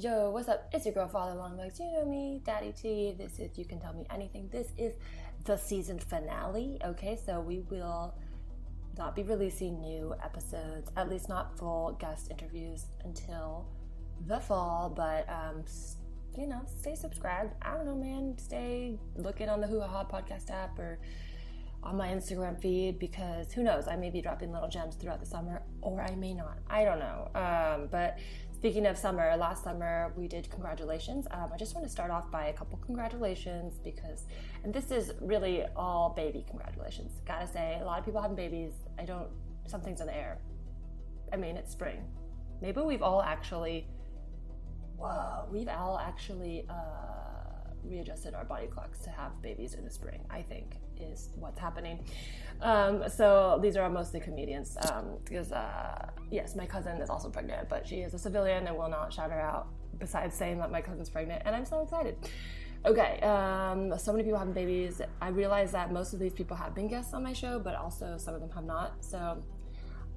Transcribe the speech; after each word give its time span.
Yo, 0.00 0.30
what's 0.30 0.46
up? 0.46 0.68
It's 0.72 0.84
your 0.84 0.94
girl, 0.94 1.08
Father 1.08 1.34
Longlegs. 1.34 1.80
You 1.80 1.90
know 1.90 2.04
me, 2.04 2.40
Daddy 2.44 2.70
T. 2.70 3.16
This 3.18 3.40
is 3.40 3.58
You 3.58 3.64
Can 3.64 3.80
Tell 3.80 3.92
Me 3.92 4.06
Anything. 4.14 4.48
This 4.52 4.68
is 4.78 4.94
the 5.44 5.56
season 5.56 5.98
finale. 5.98 6.78
Okay, 6.84 7.18
so 7.26 7.40
we 7.40 7.64
will 7.68 8.14
not 8.96 9.16
be 9.16 9.24
releasing 9.24 9.80
new 9.80 10.14
episodes, 10.22 10.92
at 10.96 11.08
least 11.08 11.28
not 11.28 11.58
full 11.58 11.96
guest 11.98 12.30
interviews 12.30 12.84
until 13.02 13.66
the 14.28 14.38
fall. 14.38 14.88
But, 14.88 15.28
um, 15.28 15.64
you 16.36 16.46
know, 16.46 16.60
stay 16.78 16.94
subscribed. 16.94 17.54
I 17.60 17.74
don't 17.74 17.86
know, 17.86 17.96
man. 17.96 18.38
Stay 18.38 19.00
looking 19.16 19.48
on 19.48 19.60
the 19.60 19.66
Hoo 19.66 19.80
Ha 19.80 20.04
podcast 20.04 20.48
app 20.52 20.78
or 20.78 21.00
on 21.82 21.96
my 21.96 22.08
Instagram 22.08 22.60
feed 22.60 22.98
because 23.00 23.52
who 23.52 23.62
knows? 23.62 23.88
I 23.88 23.96
may 23.96 24.10
be 24.10 24.20
dropping 24.20 24.52
little 24.52 24.68
gems 24.68 24.94
throughout 24.94 25.20
the 25.20 25.26
summer 25.26 25.62
or 25.80 26.00
I 26.00 26.14
may 26.14 26.34
not. 26.34 26.58
I 26.68 26.84
don't 26.84 26.98
know. 26.98 27.30
Um, 27.34 27.88
but 27.90 28.18
Speaking 28.58 28.86
of 28.86 28.98
summer, 28.98 29.36
last 29.36 29.62
summer 29.62 30.12
we 30.16 30.26
did 30.26 30.50
congratulations. 30.50 31.28
Um, 31.30 31.50
I 31.54 31.56
just 31.56 31.76
want 31.76 31.86
to 31.86 31.92
start 31.92 32.10
off 32.10 32.28
by 32.28 32.46
a 32.46 32.52
couple 32.52 32.76
congratulations 32.78 33.78
because, 33.84 34.24
and 34.64 34.74
this 34.74 34.90
is 34.90 35.12
really 35.20 35.62
all 35.76 36.12
baby 36.16 36.44
congratulations. 36.50 37.20
Gotta 37.24 37.46
say, 37.46 37.78
a 37.80 37.84
lot 37.84 38.00
of 38.00 38.04
people 38.04 38.20
having 38.20 38.34
babies. 38.34 38.72
I 38.98 39.04
don't, 39.04 39.28
something's 39.64 40.00
in 40.00 40.08
the 40.08 40.16
air. 40.16 40.38
I 41.32 41.36
mean, 41.36 41.56
it's 41.56 41.70
spring. 41.70 42.02
Maybe 42.60 42.80
we've 42.80 43.00
all 43.00 43.22
actually, 43.22 43.86
whoa, 44.96 45.46
we've 45.52 45.68
all 45.68 45.96
actually 45.96 46.66
uh, 46.68 47.70
readjusted 47.84 48.34
our 48.34 48.44
body 48.44 48.66
clocks 48.66 48.98
to 49.04 49.10
have 49.10 49.40
babies 49.40 49.74
in 49.74 49.84
the 49.84 49.90
spring, 49.90 50.24
I 50.30 50.42
think 50.42 50.78
is 51.00 51.30
what's 51.36 51.58
happening. 51.58 51.98
Um, 52.60 53.04
so 53.08 53.58
these 53.62 53.76
are 53.76 53.88
mostly 53.88 54.20
comedians 54.20 54.76
um, 54.90 55.18
because, 55.24 55.52
uh, 55.52 56.10
yes, 56.30 56.56
my 56.56 56.66
cousin 56.66 57.00
is 57.00 57.08
also 57.08 57.30
pregnant, 57.30 57.68
but 57.68 57.86
she 57.86 57.96
is 57.96 58.14
a 58.14 58.18
civilian 58.18 58.66
and 58.66 58.76
will 58.76 58.88
not 58.88 59.12
shout 59.12 59.30
her 59.30 59.40
out 59.40 59.68
besides 59.98 60.34
saying 60.34 60.58
that 60.58 60.70
my 60.70 60.80
cousin's 60.80 61.08
pregnant, 61.08 61.42
and 61.44 61.54
I'm 61.54 61.64
so 61.64 61.82
excited. 61.82 62.16
Okay, 62.86 63.18
um, 63.20 63.92
so 63.98 64.12
many 64.12 64.22
people 64.22 64.38
having 64.38 64.54
babies. 64.54 65.02
I 65.20 65.28
realize 65.28 65.72
that 65.72 65.92
most 65.92 66.12
of 66.12 66.20
these 66.20 66.32
people 66.32 66.56
have 66.56 66.74
been 66.74 66.86
guests 66.86 67.12
on 67.12 67.24
my 67.24 67.32
show, 67.32 67.58
but 67.58 67.74
also 67.74 68.16
some 68.18 68.34
of 68.34 68.40
them 68.40 68.50
have 68.50 68.64
not. 68.64 69.04
So 69.04 69.42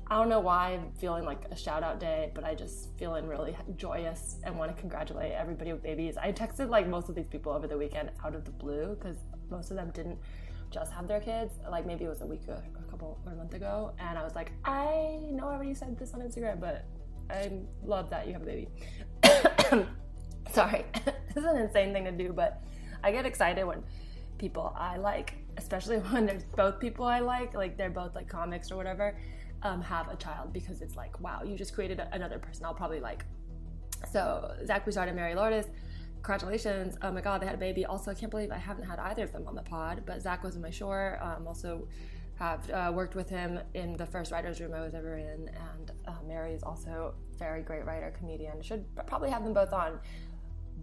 I 0.08 0.18
don't 0.18 0.30
know 0.30 0.42
why 0.42 0.73
I'm 0.73 0.92
feeling 1.00 1.26
like 1.26 1.45
a 1.50 1.56
shout 1.56 1.84
out 1.84 2.00
day, 2.00 2.32
but 2.36 2.44
I 2.44 2.54
just 2.54 2.90
feeling 2.98 3.28
really 3.28 3.56
joyous 3.78 4.36
and 4.44 4.58
want 4.58 4.76
to 4.76 4.80
congratulate 4.80 5.32
everybody 5.32 5.72
with 5.73 5.82
babies. 5.82 6.18
I 6.18 6.34
texted 6.34 6.70
like 6.70 6.88
most 6.88 7.10
of 7.10 7.16
these 7.16 7.28
people 7.28 7.52
over 7.52 7.66
the 7.66 7.78
weekend 7.78 8.12
out 8.23 8.36
of 8.36 8.45
the 8.45 8.52
blue 8.52 8.95
because 8.95 9.18
most 9.50 9.72
of 9.72 9.78
them 9.78 9.90
didn't 9.92 10.20
just 10.72 10.91
have 10.94 11.08
their 11.08 11.19
kids, 11.19 11.59
like 11.69 11.86
maybe 11.86 12.05
it 12.05 12.09
was 12.09 12.22
a 12.22 12.25
week 12.25 12.41
or 12.47 12.53
a 12.53 12.89
couple 12.89 13.19
or 13.25 13.33
a 13.33 13.36
month 13.36 13.53
ago, 13.53 13.91
and 14.00 14.17
I 14.17 14.23
was 14.23 14.33
like, 14.36 14.53
I 14.64 15.19
know 15.30 15.47
I 15.47 15.55
already 15.55 15.73
said 15.73 16.00
this 16.00 16.14
on 16.14 16.22
Instagram, 16.22 16.59
but 16.59 16.86
I 17.30 17.52
love 17.83 18.09
that 18.09 18.27
you 18.27 18.33
have 18.33 18.41
a 18.41 18.45
baby. 18.45 18.67
Sorry, 20.52 20.86
this 21.05 21.38
is 21.38 21.45
an 21.45 21.58
insane 21.58 21.94
thing 21.94 22.05
to 22.05 22.11
do, 22.11 22.33
but 22.33 22.64
I 23.03 23.11
get 23.11 23.25
excited 23.25 23.66
when 23.66 23.83
people 24.38 24.73
I 24.77 24.97
like, 24.97 25.36
especially 25.58 25.97
when 26.11 26.25
there's 26.25 26.44
both 26.44 26.80
people 26.80 27.05
I 27.05 27.19
like, 27.19 27.53
like 27.53 27.77
they're 27.77 27.89
both 27.89 28.16
like 28.16 28.27
comics 28.27 28.72
or 28.72 28.77
whatever, 28.77 29.17
um, 29.64 29.81
have 29.81 30.09
a 30.09 30.16
child 30.16 30.53
because 30.53 30.81
it's 30.81 30.95
like, 30.95 31.19
wow, 31.19 31.42
you 31.44 31.55
just 31.55 31.73
created 31.73 32.02
another 32.11 32.39
person 32.39 32.66
I'll 32.66 32.73
probably 32.73 32.99
like. 32.99 33.25
So 34.11 34.55
Zach 34.66 34.83
Broussard 34.83 35.08
and 35.09 35.16
Mary 35.16 35.36
Lourdes 35.36 35.67
congratulations. 36.22 36.97
Oh 37.02 37.11
my 37.11 37.22
God, 37.22 37.41
they 37.41 37.45
had 37.45 37.55
a 37.55 37.59
baby. 37.59 37.86
Also, 37.86 38.11
I 38.11 38.14
can't 38.14 38.31
believe 38.31 38.52
I 38.52 38.58
haven't 38.58 38.86
had 38.86 39.00
either 39.00 39.23
of 39.23 39.31
them 39.31 39.47
on 39.47 39.55
the 39.55 39.64
pod, 39.64 40.03
but 40.05 40.22
Zach 40.22 40.44
was 40.44 40.55
in 40.55 40.61
my 40.61 40.69
shore. 40.69 41.19
Um, 41.22 41.47
also, 41.47 41.88
have 42.41 42.69
uh, 42.72 42.91
worked 42.91 43.14
with 43.14 43.30
him 43.30 43.59
in 43.75 43.95
the 43.97 44.05
first 44.05 44.31
writer's 44.31 44.59
room 44.59 44.73
I 44.73 44.81
was 44.81 44.95
ever 44.95 45.16
in. 45.17 45.47
And 45.47 45.92
uh, 46.08 46.14
Mary 46.27 46.53
is 46.53 46.64
also 46.64 47.14
very 47.38 47.61
great 47.61 47.86
writer, 47.86 48.11
comedian. 48.17 48.64
Should 48.64 48.83
probably 49.05 49.30
have 49.30 49.44
them 49.44 49.53
both 49.53 49.73
on, 49.73 49.99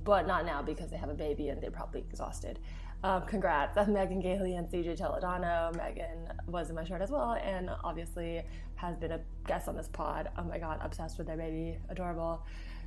but 0.04 0.28
not 0.28 0.46
now 0.46 0.62
because 0.62 0.88
they 0.90 0.96
have 0.96 1.08
a 1.08 1.14
baby 1.14 1.48
and 1.48 1.60
they're 1.60 1.72
probably 1.72 2.00
exhausted. 2.08 2.60
Um, 3.02 3.22
congrats. 3.26 3.76
Megan 3.88 4.20
Gailey 4.20 4.54
and 4.54 4.68
CJ 4.68 5.00
Toledano. 5.00 5.76
Megan 5.76 6.32
was 6.46 6.68
in 6.68 6.76
my 6.76 6.84
shirt 6.84 7.02
as 7.02 7.10
well, 7.10 7.32
and 7.32 7.70
obviously 7.82 8.42
has 8.76 8.96
been 8.96 9.10
a 9.10 9.20
guest 9.46 9.66
on 9.66 9.76
this 9.76 9.88
pod. 9.88 10.30
Oh 10.38 10.44
my 10.44 10.58
god, 10.58 10.78
obsessed 10.80 11.18
with 11.18 11.26
their 11.26 11.36
baby, 11.36 11.78
adorable. 11.88 12.44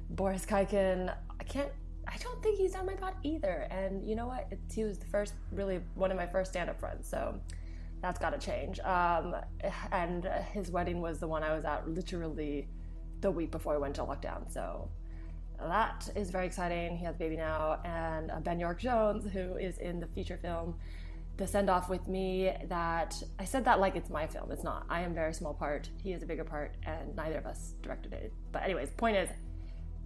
Boris 0.09 0.45
Khaykin, 0.45 1.13
I 1.39 1.43
can't 1.43 1.71
I 2.07 2.17
don't 2.17 2.41
think 2.43 2.57
he's 2.57 2.75
on 2.75 2.85
my 2.85 2.93
pod 2.93 3.13
either. 3.23 3.67
And 3.71 4.07
you 4.07 4.15
know 4.15 4.27
what? 4.27 4.47
It's, 4.51 4.73
he 4.73 4.83
was 4.83 4.97
the 4.97 5.05
first, 5.05 5.33
really 5.51 5.81
one 5.95 6.11
of 6.11 6.17
my 6.17 6.27
first 6.27 6.51
stand 6.51 6.69
up 6.69 6.79
friends. 6.79 7.07
So 7.07 7.39
that's 8.01 8.19
got 8.19 8.31
to 8.31 8.39
change. 8.39 8.79
Um, 8.79 9.35
and 9.91 10.25
his 10.51 10.71
wedding 10.71 11.01
was 11.01 11.19
the 11.19 11.27
one 11.27 11.43
I 11.43 11.53
was 11.53 11.65
at 11.65 11.87
literally 11.87 12.67
the 13.21 13.31
week 13.31 13.51
before 13.51 13.75
I 13.75 13.77
went 13.77 13.95
to 13.95 14.01
lockdown. 14.01 14.51
So 14.51 14.89
that 15.59 16.09
is 16.15 16.31
very 16.31 16.47
exciting. 16.47 16.97
He 16.97 17.05
has 17.05 17.15
a 17.15 17.19
baby 17.19 17.37
now. 17.37 17.79
And 17.85 18.31
uh, 18.31 18.39
Ben 18.39 18.59
York 18.59 18.79
Jones, 18.79 19.31
who 19.31 19.55
is 19.57 19.77
in 19.77 19.99
the 19.99 20.07
feature 20.07 20.39
film 20.41 20.75
The 21.37 21.45
Send 21.45 21.69
Off 21.69 21.87
with 21.87 22.07
Me, 22.07 22.51
that 22.67 23.21
I 23.37 23.45
said 23.45 23.63
that 23.65 23.79
like 23.79 23.95
it's 23.95 24.09
my 24.09 24.25
film. 24.25 24.51
It's 24.51 24.63
not. 24.63 24.85
I 24.89 25.01
am 25.01 25.11
a 25.11 25.13
very 25.13 25.33
small 25.33 25.53
part. 25.53 25.89
He 26.01 26.13
is 26.13 26.23
a 26.23 26.25
bigger 26.25 26.43
part, 26.43 26.75
and 26.83 27.15
neither 27.15 27.37
of 27.37 27.45
us 27.45 27.75
directed 27.83 28.13
it. 28.13 28.33
But, 28.51 28.63
anyways, 28.63 28.89
point 28.91 29.17
is, 29.17 29.29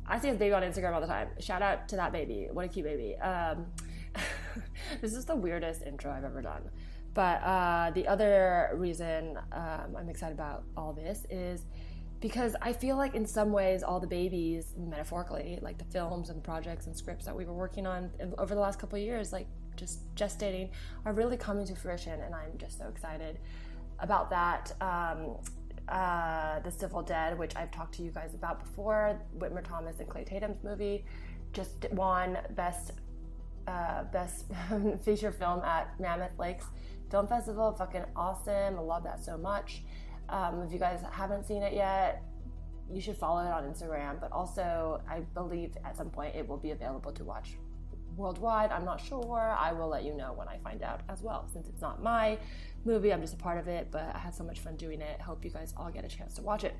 I 0.07 0.19
see 0.19 0.27
his 0.27 0.37
baby 0.37 0.53
on 0.53 0.61
Instagram 0.61 0.93
all 0.93 1.01
the 1.01 1.07
time. 1.07 1.29
Shout 1.39 1.61
out 1.61 1.87
to 1.89 1.95
that 1.95 2.11
baby. 2.11 2.47
What 2.51 2.65
a 2.65 2.67
cute 2.67 2.85
baby. 2.85 3.15
Um, 3.17 3.65
this 5.01 5.13
is 5.13 5.25
the 5.25 5.35
weirdest 5.35 5.81
intro 5.81 6.11
I've 6.11 6.23
ever 6.23 6.41
done. 6.41 6.69
But 7.13 7.41
uh, 7.43 7.91
the 7.91 8.07
other 8.07 8.71
reason 8.75 9.37
um, 9.51 9.95
I'm 9.97 10.09
excited 10.09 10.33
about 10.33 10.63
all 10.75 10.93
this 10.93 11.25
is 11.29 11.65
because 12.19 12.55
I 12.61 12.73
feel 12.73 12.97
like 12.97 13.15
in 13.15 13.25
some 13.25 13.51
ways 13.51 13.83
all 13.83 13.99
the 13.99 14.07
babies, 14.07 14.73
metaphorically, 14.77 15.59
like 15.61 15.77
the 15.77 15.85
films 15.85 16.29
and 16.29 16.43
projects 16.43 16.87
and 16.87 16.95
scripts 16.95 17.25
that 17.25 17.35
we 17.35 17.45
were 17.45 17.53
working 17.53 17.87
on 17.87 18.11
over 18.37 18.53
the 18.53 18.61
last 18.61 18.79
couple 18.79 18.97
of 18.97 19.03
years, 19.03 19.31
like 19.31 19.47
just 19.75 20.13
gestating, 20.15 20.69
are 21.05 21.13
really 21.13 21.37
coming 21.37 21.65
to 21.65 21.75
fruition, 21.75 22.19
and 22.21 22.33
I'm 22.33 22.57
just 22.57 22.77
so 22.77 22.87
excited 22.87 23.39
about 23.99 24.29
that. 24.29 24.73
Um, 24.81 25.37
uh, 25.89 26.59
The 26.59 26.71
Civil 26.71 27.01
Dead, 27.01 27.37
which 27.37 27.55
I've 27.55 27.71
talked 27.71 27.95
to 27.95 28.03
you 28.03 28.11
guys 28.11 28.33
about 28.33 28.63
before, 28.63 29.19
Whitmer 29.37 29.63
Thomas 29.63 29.99
and 29.99 30.09
Clay 30.09 30.23
Tatum's 30.23 30.63
movie, 30.63 31.05
just 31.53 31.85
won 31.91 32.37
best 32.51 32.91
uh, 33.67 34.03
best 34.05 34.45
feature 35.03 35.31
film 35.31 35.61
at 35.63 35.99
Mammoth 35.99 36.37
Lakes 36.37 36.65
Film 37.09 37.27
Festival. 37.27 37.73
Fucking 37.73 38.05
awesome! 38.15 38.77
I 38.77 38.81
love 38.81 39.03
that 39.03 39.23
so 39.23 39.37
much. 39.37 39.83
Um, 40.29 40.61
if 40.61 40.71
you 40.71 40.79
guys 40.79 40.99
haven't 41.11 41.45
seen 41.45 41.63
it 41.63 41.73
yet, 41.73 42.23
you 42.91 43.01
should 43.01 43.17
follow 43.17 43.41
it 43.41 43.51
on 43.51 43.63
Instagram. 43.63 44.19
But 44.19 44.31
also, 44.31 45.01
I 45.09 45.21
believe 45.33 45.75
at 45.83 45.97
some 45.97 46.09
point 46.09 46.35
it 46.35 46.47
will 46.47 46.57
be 46.57 46.71
available 46.71 47.11
to 47.13 47.23
watch 47.23 47.57
worldwide. 48.15 48.71
I'm 48.71 48.85
not 48.85 49.01
sure. 49.01 49.55
I 49.57 49.73
will 49.73 49.87
let 49.87 50.03
you 50.03 50.13
know 50.15 50.33
when 50.33 50.47
I 50.47 50.57
find 50.59 50.81
out 50.83 51.01
as 51.09 51.21
well, 51.21 51.47
since 51.51 51.67
it's 51.67 51.81
not 51.81 52.01
my 52.01 52.37
movie. 52.85 53.11
I'm 53.13 53.21
just 53.21 53.33
a 53.33 53.37
part 53.37 53.57
of 53.57 53.67
it, 53.67 53.89
but 53.91 54.11
I 54.13 54.19
had 54.19 54.33
so 54.33 54.43
much 54.43 54.59
fun 54.59 54.75
doing 54.75 55.01
it. 55.01 55.21
Hope 55.21 55.43
you 55.43 55.51
guys 55.51 55.73
all 55.77 55.89
get 55.89 56.05
a 56.05 56.07
chance 56.07 56.33
to 56.35 56.41
watch 56.41 56.63
it. 56.63 56.75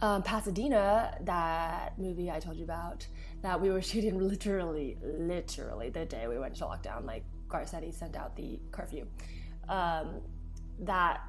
Um, 0.00 0.22
Pasadena, 0.22 1.16
that 1.22 1.98
movie 1.98 2.30
I 2.30 2.38
told 2.38 2.56
you 2.56 2.64
about, 2.64 3.06
that 3.42 3.60
we 3.60 3.70
were 3.70 3.82
shooting 3.90 4.18
literally, 4.18 4.96
literally 5.02 5.90
the 5.90 6.04
day 6.04 6.28
we 6.28 6.38
went 6.38 6.56
to 6.56 6.64
lockdown. 6.64 7.04
Like 7.04 7.24
Garcetti 7.48 7.92
sent 7.92 8.16
out 8.16 8.36
the 8.36 8.60
curfew. 8.70 9.06
Um, 9.68 10.20
that 10.80 11.20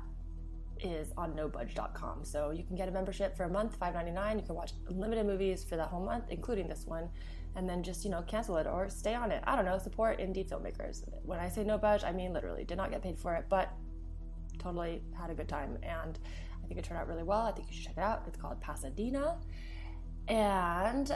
is 0.81 1.11
on 1.17 1.35
nobudge.com. 1.35 2.23
So 2.23 2.51
you 2.51 2.63
can 2.63 2.75
get 2.75 2.87
a 2.87 2.91
membership 2.91 3.35
for 3.35 3.43
a 3.43 3.49
month, 3.49 3.79
$5.99. 3.79 4.35
You 4.35 4.41
can 4.43 4.55
watch 4.55 4.71
unlimited 4.87 5.25
movies 5.25 5.63
for 5.63 5.75
that 5.75 5.87
whole 5.87 6.03
month, 6.03 6.25
including 6.29 6.67
this 6.67 6.85
one 6.85 7.09
and 7.55 7.67
then 7.67 7.83
just 7.83 8.03
you 8.03 8.11
know 8.11 8.21
cancel 8.23 8.57
it 8.57 8.67
or 8.67 8.89
stay 8.89 9.15
on 9.15 9.31
it. 9.31 9.43
I 9.45 9.55
don't 9.55 9.65
know. 9.65 9.77
Support 9.77 10.19
indie 10.19 10.47
filmmakers. 10.47 11.03
When 11.23 11.39
I 11.39 11.49
say 11.49 11.63
no 11.63 11.77
budge, 11.77 12.03
I 12.03 12.11
mean 12.11 12.33
literally 12.33 12.63
did 12.63 12.77
not 12.77 12.91
get 12.91 13.01
paid 13.01 13.17
for 13.17 13.35
it, 13.35 13.45
but 13.49 13.71
totally 14.57 15.01
had 15.17 15.29
a 15.29 15.33
good 15.33 15.47
time, 15.47 15.77
and 15.83 16.19
I 16.63 16.67
think 16.67 16.79
it 16.79 16.83
turned 16.83 16.99
out 16.99 17.07
really 17.07 17.23
well. 17.23 17.41
I 17.41 17.51
think 17.51 17.67
you 17.69 17.75
should 17.75 17.85
check 17.85 17.97
it 17.97 18.01
out. 18.01 18.23
It's 18.27 18.37
called 18.37 18.59
Pasadena, 18.61 19.37
and 20.27 21.11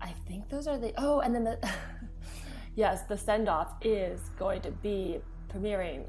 I 0.00 0.10
think 0.26 0.48
those 0.48 0.66
are 0.66 0.78
the 0.78 0.92
oh, 0.96 1.20
and 1.20 1.34
then 1.34 1.44
the 1.44 1.58
yes, 2.74 3.02
the 3.02 3.16
send 3.16 3.48
off 3.48 3.74
is 3.82 4.20
going 4.38 4.62
to 4.62 4.70
be 4.70 5.20
premiering 5.52 6.04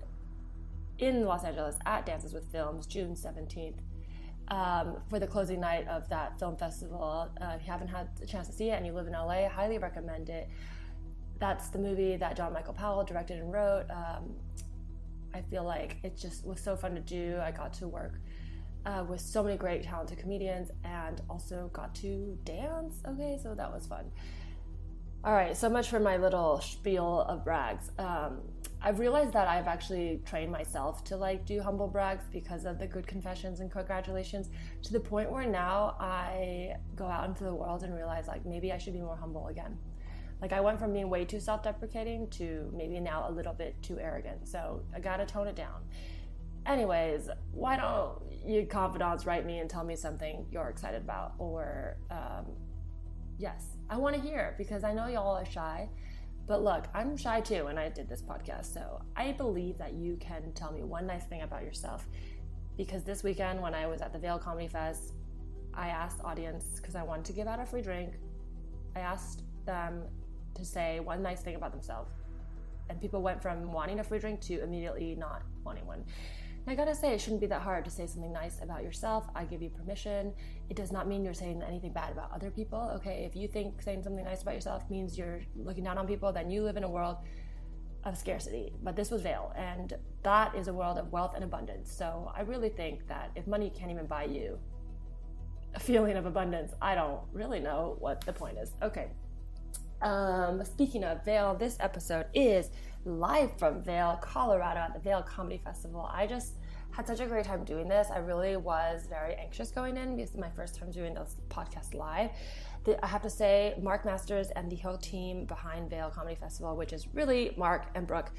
in 1.00 1.26
Los 1.26 1.44
Angeles 1.44 1.78
at 1.86 2.06
Dances 2.06 2.34
with 2.34 2.52
Films 2.52 2.86
June 2.86 3.16
seventeenth 3.16 3.82
um, 4.52 4.98
for 5.10 5.18
the 5.18 5.26
closing 5.26 5.62
night 5.62 5.88
of 5.88 6.08
that 6.10 6.38
film 6.38 6.58
festival. 6.58 7.30
Uh, 7.42 7.54
if 7.56 7.66
you 7.66 7.72
haven't 7.72 7.88
had 7.88 8.10
a 8.22 8.26
chance 8.26 8.48
to 8.48 8.54
see 8.54 8.70
it 8.70 8.74
and 8.74 8.86
you 8.86 8.92
live 8.92 9.08
in 9.08 9.14
LA, 9.14 9.46
I 9.46 9.48
highly 9.48 9.78
recommend 9.78 10.30
it. 10.30 10.50
That's 11.40 11.70
the 11.70 11.80
movie 11.80 12.18
that 12.18 12.36
John 12.36 12.54
Michael 12.54 12.74
Powell 12.74 13.04
directed 13.04 13.40
and 13.40 13.52
wrote. 13.52 13.86
Um, 13.90 14.36
I 15.34 15.42
feel 15.42 15.64
like 15.64 15.98
it 16.04 16.18
just 16.18 16.46
was 16.46 16.60
so 16.60 16.76
fun 16.76 16.94
to 16.96 17.02
do. 17.02 17.40
I 17.42 17.52
got 17.52 17.74
to 17.76 17.88
work 17.88 18.20
uh, 18.86 19.06
with 19.08 19.22
so 19.22 19.42
many 19.42 19.56
great, 19.56 19.84
talented 19.84 20.18
comedians 20.18 20.70
and 20.84 21.22
also 21.30 21.70
got 21.72 21.96
to 21.96 22.38
dance. 22.44 22.96
Okay, 23.08 23.40
so 23.42 23.56
that 23.56 23.72
was 23.72 23.88
fun. 23.88 24.12
All 25.24 25.34
right, 25.34 25.56
so 25.56 25.70
much 25.70 25.90
for 25.90 26.00
my 26.00 26.18
little 26.18 26.60
spiel 26.60 27.22
of 27.22 27.46
brags. 27.46 27.90
Um, 27.98 28.42
I've 28.84 29.00
realized 29.00 29.34
that 29.34 29.48
I've 29.48 29.68
actually 29.68 30.22
trained 30.26 30.52
myself 30.52 31.04
to 31.06 31.18
like 31.18 31.46
do 31.46 31.62
humble 31.62 31.88
brags 31.88 32.26
because 32.32 32.66
of 32.66 32.80
the 32.80 32.88
good 32.88 33.06
confessions 33.06 33.60
and 33.60 33.72
congratulations 33.72 34.50
to 34.84 34.92
the 34.92 35.00
point 35.00 35.32
where 35.32 35.46
now 35.46 35.96
I 36.00 36.76
go 36.96 37.06
out 37.06 37.28
into 37.28 37.44
the 37.44 37.54
world 37.54 37.84
and 37.84 37.94
realize 37.94 38.28
like 38.28 38.44
maybe 38.44 38.72
I 38.72 38.80
should 38.80 38.94
be 38.94 39.02
more 39.02 39.16
humble 39.16 39.48
again. 39.48 39.78
Like 40.42 40.52
I 40.52 40.62
went 40.62 40.80
from 40.80 40.94
being 40.94 41.10
way 41.12 41.26
too 41.26 41.40
self-deprecating 41.40 42.30
to 42.32 42.72
maybe 42.76 43.00
now 43.00 43.30
a 43.30 43.32
little 43.32 43.54
bit 43.54 43.80
too 43.84 44.00
arrogant. 44.00 44.48
So 44.48 44.82
I 44.96 45.00
got 45.00 45.18
to 45.18 45.28
tone 45.28 45.48
it 45.48 45.56
down. 45.56 45.84
Anyways, 46.66 47.30
why 47.52 47.78
don't 47.78 48.20
you 48.44 48.66
confidants 48.66 49.28
write 49.28 49.46
me 49.46 49.60
and 49.60 49.70
tell 49.70 49.84
me 49.84 49.96
something 49.96 50.48
you're 50.52 50.70
excited 50.70 51.04
about 51.04 51.34
or 51.38 51.98
um, 52.10 52.48
yes, 53.38 53.78
I 53.92 53.98
want 53.98 54.16
to 54.16 54.22
hear 54.22 54.56
because 54.58 54.84
I 54.84 54.94
know 54.94 55.06
y'all 55.06 55.38
are 55.38 55.46
shy 55.46 55.88
but 56.52 56.66
look, 56.66 56.90
I'm 56.94 57.16
shy 57.16 57.40
too, 57.40 57.68
and 57.68 57.80
I 57.80 57.88
did 57.88 58.10
this 58.10 58.22
podcast, 58.22 58.74
so 58.74 59.02
I 59.16 59.32
believe 59.32 59.78
that 59.78 59.94
you 59.94 60.18
can 60.18 60.52
tell 60.52 60.74
me 60.74 60.84
one 60.84 61.08
nice 61.08 61.24
thing 61.24 61.44
about 61.44 61.64
yourself. 61.64 62.06
Because 62.76 63.06
this 63.06 63.24
weekend, 63.24 63.62
when 63.62 63.74
I 63.74 63.88
was 63.88 64.02
at 64.02 64.12
the 64.12 64.20
Vail 64.20 64.38
Comedy 64.38 64.68
Fest, 64.68 65.14
I 65.74 65.88
asked 65.88 66.20
audience 66.26 66.66
because 66.76 66.96
I 66.96 67.04
wanted 67.04 67.24
to 67.24 67.32
give 67.32 67.48
out 67.48 67.62
a 67.62 67.66
free 67.66 67.82
drink. 67.82 68.16
I 68.98 69.00
asked 69.00 69.44
them 69.66 70.04
to 70.56 70.66
say 70.66 71.00
one 71.00 71.24
nice 71.24 71.40
thing 71.40 71.56
about 71.56 71.72
themselves, 71.72 72.12
and 72.90 73.00
people 73.00 73.22
went 73.22 73.42
from 73.42 73.72
wanting 73.72 74.02
a 74.02 74.04
free 74.04 74.20
drink 74.20 74.42
to 74.42 74.62
immediately 74.62 75.16
not 75.16 75.44
wanting 75.64 75.88
one. 75.88 76.04
I 76.68 76.76
gotta 76.76 76.94
say, 76.94 77.14
it 77.14 77.20
shouldn't 77.20 77.42
be 77.42 77.48
that 77.48 77.62
hard 77.62 77.84
to 77.86 77.92
say 77.92 78.06
something 78.06 78.32
nice 78.32 78.62
about 78.62 78.84
yourself. 78.84 79.26
I 79.36 79.46
give 79.46 79.62
you 79.62 79.70
permission. 79.70 80.32
It 80.70 80.78
does 80.78 80.92
not 80.92 81.08
mean 81.08 81.24
you're 81.24 81.34
saying 81.34 81.64
anything 81.68 81.92
bad 81.92 82.12
about 82.12 82.32
other 82.34 82.52
people, 82.52 82.92
okay? 82.96 83.26
If 83.26 83.36
you 83.36 83.48
think 83.48 83.82
saying 83.82 84.04
something 84.04 84.24
nice 84.24 84.44
about 84.44 84.54
yourself 84.54 84.84
means 84.90 85.18
you're 85.18 85.42
looking 85.56 85.84
down 85.84 85.98
on 85.98 86.08
people, 86.08 86.32
then 86.32 86.52
you 86.52 86.64
live 86.64 86.78
in 86.78 86.84
a 86.84 86.90
world 86.90 87.18
of 88.04 88.18
scarcity. 88.18 88.74
But 88.84 88.96
this 88.96 89.10
was 89.10 89.22
Vail, 89.22 89.54
and 89.58 89.94
that 90.24 90.56
is 90.56 90.68
a 90.68 90.74
world 90.74 90.98
of 90.98 91.12
wealth 91.12 91.34
and 91.36 91.44
abundance. 91.44 91.92
So 91.92 92.32
I 92.36 92.42
really 92.42 92.70
think 92.70 93.08
that 93.08 93.32
if 93.36 93.48
money 93.48 93.72
can't 93.76 93.92
even 93.92 94.06
buy 94.06 94.26
you 94.26 94.60
a 95.74 95.80
feeling 95.80 96.16
of 96.16 96.26
abundance, 96.26 96.74
I 96.82 96.96
don't 96.96 97.22
really 97.34 97.60
know 97.60 97.96
what 98.00 98.22
the 98.22 98.34
point 98.34 98.58
is. 98.60 98.72
Okay. 98.84 99.08
Um, 100.02 100.64
speaking 100.66 101.04
of 101.04 101.24
Vail, 101.24 101.56
this 101.56 101.78
episode 101.80 102.26
is 102.34 102.70
live 103.06 103.58
from 103.58 103.84
Vail, 103.84 104.20
Colorado 104.22 104.80
at 104.80 104.94
the 104.94 105.00
Vail 105.00 105.22
Comedy 105.24 105.60
Festival. 105.64 106.10
I 106.12 106.28
just 106.28 106.56
had 106.92 107.08
such 107.08 107.20
a 107.20 107.26
great 107.26 107.46
time 107.46 107.64
doing 107.64 107.88
this. 107.88 108.10
I 108.14 108.18
really 108.18 108.58
was 108.58 109.08
very 109.08 109.36
anxious 109.36 109.72
going 109.72 109.98
in 109.98 110.16
because 110.16 110.36
my 110.36 110.50
first 110.50 110.76
time 110.76 110.92
doing 110.92 111.14
this 111.14 111.38
podcast 111.50 111.94
live. 111.94 112.32
I 113.02 113.08
have 113.08 113.22
to 113.22 113.30
say, 113.30 113.76
Mark 113.82 114.06
Masters 114.06 114.50
and 114.56 114.72
the 114.72 114.76
whole 114.78 114.98
team 114.98 115.46
behind 115.46 115.90
Vail 115.90 116.10
Comedy 116.10 116.36
Festival, 116.36 116.76
which 116.76 116.94
is 116.94 117.08
really 117.14 117.54
Mark 117.56 117.86
and 117.94 118.08
Brooke, 118.08 118.32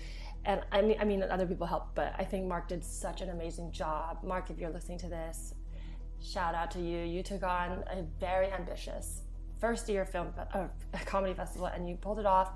and 0.45 0.61
I 0.73 0.83
mean, 0.83 0.97
I 1.01 1.05
mean, 1.05 1.23
other 1.23 1.47
people 1.47 1.67
helped, 1.67 1.95
but 1.95 2.15
I 2.19 2.25
think 2.25 2.47
Mark 2.49 2.69
did 2.69 2.85
such 2.85 3.21
an 3.21 3.31
amazing 3.31 3.71
job. 3.71 4.19
Mark, 4.25 4.51
if 4.51 4.59
you're 4.59 4.71
listening 4.73 4.99
to 4.99 5.09
this, 5.09 5.55
shout 6.21 6.55
out 6.55 6.71
to 6.73 6.81
you. 6.81 6.99
You 6.99 7.23
took 7.23 7.45
on 7.45 7.85
a 7.89 8.03
very 8.19 8.51
ambitious 8.51 9.23
first 9.61 9.89
year 9.89 10.05
film 10.05 10.33
uh, 10.53 10.67
comedy 11.07 11.35
festival, 11.35 11.67
and 11.69 11.89
you 11.89 11.95
pulled 11.95 12.19
it 12.19 12.27
off. 12.27 12.53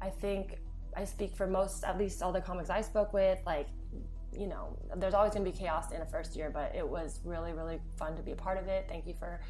I 0.00 0.10
think 0.10 0.58
I 0.96 1.04
speak 1.04 1.34
for 1.34 1.46
most, 1.46 1.84
at 1.84 1.98
least 1.98 2.22
all 2.22 2.32
the 2.32 2.40
comics 2.40 2.70
I 2.70 2.80
spoke 2.80 3.12
with, 3.12 3.38
like, 3.46 3.68
you 4.36 4.46
know, 4.46 4.76
there's 4.96 5.14
always 5.14 5.32
going 5.32 5.44
to 5.44 5.50
be 5.50 5.56
chaos 5.56 5.92
in 5.92 6.00
a 6.00 6.06
first 6.06 6.34
year, 6.36 6.50
but 6.50 6.74
it 6.74 6.86
was 6.86 7.20
really, 7.24 7.52
really 7.52 7.78
fun 7.96 8.16
to 8.16 8.22
be 8.22 8.32
a 8.32 8.36
part 8.36 8.58
of 8.58 8.66
it. 8.68 8.86
Thank 8.88 9.06
you 9.06 9.14
for 9.14 9.40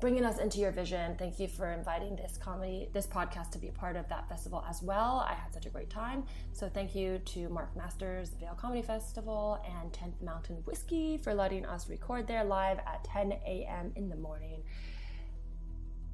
bringing 0.00 0.24
us 0.24 0.38
into 0.38 0.58
your 0.58 0.70
vision. 0.70 1.16
Thank 1.16 1.40
you 1.40 1.48
for 1.48 1.72
inviting 1.72 2.16
this 2.16 2.36
comedy, 2.36 2.88
this 2.92 3.06
podcast 3.06 3.50
to 3.52 3.58
be 3.58 3.68
a 3.68 3.72
part 3.72 3.96
of 3.96 4.06
that 4.08 4.28
festival 4.28 4.62
as 4.68 4.82
well. 4.82 5.24
I 5.26 5.32
had 5.32 5.54
such 5.54 5.66
a 5.66 5.70
great 5.70 5.88
time. 5.88 6.24
So 6.52 6.68
thank 6.68 6.94
you 6.94 7.18
to 7.24 7.48
Mark 7.48 7.74
Masters, 7.76 8.30
the 8.30 8.36
Vail 8.36 8.54
Comedy 8.60 8.82
Festival, 8.82 9.64
and 9.80 9.92
10th 9.92 10.22
Mountain 10.22 10.56
Whiskey 10.66 11.16
for 11.16 11.32
letting 11.32 11.64
us 11.64 11.88
record 11.88 12.26
there 12.26 12.44
live 12.44 12.80
at 12.80 13.04
10 13.04 13.32
a.m. 13.32 13.92
in 13.96 14.10
the 14.10 14.16
morning. 14.16 14.62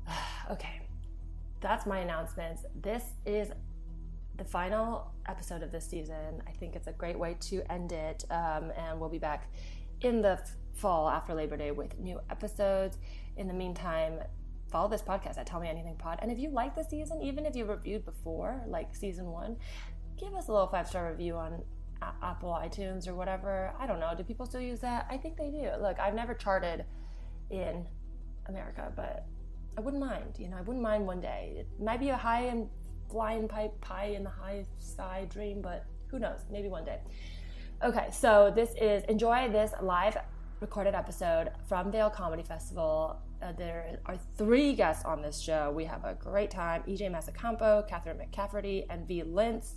okay, 0.50 0.82
that's 1.60 1.86
my 1.86 1.98
announcements. 1.98 2.64
This 2.80 3.02
is 3.26 3.50
the 4.40 4.44
final 4.46 5.12
episode 5.28 5.62
of 5.62 5.70
this 5.70 5.86
season. 5.86 6.42
I 6.48 6.52
think 6.52 6.74
it's 6.74 6.86
a 6.86 6.92
great 6.92 7.18
way 7.18 7.36
to 7.40 7.62
end 7.70 7.92
it. 7.92 8.24
Um, 8.30 8.72
and 8.74 8.98
we'll 8.98 9.10
be 9.10 9.18
back 9.18 9.52
in 10.00 10.22
the 10.22 10.40
fall 10.72 11.10
after 11.10 11.34
Labor 11.34 11.58
Day 11.58 11.72
with 11.72 11.98
new 11.98 12.18
episodes. 12.30 12.96
In 13.36 13.46
the 13.46 13.52
meantime, 13.52 14.18
follow 14.72 14.88
this 14.88 15.02
podcast 15.02 15.36
at 15.36 15.46
Tell 15.46 15.60
Me 15.60 15.68
Anything 15.68 15.94
Pod. 15.96 16.20
And 16.22 16.32
if 16.32 16.38
you 16.38 16.48
like 16.48 16.74
the 16.74 16.82
season, 16.82 17.20
even 17.20 17.44
if 17.44 17.54
you 17.54 17.66
reviewed 17.66 18.06
before, 18.06 18.64
like 18.66 18.96
season 18.96 19.26
one, 19.26 19.56
give 20.18 20.32
us 20.32 20.48
a 20.48 20.52
little 20.52 20.68
five 20.68 20.88
star 20.88 21.10
review 21.10 21.36
on 21.36 21.62
Apple 22.22 22.58
iTunes 22.64 23.06
or 23.06 23.14
whatever. 23.14 23.74
I 23.78 23.86
don't 23.86 24.00
know. 24.00 24.14
Do 24.16 24.22
people 24.22 24.46
still 24.46 24.62
use 24.62 24.80
that? 24.80 25.06
I 25.10 25.18
think 25.18 25.36
they 25.36 25.50
do. 25.50 25.70
Look, 25.82 26.00
I've 26.00 26.14
never 26.14 26.32
charted 26.32 26.86
in 27.50 27.86
America, 28.48 28.90
but 28.96 29.26
I 29.76 29.82
wouldn't 29.82 30.02
mind. 30.02 30.36
You 30.38 30.48
know, 30.48 30.56
I 30.56 30.62
wouldn't 30.62 30.82
mind 30.82 31.06
one 31.06 31.20
day. 31.20 31.56
It 31.58 31.68
might 31.78 32.00
be 32.00 32.08
a 32.08 32.16
high 32.16 32.46
and 32.46 32.70
flying 33.10 33.48
pipe 33.48 33.80
pie 33.80 34.12
in 34.16 34.24
the 34.24 34.30
high 34.30 34.64
sky 34.78 35.26
dream, 35.28 35.60
but 35.60 35.84
who 36.08 36.18
knows? 36.18 36.40
Maybe 36.50 36.68
one 36.68 36.84
day. 36.84 36.98
Okay, 37.82 38.08
so 38.12 38.52
this 38.54 38.74
is 38.80 39.02
enjoy 39.04 39.48
this 39.50 39.72
live 39.80 40.16
recorded 40.60 40.94
episode 40.94 41.50
from 41.66 41.90
Vail 41.90 42.10
Comedy 42.10 42.42
Festival. 42.42 43.16
Uh, 43.42 43.52
there 43.52 43.98
are 44.04 44.18
three 44.36 44.74
guests 44.74 45.04
on 45.04 45.22
this 45.22 45.40
show. 45.40 45.72
We 45.74 45.84
have 45.86 46.04
a 46.04 46.14
great 46.14 46.50
time. 46.50 46.82
EJ 46.86 47.10
Masicampo, 47.10 47.88
Catherine 47.88 48.18
McCafferty, 48.18 48.84
and 48.90 49.08
V. 49.08 49.22
Lince. 49.22 49.76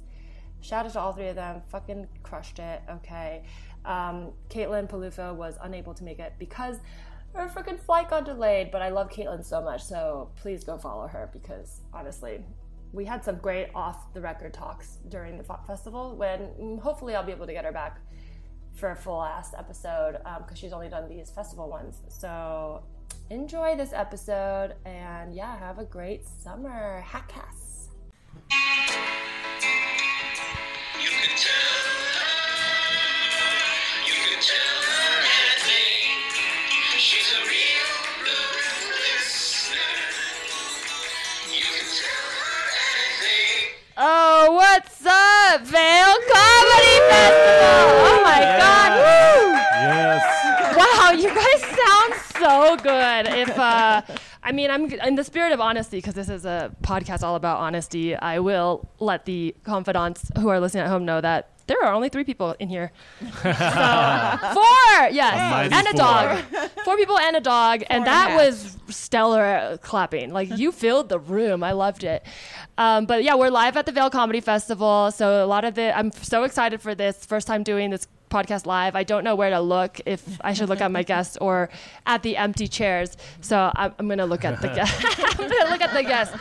Shout 0.59 0.85
out 0.85 0.93
to 0.93 0.99
all 0.99 1.13
three 1.13 1.27
of 1.27 1.35
them. 1.35 1.61
Fucking 1.69 2.07
crushed 2.23 2.59
it. 2.59 2.81
Okay. 2.89 3.43
Um, 3.85 4.31
Caitlin 4.49 4.89
Peluffo 4.89 5.33
was 5.33 5.57
unable 5.61 5.93
to 5.93 6.03
make 6.03 6.19
it 6.19 6.33
because 6.39 6.77
her 7.33 7.47
freaking 7.47 7.79
flight 7.79 8.09
got 8.09 8.25
delayed, 8.25 8.69
but 8.71 8.81
I 8.81 8.89
love 8.89 9.09
Caitlin 9.09 9.43
so 9.43 9.61
much, 9.61 9.83
so 9.83 10.29
please 10.35 10.63
go 10.63 10.77
follow 10.77 11.07
her 11.07 11.29
because 11.33 11.81
honestly, 11.93 12.43
we 12.93 13.05
had 13.05 13.25
some 13.25 13.37
great 13.37 13.69
off 13.73 14.13
the 14.13 14.21
record 14.21 14.53
talks 14.53 14.99
during 15.09 15.37
the 15.37 15.43
festival 15.43 16.15
when 16.15 16.79
hopefully 16.81 17.15
I'll 17.15 17.25
be 17.25 17.31
able 17.31 17.47
to 17.47 17.53
get 17.53 17.65
her 17.65 17.71
back 17.71 17.99
for 18.75 18.91
a 18.91 18.95
full 18.95 19.21
ass 19.21 19.53
episode 19.57 20.13
because 20.13 20.51
um, 20.51 20.55
she's 20.55 20.73
only 20.73 20.89
done 20.89 21.09
these 21.09 21.31
festival 21.31 21.69
ones. 21.69 22.01
So 22.07 22.83
enjoy 23.31 23.75
this 23.75 23.93
episode 23.93 24.75
and 24.85 25.33
yeah, 25.33 25.57
have 25.57 25.79
a 25.79 25.85
great 25.85 26.27
summer. 26.27 27.01
Hackass. 27.01 27.89
You 31.01 31.09
Oh, 43.95 44.53
what's 44.53 45.05
up, 45.05 45.61
Vail 45.61 46.15
Comedy 46.33 46.97
Festival? 47.09 47.93
Oh 48.01 48.21
my 48.25 48.39
yes. 48.39 48.59
God! 48.63 48.91
Woo! 48.97 49.53
Yes. 49.85 50.77
Wow, 50.77 51.11
you 51.11 51.29
guys 51.29 51.61
sound 51.61 52.13
so 52.41 52.83
good. 52.83 53.27
If 53.27 53.57
uh, 53.59 54.01
I 54.41 54.51
mean, 54.51 54.71
I'm 54.71 54.91
in 54.91 55.13
the 55.13 55.23
spirit 55.23 55.51
of 55.53 55.61
honesty 55.61 55.97
because 55.97 56.15
this 56.15 56.27
is 56.27 56.43
a 56.43 56.75
podcast 56.81 57.21
all 57.21 57.35
about 57.35 57.59
honesty. 57.59 58.15
I 58.15 58.39
will 58.39 58.89
let 58.99 59.25
the 59.25 59.55
confidants 59.63 60.31
who 60.39 60.47
are 60.49 60.59
listening 60.59 60.83
at 60.85 60.89
home 60.89 61.05
know 61.05 61.21
that 61.21 61.51
there 61.67 61.83
are 61.83 61.93
only 61.93 62.09
three 62.09 62.23
people 62.23 62.55
in 62.59 62.69
here. 62.69 62.91
So, 63.21 64.49
four, 64.53 65.09
yes, 65.11 65.71
and 65.73 65.87
a 65.87 65.91
four. 65.91 65.97
dog. 65.97 66.43
Four 66.85 66.97
people 66.97 67.17
and 67.17 67.35
a 67.35 67.41
dog, 67.41 67.79
four 67.79 67.87
and 67.89 68.05
that 68.05 68.31
and 68.31 68.37
was 68.37 68.77
stellar 68.89 69.77
clapping. 69.81 70.31
Like 70.31 70.57
you 70.57 70.71
filled 70.71 71.09
the 71.09 71.19
room. 71.19 71.63
I 71.63 71.71
loved 71.71 72.03
it. 72.03 72.23
Um, 72.77 73.05
but 73.05 73.23
yeah, 73.23 73.35
we're 73.35 73.49
live 73.49 73.77
at 73.77 73.85
the 73.85 73.91
Vail 73.91 74.09
Comedy 74.09 74.39
Festival, 74.41 75.11
so 75.11 75.43
a 75.43 75.47
lot 75.47 75.63
of 75.65 75.75
the 75.75 75.97
I'm 75.97 76.11
so 76.11 76.43
excited 76.43 76.81
for 76.81 76.95
this. 76.95 77.25
First 77.25 77.47
time 77.47 77.63
doing 77.63 77.89
this 77.89 78.07
podcast 78.29 78.65
live. 78.65 78.95
I 78.95 79.03
don't 79.03 79.23
know 79.23 79.35
where 79.35 79.51
to 79.51 79.59
look 79.59 80.01
if 80.05 80.23
I 80.41 80.53
should 80.53 80.67
look 80.69 80.81
at 80.81 80.91
my 80.91 81.03
guests 81.03 81.37
or 81.37 81.69
at 82.05 82.23
the 82.23 82.35
empty 82.37 82.67
chairs. 82.67 83.15
So 83.41 83.71
I'm, 83.75 83.93
I'm 83.99 84.07
gonna 84.07 84.25
look 84.25 84.43
at 84.45 84.61
the 84.61 84.67
guest. 84.75 84.93
I'm 85.39 85.49
gonna 85.49 85.69
look 85.69 85.81
at 85.81 85.93
the 85.93 86.03
guests. 86.03 86.35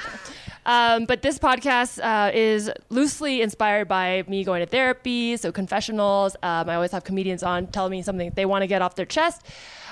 Um, 0.65 1.07
but 1.07 1.23
this 1.23 1.39
podcast 1.39 2.03
uh, 2.03 2.31
is 2.33 2.71
loosely 2.89 3.43
inspired 3.43 3.89
by 3.89 4.25
me 4.29 4.45
going 4.45 4.61
to 4.61 4.67
therapy, 4.67 5.37
so 5.37 5.51
confessionals. 5.53 6.37
Um, 6.43 6.69
I 6.69 6.77
always 6.77 6.93
have 6.93 7.05
comedians 7.05 7.43
on 7.43 7.67
telling 7.69 7.91
me 7.91 8.03
something 8.03 8.31
they 8.35 8.47
want 8.47 8.63
to 8.63 8.67
get 8.67 8.83
off 8.83 8.95
their 8.95 9.07
chest. 9.07 9.43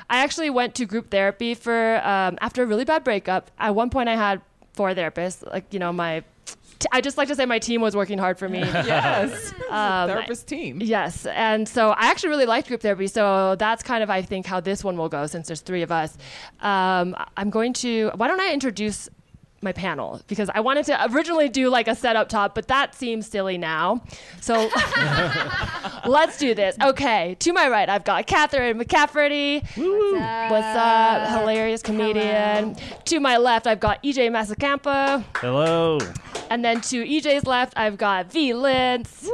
I 0.09 0.19
actually 0.19 0.51
went 0.51 0.75
to 0.77 0.87
group 0.87 1.11
therapy 1.11 1.55
for 1.55 1.97
um, 2.05 2.39
after 2.41 2.63
a 2.63 2.67
really 2.67 2.85
bad 2.85 3.05
breakup. 3.05 3.51
At 3.59 3.75
one 3.75 3.91
point, 3.91 4.09
I 4.09 4.17
had 4.17 4.43
four 4.73 4.93
therapists. 4.95 5.47
Like 5.51 5.73
you 5.73 5.79
know, 5.79 5.93
my 5.93 6.25
I 6.93 7.01
just 7.01 7.19
like 7.19 7.29
to 7.29 7.35
say 7.35 7.45
my 7.45 7.59
team 7.59 7.81
was 7.81 7.95
working 7.95 8.19
hard 8.19 8.39
for 8.39 8.49
me. 8.49 8.59
yes, 8.61 9.53
um, 9.71 10.09
therapist 10.09 10.47
team. 10.47 10.81
Yes, 10.81 11.27
and 11.27 11.69
so 11.69 11.91
I 11.91 12.07
actually 12.07 12.31
really 12.31 12.47
liked 12.47 12.69
group 12.69 12.81
therapy. 12.81 13.07
So 13.07 13.57
that's 13.57 13.83
kind 13.83 14.03
of 14.03 14.11
I 14.11 14.23
think 14.23 14.47
how 14.47 14.61
this 14.61 14.83
one 14.83 14.97
will 14.97 15.09
go 15.09 15.27
since 15.27 15.47
there's 15.47 15.61
three 15.61 15.83
of 15.83 15.93
us. 15.93 16.17
Um, 16.61 17.17
I'm 17.37 17.51
going 17.51 17.73
to. 17.75 18.11
Why 18.17 18.29
don't 18.29 18.41
I 18.41 18.53
introduce 18.53 19.09
my 19.63 19.73
panel 19.73 20.21
because 20.27 20.51
I 20.55 20.61
wanted 20.61 20.87
to 20.87 21.13
originally 21.13 21.49
do 21.49 21.69
like 21.69 21.89
a 21.89 21.95
set 21.95 22.17
up 22.17 22.29
top, 22.29 22.55
but 22.55 22.69
that 22.69 22.95
seems 22.95 23.27
silly 23.27 23.59
now. 23.59 24.03
So 24.41 24.55
let's 26.07 26.39
do 26.39 26.55
this. 26.55 26.77
Okay, 26.83 27.37
to 27.41 27.53
my 27.53 27.69
right, 27.69 27.89
I've 27.89 28.05
got 28.05 28.27
Catherine 28.27 28.79
McCafferty. 28.79 29.63
What's 29.77 30.23
up? 30.23 30.51
What's 30.51 30.77
up? 30.77 31.41
Hilarious 31.41 31.83
comedian. 31.83 32.75
Hello. 32.75 33.01
To 33.07 33.21
my 33.21 33.37
left, 33.37 33.67
I've 33.67 33.81
got 33.81 34.03
EJ 34.03 34.31
Masicampo. 34.31 35.25
Hello. 35.37 35.99
And 36.49 36.65
then 36.65 36.81
to 36.83 37.05
EJ's 37.05 37.47
left, 37.47 37.75
I've 37.77 37.97
got 37.97 38.31
V 38.33 38.53
Lince. 38.53 39.29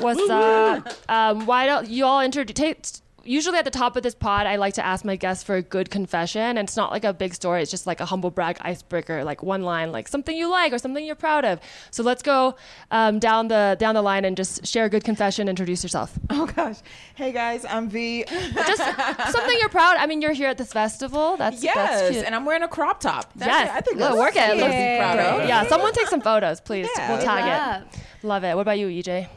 What's 0.00 0.20
Woo. 0.20 0.30
up? 0.30 0.88
Um, 1.08 1.46
why 1.46 1.66
don't 1.66 1.88
you 1.88 2.04
all 2.04 2.22
introduce? 2.22 3.02
Usually 3.26 3.58
at 3.58 3.64
the 3.64 3.70
top 3.70 3.96
of 3.96 4.02
this 4.02 4.14
pod, 4.14 4.46
I 4.46 4.56
like 4.56 4.74
to 4.74 4.84
ask 4.84 5.04
my 5.04 5.16
guests 5.16 5.44
for 5.44 5.56
a 5.56 5.62
good 5.62 5.90
confession. 5.90 6.40
And 6.40 6.60
it's 6.60 6.76
not 6.76 6.90
like 6.90 7.04
a 7.04 7.12
big 7.12 7.34
story, 7.34 7.62
it's 7.62 7.70
just 7.70 7.86
like 7.86 8.00
a 8.00 8.04
humble 8.06 8.30
brag 8.30 8.58
icebreaker, 8.60 9.24
like 9.24 9.42
one 9.42 9.62
line, 9.62 9.92
like 9.92 10.08
something 10.08 10.36
you 10.36 10.50
like 10.50 10.72
or 10.72 10.78
something 10.78 11.04
you're 11.04 11.14
proud 11.14 11.44
of. 11.44 11.60
So 11.90 12.02
let's 12.02 12.22
go 12.22 12.56
um, 12.90 13.18
down 13.18 13.48
the 13.48 13.76
down 13.78 13.94
the 13.94 14.02
line 14.02 14.24
and 14.24 14.36
just 14.36 14.66
share 14.66 14.84
a 14.84 14.88
good 14.88 15.04
confession, 15.04 15.48
introduce 15.48 15.82
yourself. 15.82 16.18
Oh 16.38 16.44
gosh. 16.46 16.76
Hey 17.14 17.32
guys, 17.32 17.64
I'm 17.64 17.88
V. 17.88 18.24
just 18.28 19.32
something 19.32 19.56
you're 19.58 19.70
proud. 19.70 19.96
I 19.96 20.06
mean, 20.06 20.20
you're 20.20 20.32
here 20.34 20.48
at 20.48 20.58
this 20.58 20.70
festival. 20.72 21.36
That's 21.38 21.62
yes, 21.64 22.00
that's 22.12 22.22
and 22.24 22.34
I'm 22.34 22.44
wearing 22.44 22.62
a 22.62 22.68
crop 22.68 23.00
top. 23.00 23.32
That's, 23.34 23.48
yes, 23.48 23.70
I 23.74 23.80
think 23.80 23.96
that's 23.98 24.16
work 24.16 24.36
it. 24.36 24.58
Yeah. 24.58 25.46
yeah, 25.46 25.66
someone 25.66 25.92
take 25.94 26.08
some 26.08 26.20
photos, 26.20 26.60
please. 26.60 26.88
Yeah. 26.96 27.10
We'll 27.10 27.22
tag 27.22 27.82
it. 27.82 28.00
Love 28.22 28.44
it. 28.44 28.54
What 28.54 28.62
about 28.62 28.78
you, 28.78 28.88
EJ? 28.88 29.28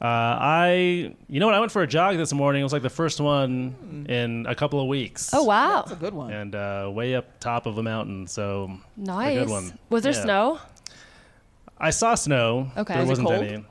Uh, 0.00 0.06
I, 0.06 1.14
you 1.28 1.40
know 1.40 1.46
what? 1.46 1.54
I 1.54 1.60
went 1.60 1.72
for 1.72 1.82
a 1.82 1.86
jog 1.86 2.16
this 2.16 2.32
morning. 2.32 2.60
It 2.60 2.64
was 2.64 2.72
like 2.72 2.80
the 2.80 2.88
first 2.88 3.20
one 3.20 4.06
in 4.08 4.46
a 4.48 4.54
couple 4.54 4.80
of 4.80 4.86
weeks. 4.86 5.30
Oh 5.34 5.44
wow, 5.44 5.82
that's 5.82 5.92
a 5.92 5.96
good 5.96 6.14
one. 6.14 6.32
And 6.32 6.54
uh, 6.54 6.90
way 6.90 7.14
up 7.14 7.38
top 7.38 7.66
of 7.66 7.76
a 7.76 7.82
mountain, 7.82 8.26
so 8.26 8.78
nice. 8.96 9.36
A 9.36 9.40
good 9.40 9.50
one. 9.50 9.78
Was 9.90 10.04
there 10.04 10.14
yeah. 10.14 10.22
snow? 10.22 10.58
I 11.76 11.90
saw 11.90 12.14
snow. 12.14 12.70
Okay, 12.78 12.94
there 12.94 13.02
was 13.04 13.20
wasn't 13.20 13.30
any. 13.30 13.64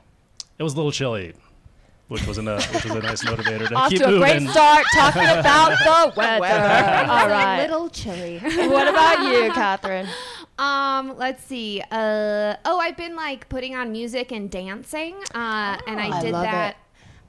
It 0.58 0.62
was 0.62 0.74
a 0.74 0.76
little 0.76 0.92
chilly 0.92 1.34
which 2.10 2.26
was 2.26 2.38
a 2.38 2.42
which 2.42 2.84
was 2.84 2.94
a 2.96 3.00
nice 3.00 3.22
motivator 3.22 3.68
to 3.68 3.74
Off 3.76 3.88
keep 3.88 4.00
to 4.00 4.08
a 4.08 4.10
moving. 4.10 4.38
great 4.38 4.50
start 4.50 4.84
talking 4.92 5.22
about 5.22 5.78
the 5.78 6.12
weather. 6.20 6.44
All 6.44 7.28
right, 7.28 7.60
a 7.60 7.62
little 7.62 7.88
chilly. 7.88 8.40
what 8.40 8.88
about 8.88 9.32
you, 9.32 9.52
Catherine? 9.52 10.08
Um, 10.60 11.16
let's 11.16 11.42
see. 11.42 11.82
Uh, 11.90 12.54
oh, 12.66 12.78
I've 12.78 12.96
been 12.96 13.16
like 13.16 13.48
putting 13.48 13.74
on 13.74 13.90
music 13.90 14.30
and 14.30 14.50
dancing, 14.50 15.14
uh, 15.34 15.78
and 15.86 15.98
I 15.98 16.18
oh, 16.18 16.22
did 16.22 16.34
I 16.34 16.42
that. 16.42 16.70
It. 16.70 16.76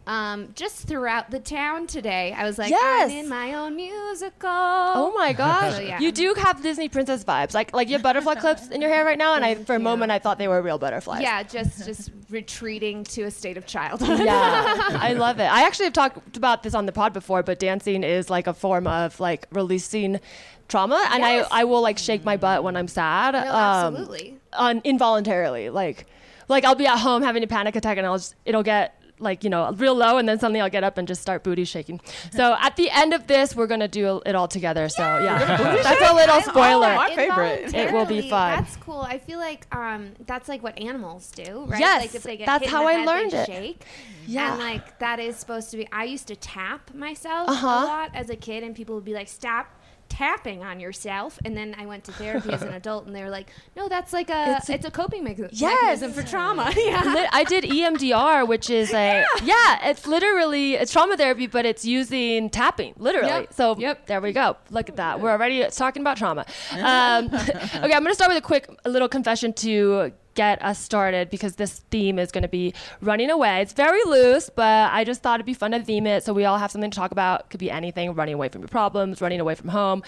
Um, 0.07 0.49
just 0.55 0.87
throughout 0.87 1.29
the 1.29 1.39
town 1.39 1.85
today, 1.85 2.33
I 2.35 2.43
was 2.43 2.57
like, 2.57 2.71
yes. 2.71 3.11
I'm 3.11 3.17
in 3.17 3.29
my 3.29 3.53
own 3.53 3.75
musical. 3.75 4.49
Oh 4.49 5.13
my 5.15 5.31
gosh, 5.31 5.75
so, 5.75 5.81
yeah. 5.81 5.99
you 5.99 6.11
do 6.11 6.33
have 6.33 6.63
Disney 6.63 6.89
princess 6.89 7.23
vibes. 7.23 7.53
Like, 7.53 7.71
like 7.71 7.87
you 7.87 7.93
have 7.93 8.01
butterfly 8.01 8.35
clips 8.39 8.69
in 8.69 8.81
your 8.81 8.89
hair 8.89 9.05
right 9.05 9.17
now, 9.17 9.35
and 9.35 9.45
I, 9.45 9.55
for 9.55 9.75
a 9.75 9.79
moment, 9.79 10.11
I 10.11 10.17
thought 10.17 10.39
they 10.39 10.47
were 10.47 10.61
real 10.61 10.79
butterflies. 10.79 11.21
Yeah, 11.21 11.43
just 11.43 11.85
just 11.85 12.09
retreating 12.31 13.03
to 13.05 13.23
a 13.23 13.31
state 13.31 13.57
of 13.57 13.67
childhood. 13.67 14.19
yeah, 14.19 14.75
I 14.99 15.13
love 15.13 15.39
it. 15.39 15.43
I 15.45 15.65
actually 15.67 15.85
have 15.85 15.93
talked 15.93 16.35
about 16.35 16.63
this 16.63 16.73
on 16.73 16.87
the 16.87 16.91
pod 16.91 17.13
before, 17.13 17.43
but 17.43 17.59
dancing 17.59 18.03
is 18.03 18.29
like 18.29 18.47
a 18.47 18.53
form 18.53 18.87
of 18.87 19.19
like 19.19 19.47
releasing 19.51 20.19
trauma, 20.67 21.07
and 21.11 21.21
yes. 21.21 21.47
I 21.51 21.61
I 21.61 21.63
will 21.65 21.81
like 21.81 21.99
shake 21.99 22.25
my 22.25 22.37
butt 22.37 22.63
when 22.63 22.75
I'm 22.75 22.87
sad. 22.87 23.33
No, 23.33 23.41
um, 23.41 23.95
absolutely. 23.95 24.39
Un- 24.53 24.81
involuntarily, 24.83 25.69
like 25.69 26.07
like 26.47 26.65
I'll 26.65 26.75
be 26.75 26.87
at 26.87 26.97
home 26.97 27.21
having 27.21 27.43
a 27.43 27.47
panic 27.47 27.75
attack, 27.75 27.97
and 27.97 28.07
I'll 28.07 28.17
just 28.17 28.35
it'll 28.45 28.63
get 28.63 29.00
like 29.21 29.43
you 29.43 29.49
know 29.49 29.71
real 29.73 29.95
low 29.95 30.17
and 30.17 30.27
then 30.27 30.39
suddenly 30.39 30.61
I'll 30.61 30.69
get 30.69 30.83
up 30.83 30.97
and 30.97 31.07
just 31.07 31.21
start 31.21 31.43
booty 31.43 31.63
shaking. 31.63 32.01
So 32.31 32.57
at 32.59 32.75
the 32.75 32.89
end 32.89 33.13
of 33.13 33.27
this 33.27 33.55
we're 33.55 33.67
gonna 33.67 33.87
do 33.87 34.21
it 34.25 34.35
all 34.35 34.47
together. 34.47 34.89
So 34.89 35.03
yeah, 35.19 35.57
that's 35.83 36.11
a 36.11 36.13
little 36.13 36.41
spoiler. 36.41 36.95
my 36.95 37.15
favorite. 37.15 37.73
It 37.73 37.93
will 37.93 38.05
be 38.05 38.29
fun. 38.29 38.59
That's 38.59 38.75
cool. 38.77 39.01
I 39.01 39.17
feel 39.17 39.39
like 39.39 39.73
um, 39.75 40.11
that's 40.25 40.49
like 40.49 40.63
what 40.63 40.79
animals 40.79 41.31
do, 41.31 41.65
right? 41.67 41.79
Yes, 41.79 42.01
like 42.01 42.15
if 42.15 42.23
they 42.23 42.37
get 42.37 42.45
that's 42.45 42.67
how 42.67 42.87
I 42.87 42.93
head, 42.93 43.07
learned 43.07 43.33
it. 43.33 43.45
Shake. 43.45 43.85
Yeah, 44.27 44.53
and 44.53 44.61
like 44.61 44.99
that 44.99 45.19
is 45.19 45.35
supposed 45.35 45.71
to 45.71 45.77
be. 45.77 45.87
I 45.91 46.05
used 46.05 46.27
to 46.27 46.35
tap 46.35 46.93
myself 46.93 47.49
uh-huh. 47.49 47.67
a 47.67 47.85
lot 47.85 48.11
as 48.13 48.29
a 48.29 48.35
kid, 48.35 48.63
and 48.63 48.75
people 48.75 48.95
would 48.95 49.05
be 49.05 49.13
like, 49.13 49.27
"Stop." 49.27 49.67
Tapping 50.11 50.61
on 50.61 50.77
yourself 50.77 51.39
and 51.45 51.55
then 51.55 51.73
i 51.79 51.85
went 51.85 52.03
to 52.03 52.11
therapy 52.11 52.51
as 52.51 52.61
an 52.61 52.73
adult 52.73 53.05
and 53.05 53.15
they 53.15 53.23
were 53.23 53.29
like 53.29 53.47
no 53.77 53.87
that's 53.87 54.11
like 54.11 54.29
a 54.29 54.57
it's 54.57 54.67
a, 54.67 54.73
it's 54.73 54.85
a 54.85 54.91
coping 54.91 55.23
mechanism, 55.23 55.57
yes. 55.57 56.01
mechanism 56.01 56.11
for 56.11 56.29
trauma 56.29 56.69
yeah 56.75 57.29
i 57.31 57.45
did 57.45 57.63
emdr 57.63 58.45
which 58.45 58.69
is 58.69 58.91
a 58.91 58.93
yeah. 58.93 59.25
yeah. 59.41 59.89
it's 59.89 60.05
literally 60.05 60.73
it's 60.73 60.91
trauma 60.91 61.15
therapy 61.15 61.47
but 61.47 61.65
it's 61.65 61.85
using 61.85 62.49
tapping 62.49 62.93
literally 62.97 63.27
yep. 63.27 63.53
so 63.53 63.77
yep 63.77 64.05
there 64.07 64.19
we 64.19 64.33
go 64.33 64.57
look 64.69 64.89
at 64.89 64.97
that 64.97 65.21
we're 65.21 65.31
already 65.31 65.65
talking 65.69 66.01
about 66.01 66.17
trauma 66.17 66.45
um, 66.73 67.33
okay 67.33 67.93
i'm 67.93 68.03
going 68.03 68.05
to 68.07 68.13
start 68.13 68.29
with 68.29 68.37
a 68.37 68.41
quick 68.41 68.69
a 68.83 68.89
little 68.89 69.07
confession 69.07 69.53
to 69.53 70.11
get 70.41 70.63
us 70.63 70.79
started 70.79 71.29
because 71.29 71.55
this 71.55 71.81
theme 71.91 72.17
is 72.17 72.31
going 72.31 72.41
to 72.41 72.47
be 72.47 72.73
running 72.99 73.29
away. 73.29 73.61
It's 73.61 73.73
very 73.73 74.03
loose, 74.05 74.49
but 74.49 74.91
I 74.91 75.03
just 75.03 75.21
thought 75.21 75.35
it'd 75.35 75.45
be 75.45 75.53
fun 75.53 75.71
to 75.71 75.83
theme 75.83 76.07
it 76.07 76.23
so 76.23 76.33
we 76.33 76.45
all 76.45 76.57
have 76.57 76.71
something 76.71 76.89
to 76.89 76.95
talk 76.95 77.11
about. 77.11 77.51
Could 77.51 77.59
be 77.59 77.69
anything 77.69 78.15
running 78.15 78.33
away 78.33 78.49
from 78.49 78.61
your 78.61 78.67
problems, 78.67 79.21
running 79.21 79.39
away 79.39 79.53
from 79.53 79.69
home, 79.69 80.01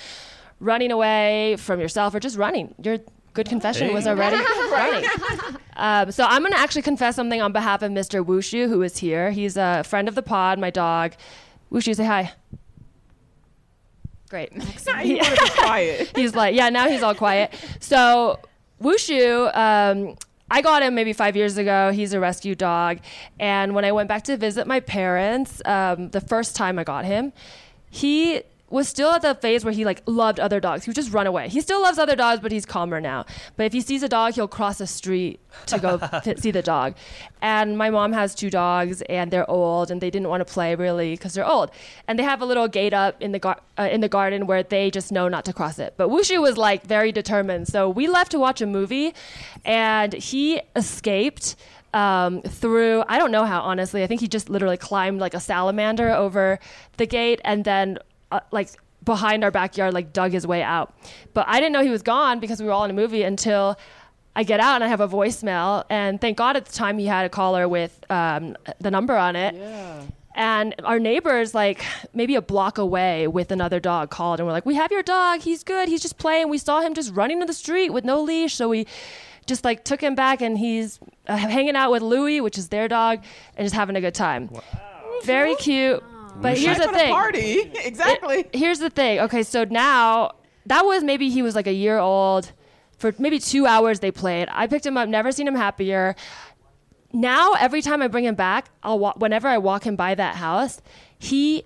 running 0.59 0.91
away 0.91 1.55
from 1.57 1.79
yourself, 1.79 2.15
or 2.15 2.19
just 2.19 2.35
running. 2.35 2.73
Your 2.81 2.97
good 3.33 3.47
confession 3.47 3.89
hey. 3.89 3.93
was 3.93 4.07
already 4.07 4.37
running. 4.71 5.09
Um, 5.75 6.11
so 6.11 6.25
I'm 6.25 6.41
going 6.41 6.53
to 6.53 6.59
actually 6.59 6.81
confess 6.81 7.15
something 7.15 7.41
on 7.41 7.51
behalf 7.51 7.83
of 7.83 7.91
Mr. 7.91 8.25
Wushu, 8.25 8.67
who 8.67 8.81
is 8.81 8.97
here. 8.97 9.29
He's 9.29 9.55
a 9.55 9.83
friend 9.83 10.07
of 10.07 10.15
the 10.15 10.23
pod, 10.23 10.57
my 10.57 10.71
dog. 10.71 11.13
Wushu, 11.71 11.95
say 11.95 12.05
hi. 12.05 12.31
Great. 14.29 14.51
He, 15.03 15.19
quiet. 15.57 16.11
he's 16.15 16.33
like, 16.33 16.55
yeah, 16.55 16.69
now 16.69 16.87
he's 16.87 17.03
all 17.03 17.13
quiet. 17.13 17.53
So 17.79 18.39
Wushu, 18.83 19.55
um, 19.55 20.15
I 20.51 20.61
got 20.61 20.83
him 20.83 20.93
maybe 20.93 21.13
five 21.13 21.35
years 21.35 21.57
ago. 21.57 21.91
He's 21.91 22.13
a 22.13 22.19
rescue 22.19 22.53
dog. 22.53 22.99
And 23.39 23.73
when 23.73 23.85
I 23.85 23.91
went 23.91 24.07
back 24.09 24.23
to 24.25 24.37
visit 24.37 24.67
my 24.67 24.81
parents, 24.81 25.61
um, 25.65 26.09
the 26.09 26.21
first 26.21 26.55
time 26.55 26.77
I 26.77 26.83
got 26.83 27.05
him, 27.05 27.33
he 27.89 28.43
was 28.69 28.87
still 28.87 29.11
at 29.11 29.21
the 29.21 29.35
phase 29.35 29.63
where 29.63 29.73
he 29.73 29.85
like 29.85 30.01
loved 30.07 30.39
other 30.39 30.59
dogs. 30.59 30.85
He 30.85 30.89
would 30.89 30.95
just 30.95 31.13
run 31.13 31.27
away. 31.27 31.47
He 31.47 31.61
still 31.61 31.81
loves 31.81 31.99
other 31.99 32.15
dogs, 32.15 32.41
but 32.41 32.51
he's 32.51 32.65
calmer 32.65 32.99
now. 32.99 33.25
But 33.55 33.67
if 33.67 33.73
he 33.73 33.81
sees 33.81 34.01
a 34.01 34.09
dog, 34.09 34.33
he'll 34.33 34.47
cross 34.47 34.79
the 34.79 34.87
street 34.87 35.39
to 35.67 35.77
go 35.77 35.99
see 36.37 36.49
the 36.49 36.63
dog. 36.63 36.95
And 37.41 37.77
my 37.77 37.91
mom 37.91 38.13
has 38.13 38.33
two 38.33 38.49
dogs, 38.49 39.03
and 39.03 39.29
they're 39.29 39.49
old, 39.49 39.91
and 39.91 40.01
they 40.01 40.09
didn't 40.09 40.29
want 40.29 40.45
to 40.45 40.51
play 40.51 40.73
really 40.73 41.13
because 41.13 41.35
they're 41.35 41.47
old. 41.47 41.69
And 42.07 42.17
they 42.17 42.23
have 42.23 42.41
a 42.41 42.45
little 42.45 42.67
gate 42.67 42.93
up 42.93 43.21
in 43.21 43.31
the 43.31 43.39
gar- 43.39 43.61
uh, 43.77 43.89
in 43.91 44.01
the 44.01 44.09
garden 44.09 44.47
where 44.47 44.63
they 44.63 44.89
just 44.89 45.11
know 45.11 45.27
not 45.27 45.45
to 45.45 45.53
cross 45.53 45.77
it. 45.77 45.93
But 45.95 46.09
Wushu 46.09 46.41
was 46.41 46.57
like 46.57 46.83
very 46.87 47.11
determined, 47.11 47.67
so 47.67 47.89
we 47.89 48.07
left 48.07 48.31
to 48.31 48.39
watch 48.39 48.59
a 48.59 48.65
movie, 48.65 49.13
and 49.63 50.13
he 50.13 50.61
escaped. 50.75 51.55
Um, 51.95 52.41
through 52.41 53.03
I 53.07 53.19
don't 53.19 53.29
know 53.29 53.45
how 53.45 53.61
honestly 53.61 54.01
I 54.01 54.07
think 54.07 54.19
he 54.19 54.27
just 54.27 54.49
literally 54.49 54.77
climbed 54.77 55.19
like 55.19 55.35
a 55.35 55.39
salamander 55.39 56.09
over 56.09 56.57
the 56.97 57.05
gate 57.05 57.39
and 57.43 57.65
then 57.65 57.99
uh, 58.33 58.39
like 58.51 58.69
behind 59.03 59.43
our 59.43 59.51
backyard, 59.51 59.93
like 59.93 60.13
dug 60.13 60.31
his 60.31 60.47
way 60.47 60.63
out. 60.63 60.93
But 61.33 61.45
I 61.47 61.59
didn't 61.59 61.73
know 61.73 61.83
he 61.83 61.89
was 61.89 62.01
gone 62.01 62.39
because 62.39 62.59
we 62.59 62.65
were 62.65 62.71
all 62.71 62.83
in 62.83 62.91
a 62.91 62.93
movie 62.93 63.23
until 63.23 63.77
I 64.35 64.43
get 64.43 64.59
out 64.59 64.75
and 64.75 64.83
I 64.83 64.87
have 64.87 65.01
a 65.01 65.07
voicemail. 65.07 65.83
And 65.89 66.19
thank 66.19 66.37
God 66.37 66.57
at 66.57 66.65
the 66.65 66.71
time 66.73 66.97
he 66.97 67.05
had 67.05 67.25
a 67.25 67.29
caller 67.29 67.67
with 67.67 68.03
um, 68.09 68.57
the 68.79 68.91
number 68.91 69.15
on 69.15 69.35
it. 69.35 69.55
Yeah. 69.55 70.01
And 70.35 70.73
our 70.83 70.97
neighbors, 70.97 71.53
like 71.53 71.85
maybe 72.13 72.33
a 72.33 72.41
block 72.41 72.79
away 72.79 73.27
with 73.27 73.51
another 73.51 73.79
dog, 73.79 74.09
called 74.09 74.39
and 74.39 74.47
we're 74.47 74.53
like, 74.53 74.65
We 74.65 74.73
have 74.75 74.91
your 74.91 75.03
dog. 75.03 75.41
He's 75.41 75.63
good. 75.63 75.87
He's 75.87 76.01
just 76.01 76.17
playing. 76.17 76.49
We 76.49 76.57
saw 76.57 76.81
him 76.81 76.95
just 76.95 77.13
running 77.13 77.39
to 77.41 77.45
the 77.45 77.53
street 77.53 77.91
with 77.91 78.03
no 78.03 78.19
leash. 78.19 78.55
So 78.55 78.67
we 78.67 78.87
just 79.45 79.63
like 79.63 79.83
took 79.83 80.01
him 80.01 80.15
back 80.15 80.41
and 80.41 80.57
he's 80.57 80.99
uh, 81.27 81.37
hanging 81.37 81.75
out 81.75 81.91
with 81.91 82.01
Louie, 82.01 82.41
which 82.41 82.57
is 82.57 82.69
their 82.69 82.87
dog, 82.87 83.23
and 83.55 83.63
just 83.63 83.75
having 83.75 83.95
a 83.95 84.01
good 84.01 84.15
time. 84.15 84.47
Wow. 84.47 84.61
Very 85.23 85.55
cute. 85.55 86.03
But 86.41 86.57
here's 86.57 86.77
the 86.77 86.87
thing. 86.89 87.11
Party 87.11 87.59
exactly. 87.75 88.39
It, 88.39 88.55
here's 88.55 88.79
the 88.79 88.89
thing. 88.89 89.19
Okay, 89.21 89.43
so 89.43 89.63
now 89.63 90.31
that 90.65 90.85
was 90.85 91.03
maybe 91.03 91.29
he 91.29 91.41
was 91.41 91.55
like 91.55 91.67
a 91.67 91.73
year 91.73 91.99
old. 91.99 92.51
For 92.97 93.13
maybe 93.17 93.39
two 93.39 93.65
hours 93.65 93.99
they 93.99 94.11
played. 94.11 94.47
I 94.51 94.67
picked 94.67 94.85
him 94.85 94.97
up. 94.97 95.09
Never 95.09 95.31
seen 95.31 95.47
him 95.47 95.55
happier. 95.55 96.15
Now 97.11 97.53
every 97.53 97.81
time 97.81 98.01
I 98.01 98.07
bring 98.07 98.25
him 98.25 98.35
back, 98.35 98.69
I'll 98.81 98.99
wa- 98.99 99.13
whenever 99.17 99.47
I 99.47 99.57
walk 99.57 99.85
him 99.85 99.95
by 99.95 100.15
that 100.15 100.35
house, 100.35 100.81
he 101.19 101.63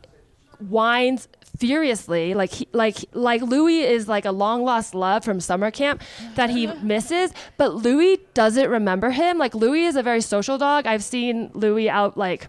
whines 0.59 1.27
furiously 1.57 2.33
like 2.35 2.51
he, 2.51 2.67
like 2.71 2.97
like 3.13 3.41
Louis 3.41 3.81
is 3.81 4.07
like 4.07 4.25
a 4.25 4.31
long 4.31 4.63
lost 4.63 4.93
love 4.93 5.23
from 5.23 5.39
summer 5.39 5.71
camp 5.71 6.01
that 6.35 6.51
he 6.51 6.67
misses 6.83 7.31
but 7.57 7.73
Louis 7.73 8.19
doesn't 8.35 8.69
remember 8.69 9.09
him 9.09 9.39
like 9.39 9.55
Louis 9.55 9.85
is 9.85 9.95
a 9.95 10.03
very 10.03 10.21
social 10.21 10.59
dog 10.59 10.85
I've 10.85 11.03
seen 11.03 11.49
Louis 11.55 11.89
out 11.89 12.15
like 12.15 12.47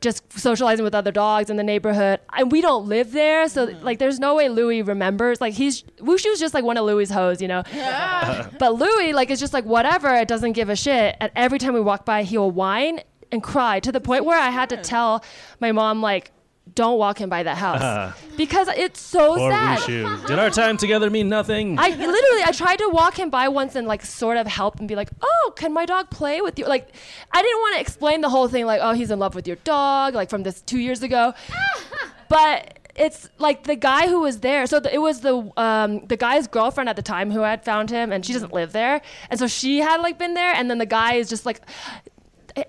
just 0.00 0.38
socializing 0.38 0.84
with 0.84 0.94
other 0.94 1.12
dogs 1.12 1.50
in 1.50 1.56
the 1.56 1.62
neighborhood. 1.62 2.20
And 2.36 2.50
we 2.52 2.60
don't 2.60 2.86
live 2.86 3.12
there, 3.12 3.48
so 3.48 3.66
mm. 3.66 3.82
like 3.82 3.98
there's 3.98 4.18
no 4.18 4.34
way 4.34 4.48
Louis 4.48 4.82
remembers. 4.82 5.40
Like 5.40 5.54
he's 5.54 5.82
Wushu's 5.98 6.38
just 6.38 6.54
like 6.54 6.64
one 6.64 6.76
of 6.76 6.84
Louis's 6.84 7.14
hoes, 7.14 7.40
you 7.40 7.48
know. 7.48 7.62
Yeah. 7.76 8.48
but 8.58 8.74
Louis 8.74 9.12
like 9.12 9.30
is 9.30 9.38
just 9.38 9.52
like 9.52 9.64
whatever. 9.64 10.14
It 10.14 10.28
doesn't 10.28 10.52
give 10.52 10.70
a 10.70 10.76
shit. 10.76 11.16
And 11.20 11.30
every 11.36 11.58
time 11.58 11.74
we 11.74 11.80
walk 11.80 12.04
by, 12.04 12.22
he'll 12.22 12.50
whine 12.50 13.00
and 13.30 13.42
cry 13.42 13.80
to 13.80 13.92
the 13.92 14.00
point 14.00 14.24
where 14.24 14.38
I 14.38 14.50
had 14.50 14.70
to 14.70 14.76
tell 14.76 15.24
my 15.60 15.72
mom 15.72 16.00
like 16.00 16.32
don't 16.76 16.98
walk 16.98 17.20
him 17.20 17.28
by 17.28 17.42
that 17.42 17.56
house 17.56 18.14
because 18.36 18.68
it's 18.68 19.00
so 19.00 19.34
Poor 19.34 19.50
sad. 19.50 19.80
Wushu. 19.80 20.26
Did 20.28 20.38
our 20.38 20.50
time 20.50 20.76
together 20.76 21.10
mean 21.10 21.28
nothing? 21.28 21.76
I 21.78 21.88
literally 21.88 22.42
I 22.44 22.52
tried 22.52 22.76
to 22.76 22.88
walk 22.88 23.18
him 23.18 23.28
by 23.28 23.48
once 23.48 23.74
and 23.74 23.88
like 23.88 24.04
sort 24.04 24.36
of 24.36 24.46
help 24.46 24.78
and 24.78 24.86
be 24.86 24.94
like, 24.94 25.10
"Oh, 25.20 25.52
can 25.56 25.72
my 25.72 25.86
dog 25.86 26.10
play 26.10 26.40
with 26.40 26.58
you?" 26.58 26.66
Like 26.66 26.94
I 27.32 27.42
didn't 27.42 27.58
want 27.58 27.74
to 27.74 27.80
explain 27.80 28.20
the 28.20 28.28
whole 28.28 28.46
thing 28.46 28.66
like, 28.66 28.80
"Oh, 28.80 28.92
he's 28.92 29.10
in 29.10 29.18
love 29.18 29.34
with 29.34 29.48
your 29.48 29.56
dog," 29.64 30.14
like 30.14 30.30
from 30.30 30.44
this 30.44 30.62
2 30.62 30.78
years 30.78 31.02
ago. 31.02 31.34
but 32.28 32.78
it's 32.94 33.28
like 33.38 33.64
the 33.64 33.76
guy 33.76 34.08
who 34.08 34.20
was 34.20 34.40
there. 34.40 34.66
So 34.66 34.80
the, 34.80 34.94
it 34.94 34.98
was 34.98 35.20
the 35.20 35.50
um, 35.56 36.06
the 36.06 36.16
guy's 36.16 36.46
girlfriend 36.46 36.88
at 36.88 36.96
the 36.96 37.02
time 37.02 37.30
who 37.30 37.40
had 37.40 37.64
found 37.64 37.90
him, 37.90 38.12
and 38.12 38.24
she 38.24 38.32
doesn't 38.32 38.52
live 38.52 38.72
there, 38.72 39.00
and 39.30 39.38
so 39.38 39.46
she 39.46 39.78
had 39.78 40.00
like 40.00 40.18
been 40.18 40.34
there, 40.34 40.52
and 40.54 40.70
then 40.70 40.78
the 40.78 40.86
guy 40.86 41.14
is 41.14 41.28
just 41.28 41.46
like, 41.46 41.60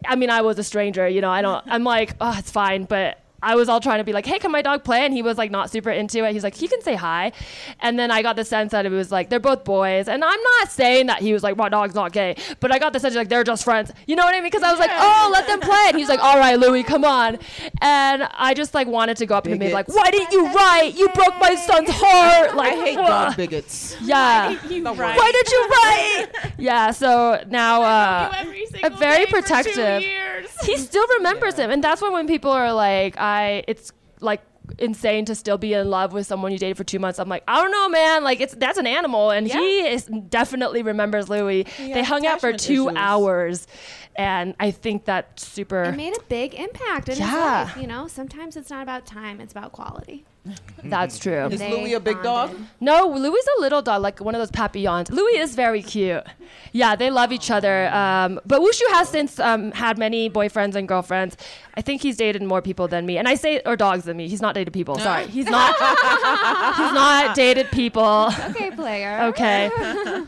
I 0.05 0.15
mean, 0.15 0.29
I 0.29 0.41
was 0.41 0.57
a 0.59 0.63
stranger, 0.63 1.07
you 1.07 1.21
know. 1.21 1.29
I 1.29 1.41
don't. 1.41 1.63
I'm 1.67 1.83
like, 1.83 2.15
oh, 2.21 2.35
it's 2.37 2.51
fine, 2.51 2.85
but. 2.85 3.19
I 3.41 3.55
was 3.55 3.69
all 3.69 3.79
trying 3.79 3.99
to 3.99 4.03
be 4.03 4.13
like, 4.13 4.25
hey, 4.25 4.39
can 4.39 4.51
my 4.51 4.61
dog 4.61 4.83
play? 4.83 5.05
And 5.05 5.13
he 5.13 5.21
was 5.21 5.37
like 5.37 5.51
not 5.51 5.69
super 5.69 5.91
into 5.91 6.23
it. 6.25 6.33
He's 6.33 6.43
like, 6.43 6.55
he 6.55 6.67
can 6.67 6.81
say 6.81 6.95
hi. 6.95 7.31
And 7.81 7.99
then 7.99 8.09
I 8.09 8.21
got 8.21 8.35
the 8.35 8.45
sense 8.45 8.71
that 8.71 8.85
it 8.85 8.89
was 8.89 9.11
like, 9.11 9.29
they're 9.29 9.39
both 9.39 9.63
boys. 9.63 10.07
And 10.07 10.23
I'm 10.23 10.41
not 10.59 10.71
saying 10.71 11.07
that 11.07 11.21
he 11.21 11.33
was 11.33 11.43
like, 11.43 11.55
my 11.57 11.69
dog's 11.69 11.93
not 11.95 12.11
gay, 12.11 12.35
but 12.59 12.71
I 12.71 12.79
got 12.79 12.93
the 12.93 12.99
sense 12.99 13.15
like, 13.15 13.29
they're 13.29 13.43
just 13.43 13.63
friends. 13.63 13.91
You 14.07 14.15
know 14.15 14.23
what 14.23 14.33
I 14.33 14.39
mean? 14.39 14.47
Because 14.47 14.63
I 14.63 14.71
was 14.71 14.79
like, 14.79 14.91
oh, 14.93 15.29
let 15.31 15.47
them 15.47 15.59
play. 15.59 15.85
And 15.89 15.97
he's 15.97 16.09
like, 16.09 16.19
all 16.19 16.37
right, 16.37 16.57
Louis, 16.59 16.83
come 16.83 17.05
on. 17.05 17.37
And 17.81 18.23
I 18.33 18.53
just 18.53 18.73
like 18.73 18.87
wanted 18.87 19.17
to 19.17 19.25
go 19.25 19.35
up 19.35 19.43
to 19.43 19.49
him 19.49 19.61
and 19.61 19.69
be 19.69 19.73
like, 19.73 19.87
why 19.87 20.09
didn't 20.11 20.31
you 20.31 20.47
write? 20.53 20.93
You 20.95 21.07
broke 21.09 21.37
my 21.39 21.55
son's 21.55 21.89
heart. 21.93 22.55
Like, 22.55 22.73
I 22.73 22.75
hate 22.75 22.97
ugh. 22.97 23.07
dog 23.27 23.37
bigots. 23.37 23.95
Yeah. 24.01 24.57
The 24.67 24.81
worst. 24.81 24.97
Why 24.99 25.31
did 25.31 25.51
you 25.51 25.67
write? 25.69 26.53
yeah. 26.57 26.91
So 26.91 27.43
now, 27.49 27.81
uh, 27.83 28.33
every 28.37 28.63
I'm 28.63 28.67
single 28.69 28.99
very 28.99 29.25
day 29.25 29.31
for 29.31 29.41
two 29.41 29.47
protective. 29.47 30.03
he 30.63 30.77
still 30.77 31.05
remembers 31.17 31.55
him, 31.55 31.69
and 31.71 31.83
that's 31.83 32.01
when 32.01 32.13
when 32.13 32.27
people 32.27 32.51
are 32.51 32.73
like, 32.73 33.15
I, 33.27 33.63
it's 33.67 33.91
like 34.19 34.41
insane 34.79 35.23
to 35.25 35.33
still 35.35 35.57
be 35.57 35.73
in 35.73 35.89
love 35.89 36.11
with 36.11 36.27
someone 36.27 36.51
you 36.51 36.57
dated 36.57 36.75
for 36.77 36.83
two 36.83 36.99
months. 36.99 37.19
I'm 37.19 37.29
like, 37.29 37.43
I 37.47 37.61
don't 37.61 37.71
know, 37.71 37.87
man. 37.89 38.23
Like 38.23 38.41
it's 38.41 38.53
that's 38.55 38.77
an 38.77 38.87
animal, 38.87 39.31
and 39.31 39.47
he 39.47 39.79
is 39.87 40.05
definitely 40.29 40.81
remembers 40.83 41.29
Louis. 41.29 41.63
He 41.77 41.93
they 41.93 42.03
hung 42.03 42.25
out 42.25 42.41
for 42.41 42.53
two 42.53 42.87
issues. 42.87 42.97
hours, 42.97 43.67
and 44.15 44.55
I 44.59 44.71
think 44.71 45.05
that's 45.05 45.45
super. 45.47 45.83
It 45.83 45.95
made 45.95 46.17
a 46.17 46.21
big 46.23 46.53
impact 46.55 47.09
in 47.09 47.17
Yeah. 47.17 47.25
his 47.65 47.75
life. 47.75 47.81
You 47.81 47.87
know, 47.87 48.07
sometimes 48.07 48.57
it's 48.57 48.69
not 48.69 48.83
about 48.83 49.05
time; 49.05 49.39
it's 49.39 49.53
about 49.53 49.71
quality. 49.71 50.25
that's 50.83 51.19
true. 51.19 51.45
Is 51.47 51.59
They 51.59 51.71
Louis 51.71 51.93
a 51.93 51.99
big 51.99 52.21
dog? 52.23 52.49
bonded. 52.49 52.67
No, 52.79 53.07
Louis 53.07 53.37
is 53.37 53.47
a 53.57 53.61
little 53.61 53.81
dog, 53.81 54.01
like 54.01 54.19
one 54.21 54.35
of 54.35 54.39
those 54.39 54.51
papillons. 54.51 55.09
Louis 55.11 55.37
is 55.39 55.55
very 55.55 55.81
cute. 55.81 56.23
Yeah, 56.71 56.95
they 56.95 57.09
love 57.09 57.31
each 57.31 57.49
other. 57.49 57.87
Um, 57.93 58.39
but 58.45 58.61
Wushu 58.61 58.87
has 58.91 59.09
since 59.09 59.39
um, 59.39 59.71
had 59.71 59.97
many 59.97 60.29
boyfriends 60.29 60.75
and 60.75 60.87
girlfriends. 60.87 61.35
I 61.75 61.81
think 61.81 62.01
he's 62.01 62.17
dated 62.17 62.41
more 62.43 62.61
people 62.61 62.87
than 62.87 63.05
me, 63.05 63.17
and 63.17 63.27
I 63.27 63.35
say 63.35 63.61
or 63.65 63.75
dogs 63.75 64.03
than 64.05 64.17
me. 64.17 64.27
He's 64.27 64.41
not 64.41 64.55
dated 64.55 64.73
people. 64.73 64.97
Sorry, 64.97 65.27
he's 65.27 65.45
not. 65.45 65.75
he's 65.77 66.93
not 66.93 67.35
dated 67.35 67.69
people. 67.71 68.29
Okay, 68.49 68.71
player. 68.71 69.19
Okay, 69.23 69.67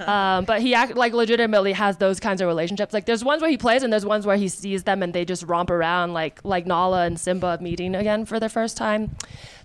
um, 0.06 0.46
but 0.46 0.62
he 0.62 0.74
act 0.74 0.96
like 0.96 1.14
legitimately 1.14 1.74
has 1.74 1.98
those 1.98 2.20
kinds 2.20 2.42
of 2.42 2.48
relationships. 2.48 2.94
Like 2.94 3.06
there's 3.06 3.24
ones 3.24 3.42
where 3.42 3.50
he 3.52 3.58
plays, 3.58 3.84
and 3.84 3.92
there's 3.92 4.06
ones 4.06 4.26
where 4.26 4.38
he 4.38 4.48
sees 4.48 4.84
them 4.84 5.02
and 5.04 5.14
they 5.14 5.26
just 5.26 5.44
romp 5.44 5.70
around, 5.70 6.14
like 6.14 6.40
like 6.44 6.66
Nala 6.68 7.04
and 7.06 7.20
Simba 7.20 7.58
meeting 7.62 7.96
again 7.96 8.26
for 8.26 8.40
the 8.40 8.50
first 8.50 8.78
time. 8.78 9.16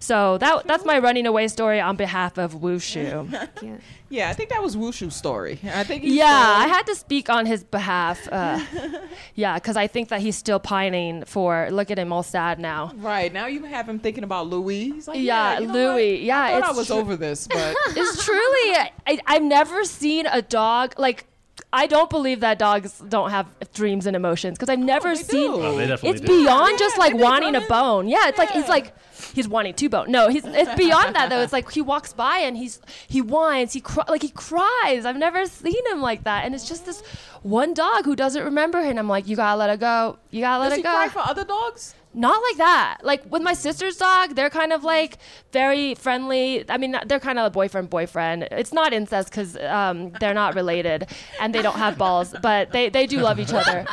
So 0.00 0.36
that 0.44 0.66
that's 0.66 0.84
my 0.84 0.98
running 0.98 1.26
away 1.26 1.48
story 1.48 1.80
on 1.80 1.96
behalf 1.96 2.38
of 2.38 2.54
Wushu. 2.54 3.28
Cute. 3.56 3.80
Yeah, 4.10 4.30
I 4.30 4.32
think 4.34 4.50
that 4.50 4.62
was 4.62 4.76
Wushu's 4.76 5.16
story. 5.16 5.58
I 5.64 5.82
think. 5.82 6.04
Yeah, 6.04 6.26
I 6.26 6.68
had 6.68 6.86
to 6.86 6.94
speak 6.94 7.28
on 7.28 7.46
his 7.46 7.64
behalf. 7.64 8.28
Uh, 8.30 8.60
yeah, 9.34 9.54
because 9.54 9.76
I 9.76 9.86
think 9.88 10.08
that 10.10 10.20
he's 10.20 10.36
still 10.36 10.60
pining 10.60 11.24
for. 11.24 11.68
Look 11.70 11.90
at 11.90 11.98
him, 11.98 12.12
all 12.12 12.22
sad 12.22 12.58
now. 12.60 12.92
Right 12.96 13.32
now, 13.32 13.46
you 13.46 13.64
have 13.64 13.88
him 13.88 13.98
thinking 13.98 14.22
about 14.22 14.46
Louis. 14.46 14.90
He's 14.92 15.08
like, 15.08 15.16
Yeah, 15.18 15.54
yeah, 15.54 15.58
you 15.60 15.66
know 15.66 15.72
Louis. 15.72 16.12
what? 16.12 16.20
Yeah, 16.22 16.42
I 16.42 16.60
thought 16.60 16.74
I 16.74 16.76
was 16.76 16.86
tru- 16.86 16.96
over 16.96 17.16
this, 17.16 17.48
but 17.48 17.76
It's 17.88 18.24
truly. 18.24 18.76
I, 19.06 19.18
I've 19.26 19.42
never 19.42 19.84
seen 19.84 20.26
a 20.26 20.42
dog 20.42 20.94
like. 20.98 21.26
I 21.74 21.88
don't 21.88 22.08
believe 22.08 22.38
that 22.40 22.56
dogs 22.56 23.02
don't 23.08 23.30
have 23.30 23.48
dreams 23.74 24.06
and 24.06 24.14
emotions 24.14 24.56
because 24.56 24.68
I've 24.68 24.78
never 24.78 25.08
oh, 25.08 25.14
they 25.16 25.22
seen. 25.24 25.50
do. 25.50 25.60
Oh, 25.60 25.76
they 25.76 25.88
definitely 25.88 26.10
It's 26.10 26.20
do. 26.20 26.44
beyond 26.44 26.78
just 26.78 26.96
like 26.98 27.14
they 27.16 27.20
wanting 27.20 27.56
a 27.56 27.62
bone. 27.62 28.06
Yeah, 28.06 28.28
it's 28.28 28.38
like 28.38 28.50
he's 28.52 28.68
like 28.68 28.94
he's 29.34 29.48
wanting 29.48 29.74
two 29.74 29.88
bone. 29.88 30.08
No, 30.08 30.28
he's 30.28 30.44
it's 30.44 30.72
beyond 30.76 31.16
that 31.16 31.30
though. 31.30 31.40
It's 31.40 31.52
like 31.52 31.68
he 31.72 31.80
walks 31.80 32.12
by 32.12 32.38
and 32.38 32.56
he's 32.56 32.80
he 33.08 33.20
whines, 33.20 33.72
he 33.72 33.80
cry, 33.80 34.04
like 34.08 34.22
he 34.22 34.28
cries. 34.28 35.04
I've 35.04 35.16
never 35.16 35.46
seen 35.46 35.84
him 35.90 36.00
like 36.00 36.22
that, 36.24 36.44
and 36.44 36.54
it's 36.54 36.68
just 36.68 36.86
this 36.86 37.02
one 37.42 37.74
dog 37.74 38.04
who 38.04 38.14
doesn't 38.14 38.44
remember 38.44 38.80
him. 38.80 38.96
I'm 38.96 39.08
like, 39.08 39.26
you 39.26 39.34
gotta 39.34 39.58
let 39.58 39.68
it 39.68 39.80
go. 39.80 40.18
You 40.30 40.42
gotta 40.42 40.60
let 40.60 40.68
does 40.68 40.78
it 40.78 40.80
he 40.80 40.82
go. 40.84 40.92
cry 40.92 41.08
for 41.08 41.28
other 41.28 41.44
dogs? 41.44 41.96
Not 42.14 42.40
like 42.48 42.56
that. 42.58 42.98
Like 43.02 43.30
with 43.30 43.42
my 43.42 43.54
sister's 43.54 43.96
dog, 43.96 44.36
they're 44.36 44.50
kind 44.50 44.72
of 44.72 44.84
like 44.84 45.18
very 45.52 45.94
friendly. 45.96 46.64
I 46.70 46.78
mean, 46.78 46.96
they're 47.06 47.18
kind 47.20 47.38
of 47.38 47.46
a 47.46 47.50
boyfriend 47.50 47.90
boyfriend. 47.90 48.44
It's 48.52 48.72
not 48.72 48.92
incest 48.92 49.30
because 49.30 49.56
um, 49.56 50.12
they're 50.20 50.34
not 50.34 50.54
related 50.54 51.08
and 51.40 51.54
they 51.54 51.60
don't 51.60 51.76
have 51.76 51.98
balls, 51.98 52.34
but 52.40 52.70
they, 52.72 52.88
they 52.88 53.06
do 53.06 53.18
love 53.20 53.40
each 53.40 53.52
other. 53.52 53.84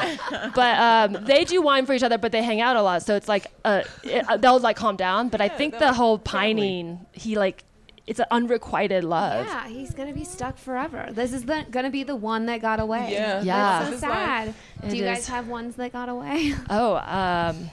But 0.54 0.80
um, 0.80 1.26
they 1.26 1.44
do 1.46 1.62
whine 1.62 1.86
for 1.86 1.94
each 1.94 2.04
other, 2.04 2.18
but 2.20 2.32
they 2.32 2.44
hang 2.44 2.62
out 2.62 2.76
a 2.76 2.82
lot. 2.84 3.04
So 3.04 3.16
it's 3.16 3.28
like 3.28 3.48
uh, 3.66 3.84
it, 4.04 4.24
uh, 4.30 4.38
they'll 4.38 4.60
like 4.60 4.76
calm 4.78 4.96
down. 4.98 5.30
But 5.30 5.42
I 5.42 5.50
think 5.50 5.80
the 5.80 5.92
whole 5.94 6.18
friendly. 6.20 6.54
pining, 6.54 7.06
he 7.14 7.36
like, 7.38 7.64
it's 8.08 8.20
an 8.20 8.26
unrequited 8.32 9.04
love. 9.04 9.46
Yeah, 9.46 9.68
he's 9.68 9.94
gonna 9.94 10.14
be 10.14 10.24
stuck 10.26 10.58
forever. 10.58 11.10
This 11.12 11.32
is 11.34 11.46
the 11.46 11.66
gonna 11.70 11.92
be 11.92 12.04
the 12.04 12.16
one 12.16 12.48
that 12.48 12.60
got 12.62 12.80
away. 12.80 13.10
Yeah. 13.12 13.42
Yeah. 13.42 13.80
That's 13.80 13.86
so 13.86 13.92
This 13.92 13.98
is 13.98 14.04
like- 14.04 14.12
sad. 14.14 14.54
It 14.84 14.90
Do 14.90 14.98
you 14.98 15.04
guys 15.04 15.28
have 15.28 15.48
ones 15.48 15.76
that 15.76 15.92
got 15.94 16.10
away? 16.10 16.54
Oh, 16.70 16.96
um, 16.96 17.70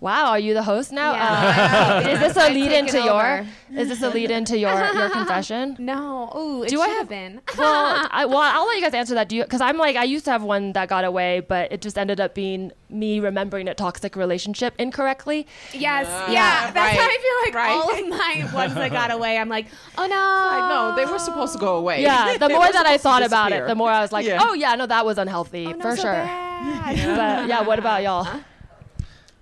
wow! 0.00 0.26
Are 0.30 0.38
you 0.38 0.54
the 0.54 0.62
host 0.62 0.92
now? 0.92 1.12
Yeah. 1.14 2.02
Uh, 2.04 2.08
is 2.10 2.20
this 2.20 2.36
a 2.36 2.42
I've 2.42 2.52
lead 2.54 2.72
into 2.72 3.00
your? 3.02 3.46
Is 3.74 3.88
this 3.88 4.02
a 4.02 4.10
lead 4.10 4.30
into 4.30 4.56
your 4.58 4.72
your 4.94 5.08
confession? 5.18 5.76
no. 5.78 6.32
Ooh, 6.36 6.62
it 6.62 6.68
Do 6.68 6.76
should 6.76 6.82
I 6.84 6.88
have 6.88 6.98
have- 6.98 7.08
been. 7.08 7.40
well, 7.58 8.08
I, 8.10 8.24
well, 8.26 8.38
I'll 8.38 8.66
let 8.66 8.76
you 8.76 8.82
guys 8.82 8.94
answer 8.94 9.14
that. 9.14 9.28
Do 9.28 9.36
you? 9.36 9.42
Because 9.44 9.60
I'm 9.60 9.78
like, 9.78 9.96
I 9.96 10.04
used 10.04 10.24
to 10.26 10.30
have 10.30 10.42
one 10.42 10.72
that 10.74 10.88
got 10.88 11.04
away, 11.04 11.40
but 11.40 11.72
it 11.72 11.80
just 11.80 11.96
ended 11.98 12.20
up 12.20 12.34
being 12.34 12.70
me 12.90 13.18
remembering 13.18 13.66
a 13.68 13.74
toxic 13.74 14.14
relationship 14.14 14.74
incorrectly. 14.78 15.46
Yes, 15.72 16.06
Yeah, 16.06 16.30
yeah. 16.30 16.70
That's 16.70 16.76
right, 16.76 16.96
how 16.96 17.08
I 17.08 17.18
feel 17.24 17.46
like 17.46 17.54
right. 17.54 17.70
all 17.72 17.90
of 17.92 18.08
my 18.08 18.54
ones 18.54 18.74
that 18.74 18.92
got 18.92 19.10
away. 19.10 19.38
I'm 19.38 19.48
like, 19.48 19.66
oh 19.98 20.06
no. 20.06 20.14
I 20.16 20.68
know 20.68 20.96
they 20.96 21.10
were 21.10 21.18
supposed 21.18 21.54
to 21.54 21.58
go 21.58 21.76
away. 21.76 22.02
Yeah, 22.02 22.36
the 22.38 22.48
more 22.48 22.70
that 22.70 22.86
I 22.86 22.98
thought 22.98 23.24
about 23.24 23.50
it, 23.52 23.66
the 23.66 23.74
more 23.74 23.90
I 23.90 24.00
was 24.00 24.12
like, 24.12 24.26
Yeah. 24.26 24.38
oh 24.42 24.52
yeah, 24.54 24.74
no, 24.76 24.86
that 24.86 25.04
was 25.04 25.18
unhealthy 25.18 25.66
Oh, 25.66 25.70
no, 25.72 25.80
for 25.80 25.96
so 25.96 26.02
sure. 26.02 26.12
bad. 26.12 26.43
But 26.62 27.48
yeah, 27.48 27.62
what 27.62 27.78
about 27.78 28.02
y'all? 28.02 28.26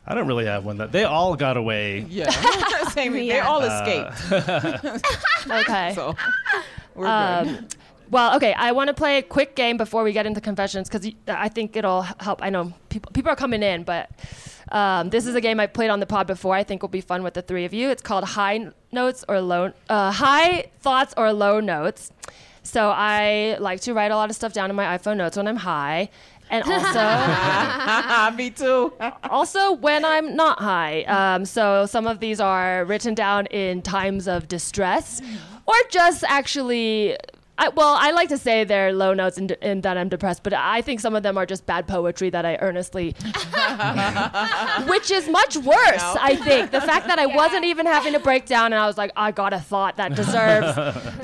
I 0.07 0.14
don't 0.14 0.27
really 0.27 0.46
have 0.46 0.64
one 0.64 0.79
that 0.79 0.90
they 0.90 1.05
all 1.05 1.37
got 1.37 1.57
away. 1.57 2.05
Yeah, 2.09 2.29
same. 2.90 3.12
They 3.12 3.27
Yeah. 3.27 3.46
all 3.46 3.62
Uh, 3.62 4.11
escaped. 4.14 5.05
Okay. 5.51 5.92
So 5.94 6.14
we're 6.94 7.05
good. 7.07 7.48
Um, 7.48 7.68
well, 8.11 8.37
okay. 8.37 8.53
I 8.55 8.72
want 8.72 8.88
to 8.88 8.94
play 8.94 9.18
a 9.18 9.22
quick 9.22 9.55
game 9.57 9.77
before 9.77 10.03
we 10.05 10.12
get 10.12 10.27
into 10.27 10.40
confessions 10.40 10.88
because 10.88 11.11
I 11.29 11.48
think 11.48 11.77
it'll 11.77 12.03
help. 12.20 12.42
I 12.42 12.51
know 12.51 12.72
people 12.90 13.11
people 13.12 13.31
are 13.33 13.37
coming 13.37 13.62
in, 13.62 13.83
but 13.85 14.11
um, 14.70 15.11
this 15.11 15.27
is 15.27 15.35
a 15.35 15.40
game 15.40 15.59
I 15.61 15.66
played 15.66 15.90
on 15.90 16.01
the 16.01 16.07
pod 16.07 16.27
before. 16.27 16.55
I 16.55 16.62
think 16.64 16.83
will 16.83 16.88
be 16.88 17.01
fun 17.01 17.22
with 17.22 17.35
the 17.35 17.42
three 17.42 17.64
of 17.64 17.72
you. 17.75 17.90
It's 17.90 18.03
called 18.03 18.25
High 18.25 18.70
Notes 18.92 19.25
or 19.29 19.40
Low 19.40 19.72
uh, 19.88 20.12
High 20.12 20.66
Thoughts 20.81 21.14
or 21.16 21.33
Low 21.33 21.61
Notes. 21.61 22.11
So 22.64 22.90
I 22.94 23.57
like 23.59 23.81
to 23.83 23.94
write 23.94 24.12
a 24.12 24.16
lot 24.16 24.31
of 24.31 24.37
stuff 24.37 24.53
down 24.53 24.70
in 24.70 24.77
my 24.77 24.96
iPhone 24.96 25.16
notes 25.16 25.37
when 25.37 25.48
I'm 25.48 25.57
high, 25.57 26.11
and 26.53 26.62
also 26.65 28.37
Me 28.37 28.51
too. 28.51 28.93
also 29.31 29.73
when 29.73 30.05
I'm 30.05 30.37
not 30.37 30.61
high. 30.61 31.03
Um, 31.05 31.45
so 31.45 31.87
some 31.87 32.07
of 32.07 32.21
these 32.21 32.41
are 32.41 32.85
written 32.85 33.15
down 33.15 33.47
in 33.47 33.83
times 33.83 34.29
of 34.29 34.49
distress, 34.49 35.21
or 35.67 35.75
just 35.91 36.25
actually. 36.25 37.17
I, 37.62 37.68
well, 37.68 37.94
I 37.96 38.11
like 38.11 38.29
to 38.31 38.38
say 38.38 38.64
they're 38.64 38.92
low 38.92 39.14
notes 39.14 39.38
and, 39.38 39.57
and 39.62 39.83
that 39.85 39.96
I'm 39.96 40.09
depressed, 40.09 40.42
but 40.42 40.53
I 40.53 40.83
think 40.83 40.98
some 40.98 41.14
of 41.14 41.22
them 41.22 41.38
are 41.38 41.46
just 41.46 41.64
bad 41.64 41.87
poetry 41.87 42.29
that 42.31 42.44
I 42.44 42.57
earnestly, 42.57 43.14
which 44.88 45.11
is 45.12 45.29
much 45.29 45.57
worse. 45.57 46.03
No. 46.03 46.16
I 46.20 46.37
think 46.37 46.72
the 46.72 46.81
fact 46.81 47.07
that 47.07 47.18
I 47.20 47.27
wasn't 47.27 47.64
even 47.64 47.87
having 47.87 48.14
to 48.14 48.18
break 48.18 48.46
down 48.46 48.72
and 48.72 48.81
I 48.83 48.87
was 48.87 48.98
like, 48.98 49.12
I 49.16 49.31
got 49.31 49.53
a 49.53 49.61
thought 49.61 49.96
that 49.98 50.14
deserves 50.16 50.75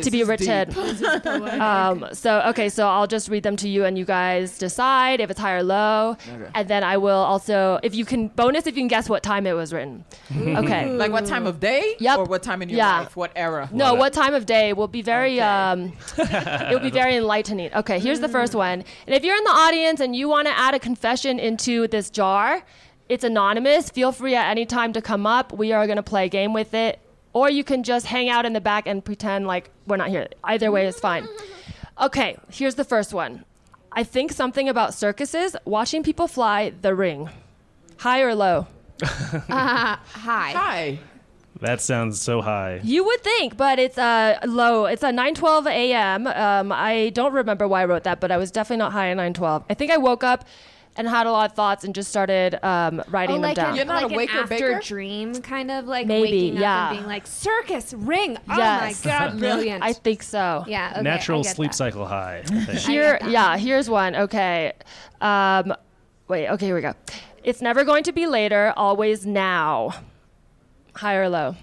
to 0.05 0.11
be 0.13 0.23
written. 0.23 0.71
Um, 1.61 2.07
so 2.13 2.41
okay, 2.51 2.69
so 2.69 2.87
I'll 2.87 3.09
just 3.09 3.29
read 3.29 3.43
them 3.43 3.57
to 3.57 3.69
you, 3.69 3.85
and 3.85 3.99
you 3.99 4.05
guys 4.05 4.59
decide 4.59 5.21
if 5.21 5.31
it's 5.31 5.41
high 5.41 5.55
or 5.55 5.63
low, 5.65 6.17
and 6.55 6.69
then 6.69 6.85
I 6.85 6.99
will 6.99 7.19
also, 7.19 7.81
if 7.83 7.95
you 7.97 8.05
can, 8.05 8.29
bonus 8.29 8.67
if 8.67 8.77
you 8.77 8.83
can 8.83 8.89
guess 8.89 9.09
what 9.09 9.23
time 9.25 9.45
it 9.47 9.55
was 9.55 9.73
written. 9.73 10.05
Okay. 10.37 10.93
Like 10.93 11.11
what 11.13 11.27
time 11.27 11.47
of 11.47 11.59
day? 11.59 11.97
Yep. 11.99 12.19
Or 12.19 12.25
what 12.25 12.43
time 12.45 12.63
in 12.63 12.69
your 12.69 12.79
Yeah. 12.79 13.01
life? 13.01 13.17
What 13.17 13.33
era? 13.35 13.69
No, 13.73 13.93
What- 13.95 13.99
what 13.99 14.13
time 14.13 14.35
of 14.35 14.47
day 14.47 14.73
will 14.73 14.89
be 14.89 15.03
very 15.03 15.39
Okay. 15.41 15.49
um 15.49 15.93
it 16.71 16.73
will 16.73 16.81
be 16.81 16.91
very 16.91 17.17
enlightening. 17.17 17.73
Okay, 17.75 17.99
here's 17.99 18.21
the 18.21 18.29
first 18.29 18.55
one. 18.55 18.85
And 19.07 19.15
if 19.15 19.25
you're 19.25 19.37
in 19.37 19.45
the 19.45 19.51
audience 19.51 20.01
and 20.01 20.15
you 20.15 20.29
want 20.29 20.47
to 20.49 20.59
add 20.59 20.75
a 20.75 20.79
confession 20.79 21.39
into 21.39 21.89
this 21.89 22.11
jar, 22.11 22.63
it's 23.09 23.25
anonymous. 23.25 23.91
Feel 23.91 24.13
free 24.13 24.35
at 24.35 24.51
any 24.51 24.67
time 24.67 24.93
to 24.93 25.03
come 25.03 25.27
up. 25.27 25.53
We 25.53 25.73
are 25.73 25.87
going 25.87 25.97
to 25.97 26.03
play 26.03 26.27
a 26.27 26.29
game 26.29 26.53
with 26.53 26.75
it. 26.75 26.99
Or 27.33 27.51
you 27.51 27.65
can 27.65 27.83
just 27.83 28.07
hang 28.07 28.29
out 28.29 28.47
in 28.47 28.53
the 28.53 28.61
back 28.61 28.87
and 28.87 29.05
pretend 29.05 29.47
like 29.47 29.71
we're 29.87 29.97
not 29.97 30.09
here. 30.09 30.29
Either 30.45 30.71
way 30.71 30.87
is 30.87 30.99
fine. 30.99 31.29
Okay, 32.01 32.37
here's 32.51 32.75
the 32.75 32.85
first 32.85 33.13
one. 33.13 33.45
I 33.93 34.05
think 34.05 34.33
something 34.33 34.69
about 34.69 34.95
circuses, 34.95 35.57
watching 35.65 36.03
people 36.03 36.27
fly 36.29 36.73
the 36.83 36.95
ring. 36.95 37.31
High 37.99 38.23
or 38.23 38.35
low? 38.35 38.67
Uh, 39.49 39.97
hi. 40.13 40.53
Hi. 40.53 40.99
That 41.61 41.81
sounds 41.81 42.21
so 42.21 42.41
high. 42.41 42.81
You 42.85 43.05
would 43.05 43.23
think, 43.25 43.57
but 43.57 43.79
it's 43.79 43.99
uh, 43.99 44.39
low. 44.47 44.85
It's 44.87 45.03
a 45.03 45.11
9:12 45.11 45.67
a.m. 45.67 46.27
Um, 46.29 46.71
I 46.73 47.11
don't 47.11 47.33
remember 47.33 47.67
why 47.67 47.83
I 47.83 47.85
wrote 47.85 48.05
that, 48.05 48.21
but 48.21 48.31
I 48.31 48.37
was 48.37 48.51
definitely 48.51 48.79
not 48.79 48.93
high 48.93 49.11
at 49.11 49.17
9:12. 49.17 49.65
I 49.69 49.75
think 49.75 49.91
I 49.91 49.97
woke 49.97 50.23
up 50.23 50.45
and 50.97 51.09
had 51.09 51.27
a 51.27 51.31
lot 51.33 51.49
of 51.51 51.57
thoughts 51.57 51.85
and 51.85 51.95
just 51.95 52.11
started 52.11 52.59
um, 52.65 53.03
writing 53.09 53.31
Oh, 53.37 53.39
them 53.39 53.43
like, 53.43 53.57
down. 53.57 53.71
an, 53.71 53.77
You're 53.77 53.85
not 53.85 54.03
like 54.03 54.13
a 54.13 54.17
waker 54.17 54.33
an 54.39 54.43
after 54.45 54.55
baker? 54.75 54.81
dream 54.85 55.35
kind 55.43 55.71
of 55.71 55.85
like 55.87 56.07
Maybe, 56.09 56.23
waking 56.33 56.57
up 56.57 56.61
yeah. 56.61 56.89
and 56.91 56.97
being 56.99 57.07
like 57.09 57.27
circus 57.27 57.93
ring. 57.93 58.37
Oh 58.49 58.57
Yes. 58.57 59.05
my 59.05 59.11
god, 59.11 59.39
brilliant. 59.39 59.83
I 59.85 59.93
think 59.93 60.23
so. 60.25 60.65
yeah, 60.67 60.91
okay, 60.95 61.03
Natural 61.03 61.41
I 61.41 61.43
get 61.45 61.55
sleep 61.57 61.71
that. 61.71 61.77
cycle 61.77 62.05
high. 62.07 62.43
Here, 62.87 63.19
yeah. 63.29 63.57
Here's 63.57 63.89
one. 63.89 64.15
Okay. 64.17 64.73
Um, 65.21 65.73
wait. 66.29 66.49
Okay. 66.51 66.67
Here 66.67 66.75
we 66.75 66.81
go. 66.83 66.95
It's 67.45 67.63
never 67.63 67.85
going 67.85 68.03
to 68.05 68.13
be 68.13 68.27
later. 68.27 68.73
Always 68.77 69.25
now. 69.25 69.93
High 70.99 71.15
or 71.17 71.29
low. 71.29 71.55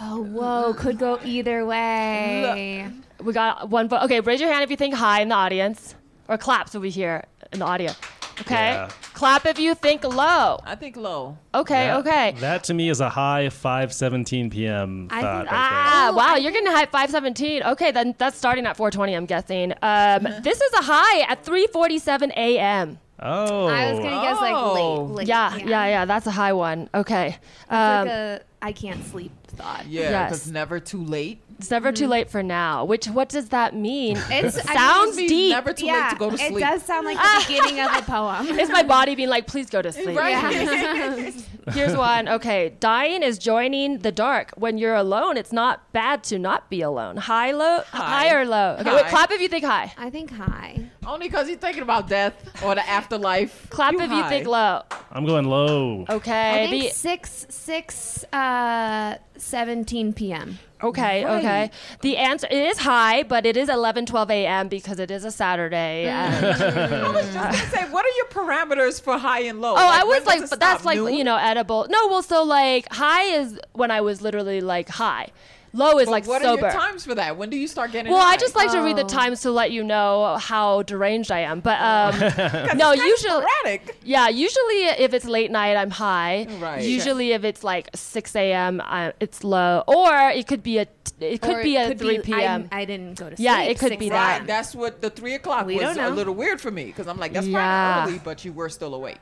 Oh 0.00 0.22
whoa, 0.22 0.74
could 0.74 0.98
go 0.98 1.18
either 1.22 1.64
way. 1.66 2.88
We 3.22 3.32
got 3.32 3.68
one 3.68 3.88
vote. 3.88 4.02
Okay, 4.04 4.20
raise 4.20 4.40
your 4.40 4.50
hand 4.50 4.64
if 4.64 4.70
you 4.70 4.76
think 4.76 4.94
high 4.94 5.20
in 5.20 5.28
the 5.28 5.34
audience, 5.34 5.94
or 6.28 6.38
clap 6.38 6.68
so 6.70 6.80
we 6.80 6.90
hear 6.90 7.24
in 7.52 7.58
the 7.60 7.64
audio. 7.66 7.92
Okay, 8.40 8.72
Yeah. 8.72 8.88
clap 9.12 9.46
if 9.46 9.58
you 9.60 9.74
think 9.76 10.02
low. 10.02 10.58
I 10.64 10.74
think 10.74 10.96
low. 10.96 11.36
Okay, 11.54 11.86
That- 11.88 11.96
okay. 12.00 12.34
That 12.40 12.64
to 12.64 12.74
me 12.74 12.88
is 12.88 13.00
a 13.00 13.10
high 13.10 13.48
5:17 13.50 14.50
p.m. 14.50 15.08
I 15.12 15.20
thought 15.20 15.38
think- 15.42 15.52
right 15.52 15.60
Ah, 15.60 16.12
wow, 16.16 16.34
I 16.34 16.36
you're 16.38 16.50
getting 16.50 16.72
high 16.72 16.86
517. 16.86 17.62
Okay, 17.62 17.92
then 17.92 18.14
that's 18.18 18.36
starting 18.36 18.66
at 18.66 18.76
420, 18.76 19.14
I'm 19.14 19.26
guessing. 19.26 19.72
Um, 19.82 20.22
this 20.42 20.60
is 20.60 20.72
a 20.72 20.82
high 20.82 21.20
at 21.28 21.44
347 21.44 22.32
a.m. 22.36 22.88
there. 22.88 22.98
Oh. 23.30 23.68
I 23.68 23.92
was 23.92 24.00
gonna 24.00 24.20
guess 24.22 24.40
like 24.40 24.54
Oh. 24.56 25.04
late, 25.04 25.14
late. 25.18 25.28
Yeah, 25.28 25.54
yeah, 25.58 25.86
yeah, 25.86 26.04
that's 26.04 26.26
a 26.26 26.32
high 26.32 26.52
one. 26.54 26.88
Okay. 26.92 27.26
It's 27.28 27.72
Um, 27.72 28.08
like 28.08 28.08
a 28.08 28.40
I 28.64 28.72
can't 28.72 29.04
sleep 29.04 29.30
thought. 29.48 29.86
Yeah, 29.86 30.08
Yes. 30.10 30.32
it's 30.32 30.46
never 30.46 30.80
too 30.80 31.04
late. 31.04 31.42
it's 31.58 31.70
never 31.70 31.92
too 31.92 32.04
mm-hmm. 32.04 32.12
late 32.12 32.30
for 32.30 32.42
now. 32.42 32.86
Which, 32.86 33.06
what 33.06 33.28
does 33.28 33.50
that 33.50 33.76
mean? 33.76 34.16
It's 34.30 34.30
I 34.30 34.40
mean, 34.40 34.76
Sounds 34.76 35.16
means 35.18 35.30
deep. 35.30 35.50
never 35.52 35.74
too 35.74 35.86
late 35.86 36.10
to 36.10 36.16
go 36.16 36.30
to 36.30 36.34
it 36.34 36.48
sleep. 36.48 36.64
does 36.64 36.82
sound 36.82 37.04
like 37.04 37.18
the 37.18 37.44
beginning 37.46 37.80
of 37.80 37.94
a 37.94 38.02
poem. 38.02 38.58
It's 38.58 38.70
my 38.72 38.82
body 38.82 39.14
being 39.14 39.28
like, 39.28 39.46
please 39.46 39.68
go 39.68 39.82
to 39.82 39.92
sleep. 39.92 40.16
Right. 40.16 40.34
Here's 41.72 41.94
one. 41.94 42.26
Okay, 42.28 42.74
dying 42.80 43.22
is 43.22 43.38
joining 43.38 43.98
the 43.98 44.10
dark. 44.10 44.52
When 44.56 44.78
you're 44.78 44.94
alone, 44.94 45.36
it's 45.36 45.52
not 45.52 45.92
bad 45.92 46.24
to 46.24 46.38
not 46.38 46.70
be 46.70 46.80
alone. 46.80 47.18
High, 47.18 47.52
low, 47.52 47.82
high, 47.90 48.28
High. 48.28 48.34
or 48.34 48.46
low. 48.46 48.76
Okay, 48.80 48.94
wait. 48.94 49.04
High. 49.04 49.10
Clap 49.10 49.30
if 49.30 49.40
you 49.42 49.48
think 49.48 49.64
high. 49.64 49.92
I 49.98 50.08
think 50.08 50.30
high. 50.30 50.90
Only 51.06 51.28
because 51.28 51.48
you're 51.48 51.58
thinking 51.58 51.82
about 51.82 52.08
death 52.08 52.34
or 52.64 52.74
the 52.74 52.88
afterlife. 52.88 53.68
Clap 53.70 53.94
if 53.94 54.10
you 54.10 54.28
think 54.28 54.46
low. 54.46 54.82
I'm 55.12 55.26
going 55.26 55.46
low. 55.46 56.04
Okay. 56.08 56.64
I 56.66 56.70
think 56.70 56.84
the- 56.84 56.90
six 56.90 57.46
six 57.48 58.24
uh 58.32 59.16
seventeen 59.36 60.12
p.m. 60.12 60.58
okay. 60.82 61.24
Right. 61.24 61.38
Okay. 61.38 61.70
The 62.00 62.16
answer 62.16 62.46
it 62.50 62.56
is 62.56 62.78
high, 62.78 63.22
but 63.22 63.46
it 63.46 63.56
is 63.56 63.68
11, 63.68 64.06
12 64.06 64.30
a.m. 64.30 64.68
because 64.68 64.98
it 64.98 65.10
is 65.10 65.24
a 65.24 65.30
Saturday. 65.30 66.06
and- 66.06 66.46
I 66.46 67.10
was 67.10 67.24
just 67.26 67.34
gonna 67.34 67.56
say, 67.70 67.90
what 67.90 68.04
are 68.04 68.16
your 68.16 68.26
parameters 68.26 69.00
for 69.00 69.18
high 69.18 69.40
and 69.42 69.60
low? 69.60 69.72
Oh, 69.74 69.76
I 69.76 70.04
was 70.04 70.24
like, 70.26 70.42
it 70.42 70.50
but 70.50 70.60
that's 70.60 70.80
stop? 70.80 70.86
like 70.86 70.98
Noon? 70.98 71.14
you 71.14 71.24
know 71.24 71.36
edible. 71.36 71.86
No, 71.90 72.08
well, 72.08 72.22
so 72.22 72.42
like 72.44 72.92
high 72.92 73.24
is 73.24 73.58
when 73.72 73.90
I 73.90 74.00
was 74.00 74.22
literally 74.22 74.60
like 74.60 74.88
high. 74.88 75.28
Low 75.74 75.98
is 75.98 76.06
But 76.06 76.12
like 76.12 76.26
what 76.26 76.40
sober. 76.42 76.62
What 76.62 76.70
are 76.70 76.72
your 76.72 76.80
times 76.80 77.04
for 77.04 77.14
that? 77.16 77.36
When 77.36 77.50
do 77.50 77.56
you 77.56 77.66
start 77.66 77.90
getting? 77.90 78.12
Well, 78.12 78.22
I 78.24 78.36
just 78.36 78.54
like 78.54 78.70
to 78.70 78.78
read 78.80 78.96
the 78.96 79.02
Oh. 79.04 79.08
times 79.08 79.40
to 79.40 79.50
let 79.50 79.72
you 79.72 79.82
know 79.82 80.36
how 80.40 80.82
deranged 80.84 81.32
I 81.32 81.40
am. 81.40 81.58
But 81.58 81.80
um, 81.80 82.18
no, 82.78 82.92
It's 82.92 83.02
usually, 83.02 83.42
sporadic. 83.42 83.96
yeah, 84.04 84.28
usually 84.28 84.84
if 84.84 85.12
it's 85.12 85.24
late 85.24 85.50
night, 85.50 85.76
I'm 85.76 85.90
high. 85.90 86.46
Right. 86.60 86.82
Usually 86.84 87.32
if 87.32 87.42
it's 87.42 87.64
like 87.64 87.90
6 87.92 88.36
a.m., 88.36 88.80
it's 89.18 89.42
low. 89.42 89.82
Or 89.88 90.14
it 90.30 90.46
could 90.46 90.62
be 90.62 90.78
a 90.78 90.86
it 91.20 91.40
could 91.42 91.56
Or 91.56 91.62
be 91.62 91.76
a 91.76 91.88
could 91.88 91.98
3 91.98 92.18
p.m. 92.20 92.68
I, 92.72 92.82
I 92.82 92.84
didn't 92.84 93.18
go 93.18 93.28
to 93.30 93.36
sleep. 93.36 93.44
Yeah, 93.44 93.62
it 93.62 93.78
could 93.78 93.98
be 93.98 94.10
that. 94.10 94.38
Right, 94.38 94.46
that's 94.46 94.74
what 94.76 95.00
the 95.02 95.10
three 95.10 95.34
o'clock 95.34 95.66
We 95.66 95.74
was 95.76 95.96
don't 95.96 96.12
a 96.12 96.14
little 96.14 96.34
weird 96.34 96.60
for 96.60 96.70
me 96.70 96.84
because 96.86 97.08
I'm 97.08 97.18
like, 97.18 97.32
that's 97.32 97.46
Yeah. 97.48 97.94
probably 97.94 98.14
early, 98.14 98.22
but 98.24 98.44
you 98.44 98.52
were 98.52 98.68
still 98.68 98.94
awake. 98.94 99.20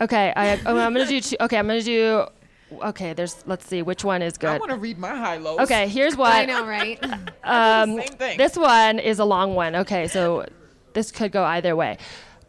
okay, 0.00 0.32
I, 0.36 0.60
oh, 0.66 0.76
I'm 0.76 0.92
gonna 0.92 1.06
do 1.06 1.20
two. 1.20 1.36
Okay, 1.40 1.56
I'm 1.56 1.66
gonna 1.68 1.82
do. 1.82 2.26
Okay, 2.82 3.12
there's. 3.12 3.44
Let's 3.46 3.66
see 3.66 3.82
which 3.82 4.04
one 4.04 4.22
is 4.22 4.38
good. 4.38 4.50
I 4.50 4.58
want 4.58 4.70
to 4.70 4.76
read 4.78 4.98
my 4.98 5.14
high 5.14 5.36
lows. 5.36 5.60
Okay, 5.60 5.88
here's 5.88 6.16
what. 6.16 6.32
I 6.32 6.44
know, 6.44 6.66
right? 6.66 7.02
Um, 7.44 7.98
Same 7.98 8.08
thing. 8.08 8.38
This 8.38 8.56
one 8.56 8.98
is 8.98 9.18
a 9.18 9.24
long 9.24 9.54
one. 9.54 9.76
Okay, 9.76 10.08
so 10.08 10.46
this 10.94 11.10
could 11.10 11.30
go 11.30 11.44
either 11.44 11.76
way. 11.76 11.98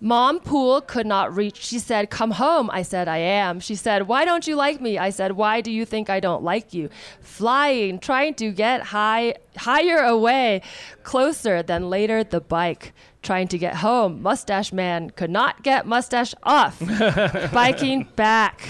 Mom 0.02 0.40
Pool 0.40 0.82
could 0.82 1.06
not 1.06 1.36
reach. 1.36 1.58
She 1.58 1.80
said, 1.80 2.10
Come 2.10 2.32
home. 2.32 2.70
I 2.72 2.82
said, 2.82 3.08
I 3.08 3.18
am. 3.18 3.60
She 3.60 3.76
said, 3.76 4.08
Why 4.08 4.26
don't 4.26 4.46
you 4.46 4.56
like 4.56 4.82
me? 4.82 4.98
I 4.98 5.10
said, 5.10 5.34
Why 5.34 5.62
do 5.62 5.72
you 5.72 5.86
think 5.86 6.10
I 6.10 6.20
don't 6.20 6.44
like 6.44 6.74
you? 6.74 6.90
Flying, 7.22 8.00
trying 8.00 8.36
to 8.36 8.52
get 8.52 8.82
high, 8.82 9.36
higher 9.58 9.98
away, 10.00 10.62
closer 11.04 11.64
than 11.64 11.90
later 11.90 12.24
the 12.24 12.42
bike. 12.42 12.94
Trying 13.22 13.48
to 13.50 13.58
get 13.58 13.78
home. 13.78 14.22
Mustache 14.22 14.72
man 14.72 15.10
could 15.10 15.32
not 15.32 15.64
get 15.64 15.88
mustache 15.88 16.36
off. 16.44 16.80
Biking 17.52 18.08
back. 18.16 18.62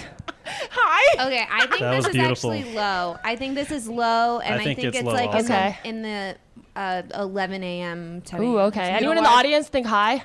Hi. 0.48 1.26
Okay, 1.28 1.46
I 1.52 1.60
think 1.68 1.80
That 1.80 1.90
this 1.92 1.98
was 1.98 2.06
is 2.08 2.12
beautiful. 2.14 2.52
actually 2.52 2.74
low. 2.74 3.18
I 3.24 3.36
think 3.36 3.56
this 3.56 3.72
is 3.72 3.88
low, 3.88 4.40
and 4.40 4.56
I 4.56 4.58
I 4.58 4.64
think 4.64 4.78
think, 4.80 4.88
it's 4.90 4.98
it's, 4.98 5.06
low 5.06 5.14
like 5.14 5.30
also. 5.34 5.40
in 5.40 5.46
Okay. 5.52 5.78
the, 5.84 5.90
in 5.90 6.02
the 6.02 6.38
uh, 6.76 7.02
11 7.16 7.64
a.m. 7.64 8.22
10 8.22 8.42
Ooh, 8.44 8.60
okay. 8.60 8.92
Anyone 8.92 9.18
in 9.18 9.24
the 9.24 9.30
what? 9.30 9.40
audience 9.40 9.68
think 9.70 9.88
high? 9.88 10.24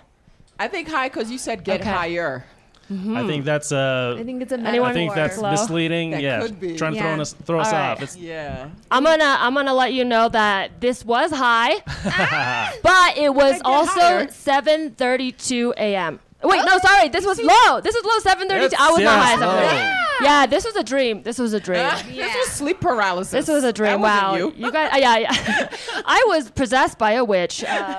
I 0.59 0.68
think 0.68 0.88
high 0.88 1.09
because 1.09 1.30
you 1.30 1.38
said 1.38 1.64
get 1.64 1.80
Okay. 1.80 1.90
higher. 1.90 2.44
I 2.90 3.24
think 3.24 3.44
that's 3.44 3.70
uh, 3.70 4.16
I 4.18 4.24
think 4.24 4.42
it's 4.42 4.50
a 4.50 4.59
Anyone 4.59 4.90
I 4.90 4.92
think 4.92 5.14
that's 5.14 5.38
Low? 5.38 5.52
misleading. 5.52 6.11
That 6.11 6.22
yeah, 6.22 6.40
could 6.42 6.59
be. 6.59 6.74
trying 6.76 6.94
to 6.94 6.98
Yeah. 6.98 7.14
throw 7.14 7.22
us 7.22 7.33
throw 7.46 7.61
us 7.61 7.68
All 7.68 7.72
right. 7.74 7.90
off. 7.92 8.02
It's 8.02 8.16
Yeah. 8.16 8.68
I'm 8.90 9.04
gonna 9.04 9.37
I'm 9.38 9.54
gonna 9.54 9.72
let 9.74 9.92
you 9.92 10.04
know 10.04 10.28
that 10.28 10.80
this 10.80 11.04
was 11.04 11.30
high, 11.30 11.74
but 12.83 13.16
it 13.16 13.33
was 13.33 13.52
get 13.52 13.62
also 13.64 14.00
higher. 14.00 14.26
7:32 14.26 15.72
a.m. 15.76 16.18
Wait, 16.42 16.62
no, 16.64 16.79
sorry, 16.79 17.09
this 17.11 17.26
was 17.26 17.38
low. 17.40 17.81
This 17.81 17.94
was 17.94 18.05
low 18.05 18.33
7:32. 18.33 18.74
I 18.79 18.90
was 18.90 19.00
It's- 19.00 19.05
not 19.05 19.22
high. 19.22 19.33
yeah, 19.33 19.35
at 19.35 19.40
low. 19.40 19.61
7:30. 19.61 19.96
Yeah, 20.22 20.46
this 20.46 20.64
was 20.66 20.76
a 20.76 20.83
dream. 20.83 21.22
This 21.22 21.38
was 21.38 21.53
a 21.55 21.61
dream. 21.61 21.81
Yeah. 21.81 22.03
This 22.26 22.35
was 22.37 22.48
sleep 22.55 22.81
paralysis. 22.81 23.33
This 23.33 23.48
was 23.48 23.64
a 23.64 23.72
dream. 23.72 24.00
That 24.03 24.33
wasn't 24.33 24.55
Wow, 24.61 24.66
You. 24.66 24.72
guys, 24.72 24.92
uh, 24.92 24.96
yeah, 24.98 25.16
yeah. 25.18 25.68
I 26.07 26.24
was 26.29 26.50
possessed 26.50 26.98
by 26.98 27.12
a 27.12 27.24
witch. 27.24 27.64
Uh, 27.64 27.98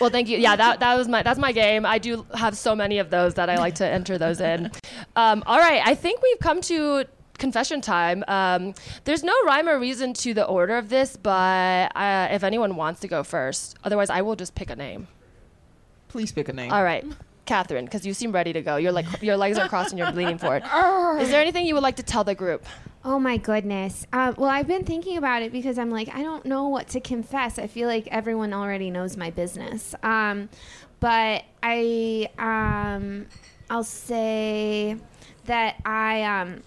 well, 0.00 0.10
thank 0.10 0.28
you. 0.28 0.38
Yeah, 0.38 0.56
that 0.56 0.80
that 0.80 0.96
was 0.96 1.08
my 1.08 1.22
that's 1.22 1.38
my 1.38 1.52
game. 1.52 1.84
I 1.86 1.98
do 1.98 2.26
have 2.34 2.56
so 2.56 2.74
many 2.74 2.98
of 2.98 3.10
those 3.10 3.34
that 3.34 3.48
I 3.50 3.56
like 3.56 3.74
to 3.76 3.86
enter 3.86 4.18
those 4.18 4.40
in. 4.40 4.70
Um, 5.14 5.42
all 5.46 5.58
right, 5.58 5.82
I 5.84 5.94
think 5.94 6.22
we've 6.22 6.38
come 6.40 6.60
to 6.62 7.04
confession 7.38 7.80
time. 7.82 8.24
Um, 8.28 8.72
there's 9.04 9.22
no 9.22 9.34
rhyme 9.44 9.68
or 9.68 9.78
reason 9.78 10.14
to 10.14 10.32
the 10.34 10.44
order 10.46 10.76
of 10.78 10.88
this, 10.88 11.16
but 11.16 11.92
uh, 11.94 12.28
if 12.30 12.42
anyone 12.42 12.76
wants 12.76 13.00
to 13.00 13.08
go 13.08 13.22
first, 13.22 13.76
otherwise 13.84 14.08
I 14.10 14.22
will 14.22 14.36
just 14.36 14.54
pick 14.54 14.70
a 14.70 14.76
name. 14.76 15.08
Please 16.08 16.32
pick 16.32 16.48
a 16.48 16.52
name. 16.52 16.72
All 16.72 16.84
right. 16.84 17.04
Catherine, 17.46 17.84
because 17.84 18.04
you 18.04 18.12
seem 18.12 18.32
ready 18.32 18.52
to 18.52 18.60
go. 18.60 18.76
You're 18.76 18.92
like 18.92 19.06
your 19.22 19.36
legs 19.36 19.56
are 19.58 19.68
crossed 19.68 19.90
and 19.90 19.98
you're 19.98 20.10
bleeding 20.12 20.38
for 20.38 20.56
it. 20.56 20.64
Is 21.22 21.30
there 21.30 21.40
anything 21.40 21.64
you 21.64 21.74
would 21.74 21.82
like 21.82 21.96
to 21.96 22.02
tell 22.02 22.24
the 22.24 22.34
group? 22.34 22.64
Oh 23.04 23.20
my 23.20 23.36
goodness. 23.36 24.04
Uh, 24.12 24.32
well, 24.36 24.50
I've 24.50 24.66
been 24.66 24.84
thinking 24.84 25.16
about 25.16 25.42
it 25.42 25.52
because 25.52 25.78
I'm 25.78 25.90
like, 25.90 26.12
I 26.12 26.22
don't 26.22 26.44
know 26.44 26.66
what 26.66 26.88
to 26.88 27.00
confess. 27.00 27.56
I 27.56 27.68
feel 27.68 27.86
like 27.86 28.08
everyone 28.08 28.52
already 28.52 28.90
knows 28.90 29.16
my 29.16 29.30
business. 29.30 29.94
Um, 30.02 30.48
but 30.98 31.44
I, 31.62 32.28
um, 32.36 33.26
I'll 33.70 33.84
say 33.84 34.96
that 35.44 35.76
I, 35.84 36.24
um, 36.24 36.62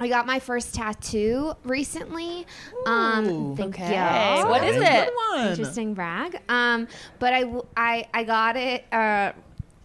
I 0.00 0.08
got 0.08 0.26
my 0.26 0.40
first 0.40 0.74
tattoo 0.74 1.54
recently. 1.64 2.46
Um, 2.86 3.28
Ooh. 3.28 3.56
thank 3.56 3.74
Okay. 3.76 3.94
you. 4.40 4.46
What 4.48 4.64
is 4.64 4.76
Okay. 4.76 4.98
it? 5.02 5.04
Good 5.06 5.14
one. 5.38 5.46
Interesting 5.48 5.94
brag. 5.94 6.40
Um, 6.48 6.88
but 7.18 7.32
I 7.32 8.24
got 8.24 8.56
it 8.56 8.84
uh, 8.92 9.32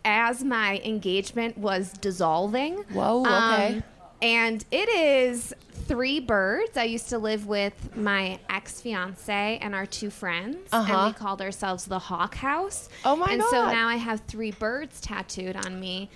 as 0.04 0.44
my 0.44 0.82
engagement 0.84 1.58
was 1.58 1.94
dissolving. 1.94 2.78
Whoa, 2.92 3.22
okay. 3.22 3.76
Um, 3.76 3.84
and 4.22 4.66
it 4.72 4.90
is 4.90 5.54
three 5.88 6.20
birds. 6.20 6.76
I 6.76 6.84
used 6.84 7.10
to 7.10 7.18
live 7.20 7.48
with 7.48 7.96
my 7.96 8.40
ex 8.50 8.82
fiance 8.82 9.60
and 9.62 9.74
our 9.74 9.86
two 9.86 10.10
friends, 10.10 10.58
Uh-huh. 10.72 10.92
and 10.94 11.06
we 11.08 11.14
called 11.18 11.42
ourselves 11.42 11.86
the 11.86 12.00
Hawk 12.00 12.36
House. 12.36 12.90
Oh 13.06 13.16
my 13.16 13.32
and 13.32 13.42
so 13.44 13.66
now 13.72 13.88
I 13.88 13.96
have 13.96 14.22
three 14.22 14.52
birds 14.52 15.00
tattooed 15.02 15.56
on 15.56 15.80
me, 15.80 16.10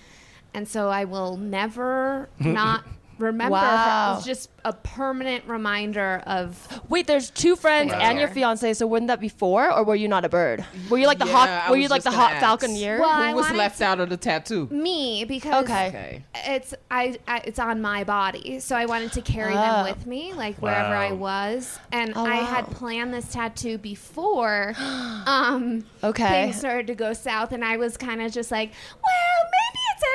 and 0.52 0.66
so 0.68 0.88
I 0.90 1.04
will 1.04 1.36
never 1.36 2.28
not 2.38 2.84
remember. 3.18 3.52
Wow. 3.52 4.16
It's 4.16 4.26
just 4.26 4.50
a 4.64 4.72
permanent 4.72 5.44
reminder 5.46 6.22
of 6.26 6.66
Wait, 6.88 7.06
there's 7.06 7.30
two 7.30 7.54
friends 7.56 7.92
Wow. 7.92 7.98
and 8.00 8.18
your 8.18 8.28
fiance. 8.28 8.72
So 8.74 8.86
wouldn't 8.86 9.08
that 9.08 9.20
be 9.20 9.28
four, 9.28 9.70
or 9.70 9.84
were 9.84 9.94
you 9.94 10.08
not 10.08 10.24
a 10.24 10.28
bird? 10.28 10.64
Were 10.88 10.98
you 10.98 11.06
like 11.06 11.18
the 11.18 11.26
Yeah, 11.26 11.32
hawk? 11.60 11.70
Were 11.70 11.76
you 11.76 11.88
like 11.88 12.02
the 12.02 12.10
gonna 12.10 12.22
hawk 12.22 12.32
ask. 12.32 12.40
falconer? 12.40 12.98
Well, 13.00 13.08
I 13.10 13.30
Who 13.30 13.36
was 13.36 13.50
left 13.52 13.80
out 13.80 14.00
of 14.00 14.08
the 14.08 14.16
tattoo? 14.16 14.68
me 14.70 15.24
because 15.24 15.64
Okay. 15.64 16.22
it's 16.34 16.74
I, 16.90 17.18
I 17.28 17.38
it's 17.44 17.58
on 17.58 17.80
my 17.80 18.04
body 18.04 18.58
so 18.60 18.76
i 18.76 18.86
wanted 18.86 19.12
to 19.12 19.22
carry 19.22 19.54
Oh. 19.54 19.60
them 19.60 19.84
with 19.84 20.06
me 20.06 20.32
like 20.34 20.56
wherever 20.58 20.94
i 20.94 21.12
was 21.12 21.78
and 21.92 22.12
Oh, 22.16 22.24
i 22.26 22.36
had 22.36 22.70
planned 22.70 23.12
this 23.14 23.32
tattoo 23.32 23.78
before 23.78 24.74
um 25.26 25.84
Okay. 26.02 26.44
things 26.46 26.56
started 26.58 26.86
to 26.88 26.94
go 26.94 27.12
south 27.12 27.52
and 27.52 27.64
i 27.64 27.76
was 27.76 27.96
kind 27.96 28.20
of 28.22 28.32
just 28.32 28.50
like 28.50 28.72
well 29.02 29.12
maybe 29.12 29.12
it's 29.12 29.23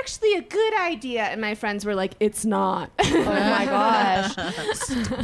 actually 0.09 0.33
a 0.33 0.41
good 0.41 0.73
idea. 0.73 1.23
And 1.23 1.39
my 1.39 1.53
friends 1.53 1.85
were 1.85 1.93
like, 1.93 2.13
it's 2.19 2.45
not. 2.45 2.89
Oh 3.19 3.23
my 3.25 3.65
gosh. 3.65 4.35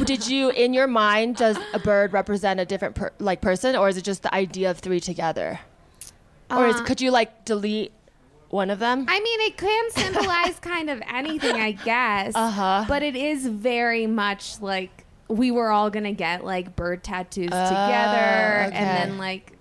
Did 0.06 0.28
you, 0.28 0.50
in 0.50 0.74
your 0.74 0.88
mind, 0.88 1.38
does 1.38 1.58
a 1.74 1.80
bird 1.80 2.14
represent 2.14 2.60
a 2.60 2.66
different 2.66 2.96
per, 2.96 3.12
like 3.20 3.42
person, 3.42 3.76
or 3.76 3.90
is 3.90 3.98
it 3.98 4.04
just 4.04 4.22
the 4.22 4.34
idea 4.34 4.70
of 4.70 4.80
three 4.80 5.00
together? 5.00 5.60
or 6.52 6.68
is, 6.68 6.76
Uh, 6.76 6.84
could 6.84 7.02
you 7.02 7.12
like 7.12 7.46
delete 7.46 7.94
one 8.50 8.70
of 8.70 8.80
them? 8.80 9.06
I 9.08 9.20
mean, 9.20 9.42
it 9.42 9.58
can 9.58 9.92
symbolize 9.92 10.60
kind 10.60 10.90
of 10.90 11.02
anything, 11.08 11.56
I 11.56 11.72
guess. 11.72 12.34
Uh-huh. 12.36 12.86
But 12.88 13.02
it 13.02 13.16
is 13.16 13.48
very 13.48 14.08
much 14.08 14.62
like 14.62 15.06
we 15.28 15.52
were 15.52 15.72
all 15.72 15.90
gonna 15.90 16.14
get 16.14 16.44
like 16.44 16.76
bird 16.76 17.04
tattoos 17.04 17.46
together, 17.46 18.66
okay. 18.68 18.76
and 18.76 19.12
then 19.12 19.18
like 19.18 19.54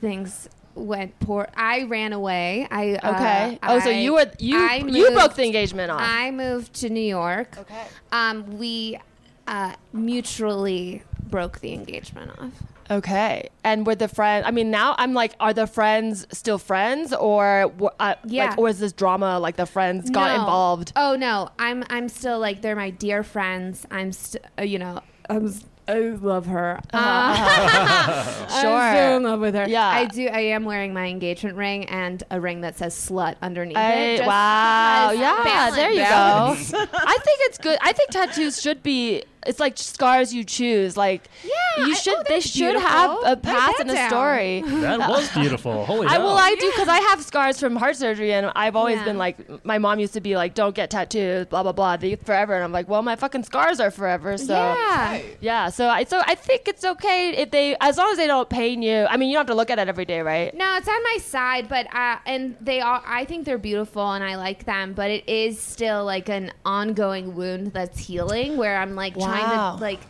things 0.00 0.48
went 0.80 1.18
poor. 1.20 1.48
I 1.54 1.82
ran 1.84 2.12
away. 2.12 2.66
I 2.70 2.94
uh, 2.94 3.12
okay. 3.14 3.58
oh, 3.62 3.78
so 3.80 3.90
I- 3.90 3.94
you 3.94 4.14
were 4.14 4.30
you 4.38 4.58
I 4.58 4.76
you 4.76 4.84
moved- 5.04 5.14
broke 5.14 5.34
the 5.34 5.44
engagement 5.44 5.90
off. 5.90 6.00
I 6.02 6.30
moved 6.30 6.74
to 6.80 6.90
New 6.90 7.00
York. 7.00 7.56
okay. 7.58 7.84
Um, 8.12 8.58
we 8.58 8.98
uh, 9.46 9.74
mutually 9.92 11.02
broke 11.28 11.60
the 11.60 11.72
engagement 11.72 12.30
off. 12.38 12.52
Okay. 12.90 13.48
And 13.62 13.86
were 13.86 13.94
the 13.94 14.08
friends? 14.08 14.44
I 14.48 14.50
mean, 14.50 14.70
now 14.72 14.96
I'm 14.98 15.14
like, 15.14 15.34
are 15.38 15.54
the 15.54 15.68
friends 15.68 16.26
still 16.32 16.58
friends, 16.58 17.12
or 17.12 17.72
uh, 18.00 18.14
Yeah. 18.24 18.48
like, 18.50 18.58
or 18.58 18.68
is 18.68 18.80
this 18.80 18.92
drama 18.92 19.38
like 19.38 19.56
the 19.56 19.66
friends 19.66 20.10
got 20.10 20.34
No. 20.34 20.40
involved? 20.40 20.92
Oh 20.96 21.14
no, 21.16 21.50
I'm 21.58 21.84
I'm 21.88 22.08
still 22.08 22.40
like 22.40 22.62
they're 22.62 22.74
my 22.76 22.90
dear 22.90 23.22
friends. 23.22 23.86
I'm 23.92 24.10
st- 24.12 24.44
uh, 24.58 24.62
you 24.64 24.78
know 24.80 25.00
I'm 25.28 25.54
s- 25.90 26.18
I 26.20 26.24
love 26.24 26.46
her. 26.46 26.80
Uh, 26.92 28.46
Sure. 28.60 28.70
I'm 28.70 28.94
still 28.96 29.16
in 29.18 29.22
love 29.22 29.40
with 29.40 29.54
her. 29.54 29.68
Yeah. 29.68 29.86
I 29.86 30.06
do. 30.06 30.26
I 30.26 30.40
am 30.40 30.64
wearing 30.64 30.92
my 30.92 31.06
engagement 31.06 31.56
ring 31.56 31.84
and 31.86 32.22
a 32.30 32.40
ring 32.40 32.60
that 32.62 32.76
says 32.78 32.94
"slut" 32.94 33.36
underneath 33.42 33.76
Hey, 33.76 34.14
it. 34.14 34.18
just 34.18 34.28
wow. 34.28 35.10
Yeah. 35.12 35.42
balance. 35.44 35.76
There 35.76 35.90
you 35.92 36.00
Balance. 36.02 36.72
go. 36.72 36.78
I 36.78 37.16
think 37.24 37.38
it's 37.42 37.58
good. 37.58 37.78
I 37.80 37.92
think 37.92 38.10
tattoos 38.10 38.60
should 38.60 38.82
be. 38.82 39.22
It's 39.46 39.58
like 39.58 39.78
scars 39.78 40.34
you 40.34 40.44
choose. 40.44 40.96
Like 40.96 41.28
Yeah, 41.44 41.86
you 41.86 41.92
I- 41.92 41.96
should. 41.96 42.14
oh, 42.18 42.22
they 42.28 42.34
that's 42.34 42.48
should 42.50 42.76
have 42.76 43.10
a 43.10 43.22
Write 43.22 43.42
past 43.42 43.80
and 43.80 43.90
a 43.90 43.94
down. 43.94 44.10
story. 44.10 44.62
That 44.80 45.08
was 45.08 45.30
beautiful. 45.32 45.84
Holy 45.86 46.06
I 46.06 46.12
hell. 46.12 46.24
well, 46.24 46.36
I 46.38 46.54
do 46.56 46.70
because 46.70 46.88
I 46.88 46.98
have 46.98 47.22
scars 47.22 47.58
from 47.58 47.76
heart 47.76 47.96
surgery, 47.96 48.32
and 48.32 48.50
I've 48.54 48.76
always 48.76 48.96
Yeah. 48.98 49.04
been 49.04 49.18
like, 49.18 49.36
my 49.64 49.78
mom 49.78 49.98
used 49.98 50.12
to 50.14 50.20
be 50.20 50.36
like, 50.36 50.54
"Don't 50.54 50.74
get 50.74 50.90
tattoos, 50.90 51.46
blah 51.46 51.62
blah 51.62 51.72
blah, 51.72 51.96
they 51.96 52.16
forever," 52.16 52.54
and 52.54 52.64
I'm 52.64 52.72
like, 52.72 52.88
"Well, 52.88 53.02
my 53.02 53.16
fucking 53.16 53.44
scars 53.44 53.80
are 53.80 53.90
forever." 53.90 54.36
So 54.36 54.52
yeah. 54.54 55.20
yeah, 55.40 55.68
so 55.70 55.88
I 55.88 56.04
so 56.04 56.22
I 56.26 56.34
think 56.34 56.68
it's 56.68 56.84
okay 56.84 57.30
if 57.30 57.50
they, 57.50 57.76
as 57.80 57.96
long 57.96 58.10
as 58.10 58.16
they 58.18 58.26
don't 58.26 58.48
pain 58.50 58.82
you. 58.82 59.06
I 59.08 59.16
mean, 59.16 59.28
you 59.30 59.34
don't 59.34 59.40
have 59.42 59.46
to 59.48 59.54
look 59.54 59.70
at 59.70 59.78
it 59.78 59.88
every 59.88 60.04
day, 60.04 60.20
right? 60.20 60.54
No, 60.54 60.76
it's 60.76 60.88
on 60.88 61.02
my 61.04 61.18
side, 61.22 61.68
but 61.68 61.86
uh, 61.94 62.16
and 62.26 62.56
they 62.60 62.80
are. 62.80 63.02
I 63.06 63.24
think 63.24 63.44
they're 63.46 63.58
beautiful, 63.58 64.10
and 64.12 64.22
I 64.24 64.36
like 64.36 64.64
them. 64.64 64.92
But 64.92 65.10
it 65.10 65.28
is 65.28 65.58
still 65.60 66.04
like 66.04 66.28
an 66.28 66.52
ongoing 66.64 67.34
wound 67.36 67.72
that's 67.72 67.98
healing, 67.98 68.56
where 68.56 68.76
I'm 68.76 68.94
like 68.96 69.16
trying 69.30 69.76
to 69.76 69.82
like, 69.82 70.00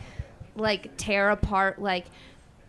like 0.55 0.97
tear 0.97 1.29
apart. 1.29 1.81
Like, 1.81 2.05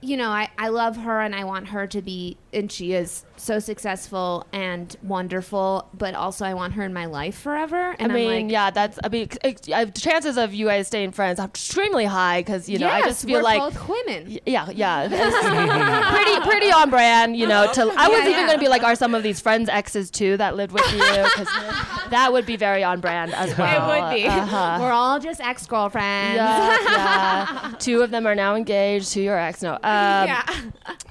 you 0.00 0.16
know, 0.16 0.30
I 0.30 0.50
I 0.58 0.68
love 0.68 0.96
her, 0.96 1.20
and 1.20 1.34
I 1.34 1.44
want 1.44 1.68
her 1.68 1.86
to 1.86 2.02
be, 2.02 2.36
and 2.52 2.70
she 2.70 2.92
is 2.92 3.24
so 3.42 3.58
successful 3.58 4.46
and 4.52 4.94
wonderful. 5.02 5.88
But 5.94 6.14
also, 6.14 6.44
I 6.44 6.54
want 6.54 6.74
her 6.74 6.82
in 6.84 6.92
my 6.92 7.06
life 7.06 7.36
forever. 7.38 7.94
And 7.98 8.12
I 8.12 8.14
mean, 8.14 8.30
am 8.30 8.42
like, 8.44 8.52
yeah, 8.52 8.70
that's. 8.70 8.98
I 9.02 9.08
mean, 9.08 9.28
ex- 9.42 9.68
I 9.68 9.84
chances 9.86 10.38
of 10.38 10.54
you 10.54 10.66
guys 10.66 10.86
staying 10.86 11.12
friends 11.12 11.40
are 11.40 11.46
extremely 11.46 12.04
high 12.04 12.40
because 12.40 12.68
you 12.68 12.78
know 12.78 12.88
I 12.88 13.02
just 13.02 13.24
feel 13.24 13.38
we're 13.38 13.42
like. 13.42 13.58
both 13.60 13.88
women. 13.88 14.38
Yeah, 14.46 14.70
yeah, 14.70 15.08
pretty, 16.12 16.40
pretty 16.48 16.72
on 16.72 16.90
brand, 16.90 17.36
you 17.36 17.46
know. 17.46 17.70
To 17.72 17.82
I 17.82 18.08
was 18.08 18.18
Yeah, 18.18 18.28
even 18.28 18.30
yeah. 18.32 18.46
gonna 18.46 18.58
be 18.58 18.68
like, 18.68 18.82
are 18.82 18.94
some 18.94 19.14
of 19.14 19.22
these 19.22 19.40
friends 19.40 19.68
exes 19.68 20.10
too 20.10 20.36
that 20.36 20.56
lived 20.56 20.72
with 20.72 20.90
you? 20.92 20.98
Because 20.98 21.48
that 22.10 22.30
would 22.32 22.46
be 22.46 22.56
very 22.56 22.84
on 22.84 23.00
brand 23.00 23.34
as 23.34 23.56
well. 23.58 23.90
It 23.90 24.02
would 24.02 24.14
be. 24.14 24.26
Uh-huh. 24.28 24.78
We're 24.80 24.92
all 24.92 25.18
just 25.18 25.40
ex 25.40 25.66
girlfriends. 25.66 26.36
Yeah, 26.36 26.76
yeah. 26.86 27.74
Two 27.78 28.02
of 28.02 28.10
them 28.10 28.26
are 28.26 28.34
now 28.34 28.54
engaged 28.54 29.12
to 29.12 29.22
your 29.22 29.38
ex. 29.38 29.62
No. 29.62 29.74
Um, 29.74 29.80
yeah. 29.82 30.44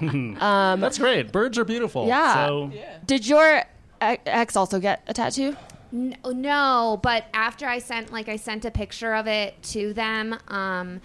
Um, 0.00 0.80
That's 0.80 0.98
great. 0.98 1.32
Birds 1.32 1.58
are 1.58 1.64
beautiful. 1.64 2.06
Yeah. 2.06 2.21
So 2.34 2.72
did 3.06 3.26
your 3.26 3.58
e- 4.02 4.16
ex 4.26 4.56
also 4.56 4.78
get 4.80 5.02
a 5.06 5.14
tattoo? 5.14 5.56
N- 5.92 6.16
No, 6.24 6.98
but 7.02 7.24
after 7.34 7.66
I 7.66 7.78
sent 7.78 8.12
like 8.12 8.28
I 8.28 8.36
sent 8.36 8.64
a 8.64 8.70
picture 8.70 9.14
of 9.14 9.26
it 9.26 9.62
to 9.64 9.92
them, 9.92 10.38
um, 10.48 11.00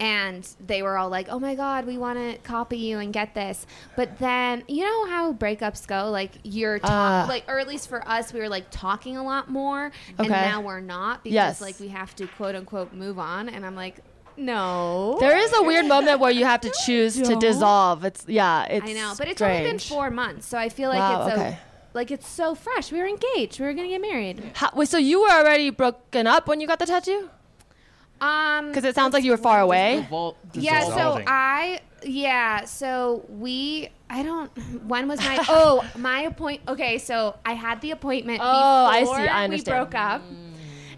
and 0.00 0.48
they 0.66 0.82
were 0.82 0.96
all 0.98 1.08
like, 1.10 1.28
"Oh 1.28 1.38
my 1.38 1.54
god, 1.54 1.86
we 1.86 1.96
want 1.98 2.18
to 2.18 2.38
copy 2.38 2.78
you 2.78 2.98
and 2.98 3.12
get 3.12 3.34
this." 3.34 3.66
But 3.94 4.18
then 4.18 4.64
you 4.66 4.84
know 4.84 5.06
how 5.08 5.32
breakups 5.32 5.86
go, 5.86 6.10
like 6.10 6.32
you're 6.42 6.80
Ah. 6.82 7.20
talk- 7.20 7.28
like, 7.28 7.44
or 7.46 7.58
at 7.60 7.68
least 7.68 7.88
for 7.88 8.06
us, 8.08 8.32
we 8.32 8.40
were 8.40 8.48
like 8.48 8.66
talking 8.70 9.16
a 9.16 9.22
lot 9.22 9.48
more, 9.50 9.92
and 10.18 10.28
now 10.28 10.60
we're 10.60 10.80
not 10.80 11.22
because 11.22 11.34
Yes. 11.34 11.60
like 11.60 11.78
we 11.78 11.88
have 11.88 12.16
to 12.16 12.26
quote 12.26 12.54
unquote 12.56 12.92
move 12.94 13.18
on, 13.18 13.48
and 13.48 13.64
I'm 13.66 13.76
like, 13.76 14.00
no. 14.36 15.16
There 15.20 15.36
is 15.36 15.52
a 15.54 15.62
weird 15.62 15.86
moment 15.86 16.20
where 16.20 16.30
you 16.30 16.44
have 16.44 16.60
to 16.62 16.72
choose 16.86 17.14
to 17.20 17.36
dissolve. 17.36 18.04
It's 18.04 18.24
yeah, 18.28 18.64
it's 18.64 18.86
I 18.88 18.92
know, 18.92 19.14
but 19.18 19.28
it's 19.28 19.38
strange. 19.38 19.58
only 19.58 19.70
been 19.70 19.78
four 19.78 20.10
months, 20.10 20.46
so 20.46 20.58
I 20.58 20.68
feel 20.68 20.88
like 20.88 20.98
Wow, 20.98 21.26
it's 21.26 21.36
okay. 21.36 21.48
a, 21.50 21.58
like 21.94 22.10
it's 22.10 22.28
so 22.28 22.54
fresh. 22.54 22.90
We 22.92 22.98
were 22.98 23.06
engaged. 23.06 23.60
We 23.60 23.66
were 23.66 23.74
gonna 23.74 23.88
get 23.88 24.00
married. 24.00 24.42
How, 24.54 24.70
wait, 24.74 24.88
so 24.88 24.98
you 24.98 25.20
were 25.22 25.30
already 25.30 25.70
broken 25.70 26.26
up 26.26 26.46
when 26.48 26.60
you 26.60 26.66
got 26.66 26.78
the 26.78 26.86
tattoo? 26.86 27.28
Um, 28.20 28.68
Because 28.68 28.84
it 28.84 28.94
sounds 28.94 29.14
like 29.14 29.24
you 29.24 29.32
were 29.32 29.36
far 29.36 29.60
away. 29.60 30.06
Evol- 30.08 30.36
Yeah, 30.54 30.80
so 30.84 30.90
dissolving. 30.90 31.24
I 31.26 31.80
yeah, 32.04 32.64
so 32.64 33.24
we 33.28 33.88
I 34.10 34.22
don't 34.22 34.48
when 34.86 35.08
was 35.08 35.18
my 35.20 35.44
oh 35.48 35.84
my 35.98 36.22
appoint 36.22 36.60
okay, 36.68 36.98
so 36.98 37.36
I 37.44 37.52
had 37.54 37.80
the 37.80 37.90
appointment 37.90 38.40
Oh, 38.42 38.46
I 38.86 39.00
before 39.00 39.16
see, 39.16 39.22
I 39.28 39.46
we 39.48 39.62
broke 39.62 39.94
up. 39.94 40.22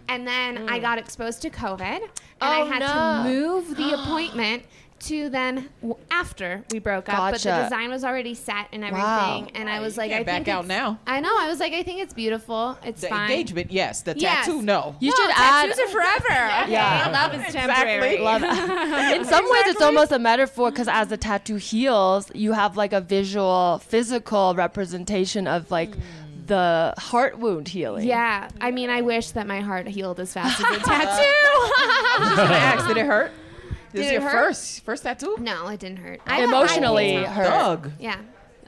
And 0.09 0.27
then 0.27 0.69
I 0.69 0.79
mm. 0.79 0.83
got 0.83 0.99
exposed 0.99 1.43
to 1.43 1.51
COVID 1.51 1.81
and 2.03 2.11
Oh, 2.43 2.47
I 2.47 2.59
had 2.67 2.81
no. 2.81 2.89
to 2.89 3.29
move 3.35 3.77
the 3.77 3.95
appointment 4.03 4.65
to 5.01 5.29
then 5.29 5.69
w- 5.83 5.97
after 6.11 6.65
we 6.71 6.79
broke 6.79 7.09
up, 7.11 7.33
but 7.33 7.41
the 7.43 7.63
design 7.65 7.91
was 7.91 8.05
already 8.05 8.33
set 8.35 8.69
and 8.73 8.83
everything. 8.85 9.03
Wow. 9.03 9.47
And 9.55 9.69
I 9.69 9.81
was 9.81 9.97
You 9.97 10.03
like, 10.03 10.11
can't 10.13 10.21
I 10.21 10.25
back 10.25 10.35
think 10.45 10.49
out 10.49 10.67
now. 10.67 10.99
I 11.07 11.21
know. 11.21 11.35
I 11.39 11.49
was 11.49 11.61
like, 11.61 11.73
I 11.75 11.83
think 11.83 12.01
it's 12.01 12.15
beautiful. 12.15 12.79
It's 12.83 13.03
The 13.03 13.09
fine. 13.09 13.31
engagement, 13.31 13.71
yes. 13.71 14.01
The 14.03 14.15
Yes. 14.17 14.47
tattoo, 14.47 14.63
no. 14.63 14.97
You 15.01 15.11
No, 15.11 15.17
should 15.17 15.31
add. 15.37 15.67
tattoos 15.67 15.79
are 15.79 15.89
forever. 15.89 16.51
Okay, 16.63 16.73
Yeah. 16.73 17.11
love 17.13 17.35
is 17.47 17.53
temporary. 17.53 18.19
Love 18.19 18.43
it. 18.45 19.17
In 19.17 19.25
some 19.27 19.45
ways, 19.51 19.63
it's 19.67 19.83
almost 19.83 20.13
a 20.13 20.19
metaphor 20.19 20.71
because 20.71 20.89
as 20.89 21.09
the 21.09 21.17
tattoo 21.19 21.57
heals, 21.57 22.31
you 22.35 22.53
have 22.53 22.77
like 22.77 22.93
a 22.95 23.01
visual, 23.01 23.83
physical 23.85 24.55
representation 24.55 25.47
of 25.47 25.71
like 25.71 25.91
mm. 25.91 26.01
The 26.47 26.95
heart 26.99 27.39
wound 27.39 27.69
healing. 27.69 28.07
Yeah, 28.07 28.49
I 28.61 28.71
mean, 28.71 28.91
I 28.91 29.01
wish 29.01 29.31
that 29.33 29.47
my 29.47 29.61
heart 29.61 29.87
healed 29.89 30.21
as 30.21 30.33
fast 30.33 30.61
as 30.61 30.77
a 30.77 30.81
tattoo. 30.85 30.87
I 30.87 32.17
was 32.21 32.29
just 32.29 32.37
gonna 32.43 32.55
ask, 32.55 32.87
did 32.87 32.97
it 32.99 33.07
hurt? 33.07 33.33
This 33.93 34.07
is 34.07 34.13
your 34.13 34.21
hurt? 34.23 34.33
first 34.33 34.85
first 34.85 35.03
tattoo? 35.05 35.37
no, 35.41 35.69
it 35.69 35.81
didn't 35.81 35.99
hurt. 35.99 36.21
I 36.27 36.43
Emotionally 36.45 37.19
I- 37.19 37.25
hurt. 37.31 37.45
Doug. 37.45 37.93
Yeah. 37.99 38.19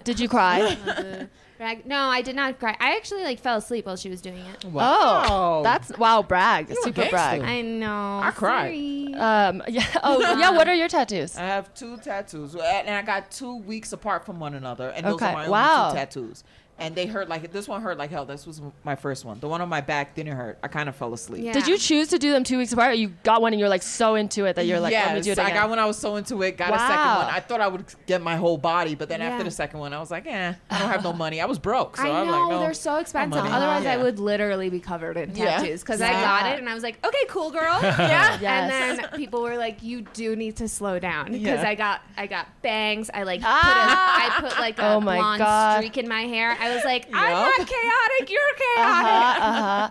Did 0.05 0.21
you 0.21 0.29
cry? 0.29 0.77
Brag- 1.59 1.87
No, 1.87 1.97
I 2.11 2.21
did 2.21 2.37
not 2.37 2.59
cry. 2.61 2.77
I 2.79 2.97
actually 2.97 3.25
like 3.25 3.41
fell 3.41 3.57
asleep 3.57 3.87
while 3.87 3.97
she 3.97 4.11
was 4.11 4.21
doing 4.21 4.37
it. 4.37 4.65
Oh, 4.73 5.63
that's 5.65 5.91
wow, 5.99 6.23
brag, 6.23 6.71
a 6.71 6.75
super 6.77 7.09
brag. 7.09 7.41
I 7.41 7.63
know. 7.63 8.21
I 8.23 8.31
cried. 8.31 8.75
Um, 9.15 9.63
yeah. 9.69 9.87
Oh, 10.05 10.21
yeah. 10.39 10.51
What 10.51 10.69
are 10.69 10.75
your 10.75 10.87
tattoos? 10.89 11.37
I 11.37 11.47
have 11.47 11.73
two 11.75 11.97
tattoos, 11.97 12.55
and 12.55 12.91
I 12.91 13.01
got 13.03 13.31
two 13.31 13.57
weeks 13.57 13.93
apart 13.95 14.27
from 14.27 14.39
one 14.39 14.55
another, 14.55 14.91
and 14.91 15.07
those 15.07 15.21
are 15.23 15.33
my 15.33 15.49
Wow. 15.49 15.85
only 15.87 15.93
two 15.93 15.97
tattoos. 15.99 16.45
And 16.79 16.95
they 16.95 17.07
hurt 17.07 17.29
like 17.31 17.51
this 17.53 17.67
one 17.67 17.81
hurt 17.81 17.97
like 17.97 18.11
hell. 18.11 18.27
This 18.27 18.47
was 18.47 18.61
my 18.85 18.97
first 18.97 19.25
one. 19.25 19.41
The 19.41 19.49
one 19.49 19.63
on 19.63 19.69
my 19.71 19.81
back 19.81 20.15
didn't 20.15 20.37
hurt. 20.37 20.59
I 20.63 20.69
kind 20.69 20.91
of 20.91 20.95
fell 20.97 21.15
asleep. 21.15 21.43
Yeah. 21.43 21.55
Did 21.55 21.67
you 21.67 21.79
choose 21.79 22.09
to 22.09 22.19
do 22.19 22.33
them 22.33 22.45
two 22.45 22.59
weeks 22.59 22.71
apart, 22.73 22.91
or 22.91 22.95
you 22.95 23.09
got 23.25 23.41
one 23.41 23.55
and 23.55 23.61
you're 23.61 23.71
like 23.71 23.83
so 23.83 24.15
into 24.15 24.45
it 24.45 24.57
that 24.57 24.67
you're 24.67 24.79
like, 24.79 24.91
yes, 24.93 25.07
let 25.07 25.15
me 25.17 25.21
do 25.23 25.31
it 25.33 25.39
I 25.39 25.53
got 25.53 25.71
one. 25.71 25.79
I 25.79 25.87
was 25.87 25.97
so 25.97 26.17
into 26.17 26.43
it. 26.43 26.59
Got 26.59 26.75
a 26.75 26.79
second 26.79 26.97
one. 26.97 27.35
I 27.35 27.41
thought 27.41 27.61
I 27.63 27.69
would 27.69 27.87
get 28.07 28.21
my 28.21 28.37
whole 28.37 28.59
body, 28.59 28.95
but 28.95 29.09
then 29.09 29.21
Yeah. 29.21 29.29
after 29.31 29.45
the 29.45 29.51
second 29.51 29.81
one, 29.81 29.95
I 29.95 29.99
was 30.01 30.11
like, 30.11 30.27
eh, 30.27 30.53
I 30.69 30.79
don't 30.79 30.91
have 30.91 31.03
no 31.03 31.15
money. 31.15 31.41
I 31.41 31.47
was 31.47 31.59
broke, 31.59 31.97
so 31.97 32.03
I 32.03 32.21
I'm 32.21 32.27
know 32.27 32.33
like, 32.41 32.51
no. 32.51 32.61
they're 32.61 32.75
so 32.75 32.97
expensive. 32.97 33.43
money. 33.43 33.55
Otherwise, 33.55 33.87
I 33.87 33.97
would 33.97 34.19
literally 34.19 34.69
be 34.69 34.81
covered 34.81 35.17
in 35.17 35.35
Yeah. 35.35 35.57
tattoos 35.57 35.81
because 35.81 36.03
I 36.03 36.13
got 36.13 36.53
it 36.53 36.59
and 36.59 36.69
I 36.69 36.75
was 36.75 36.83
like, 36.83 36.99
"Okay, 37.07 37.25
cool, 37.29 37.51
girl." 37.51 37.79
yeah. 37.83 38.39
Yes. 38.39 38.73
And 38.73 38.99
then 38.99 39.09
people 39.19 39.41
were 39.41 39.57
like, 39.57 39.83
"You 39.83 40.03
do 40.13 40.37
need 40.37 40.57
to 40.57 40.69
slow 40.69 40.99
down," 40.99 41.33
because 41.33 41.63
Yeah. 41.63 41.69
I 41.71 41.75
got 41.75 42.03
I 42.19 42.27
got 42.27 42.49
bangs. 42.61 43.09
I 43.15 43.23
like 43.23 43.41
Ah. 43.43 44.37
put 44.41 44.45
a, 44.45 44.47
I 44.47 44.51
put 44.51 44.61
like 44.61 44.79
a 44.79 44.89
Oh 44.95 45.01
my 45.01 45.17
blonde 45.17 45.39
God. 45.39 45.77
streak 45.79 45.97
in 45.97 46.07
my 46.07 46.23
hair. 46.23 46.55
I 46.61 46.66
was 46.75 46.85
like, 46.85 47.07
"I'm 47.13 47.31
Yup. 47.31 47.59
not 47.59 47.67
chaotic. 47.69 48.31
You're 48.31 48.41
Uh 48.41 48.75
chaotic." 48.77 49.43
huh. 49.43 49.47
Uh 49.47 49.61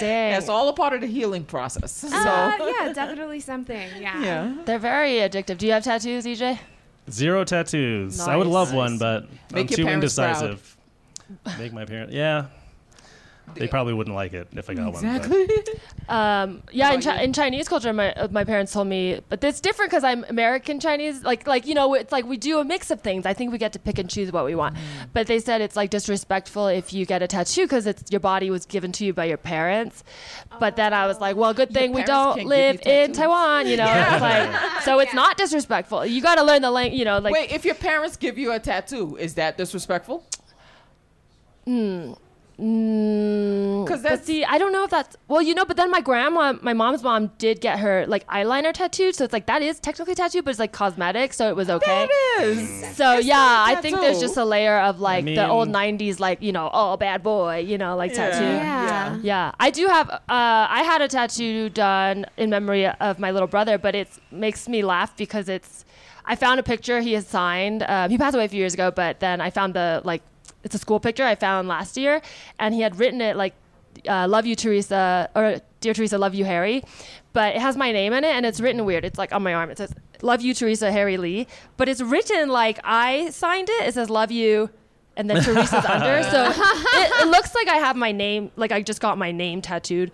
Dang. 0.00 0.30
Yeah, 0.32 0.38
it's 0.38 0.48
all 0.48 0.68
a 0.68 0.72
part 0.72 0.92
of 0.94 1.00
the 1.00 1.06
healing 1.06 1.44
process. 1.44 1.92
So 1.92 2.08
Uh, 2.08 2.56
yeah, 2.80 2.92
definitely 2.92 3.40
something. 3.40 3.88
Yeah. 4.00 4.22
yeah. 4.22 4.54
They're 4.64 4.78
very 4.78 5.12
addictive. 5.14 5.58
Do 5.58 5.66
you 5.66 5.72
have 5.72 5.84
tattoos, 5.84 6.24
EJ? 6.24 6.58
zero 7.10 7.42
tattoos. 7.44 8.20
I 8.20 8.36
would 8.36 8.46
Nice. 8.46 8.52
love 8.54 8.72
one, 8.74 8.98
but 8.98 9.22
Make 9.22 9.30
I'm 9.52 9.56
your 9.56 9.66
too 9.76 9.84
parents 9.86 10.14
proud. 10.14 10.42
indecisive. 10.42 10.76
Make 11.58 11.72
my 11.72 11.84
parents. 11.86 12.12
Yeah. 12.14 12.46
They 13.54 13.68
probably 13.68 13.94
wouldn't 13.94 14.16
like 14.16 14.32
it 14.32 14.48
if 14.52 14.68
I 14.70 14.74
got 14.74 14.92
one. 14.92 15.04
Exactly. 15.04 15.46
Um, 16.08 16.62
yeah, 16.72 16.90
in, 16.94 17.02
chi- 17.02 17.20
in 17.20 17.34
Chinese 17.34 17.68
culture, 17.68 17.92
my 17.92 18.14
uh, 18.14 18.28
my 18.30 18.42
parents 18.42 18.72
told 18.72 18.88
me, 18.88 19.20
but 19.28 19.44
it's 19.44 19.60
different 19.60 19.90
because 19.90 20.04
I'm 20.04 20.24
American 20.30 20.80
Chinese. 20.80 21.22
Like 21.22 21.46
like 21.46 21.66
you 21.66 21.74
know, 21.74 21.92
it's 21.92 22.10
like 22.10 22.24
we 22.24 22.38
do 22.38 22.60
a 22.60 22.64
mix 22.64 22.90
of 22.90 23.02
things. 23.02 23.26
I 23.26 23.34
think 23.34 23.52
we 23.52 23.58
get 23.58 23.74
to 23.74 23.78
pick 23.78 23.98
and 23.98 24.08
choose 24.08 24.32
what 24.32 24.46
we 24.46 24.54
want. 24.54 24.74
Mm. 24.74 24.80
But 25.12 25.26
they 25.26 25.38
said 25.38 25.60
it's 25.60 25.76
like 25.76 25.90
disrespectful 25.90 26.68
if 26.68 26.94
you 26.94 27.04
get 27.04 27.22
a 27.22 27.26
tattoo 27.26 27.64
because 27.64 27.86
it's 27.86 28.10
your 28.10 28.20
body 28.20 28.48
was 28.48 28.64
given 28.64 28.90
to 28.92 29.04
you 29.04 29.12
by 29.12 29.26
your 29.26 29.36
parents. 29.36 30.02
But 30.58 30.76
then 30.76 30.94
I 30.94 31.06
was 31.06 31.20
like, 31.20 31.36
well, 31.36 31.52
good 31.52 31.74
thing 31.74 31.90
we 31.92 32.02
parents 32.04 32.08
don't 32.10 32.34
can't 32.36 32.40
give 32.40 32.48
live 32.48 32.74
you 32.86 32.90
in 32.90 33.12
tattoos. 33.12 33.16
Taiwan. 33.18 33.66
You 33.66 33.76
know, 33.76 33.92
it's 33.92 34.22
like 34.22 34.82
so 34.84 34.98
it's 35.00 35.12
not 35.12 35.36
disrespectful. 35.36 36.06
You 36.06 36.22
got 36.22 36.36
to 36.36 36.42
learn 36.42 36.62
the 36.62 36.70
language. 36.70 36.98
You 36.98 37.04
know, 37.04 37.18
like 37.18 37.34
Wait, 37.34 37.52
if 37.52 37.66
your 37.66 37.74
parents 37.74 38.16
give 38.16 38.38
you 38.38 38.50
a 38.52 38.58
tattoo, 38.58 39.16
is 39.16 39.34
that 39.34 39.58
disrespectful? 39.58 40.24
Mm, 42.60 43.86
'Cause 43.86 44.02
but 44.02 44.08
that's- 44.10 44.26
see, 44.26 44.44
I 44.44 44.58
don't 44.58 44.72
know 44.72 44.84
if 44.84 44.90
that's 44.90 45.16
well, 45.28 45.40
you 45.42 45.54
know. 45.54 45.64
But 45.64 45.76
then 45.76 45.90
my 45.90 46.00
grandma, 46.00 46.54
my 46.60 46.72
mom's 46.72 47.02
mom, 47.02 47.30
did 47.38 47.60
get 47.60 47.78
her 47.78 48.04
like 48.06 48.26
eyeliner 48.26 48.72
tattooed, 48.72 49.14
so 49.14 49.24
it's 49.24 49.32
like 49.32 49.46
that 49.46 49.62
is 49.62 49.78
technically 49.80 50.14
tattooed, 50.14 50.44
but 50.44 50.50
it's 50.50 50.58
like 50.58 50.72
cosmetic, 50.72 51.32
so 51.32 51.48
it 51.48 51.56
was 51.56 51.70
okay. 51.70 52.08
It 52.08 52.42
is. 52.42 52.96
So 52.96 53.18
It's 53.18 53.26
yeah, 53.26 53.64
I 53.66 53.76
think 53.76 54.00
there's 54.00 54.20
just 54.20 54.36
a 54.36 54.44
layer 54.44 54.78
of 54.80 55.00
like 55.00 55.24
the 55.24 55.30
mean- 55.32 55.38
old 55.38 55.68
'90s, 55.68 56.18
like 56.20 56.42
you 56.42 56.52
know, 56.52 56.70
oh 56.72 56.96
bad 56.96 57.22
boy, 57.22 57.58
you 57.58 57.78
know, 57.78 57.96
like 57.96 58.12
tattoo. 58.12 58.44
Yeah. 58.44 59.16
Yeah, 59.22 59.52
I 59.60 59.70
do 59.70 59.86
have. 59.86 60.08
Uh, 60.10 60.20
I 60.28 60.82
had 60.84 61.00
a 61.00 61.08
tattoo 61.08 61.68
done 61.70 62.26
in 62.36 62.50
memory 62.50 62.86
of 62.86 63.18
my 63.18 63.30
little 63.30 63.48
brother, 63.48 63.78
but 63.78 63.94
it 63.94 64.08
makes 64.30 64.68
me 64.68 64.82
laugh 64.82 65.16
because 65.16 65.48
it's. 65.48 65.84
I 66.30 66.36
found 66.36 66.60
a 66.60 66.62
picture 66.62 67.00
he 67.00 67.14
had 67.14 67.26
signed. 67.26 67.84
Um, 67.88 68.10
he 68.10 68.18
passed 68.18 68.34
away 68.34 68.44
a 68.44 68.48
few 68.48 68.58
years 68.58 68.74
ago, 68.74 68.90
but 68.90 69.20
then 69.20 69.40
I 69.40 69.50
found 69.50 69.74
the 69.74 70.02
like. 70.04 70.22
It's 70.64 70.74
a 70.74 70.78
school 70.78 71.00
picture 71.00 71.24
I 71.24 71.34
found 71.34 71.68
last 71.68 71.96
year, 71.96 72.20
and 72.58 72.74
he 72.74 72.80
had 72.80 72.98
written 72.98 73.20
it 73.20 73.36
like, 73.36 73.54
uh, 74.08 74.26
"Love 74.28 74.46
you, 74.46 74.56
Teresa," 74.56 75.30
or 75.34 75.60
"Dear 75.80 75.94
Teresa, 75.94 76.18
love 76.18 76.34
you, 76.34 76.44
Harry," 76.44 76.82
but 77.32 77.54
it 77.56 77.60
has 77.60 77.76
my 77.76 77.92
name 77.92 78.12
in 78.12 78.24
it, 78.24 78.30
and 78.34 78.44
it's 78.44 78.60
written 78.60 78.84
weird. 78.84 79.04
It's 79.04 79.18
like 79.18 79.32
on 79.32 79.42
my 79.42 79.54
arm. 79.54 79.70
It 79.70 79.78
says 79.78 79.94
"Love 80.22 80.40
you, 80.42 80.54
Teresa, 80.54 80.90
Harry 80.90 81.16
Lee," 81.16 81.46
but 81.76 81.88
it's 81.88 82.00
written 82.00 82.48
like 82.48 82.78
I 82.84 83.30
signed 83.30 83.68
it. 83.70 83.88
It 83.88 83.94
says 83.94 84.10
"Love 84.10 84.30
you." 84.32 84.70
and 85.18 85.28
then 85.28 85.42
Teresa's 85.42 85.84
under. 85.84 86.22
So 86.30 86.44
it, 86.46 87.10
it 87.22 87.28
looks 87.28 87.52
like 87.52 87.66
I 87.66 87.78
have 87.78 87.96
my 87.96 88.12
name, 88.12 88.52
like 88.54 88.70
I 88.70 88.82
just 88.82 89.00
got 89.00 89.18
my 89.18 89.32
name 89.32 89.60
tattooed 89.60 90.12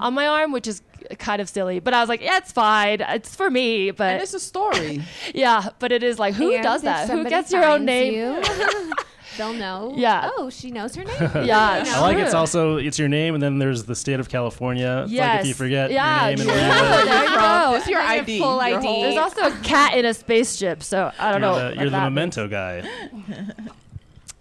on 0.00 0.12
my 0.12 0.26
arm, 0.26 0.50
which 0.50 0.66
is 0.66 0.82
kind 1.18 1.40
of 1.40 1.48
silly. 1.48 1.78
But 1.78 1.94
I 1.94 2.00
was 2.00 2.08
like, 2.08 2.20
yeah, 2.20 2.38
it's 2.38 2.50
fine. 2.50 3.00
It's 3.00 3.34
for 3.36 3.48
me. 3.48 3.90
And 3.90 3.96
But 3.96 4.20
it's 4.20 4.34
a 4.34 4.40
story. 4.40 5.04
yeah, 5.34 5.68
but 5.78 5.92
it 5.92 6.02
is 6.02 6.18
like, 6.18 6.34
who 6.34 6.52
And 6.52 6.64
does 6.64 6.82
that? 6.82 7.08
Who 7.08 7.24
gets 7.24 7.52
your 7.52 7.64
own 7.64 7.84
name? 7.84 8.12
you, 8.12 8.42
they'll 9.36 9.52
know. 9.52 9.94
Yeah. 9.96 10.30
Oh, 10.36 10.50
she 10.50 10.70
knows 10.70 10.94
her 10.94 11.04
name. 11.04 11.16
Yeah, 11.46 11.84
I 11.86 12.00
like 12.00 12.18
it's 12.18 12.34
also 12.34 12.76
it's 12.76 12.98
your 12.98 13.08
name, 13.08 13.34
and 13.34 13.42
then 13.42 13.58
there's 13.58 13.84
the 13.84 13.94
state 13.94 14.20
of 14.20 14.28
California. 14.28 15.04
It's 15.06 15.12
like 15.14 15.40
if 15.40 15.46
you 15.46 15.54
forget 15.54 15.90
Yeah, 15.90 16.28
your 16.28 16.36
name 16.38 16.40
and 16.40 16.48
where 16.48 16.66
you 16.66 16.96
live, 16.96 17.04
There 17.06 17.22
you 17.24 17.28
go. 17.38 17.74
It's 17.76 17.86
your 17.86 18.00
Your 18.00 18.08
ID. 18.08 18.38
full 18.38 18.54
your 18.68 18.78
ID. 18.78 18.86
whole- 18.86 19.02
There's 19.02 19.16
also 19.16 19.42
a 19.42 19.56
cat 19.62 19.94
in 19.96 20.04
a 20.04 20.14
spaceship, 20.14 20.82
so 20.82 21.10
I 21.18 21.32
don't 21.32 21.40
you're 21.42 21.50
know. 21.50 21.68
the, 21.70 21.74
you're 21.76 21.84
the 21.86 21.90
that 21.90 22.04
memento 22.12 22.48
guy. 22.48 22.82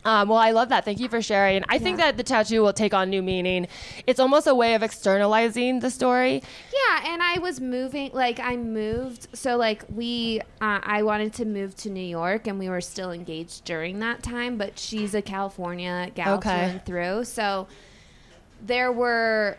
Um, 0.09 0.27
well, 0.29 0.39
I 0.39 0.49
love 0.51 0.69
that. 0.69 0.85
Thank 0.85 0.99
you 0.99 1.07
for 1.07 1.21
sharing. 1.21 1.63
I 1.69 1.77
think 1.77 1.97
that 1.97 2.17
the 2.17 2.23
tattoo 2.23 2.63
will 2.63 2.73
take 2.73 2.95
on 2.95 3.11
new 3.11 3.21
meaning. 3.21 3.67
It's 4.07 4.19
almost 4.19 4.47
a 4.47 4.55
way 4.55 4.73
of 4.73 4.81
externalizing 4.81 5.81
the 5.81 5.91
story. 5.91 6.41
Yeah, 6.73 7.13
and 7.13 7.21
I 7.21 7.37
was 7.37 7.61
moving, 7.61 8.09
like 8.11 8.39
I 8.39 8.57
moved, 8.57 9.27
so 9.33 9.55
like 9.55 9.83
we, 9.93 10.41
uh, 10.61 10.79
I 10.81 11.03
wanted 11.03 11.33
to 11.33 11.45
move 11.45 11.75
to 11.77 11.91
New 11.91 12.01
York, 12.01 12.47
and 12.47 12.57
we 12.57 12.69
were 12.69 12.81
still 12.81 13.11
engaged 13.11 13.65
during 13.65 13.99
that 13.99 14.23
time. 14.23 14.57
But 14.57 14.79
she's 14.79 15.13
a 15.13 15.21
California 15.21 16.09
gal 16.15 16.37
Okay. 16.37 16.49
through 16.49 16.59
and 16.71 16.85
through, 16.85 17.23
so 17.25 17.67
there 18.65 18.91
were 18.91 19.57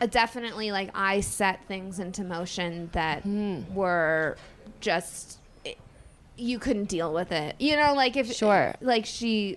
uh, 0.00 0.06
definitely 0.06 0.72
like 0.72 0.90
I 0.92 1.20
set 1.20 1.64
things 1.68 2.00
into 2.00 2.24
motion 2.24 2.90
that 2.94 3.22
Hmm. 3.22 3.62
were 3.72 4.36
just 4.80 5.38
it, 5.64 5.78
you 6.36 6.58
couldn't 6.58 6.86
deal 6.86 7.12
with 7.14 7.30
it. 7.32 7.54
You 7.60 7.76
know, 7.76 7.94
like 7.94 8.16
if 8.16 8.32
Sure. 8.34 8.74
like 8.80 9.06
she 9.06 9.56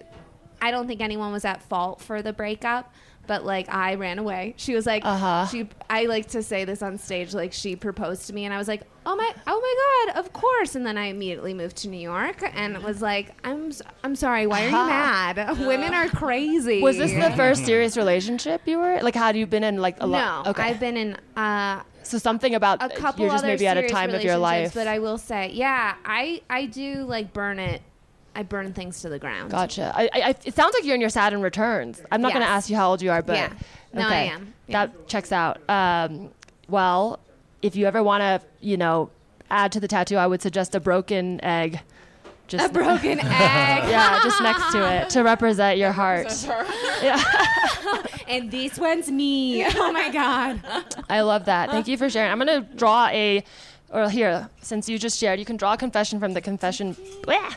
I 0.61 0.71
don't 0.71 0.87
think 0.87 1.01
anyone 1.01 1.31
was 1.31 1.45
at 1.45 1.61
fault 1.63 2.01
for 2.01 2.21
the 2.21 2.33
breakup, 2.33 2.93
but 3.27 3.45
like 3.45 3.73
I 3.73 3.95
ran 3.95 4.19
away. 4.19 4.53
She 4.57 4.73
was 4.75 4.85
like 4.85 5.03
Uh-huh. 5.05 5.45
she 5.47 5.67
I 5.89 6.05
like 6.05 6.27
to 6.29 6.41
say 6.43 6.65
this 6.65 6.81
on 6.81 6.97
stage 6.97 7.33
like 7.33 7.53
she 7.53 7.75
proposed 7.75 8.27
to 8.27 8.33
me 8.33 8.45
and 8.45 8.53
I 8.53 8.57
was 8.57 8.67
like, 8.67 8.83
"Oh 9.05 9.15
my 9.15 9.33
oh 9.47 9.59
my 10.05 10.11
god, 10.13 10.19
of 10.19 10.33
course." 10.33 10.75
And 10.75 10.85
then 10.85 10.97
I 10.97 11.05
immediately 11.07 11.53
moved 11.53 11.77
to 11.77 11.89
New 11.89 11.99
York 11.99 12.41
and 12.55 12.75
it 12.75 12.81
was 12.83 13.01
like, 13.01 13.33
"I'm 13.43 13.67
s- 13.67 13.81
I'm 14.03 14.15
sorry, 14.15 14.47
why 14.47 14.63
are 14.63 14.67
you 14.67 14.71
mad? 14.71 15.59
Women 15.67 15.93
are 15.93 16.07
crazy." 16.07 16.81
Was 16.81 16.97
this 16.97 17.11
the 17.13 17.31
first 17.35 17.65
serious 17.65 17.97
relationship 17.97 18.61
you 18.65 18.79
were? 18.79 18.99
Like, 19.01 19.15
had 19.15 19.35
you 19.35 19.45
been 19.45 19.63
in 19.63 19.77
like 19.81 19.97
a 20.01 20.07
No, 20.07 20.11
lot? 20.13 20.47
Okay. 20.47 20.63
I've 20.63 20.79
been 20.79 20.97
in 20.97 21.17
uh, 21.35 21.83
so 22.03 22.17
something 22.17 22.55
about 22.55 22.81
a 22.81 22.87
couple 22.89 23.25
you're 23.25 23.31
just 23.33 23.43
other 23.43 23.51
maybe 23.53 23.67
at 23.67 23.75
a 23.75 23.81
serious 23.81 23.91
time 23.91 24.13
of 24.13 24.23
your 24.23 24.37
life. 24.37 24.53
relationships, 24.73 24.75
But 24.75 24.87
I 24.87 24.99
will 24.99 25.17
say, 25.17 25.51
yeah, 25.53 25.95
I 26.05 26.41
I 26.49 26.65
do 26.65 27.03
like 27.03 27.33
burn 27.33 27.59
it. 27.59 27.81
I 28.37 28.43
burn 28.43 28.71
things 28.71 29.01
to 29.01 29.09
the 29.09 29.17
ground. 29.17 29.49
Gotcha. 29.49 29.91
I, 29.95 30.09
I, 30.13 30.35
it 30.45 30.53
sounds 30.53 30.75
like 30.75 30.85
you're 30.85 30.93
in 30.93 31.01
your 31.01 31.09
Saturn 31.09 31.41
returns. 31.41 31.99
I'm 32.11 32.21
not 32.21 32.33
going 32.33 32.45
to 32.45 32.49
ask 32.49 32.69
you 32.69 32.75
how 32.75 32.87
old 32.91 33.01
you 33.01 33.09
are, 33.09 33.23
but 33.23 33.35
Yeah. 33.35 33.53
No, 33.93 34.07
I 34.07 34.13
am. 34.25 34.53
Yeah. 34.67 34.85
That 34.85 35.07
checks 35.07 35.31
out. 35.31 35.59
Um, 35.67 36.29
well, 36.69 37.19
if 37.63 37.75
you 37.75 37.87
ever 37.87 38.03
want 38.03 38.21
to, 38.21 38.41
you 38.61 38.77
know, 38.77 39.09
add 39.49 39.71
to 39.71 39.79
the 39.79 39.87
tattoo, 39.87 40.17
I 40.17 40.27
would 40.27 40.43
suggest 40.43 40.75
a 40.75 40.79
broken 40.79 41.43
egg. 41.43 41.79
Just 42.47 42.69
A 42.69 42.71
broken 42.71 43.19
egg. 43.19 43.25
yeah, 43.89 44.19
just 44.23 44.39
next 44.43 44.71
to 44.71 44.87
it 45.01 45.09
to 45.09 45.23
represent 45.23 45.79
your 45.79 45.91
heart. 45.91 46.31
yeah. 47.01 47.21
and 48.27 48.51
this 48.51 48.77
one's 48.77 49.09
me. 49.09 49.65
Oh 49.65 49.91
my 49.91 50.11
god. 50.11 50.61
I 51.09 51.21
love 51.21 51.45
that. 51.45 51.71
Thank 51.71 51.87
you 51.87 51.97
for 51.97 52.07
sharing. 52.09 52.31
I'm 52.31 52.37
gonna 52.37 52.61
draw 52.61 53.07
a, 53.07 53.43
or 53.89 54.09
here, 54.11 54.47
since 54.61 54.87
you 54.87 54.99
just 54.99 55.17
shared, 55.19 55.39
you 55.39 55.45
can 55.45 55.57
draw 55.57 55.73
a 55.73 55.77
confession 55.77 56.19
from 56.19 56.33
the 56.33 56.41
confession, 56.41 56.95
Blah! 57.23 57.55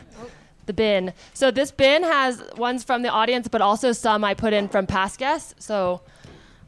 The 0.71 0.75
bin. 0.83 1.13
So 1.33 1.51
this 1.51 1.71
bin 1.71 2.03
has 2.03 2.43
ones 2.57 2.83
from 2.83 3.01
the 3.01 3.09
audience, 3.09 3.47
but 3.47 3.61
also 3.61 3.91
some 3.91 4.23
I 4.23 4.33
put 4.33 4.53
in 4.53 4.67
from 4.69 4.87
past 4.87 5.19
guests. 5.19 5.53
So 5.65 6.01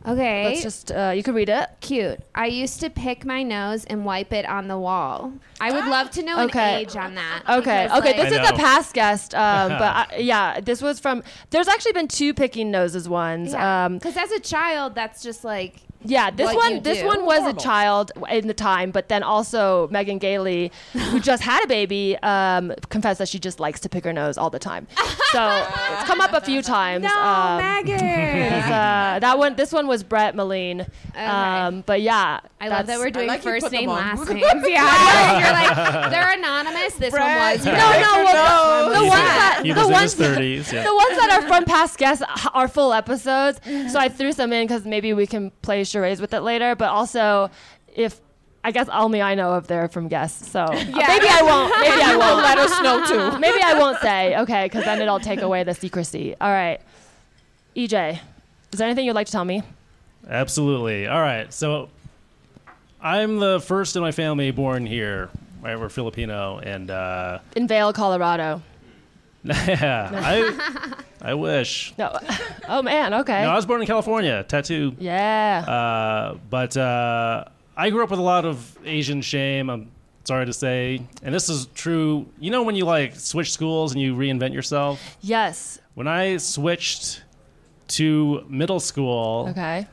Okay. 0.05 0.43
let's 0.49 0.61
just, 0.61 0.91
uh, 0.91 1.13
you 1.15 1.23
can 1.23 1.33
read 1.33 1.47
it. 1.47 1.69
cute. 1.79 2.19
I 2.35 2.47
used 2.47 2.81
to 2.81 2.89
pick 2.89 3.23
my 3.25 3.41
nose 3.41 3.85
and 3.85 4.03
wipe 4.03 4.33
it 4.33 4.45
on 4.45 4.67
the 4.67 4.77
wall. 4.77 5.31
I 5.61 5.71
would 5.71 5.85
love 5.85 6.11
to 6.11 6.23
know 6.23 6.41
Okay. 6.45 6.73
an 6.73 6.79
age 6.81 6.95
on 6.97 7.15
that. 7.15 7.43
Okay, 7.47 7.83
because, 7.85 7.99
okay. 7.99 8.07
like- 8.19 8.29
This 8.29 8.37
I 8.39 8.43
is 8.43 8.49
a 8.49 8.51
know. 8.51 8.57
past 8.57 8.93
guest, 8.93 9.33
um, 9.33 9.69
but 9.83 9.95
I, 9.95 10.05
yeah, 10.17 10.59
this 10.59 10.81
was 10.81 10.99
from. 10.99 11.23
There's 11.51 11.69
actually 11.69 11.93
been 11.93 12.09
two 12.09 12.33
picking 12.33 12.69
noses 12.69 13.07
ones. 13.07 13.53
Yeah. 13.53 13.85
Um, 13.85 13.97
Because 13.97 14.17
as 14.17 14.31
a 14.31 14.41
child, 14.41 14.93
that's 14.93 15.23
just 15.23 15.45
like 15.45 15.75
Yeah, 16.05 16.31
this 16.31 16.45
what 16.45 16.55
one 16.55 16.83
this 16.83 16.99
do. 16.99 17.07
one 17.07 17.25
was 17.25 17.39
Normal. 17.41 17.57
a 17.57 17.63
child 17.63 18.11
in 18.29 18.47
the 18.47 18.53
time, 18.53 18.91
but 18.91 19.09
then 19.09 19.23
also 19.23 19.87
Megan 19.89 20.17
Gailey, 20.17 20.71
who 20.93 21.19
just 21.31 21.43
had 21.43 21.63
a 21.63 21.67
baby, 21.67 22.17
um, 22.23 22.73
confessed 22.89 23.19
that 23.19 23.29
she 23.29 23.39
just 23.39 23.59
likes 23.59 23.79
to 23.81 23.89
pick 23.89 24.03
her 24.03 24.13
nose 24.13 24.37
all 24.37 24.49
the 24.49 24.59
time. 24.59 24.87
So 25.31 25.65
it's 25.93 26.03
come 26.03 26.21
up 26.21 26.33
a 26.33 26.41
few 26.41 26.61
times. 26.61 27.03
no, 27.03 27.09
um, 27.21 27.57
Megan. 27.57 27.99
uh, 28.01 29.19
that 29.19 29.37
one, 29.37 29.55
this 29.55 29.71
one 29.71 29.87
was 29.87 30.03
Brett 30.03 30.35
Moline. 30.35 30.85
Um, 31.15 31.83
but 31.85 32.01
yeah, 32.01 32.39
I 32.59 32.67
love 32.69 32.87
that 32.87 32.99
we're 32.99 33.09
doing 33.09 33.27
like 33.27 33.41
first 33.41 33.63
put 33.65 33.71
name, 33.71 33.89
last 33.89 34.19
Google. 34.19 34.35
names. 34.35 34.65
Yeah, 34.67 35.39
you're 35.39 35.51
like 35.53 36.11
they're 36.11 36.33
anonymous. 36.33 36.93
This 36.95 37.11
one 37.13 37.21
was. 37.21 37.65
No, 37.65 37.71
no, 37.71 38.23
well, 38.23 38.89
the, 38.89 38.95
the 38.99 39.05
ones 39.05 39.13
that 39.21 39.61
he 39.63 39.71
the 39.73 39.79
was 39.79 39.87
in 39.87 39.93
ones 39.93 40.13
his 40.13 40.37
30s. 40.67 40.73
Yeah. 40.73 40.83
the 40.83 40.95
ones 40.95 41.17
that 41.17 41.39
are 41.41 41.47
from 41.47 41.65
past 41.65 41.97
guests 41.97 42.23
are 42.53 42.67
full 42.67 42.93
episodes. 42.93 43.59
So 43.91 43.99
I 43.99 44.09
threw 44.09 44.31
some 44.31 44.53
in 44.53 44.67
because 44.67 44.85
maybe 44.85 45.13
we 45.13 45.27
can 45.27 45.51
play 45.61 45.83
charades 45.93 46.19
with 46.19 46.33
it 46.33 46.41
later. 46.41 46.75
But 46.75 46.89
also, 46.89 47.49
if 47.95 48.19
I 48.65 48.71
guess 48.71 48.89
only 48.89 49.21
I 49.21 49.35
know 49.35 49.55
if 49.55 49.67
they're 49.67 49.87
from 49.87 50.07
guests, 50.07 50.49
so 50.51 50.65
maybe 50.71 50.91
I 50.97 51.41
won't. 51.41 51.79
Maybe 51.79 52.01
I 52.01 52.15
won't. 52.23 52.43
Let 52.43 52.57
us 52.57 52.81
know 52.81 53.05
too. 53.05 53.39
Maybe 53.45 53.61
I 53.63 53.73
won't 53.75 53.99
say 53.99 54.37
okay, 54.39 54.65
because 54.65 54.83
then 54.83 55.01
it'll 55.01 55.19
take 55.19 55.41
away 55.41 55.63
the 55.63 55.73
secrecy. 55.73 56.35
All 56.41 56.49
right, 56.51 56.81
EJ, 57.75 58.19
is 58.71 58.79
there 58.79 58.87
anything 58.87 59.05
you'd 59.05 59.15
like 59.15 59.27
to 59.27 59.31
tell 59.31 59.45
me? 59.45 59.63
Absolutely. 60.27 61.07
All 61.07 61.21
right. 61.21 61.53
So 61.53 61.89
I'm 63.01 63.39
the 63.39 63.59
first 63.59 63.95
in 63.95 64.01
my 64.01 64.11
family 64.11 64.51
born 64.51 64.85
here. 64.85 65.29
Right, 65.61 65.79
we're 65.79 65.87
Filipino, 65.89 66.59
and 66.59 66.91
uh, 66.91 67.39
In 67.55 67.69
Vail, 67.69 67.93
Colorado. 67.93 68.61
yeah, 69.67 70.09
I 70.13 71.31
I 71.31 71.33
wish. 71.33 71.93
No. 71.97 72.17
Oh 72.67 72.81
man. 72.81 73.13
Okay. 73.13 73.41
No, 73.43 73.49
I 73.51 73.55
was 73.55 73.65
born 73.65 73.81
in 73.81 73.87
California. 73.87 74.43
Tattoo. 74.43 74.95
yeah. 74.99 75.63
Uh, 75.67 76.37
but 76.49 76.75
uh, 76.77 77.45
I 77.75 77.89
grew 77.89 78.03
up 78.03 78.09
with 78.09 78.19
a 78.19 78.23
lot 78.23 78.45
of 78.45 78.77
Asian 78.85 79.21
shame. 79.21 79.69
I'm 79.69 79.91
sorry 80.23 80.45
to 80.45 80.53
say, 80.53 81.01
and 81.21 81.33
this 81.35 81.49
is 81.49 81.65
true. 81.75 82.25
You 82.39 82.51
know 82.51 82.63
when 82.63 82.75
you 82.75 82.85
like 82.85 83.15
switch 83.15 83.51
schools 83.51 83.91
and 83.93 84.01
you 84.01 84.15
reinvent 84.15 84.53
yourself. 84.53 84.99
yes. 85.21 85.79
When 85.95 86.07
I 86.07 86.37
switched 86.37 87.21
to 87.89 88.43
middle 88.49 88.79
school, 88.79 89.47
Okay. 89.51 89.85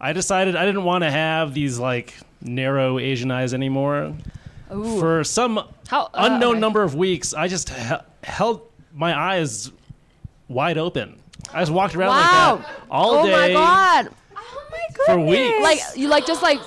I 0.00 0.12
decided 0.12 0.54
I 0.54 0.64
didn't 0.64 0.84
want 0.84 1.02
to 1.02 1.10
have 1.10 1.54
these 1.54 1.78
like 1.78 2.14
narrow 2.40 2.98
Asian 3.00 3.30
eyes 3.32 3.52
anymore. 3.54 4.14
Ooh. 4.72 5.00
For 5.00 5.24
some 5.24 5.58
How 5.88 6.02
uh, 6.14 6.28
unknown 6.30 6.52
okay. 6.52 6.60
number 6.60 6.82
of 6.82 6.94
weeks, 6.94 7.34
I 7.34 7.48
just 7.48 7.70
he- 7.70 7.94
held 8.22 8.67
my 8.98 9.16
eyes 9.18 9.70
wide 10.48 10.76
open. 10.76 11.18
I 11.54 11.60
just 11.60 11.72
walked 11.72 11.94
around 11.94 12.08
Wow. 12.10 12.56
like 12.56 12.66
that 12.66 12.80
all 12.90 13.14
oh 13.20 13.26
day 13.26 13.32
my 13.32 13.52
god! 13.52 14.08
Oh 14.36 14.66
my 14.70 14.78
god. 14.94 15.04
for 15.06 15.20
weeks. 15.20 15.62
Like 15.62 15.78
you 15.96 16.08
like 16.08 16.26
just 16.26 16.42
like 16.42 16.58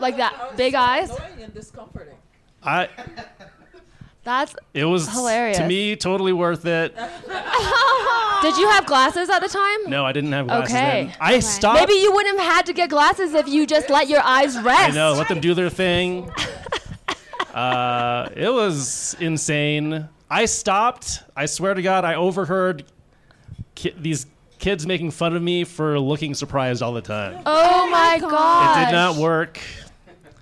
like 0.00 0.16
that 0.18 0.56
big 0.56 0.74
eyes. 0.74 1.10
Annoying 1.10 1.42
and 1.44 1.54
discomforting. 1.54 2.14
I, 2.62 2.88
That's. 4.24 4.56
it 4.74 4.84
was 4.84 5.08
Hilarious. 5.08 5.58
to 5.58 5.66
me 5.68 5.94
totally 5.96 6.32
worth 6.32 6.66
it. 6.66 6.94
Did 8.42 8.56
you 8.58 8.68
have 8.68 8.84
glasses 8.86 9.30
at 9.30 9.38
the 9.38 9.48
time? 9.48 9.88
No, 9.88 10.04
I 10.04 10.12
didn't 10.12 10.32
have 10.32 10.46
glasses 10.48 10.74
Okay. 10.74 11.04
then. 11.06 11.14
I 11.20 11.38
stopped. 11.38 11.78
Maybe 11.80 11.94
you 11.94 12.12
wouldn't 12.12 12.38
have 12.40 12.52
had 12.54 12.66
to 12.66 12.72
get 12.72 12.90
glasses 12.90 13.32
if 13.34 13.48
you 13.48 13.66
just 13.66 13.88
let 13.88 14.08
your 14.08 14.20
eyes 14.22 14.60
rest. 14.60 14.90
I 14.92 14.94
know. 14.94 15.12
Let 15.14 15.28
them 15.28 15.40
do 15.40 15.54
their 15.54 15.70
thing. 15.70 16.30
Uh, 17.54 18.28
it 18.36 18.50
was 18.52 19.16
insane. 19.18 20.06
I 20.30 20.46
stopped. 20.46 21.22
I 21.36 21.46
swear 21.46 21.74
to 21.74 21.82
God, 21.82 22.04
I 22.04 22.14
overheard 22.14 22.84
ki- 23.74 23.94
these 23.98 24.26
kids 24.58 24.86
making 24.86 25.10
fun 25.12 25.36
of 25.36 25.42
me 25.42 25.64
for 25.64 25.98
looking 26.00 26.34
surprised 26.34 26.82
all 26.82 26.92
the 26.92 27.00
time. 27.02 27.42
Oh 27.46 27.88
my 27.90 28.18
god! 28.20 28.82
It 28.82 28.86
did 28.86 28.92
not 28.92 29.16
work. 29.16 29.60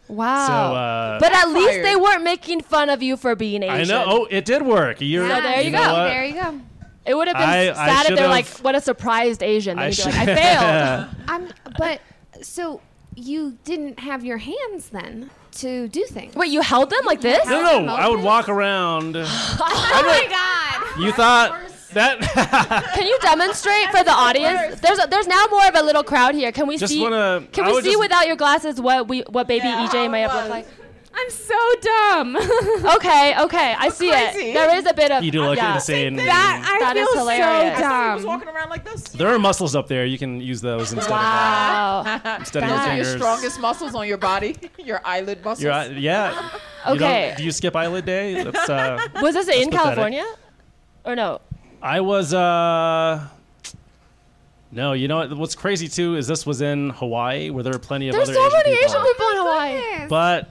Wow. 0.09 0.47
So, 0.47 0.53
uh, 0.53 1.19
but 1.19 1.33
at 1.35 1.49
least 1.49 1.71
fired. 1.71 1.85
they 1.87 1.97
weren't 1.97 2.23
making 2.23 2.61
fun 2.63 2.91
of 2.91 3.03
you 3.03 3.17
for 3.17 3.35
being 3.35 3.63
Asian. 3.63 3.95
I 3.95 4.05
know. 4.05 4.05
Oh, 4.07 4.29
it 4.31 4.45
did 4.45 4.63
work. 4.63 4.99
You're, 5.01 5.29
So 5.29 5.41
there 5.41 5.61
you 5.63 5.71
know 5.71 5.83
go. 5.85 5.95
There 6.05 6.25
you 6.25 6.35
go. 6.35 6.61
It 7.07 7.15
would 7.15 7.29
have 7.29 7.37
been 7.37 7.49
I- 7.49 7.71
I 7.71 7.73
sad 7.75 8.01
if 8.03 8.09
they're 8.09 8.17
should've- 8.19 8.29
like, 8.31 8.47
"What 8.61 8.75
a 8.75 8.81
surprised 8.81 9.43
Asian!" 9.43 9.77
Then 9.77 9.83
I 9.85 9.87
you'd 9.89 9.95
should. 9.97 10.07
like, 10.15 10.29
"I 10.29 10.35
failed." 10.35 11.09
Um, 11.29 11.49
but 11.79 12.01
so 12.43 12.81
you 13.15 13.57
didn't 13.65 13.99
have 13.99 14.25
your 14.25 14.39
hands 14.39 14.89
then 14.91 15.31
to 15.57 15.89
do 15.89 16.05
things. 16.07 16.35
Wait, 16.35 16.51
you 16.51 16.61
held 16.61 16.91
them 16.91 17.05
like 17.05 17.21
this? 17.21 17.45
No, 17.47 17.63
no, 17.63 17.81
no. 17.81 17.95
I 17.95 18.09
would 18.09 18.21
walk 18.23 18.49
around. 18.49 19.17
Oh 19.67 20.03
my 20.07 20.27
god! 20.29 21.01
You 21.03 21.13
thought 21.13 21.61
that? 21.93 22.21
Can 22.95 23.07
you 23.07 23.19
demonstrate 23.23 23.89
for 23.91 24.03
the 24.05 24.11
audience? 24.13 24.81
There's 24.81 24.99
a, 24.99 25.07
there's 25.09 25.27
now 25.27 25.45
more 25.51 25.67
of 25.69 25.75
a 25.77 25.83
little 25.83 26.03
crowd 26.03 26.35
here. 26.35 26.51
Can 26.53 26.67
we 26.67 26.77
Just 26.77 26.93
see? 26.93 27.01
wanna- 27.01 27.45
can 27.53 27.65
I 27.65 27.73
we 27.73 27.81
see 27.83 27.91
just- 27.91 28.01
without 28.01 28.27
your 28.27 28.37
glasses 28.37 28.81
what 28.81 29.09
we 29.09 29.21
what 29.31 29.47
baby 29.49 29.67
Yeah, 29.67 29.87
EJ 29.89 30.11
may 30.11 30.23
how 30.23 30.29
have 30.31 30.37
looked 30.39 30.51
like? 30.51 30.67
I'm 31.17 31.31
so 31.31 31.55
dumb. 31.81 32.37
Okay, 32.97 33.35
okay, 33.41 33.75
I 33.79 33.89
see 33.89 34.11
crazy. 34.11 34.51
it. 34.51 34.55
There 34.55 34.75
is 34.77 34.87
a 34.87 34.93
bit 34.95 35.11
of 35.11 35.23
you 35.25 35.31
do 35.31 35.43
look 35.43 35.57
yeah. 35.57 35.75
insane. 35.77 36.17
that 36.17 36.63
I 36.67 36.79
That 36.81 36.97
is 36.97 37.09
feel 37.09 37.19
hilarious. 37.21 37.79
so 37.79 37.85
I 37.85 37.89
thought 37.89 38.09
he 38.09 38.15
was 38.15 38.23
dumb. 38.25 38.29
walking 38.29 38.49
around 38.49 38.69
like 38.71 38.85
this. 38.85 39.03
There 39.09 39.29
are 39.35 39.39
muscles 39.39 39.75
up 39.77 39.89
there. 39.89 40.05
You 40.07 40.19
can 40.19 40.41
use 40.41 40.61
those 40.61 40.93
instead 40.93 41.11
Wow. 41.11 42.01
of 42.01 42.05
that. 42.23 42.41
Instead 42.41 42.63
of 42.65 42.69
Those 42.69 42.79
your 42.79 42.89
are 42.89 42.97
your 42.97 43.05
strongest 43.19 43.61
muscles 43.61 43.95
on 43.95 44.07
your 44.09 44.19
body. 44.19 44.57
your 44.79 45.01
eyelid 45.05 45.45
muscles. 45.45 45.63
Your 45.63 45.73
eye- 45.73 45.87
yeah. 45.87 46.31
You 46.33 46.41
don't- 46.99 47.03
Okay. 47.03 47.35
do 47.37 47.45
you 47.45 47.53
skip 47.53 47.75
eyelid 47.77 48.05
day? 48.05 48.43
That's, 48.43 48.69
uh, 48.69 48.99
Was 49.23 49.35
this 49.35 49.49
in 49.49 49.71
pathetic. 49.71 49.73
California? 49.73 50.27
Or 51.05 51.15
no? 51.17 51.41
I 51.83 52.01
was. 52.01 52.35
uh 52.35 53.27
No, 54.73 54.93
you 54.93 55.07
know 55.09 55.17
what? 55.19 55.37
What's 55.37 55.55
crazy 55.55 55.89
too 55.89 56.17
is 56.17 56.27
this 56.27 56.45
was 56.45 56.61
in 56.61 56.91
Hawaii, 56.91 57.51
where 57.51 57.63
there 57.63 57.75
are 57.75 57.79
plenty 57.79 58.09
of 58.09 58.15
There's 58.17 58.29
other 58.29 58.35
so 58.39 58.47
Asian 58.47 58.59
many 58.65 58.77
people. 58.77 58.91
Asian 58.91 59.03
people 59.13 59.27
in 59.31 59.37
Hawaii. 59.37 60.07
But 60.09 60.49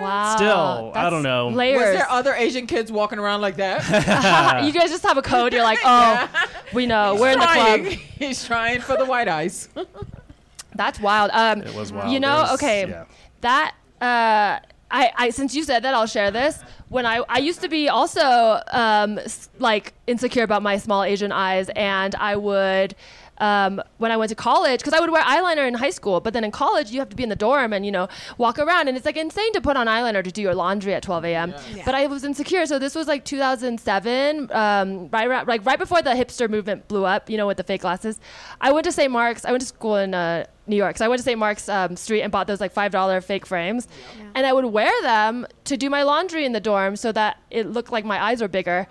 Wow. 0.00 0.36
Still, 0.36 0.92
I 0.94 1.10
don't 1.10 1.22
know. 1.22 1.46
Was 1.48 1.56
Layers. 1.56 1.78
Was 1.80 1.96
there 1.96 2.10
other 2.10 2.34
Asian 2.34 2.66
kids 2.66 2.90
walking 2.90 3.18
around 3.18 3.40
like 3.40 3.56
that? 3.56 4.64
you 4.64 4.72
guys 4.72 4.90
just 4.90 5.02
have 5.04 5.16
a 5.16 5.22
code. 5.22 5.52
You're 5.52 5.62
like, 5.62 5.78
oh, 5.84 6.28
we 6.72 6.86
know. 6.86 7.16
We're 7.20 7.32
in 7.32 7.38
the 7.38 7.46
club. 7.46 7.80
He's 7.82 8.44
trying 8.44 8.80
for 8.80 8.96
the 8.96 9.04
white 9.04 9.28
eyes. 9.28 9.68
That's 10.74 10.98
wild. 11.00 11.30
Um, 11.32 11.62
it 11.62 11.74
was 11.74 11.92
wild. 11.92 12.12
You 12.12 12.20
know, 12.20 12.36
There's- 12.36 12.54
okay, 12.54 12.88
yeah. 12.88 13.04
that 13.42 13.74
uh, 14.00 14.58
I, 14.90 15.12
I 15.16 15.30
since 15.30 15.54
you 15.54 15.64
said 15.64 15.84
that, 15.84 15.94
I'll 15.94 16.06
share 16.06 16.30
this. 16.30 16.58
When 16.88 17.06
I 17.06 17.22
I 17.28 17.38
used 17.38 17.60
to 17.60 17.68
be 17.68 17.88
also 17.88 18.60
um, 18.72 19.20
like 19.58 19.92
insecure 20.06 20.42
about 20.42 20.62
my 20.62 20.78
small 20.78 21.02
Asian 21.04 21.32
eyes, 21.32 21.68
and 21.76 22.14
I 22.14 22.36
would. 22.36 22.94
Um, 23.38 23.82
when 23.98 24.12
I 24.12 24.16
went 24.16 24.28
to 24.28 24.34
college, 24.36 24.80
because 24.80 24.92
I 24.92 25.00
would 25.00 25.10
wear 25.10 25.22
eyeliner 25.22 25.66
in 25.66 25.74
high 25.74 25.90
school, 25.90 26.20
but 26.20 26.32
then 26.32 26.44
in 26.44 26.50
college 26.52 26.90
you 26.92 27.00
have 27.00 27.08
to 27.08 27.16
be 27.16 27.22
in 27.24 27.28
the 27.28 27.34
dorm 27.34 27.72
and 27.72 27.84
you 27.84 27.90
know 27.90 28.06
walk 28.38 28.58
around, 28.58 28.88
and 28.88 28.96
it's 28.96 29.06
like 29.06 29.16
insane 29.16 29.52
to 29.54 29.60
put 29.60 29.76
on 29.76 29.86
eyeliner 29.88 30.22
to 30.22 30.30
do 30.30 30.42
your 30.42 30.54
laundry 30.54 30.94
at 30.94 31.02
12 31.02 31.24
a.m. 31.24 31.54
But 31.84 31.94
I 31.94 32.06
was 32.06 32.24
insecure, 32.24 32.66
so 32.66 32.78
this 32.78 32.94
was 32.94 33.08
like 33.08 33.24
2007, 33.24 34.50
um, 34.52 35.08
right 35.08 35.26
around, 35.26 35.48
like 35.48 35.64
right 35.66 35.78
before 35.78 36.02
the 36.02 36.10
hipster 36.10 36.48
movement 36.48 36.86
blew 36.88 37.04
up, 37.04 37.30
you 37.30 37.36
know, 37.36 37.46
with 37.46 37.56
the 37.56 37.64
fake 37.64 37.80
glasses. 37.80 38.20
I 38.60 38.70
went 38.70 38.84
to 38.84 38.92
St. 38.92 39.10
Mark's. 39.10 39.44
I 39.44 39.50
went 39.50 39.62
to 39.62 39.66
school 39.66 39.96
in 39.96 40.14
uh, 40.14 40.44
New 40.66 40.76
York, 40.76 40.98
so 40.98 41.04
I 41.04 41.08
went 41.08 41.18
to 41.18 41.24
St. 41.24 41.38
Mark's 41.38 41.68
um, 41.68 41.96
Street 41.96 42.22
and 42.22 42.30
bought 42.30 42.46
those 42.46 42.60
like 42.60 42.72
five 42.72 42.92
dollar 42.92 43.20
fake 43.20 43.46
frames, 43.46 43.88
and 44.34 44.46
I 44.46 44.52
would 44.52 44.66
wear 44.66 44.92
them 45.02 45.46
to 45.64 45.76
do 45.76 45.88
my 45.90 46.02
laundry 46.02 46.44
in 46.44 46.52
the 46.52 46.60
dorm 46.60 46.96
so 46.96 47.10
that 47.12 47.38
it 47.50 47.66
looked 47.66 47.90
like 47.90 48.04
my 48.04 48.22
eyes 48.22 48.40
were 48.40 48.48
bigger. 48.48 48.86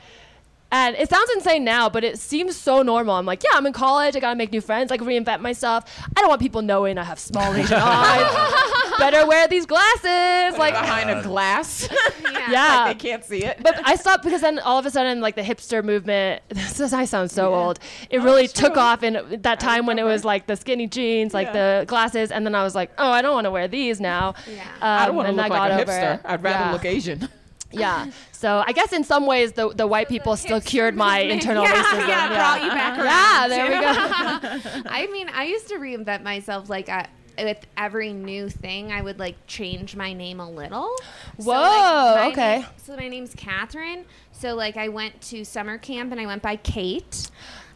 And 0.74 0.95
it 0.95 1.09
sounds 1.09 1.30
insane 1.36 1.63
now, 1.65 1.89
but 1.89 2.03
it 2.03 2.17
seems 2.17 2.55
so 2.55 2.82
normal. 2.82 3.15
I'm 3.15 3.26
like, 3.26 3.43
yeah, 3.43 3.49
I'm 3.53 3.65
in 3.65 3.74
college. 3.74 4.15
I 4.15 4.19
gotta 4.22 4.38
make 4.38 4.51
new 4.51 4.61
friends, 4.61 4.89
like 4.89 5.01
reinvent 5.01 5.41
myself. 5.41 5.84
I 6.15 6.22
don't 6.22 6.30
want 6.30 6.41
people 6.41 6.61
knowing 6.61 6.97
I 6.97 7.03
have 7.03 7.19
small 7.19 7.53
Asian 7.53 7.78
eyes. 7.82 8.97
Better 8.97 9.26
wear 9.28 9.47
these 9.47 9.65
glasses. 9.65 10.57
Like, 10.57 10.74
behind 10.74 11.09
a 11.09 11.22
glass. 11.24 11.89
yeah. 12.49 12.86
they 12.88 12.95
can't 12.95 13.24
see 13.26 13.43
it. 13.43 13.57
But 13.61 13.82
I 13.86 13.95
stopped 13.95 14.24
because 14.24 14.41
then 14.41 14.59
all 14.59 14.78
of 14.80 14.86
a 14.86 14.91
sudden, 14.91 15.19
like 15.22 15.36
the 15.36 15.41
hipster 15.41 15.84
movement. 15.84 16.41
This 16.61 16.80
is, 16.80 16.93
I 16.93 17.05
sound 17.05 17.32
so 17.32 17.53
old. 17.53 17.80
It 18.09 18.19
really 18.19 18.47
took 18.47 18.78
off 18.78 19.03
in 19.03 19.41
that 19.41 19.59
time 19.59 19.86
when 19.86 19.99
it 19.99 20.03
was 20.03 20.24
like 20.24 20.47
the 20.47 20.55
skinny 20.55 20.88
jeans, 20.88 21.34
like 21.34 21.47
Yeah. 21.47 21.80
the 21.80 21.86
glasses, 21.86 22.32
and 22.32 22.45
then 22.45 22.55
I 22.55 22.63
was 22.63 22.76
like, 22.76 22.91
oh, 22.97 23.11
I 23.11 23.22
don't 23.22 23.34
want 23.34 23.45
to 23.45 23.51
wear 23.51 23.67
these 23.67 23.99
now. 23.99 24.36
Yeah. 24.47 24.61
Um, 24.63 24.69
I 24.82 25.05
don't 25.07 25.15
want 25.15 25.26
to 25.26 25.30
and 25.30 25.38
look 25.38 25.49
like 25.49 25.72
a 25.72 25.86
hipster. 25.86 26.15
it. 26.15 26.22
I'd 26.24 26.43
rather 26.43 26.65
yeah. 26.65 26.72
look 26.72 26.86
Asian. 26.86 27.28
Yeah. 27.72 28.11
So 28.32 28.63
I 28.65 28.72
guess 28.72 28.91
in 28.93 29.03
some 29.03 29.26
ways 29.26 29.53
the 29.53 29.69
the 29.69 29.88
white 29.88 30.09
people 30.09 30.36
still 30.36 30.61
cured 30.61 30.95
my 30.95 31.19
internal 31.36 31.63
yeah, 31.63 31.84
racism. 31.84 32.07
Yeah, 32.07 32.28
brought 32.30 32.63
you 32.63 32.69
back 32.69 32.97
around. 32.97 33.05
Yeah, 33.05 33.47
there 33.47 33.65
we 33.65 34.74
go. 34.74 34.82
I 34.89 35.07
mean, 35.11 35.30
I 35.30 35.45
used 35.45 35.67
to 35.69 35.76
reinvent 35.76 36.24
myself 36.24 36.69
like 36.69 36.89
I, 36.89 37.07
with 37.38 37.65
every 37.78 38.13
new 38.13 38.49
thing. 38.49 38.91
I 38.91 39.01
would 39.01 39.19
like 39.19 39.36
change 39.47 39.95
my 39.95 40.13
name 40.13 40.39
a 40.39 40.49
little. 40.49 40.95
So, 41.39 41.51
Whoa, 41.51 42.13
like, 42.15 42.34
okay. 42.34 42.59
name- 42.59 42.67
so 42.78 42.95
my 42.95 43.07
name's 43.07 43.34
Catherine. 43.36 44.05
So 44.32 44.55
like 44.55 44.78
I 44.78 44.88
went 44.88 45.22
to 45.24 45.45
summer 45.45 45.78
camp 45.78 46.11
and 46.11 46.19
I 46.19 46.26
went 46.26 46.41
by 46.41 46.55
Kate. 46.55 47.30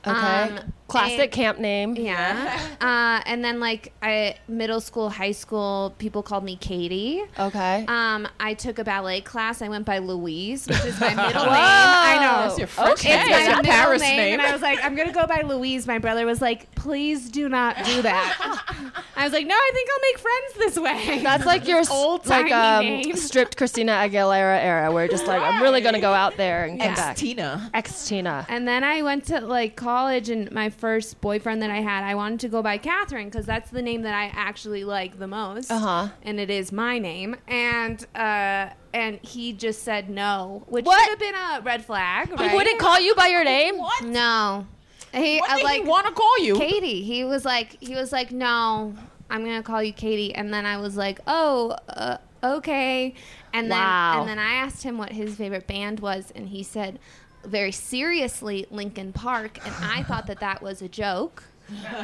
Okay. 0.07 0.17
Um, 0.57 0.59
Classic 0.87 1.19
and- 1.21 1.31
camp 1.31 1.57
name. 1.59 1.95
Yeah. 1.95 2.59
uh, 2.81 3.19
and 3.25 3.43
then 3.43 3.59
like 3.59 3.91
I 4.03 4.35
middle 4.47 4.79
school, 4.79 5.09
high 5.09 5.31
school, 5.31 5.95
people 5.97 6.21
called 6.21 6.43
me 6.43 6.57
Katie. 6.57 7.23
Okay. 7.39 7.85
Um, 7.87 8.27
I 8.39 8.53
took 8.53 8.77
a 8.77 8.83
ballet 8.83 9.21
class. 9.21 9.63
I 9.63 9.67
went 9.69 9.85
by 9.85 9.97
Louise, 9.97 10.67
which 10.67 10.85
is 10.85 10.99
my 10.99 11.09
middle 11.27 11.43
name. 11.45 11.53
I 11.55 12.17
know. 12.21 12.47
That's 12.47 12.59
your 12.59 12.67
French 12.67 12.99
Okay. 12.99 13.17
name. 13.17 13.25
It's 13.29 13.49
my 13.49 13.55
middle 13.61 13.63
Paris 13.71 14.01
name, 14.03 14.17
name. 14.17 14.33
and 14.39 14.41
I 14.43 14.51
was 14.53 14.61
like, 14.61 14.77
I'm 14.83 14.95
gonna 14.95 15.11
go 15.11 15.25
by 15.25 15.41
Louise. 15.41 15.87
My 15.87 15.97
brother 15.97 16.25
was 16.27 16.39
like, 16.39 16.73
please 16.75 17.31
do 17.31 17.49
not 17.49 17.77
do 17.83 18.03
that. 18.03 19.01
I 19.17 19.23
was 19.23 19.33
like, 19.33 19.47
no, 19.47 19.55
I 19.55 19.71
think 19.73 19.89
I'll 19.89 20.01
make 20.01 20.19
friends 20.19 20.53
this 20.75 20.79
way. 21.17 21.23
That's 21.23 21.45
like 21.47 21.67
your 21.67 21.81
Old 21.89 22.27
like 22.27 22.51
um, 22.51 22.85
name. 22.85 23.15
stripped 23.15 23.57
Christina 23.57 23.93
Aguilera 23.93 24.63
era, 24.63 24.91
where 24.91 25.07
just 25.07 25.25
like 25.25 25.41
I'm 25.41 25.63
really 25.63 25.81
gonna 25.81 25.99
go 25.99 26.13
out 26.13 26.37
there 26.37 26.65
and 26.65 26.79
come 26.79 26.91
Ex 26.91 26.99
back. 26.99 27.17
Tina. 27.17 27.71
Xtina. 27.73 28.45
And 28.49 28.67
then 28.67 28.83
I 28.83 29.01
went 29.01 29.25
to 29.25 29.41
like 29.41 29.75
college, 29.75 29.94
and 29.95 30.51
my 30.51 30.69
first 30.69 31.21
boyfriend 31.21 31.61
that 31.61 31.69
I 31.69 31.81
had, 31.81 32.03
I 32.03 32.15
wanted 32.15 32.41
to 32.41 32.49
go 32.49 32.61
by 32.61 32.77
Catherine 32.77 33.29
because 33.29 33.45
that's 33.45 33.69
the 33.69 33.81
name 33.81 34.01
that 34.01 34.13
I 34.13 34.25
actually 34.33 34.83
like 34.83 35.17
the 35.19 35.27
most. 35.27 35.71
Uh-huh. 35.71 36.09
And 36.23 36.39
it 36.39 36.49
is 36.49 36.71
my 36.71 36.99
name. 36.99 37.35
And 37.47 38.05
uh, 38.15 38.69
and 38.93 39.19
he 39.21 39.53
just 39.53 39.83
said 39.83 40.09
no, 40.09 40.63
which 40.67 40.85
What? 40.85 40.99
should 41.01 41.09
have 41.11 41.19
been 41.19 41.35
a 41.35 41.61
red 41.61 41.85
flag. 41.85 42.31
Right? 42.31 42.49
He 42.49 42.55
wouldn't 42.55 42.79
call 42.79 42.99
you 42.99 43.15
by 43.15 43.27
your 43.27 43.43
name. 43.43 43.75
No. 44.03 44.67
He 45.13 45.39
What 45.39 45.49
uh, 45.51 45.55
did 45.55 45.63
like 45.63 45.83
he 45.83 45.87
want 45.87 46.07
to 46.07 46.13
call 46.13 46.39
you? 46.39 46.57
Katie. 46.57 47.01
He 47.03 47.23
was 47.23 47.45
like, 47.45 47.77
he 47.81 47.95
was 47.95 48.11
like, 48.11 48.31
no, 48.31 48.93
I'm 49.29 49.43
gonna 49.43 49.63
call 49.63 49.81
you 49.81 49.93
Katie. 49.93 50.35
And 50.35 50.53
then 50.53 50.65
I 50.65 50.77
was 50.77 50.97
like, 50.97 51.19
oh, 51.25 51.77
uh, 51.87 52.17
okay. 52.43 53.13
And 53.53 53.71
then 53.71 53.79
and 53.79 54.27
then 54.27 54.39
I 54.39 54.55
asked 54.55 54.83
him 54.83 54.97
what 54.97 55.13
his 55.13 55.35
favorite 55.35 55.65
band 55.65 56.01
was, 56.01 56.31
and 56.35 56.49
he 56.49 56.61
said, 56.61 56.99
very 57.47 57.71
seriously, 57.71 58.65
Linkin 58.71 59.13
Park. 59.13 59.59
And 59.65 59.73
I 59.81 60.03
thought 60.03 60.27
that 60.27 60.39
that 60.41 60.61
was 60.61 60.81
a 60.81 60.89
joke. 60.89 61.43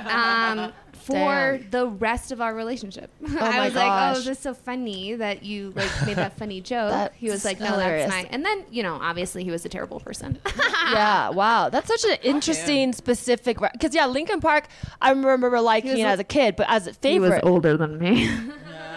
Um, 0.08 0.74
for 0.92 1.14
Damn. 1.60 1.70
the 1.70 1.88
rest 1.88 2.32
of 2.32 2.42
our 2.42 2.54
relationship, 2.56 3.12
I 3.28 3.30
my 3.30 3.66
was 3.66 3.76
like, 3.76 3.92
"Oh, 3.92 4.18
this 4.20 4.28
is 4.28 4.39
so 4.39 4.54
funny 4.56 5.14
that 5.16 5.44
you 5.44 5.72
like 5.76 5.89
made 6.06 6.18
that 6.18 6.36
funny 6.38 6.62
joke." 6.74 6.89
That's 6.92 7.16
he 7.16 7.30
was 7.30 7.46
like, 7.46 7.60
"No, 7.60 7.68
hilarious. 7.68 8.10
that's 8.10 8.24
not." 8.24 8.34
And 8.34 8.44
then, 8.44 8.66
you 8.72 8.82
know, 8.82 8.98
obviously, 9.02 9.44
he 9.44 9.52
was 9.52 9.64
a 9.66 9.70
terrible 9.70 10.00
person. 10.00 10.39
yeah, 10.92 11.30
wow. 11.30 11.70
That's 11.70 11.88
such 11.88 12.04
an 12.12 12.18
interesting, 12.24 12.92
specific. 12.94 13.60
Because 13.60 13.94
yeah, 13.94 14.08
Linkin 14.08 14.42
Park, 14.42 14.68
I 15.02 15.12
remember 15.12 15.60
liking 15.62 15.92
it 15.92 16.00
a- 16.00 16.08
as 16.08 16.20
a 16.20 16.24
kid, 16.24 16.56
but 16.56 16.66
as 16.70 16.88
a 16.88 16.94
favorite. 16.94 17.28
He 17.28 17.34
was 17.34 17.42
older 17.44 17.78
than 17.78 18.00
me. 18.00 18.28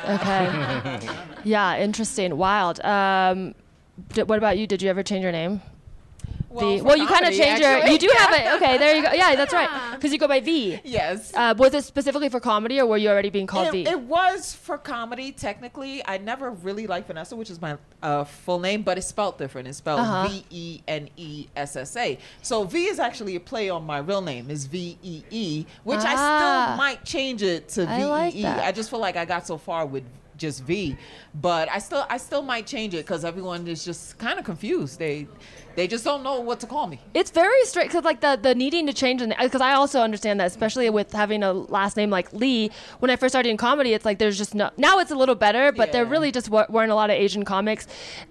Okay. 0.09 0.99
yeah, 1.45 1.77
interesting, 1.79 2.37
wild. 2.39 2.81
Um, 2.85 3.55
d- 4.15 4.23
what 4.23 4.39
about 4.39 4.57
you? 4.59 4.67
Did 4.67 4.83
you 4.83 4.89
ever 4.91 5.03
change 5.03 5.23
your 5.23 5.33
name? 5.33 5.61
Well, 6.55 6.77
V. 6.77 6.83
Well, 6.83 6.97
you 6.97 7.07
kind 7.07 7.27
of 7.27 7.35
change 7.35 7.61
your. 7.61 7.79
You 7.87 7.99
do 7.99 8.11
have 8.19 8.33
it. 8.33 8.45
Okay, 8.55 8.79
there 8.79 8.95
you 8.95 9.03
go. 9.03 9.13
Yeah, 9.13 9.35
that's 9.35 9.53
right. 9.53 9.69
Because 9.95 10.13
you 10.13 10.19
go 10.19 10.29
by 10.29 10.39
V. 10.41 10.81
Yes. 10.85 11.33
Uh, 11.35 11.55
was 11.59 11.75
it 11.75 11.83
specifically 11.85 12.29
for 12.29 12.39
comedy, 12.39 12.81
or 12.81 12.87
were 12.87 12.97
you 12.97 13.09
already 13.09 13.31
being 13.31 13.47
called 13.47 13.69
It, 13.69 13.73
V? 13.73 13.89
it 13.89 13.99
was 14.01 14.55
for 14.55 14.79
comedy, 14.79 15.33
technically. 15.33 16.03
I 16.07 16.19
never 16.19 16.51
really 16.51 16.87
liked 16.87 17.09
Vanessa, 17.09 17.35
which 17.35 17.51
is 17.51 17.61
my 17.61 17.77
uh, 18.03 18.23
full 18.25 18.61
name, 18.61 18.83
but 18.83 18.97
it's 18.99 19.09
spelled 19.09 19.39
different. 19.39 19.67
It's 19.67 19.79
spelled 19.79 20.01
Uh-huh. 20.01 20.29
V 20.29 20.45
E 20.51 20.83
N 20.87 21.09
E 21.17 21.49
S 21.57 21.75
S 21.77 21.97
A. 21.97 22.19
So 22.43 22.65
V 22.65 22.85
is 22.85 22.99
actually 23.01 23.35
a 23.37 23.41
play 23.41 23.69
on 23.71 23.85
my 23.85 23.99
real 23.99 24.23
name, 24.23 24.51
is 24.51 24.67
V 24.67 24.97
E 25.03 25.23
E, 25.31 25.67
which 25.83 26.01
I 26.01 26.15
Ah. 26.17 26.67
still 26.69 26.77
might 26.77 27.05
change 27.05 27.43
it 27.43 27.69
to 27.71 27.87
v-e-e 27.87 28.03
I, 28.03 28.07
like 28.07 28.35
that. 28.43 28.65
I 28.65 28.71
just 28.73 28.89
feel 28.91 29.01
like 29.01 29.17
I 29.17 29.25
got 29.25 29.47
so 29.47 29.59
far 29.59 29.85
with 29.87 30.05
just 30.37 30.65
V, 30.65 30.97
but 31.35 31.69
I 31.71 31.79
still 31.79 32.05
I 32.11 32.17
still 32.19 32.43
might 32.43 32.67
change 32.67 32.93
it 32.95 33.05
because 33.07 33.25
everyone 33.25 33.67
is 33.69 33.85
just 33.85 34.19
kind 34.19 34.39
of 34.39 34.45
confused. 34.45 34.99
They 34.99 35.27
they 35.77 35.87
just 35.87 36.05
don't 36.05 36.23
know 36.23 36.41
what 36.41 36.61
to 36.61 36.67
call 36.67 36.87
me. 36.87 37.01
It's 37.15 37.31
very 37.31 37.65
strict 37.65 37.91
because 37.91 38.05
like 38.05 38.21
the 38.21 38.39
the 38.41 38.55
needing 38.55 38.87
to 38.87 38.93
change 38.93 39.23
because 39.41 39.61
I 39.61 39.73
also 39.75 40.01
understand 40.01 40.41
that 40.41 40.47
especially 40.47 40.89
with 40.91 41.13
having 41.13 41.43
a 41.43 41.53
last 41.53 41.97
name 41.97 42.11
like 42.11 42.33
Lee. 42.33 42.71
When 43.01 43.11
I 43.11 43.17
first 43.17 43.33
started 43.33 43.49
in 43.51 43.57
comedy, 43.57 43.93
it's 43.93 44.05
like 44.05 44.19
there's 44.19 44.39
just 44.39 44.55
no. 44.55 44.71
Now 44.77 44.99
it's 44.99 45.11
a 45.11 45.17
little 45.17 45.35
better, 45.35 45.73
but 45.73 45.93
there 45.93 46.05
really 46.05 46.31
just 46.33 46.49
wa- 46.49 46.67
weren't 46.69 46.91
a 46.93 46.95
lot 46.95 47.11
of 47.11 47.17
Asian 47.17 47.45
comics 47.45 47.87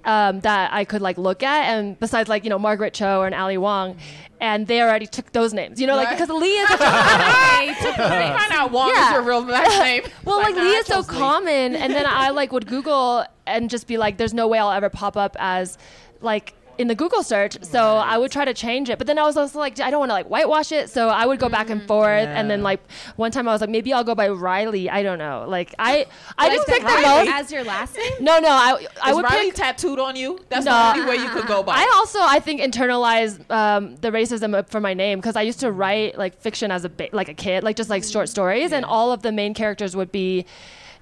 um, 0.06 0.40
that 0.42 0.74
I 0.74 0.86
could 0.86 1.02
like 1.02 1.18
look 1.18 1.44
at, 1.44 1.66
and 1.66 2.00
besides 2.00 2.30
like 2.30 2.44
you 2.44 2.50
know 2.50 2.60
Margaret 2.60 2.94
Cho 2.94 3.24
and 3.24 3.34
Ali 3.36 3.58
Wong, 3.58 3.98
and 4.42 4.68
they 4.68 4.82
already 4.82 5.06
took 5.08 5.32
those 5.32 5.54
names. 5.54 5.80
You 5.82 5.88
know, 5.88 5.96
like 5.96 6.10
because 6.10 6.30
Lee 6.30 6.48
is 6.58 6.70
such 6.70 6.80
a 6.80 7.94
Find 7.98 8.52
out 8.52 8.72
Wong 8.72 8.90
Yeah. 8.90 9.08
is 9.08 9.12
your 9.14 9.22
real 9.24 9.42
last 9.44 9.78
name. 9.84 10.04
well, 10.26 10.38
like, 10.40 10.56
nah, 10.56 10.62
Lee 10.64 10.70
is 10.76 10.86
so 10.86 11.00
Lee. 11.00 11.06
common, 11.06 11.76
and 11.76 11.94
then 11.94 12.06
I 12.08 12.30
like 12.30 12.52
would 12.52 12.68
Google 12.68 13.26
and 13.46 13.70
just 13.70 13.88
be 13.88 13.98
like, 13.98 14.18
"There's 14.18 14.34
no 14.34 14.48
way 14.48 14.60
I'll 14.60 14.72
ever 14.72 14.90
pop 14.90 15.18
up 15.18 15.36
as 15.40 15.78
like." 16.22 16.54
In 16.78 16.88
the 16.88 16.96
Google 16.96 17.22
search, 17.22 17.64
so 17.64 17.98
I 17.98 18.18
would 18.18 18.32
try 18.32 18.46
to 18.46 18.54
change 18.54 18.90
it, 18.90 18.98
but 18.98 19.06
then 19.06 19.20
I 19.20 19.24
was 19.24 19.38
also 19.38 19.60
like, 19.60 19.80
I 19.80 19.92
don't 19.92 20.00
want 20.00 20.10
to 20.10 20.14
like 20.14 20.28
whitewash 20.28 20.72
it, 20.72 20.90
so 20.90 21.10
I 21.10 21.26
would 21.26 21.40
go 21.40 21.48
back 21.48 21.70
and 21.70 21.82
mm, 21.82 21.88
forth, 21.88 22.28
and 22.28 22.50
then 22.50 22.64
like 22.64 22.82
one 23.16 23.32
time 23.32 23.48
I 23.48 23.52
was 23.52 23.62
like, 23.62 23.70
maybe 23.70 23.94
I'll 23.94 24.04
go 24.04 24.16
by 24.16 24.30
Riley. 24.30 24.90
I 24.90 25.04
don't 25.04 25.20
know, 25.20 25.46
like 25.48 25.74
I 25.78 26.08
I 26.38 26.50
didn't 26.50 26.68
Like 26.68 26.78
pick 26.80 26.82
the 26.82 26.88
Riley 26.88 27.30
most. 27.30 27.40
as 27.46 27.52
your 27.52 27.64
last 27.64 27.96
name. 27.96 28.14
No, 28.22 28.40
no, 28.40 28.50
I 28.50 28.88
I 29.04 29.10
Is 29.12 29.16
would 29.16 29.24
Riley 29.26 29.46
pick. 29.52 29.56
tattooed 29.56 30.00
on 30.00 30.16
you? 30.16 30.40
That's 30.50 30.66
No. 30.66 30.72
the 30.72 31.00
only 31.02 31.06
way 31.18 31.24
you 31.24 31.30
could 31.30 31.46
go 31.48 31.62
by. 31.64 31.74
I 31.76 31.92
also 31.96 32.20
I 32.22 32.40
think 32.40 32.60
internalized 32.62 33.50
um, 33.52 33.96
the 33.98 34.10
racism 34.10 34.68
for 34.68 34.80
my 34.80 34.94
name 34.94 35.20
because 35.20 35.36
I 35.36 35.44
used 35.44 35.60
to 35.60 35.68
mm. 35.68 35.78
write 35.78 36.18
like 36.18 36.40
fiction 36.42 36.72
as 36.72 36.86
a 36.86 36.90
ba- 36.90 37.10
like 37.12 37.30
a 37.30 37.34
kid, 37.36 37.64
like 37.64 37.76
just 37.76 37.90
like 37.90 38.04
short 38.04 38.28
mm, 38.28 38.32
stories, 38.32 38.72
and 38.72 38.84
all 38.86 39.12
of 39.12 39.22
the 39.22 39.32
main 39.32 39.54
characters 39.54 39.96
would 39.96 40.12
be 40.12 40.46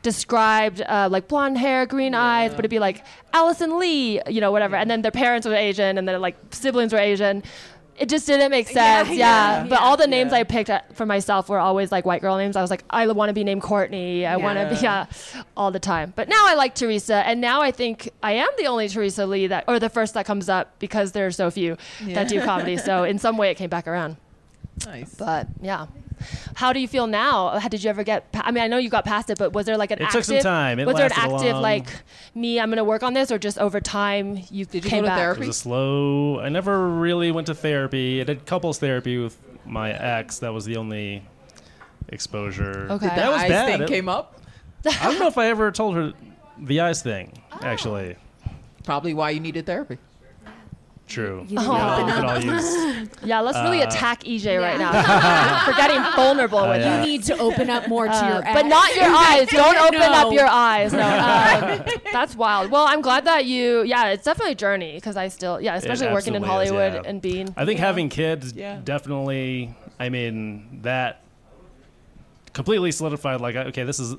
described 0.02 0.82
uh, 0.82 1.08
like 1.12 1.28
blonde 1.28 1.58
hair, 1.58 1.86
green 1.86 2.16
eyes, 2.16 2.52
but 2.52 2.60
it'd 2.60 2.72
be 2.72 2.80
like 2.80 3.04
Allison 3.34 3.78
Lee, 3.80 4.22
you 4.28 4.42
know, 4.42 4.52
whatever, 4.52 4.76
and 4.76 4.90
then 4.90 5.02
their 5.02 5.12
parents 5.12 5.46
were 5.48 5.56
Asian, 5.56 5.98
and 5.98 6.08
then 6.08 6.20
like 6.22 6.36
siblings 6.52 6.92
were 6.94 7.00
Asian. 7.00 7.44
It 7.98 8.10
just 8.10 8.26
didn't 8.26 8.50
make 8.50 8.68
sense, 8.68 9.10
yeah. 9.10 9.62
yeah, 9.62 9.68
But 9.70 9.80
all 9.80 9.96
the 9.96 10.08
names 10.08 10.32
yeah. 10.32 10.40
I 10.40 10.44
picked 10.44 10.72
uh, 10.72 10.82
for 10.94 11.06
myself 11.06 11.50
were 11.50 11.60
always 11.60 11.92
like 11.92 12.04
white 12.04 12.22
girl 12.22 12.36
names. 12.38 12.56
I 12.56 12.62
was 12.62 12.72
like, 12.72 12.84
I 12.90 13.06
want 13.06 13.30
to 13.30 13.34
be 13.34 13.44
named 13.44 13.62
Courtney. 13.62 14.26
I 14.26 14.38
want 14.38 14.58
to 14.58 14.74
be, 14.74 14.82
yeah, 14.82 15.06
all 15.56 15.70
the 15.70 15.80
time. 15.80 16.12
But 16.16 16.28
now 16.28 16.44
I 16.48 16.56
like 16.56 16.74
Teresa, 16.74 17.18
and 17.28 17.40
now 17.42 17.62
I 17.62 17.70
think 17.70 18.10
I 18.24 18.32
am 18.34 18.50
the 18.58 18.66
only 18.66 18.90
Teresa 18.90 19.28
Lee 19.28 19.46
that, 19.48 19.66
or 19.68 19.78
the 19.78 19.90
first 19.90 20.16
that 20.16 20.26
comes 20.26 20.50
up 20.50 20.80
because 20.80 21.12
there 21.12 21.28
are 21.28 21.32
so 21.32 21.52
few 21.52 21.78
that 22.08 22.28
do 22.28 22.42
comedy. 22.42 22.78
So 22.78 23.04
in 23.04 23.20
some 23.20 23.38
way, 23.38 23.52
it 23.52 23.56
came 23.56 23.70
back 23.70 23.88
around. 23.88 24.18
nice. 24.88 25.14
But 25.14 25.48
yeah, 25.62 25.86
how 26.56 26.74
do 26.74 26.80
you 26.80 26.88
feel 26.88 27.08
now? 27.08 27.60
How 27.60 27.68
did 27.68 27.84
you 27.84 27.90
ever 27.90 28.04
get? 28.04 28.32
Pa- 28.32 28.44
I 28.46 28.52
mean, 28.52 28.64
I 28.64 28.68
know 28.68 28.78
you 28.78 28.90
got 28.90 29.06
past 29.06 29.30
it, 29.30 29.38
but 29.38 29.54
was 29.54 29.66
there 29.66 29.78
like 29.78 29.92
an 29.92 30.00
It 30.00 30.04
active? 30.06 30.26
took 30.26 30.36
some 30.36 30.40
time. 30.40 30.80
It 30.80 30.86
was 30.88 30.96
there 30.96 31.06
an 31.08 31.12
active 31.16 31.54
long- 31.54 31.62
like 31.62 31.88
me? 32.36 32.60
I'm 32.60 32.70
gonna 32.70 32.84
work 32.84 33.04
on 33.04 33.14
this, 33.14 33.32
or 33.32 33.38
just 33.38 33.58
over 33.60 33.80
time 33.82 34.42
you 34.50 34.66
Did 34.66 34.84
you 34.86 34.90
came 34.90 35.04
go 35.04 35.10
to 35.10 35.16
back? 35.16 35.38
It 35.38 35.40
was 35.40 35.48
a 35.50 35.54
slow. 35.54 36.40
I 36.40 36.50
never 36.50 36.88
really 36.90 37.32
went 37.32 37.48
to 37.48 37.56
therapy. 37.56 38.22
I 38.22 38.24
did 38.24 38.46
couples 38.46 38.80
therapy 38.80 39.18
with 39.18 39.38
my 39.66 39.92
ex. 39.92 40.40
That 40.40 40.54
was 40.54 40.66
the 40.66 40.78
only 40.78 41.24
exposure. 42.10 42.88
Okay. 42.90 43.08
The 43.10 43.16
That 43.16 43.32
was 43.32 43.42
eyes 43.44 43.50
bad. 43.50 43.66
thing 43.68 43.82
It- 43.84 43.88
came 43.88 44.10
up. 44.10 44.38
I 44.86 45.06
don't 45.06 45.20
know 45.20 45.28
if 45.28 45.38
I 45.38 45.46
ever 45.48 45.72
told 45.72 45.96
her 45.96 46.14
the 46.60 46.80
eyes 46.82 47.02
thing. 47.02 47.34
Oh. 47.54 47.58
Actually, 47.66 48.16
Probably 48.84 49.14
why 49.14 49.30
you 49.30 49.40
needed 49.40 49.68
therapy. 49.68 50.00
True. 51.12 51.46
You 51.48 51.58
didn't 51.58 51.72
Yeah, 51.72 52.06
we 52.06 52.12
could 52.12 52.26
all 52.26 52.42
use. 52.56 53.10
Yeah, 53.24 53.40
let's 53.42 53.58
really 53.60 53.82
Uh, 53.84 53.88
attack 53.88 54.24
EJ 54.24 54.60
right 54.62 54.80
now 54.80 54.92
for 55.66 55.74
getting 55.74 56.02
vulnerable 56.16 56.68
with 56.68 56.82
yeah. 56.82 57.02
You 57.04 57.06
need 57.12 57.24
to 57.26 57.38
open 57.38 57.70
up 57.70 57.88
more 57.88 58.06
to 58.08 58.12
Uh, 58.14 58.30
your 58.30 58.42
but 58.54 58.66
not 58.66 58.96
your 58.96 59.06
eyes. 59.06 59.48
Don't 59.50 59.78
open 59.78 60.00
No. 60.00 60.12
up 60.28 60.34
your 60.34 60.48
eyes. 60.48 60.94
No, 60.94 61.02
um, 61.02 61.84
that's 62.14 62.36
wild. 62.36 62.72
Well, 62.72 62.86
I'm 62.88 63.02
glad 63.02 63.26
that 63.26 63.46
you. 63.46 63.84
Yeah, 63.84 64.08
it's 64.10 64.24
definitely 64.26 64.54
a 64.54 64.56
journey 64.56 64.94
because 64.96 65.18
I 65.18 65.28
still. 65.28 65.60
Yeah, 65.62 65.76
especially 65.76 66.12
working 66.14 66.36
in 66.36 66.44
absolutely 66.44 66.66
is, 66.66 66.72
Hollywood 66.72 66.94
yeah. 67.04 67.10
and 67.10 67.22
being. 67.22 67.54
I 67.58 67.66
think 67.66 67.80
having 67.80 68.10
kids 68.10 68.54
Yeah. 68.54 68.80
definitely. 68.84 69.76
I 70.00 70.10
mean 70.10 70.80
that 70.84 71.22
completely 72.54 72.92
solidified. 72.92 73.42
Like, 73.42 73.56
okay, 73.56 73.84
this 73.84 74.00
is 74.00 74.16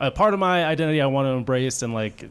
a 0.00 0.10
part 0.10 0.34
of 0.34 0.40
my 0.40 0.64
identity 0.64 1.00
I 1.00 1.06
want 1.06 1.26
to 1.26 1.30
embrace 1.30 1.82
and 1.82 1.92
like 1.94 2.28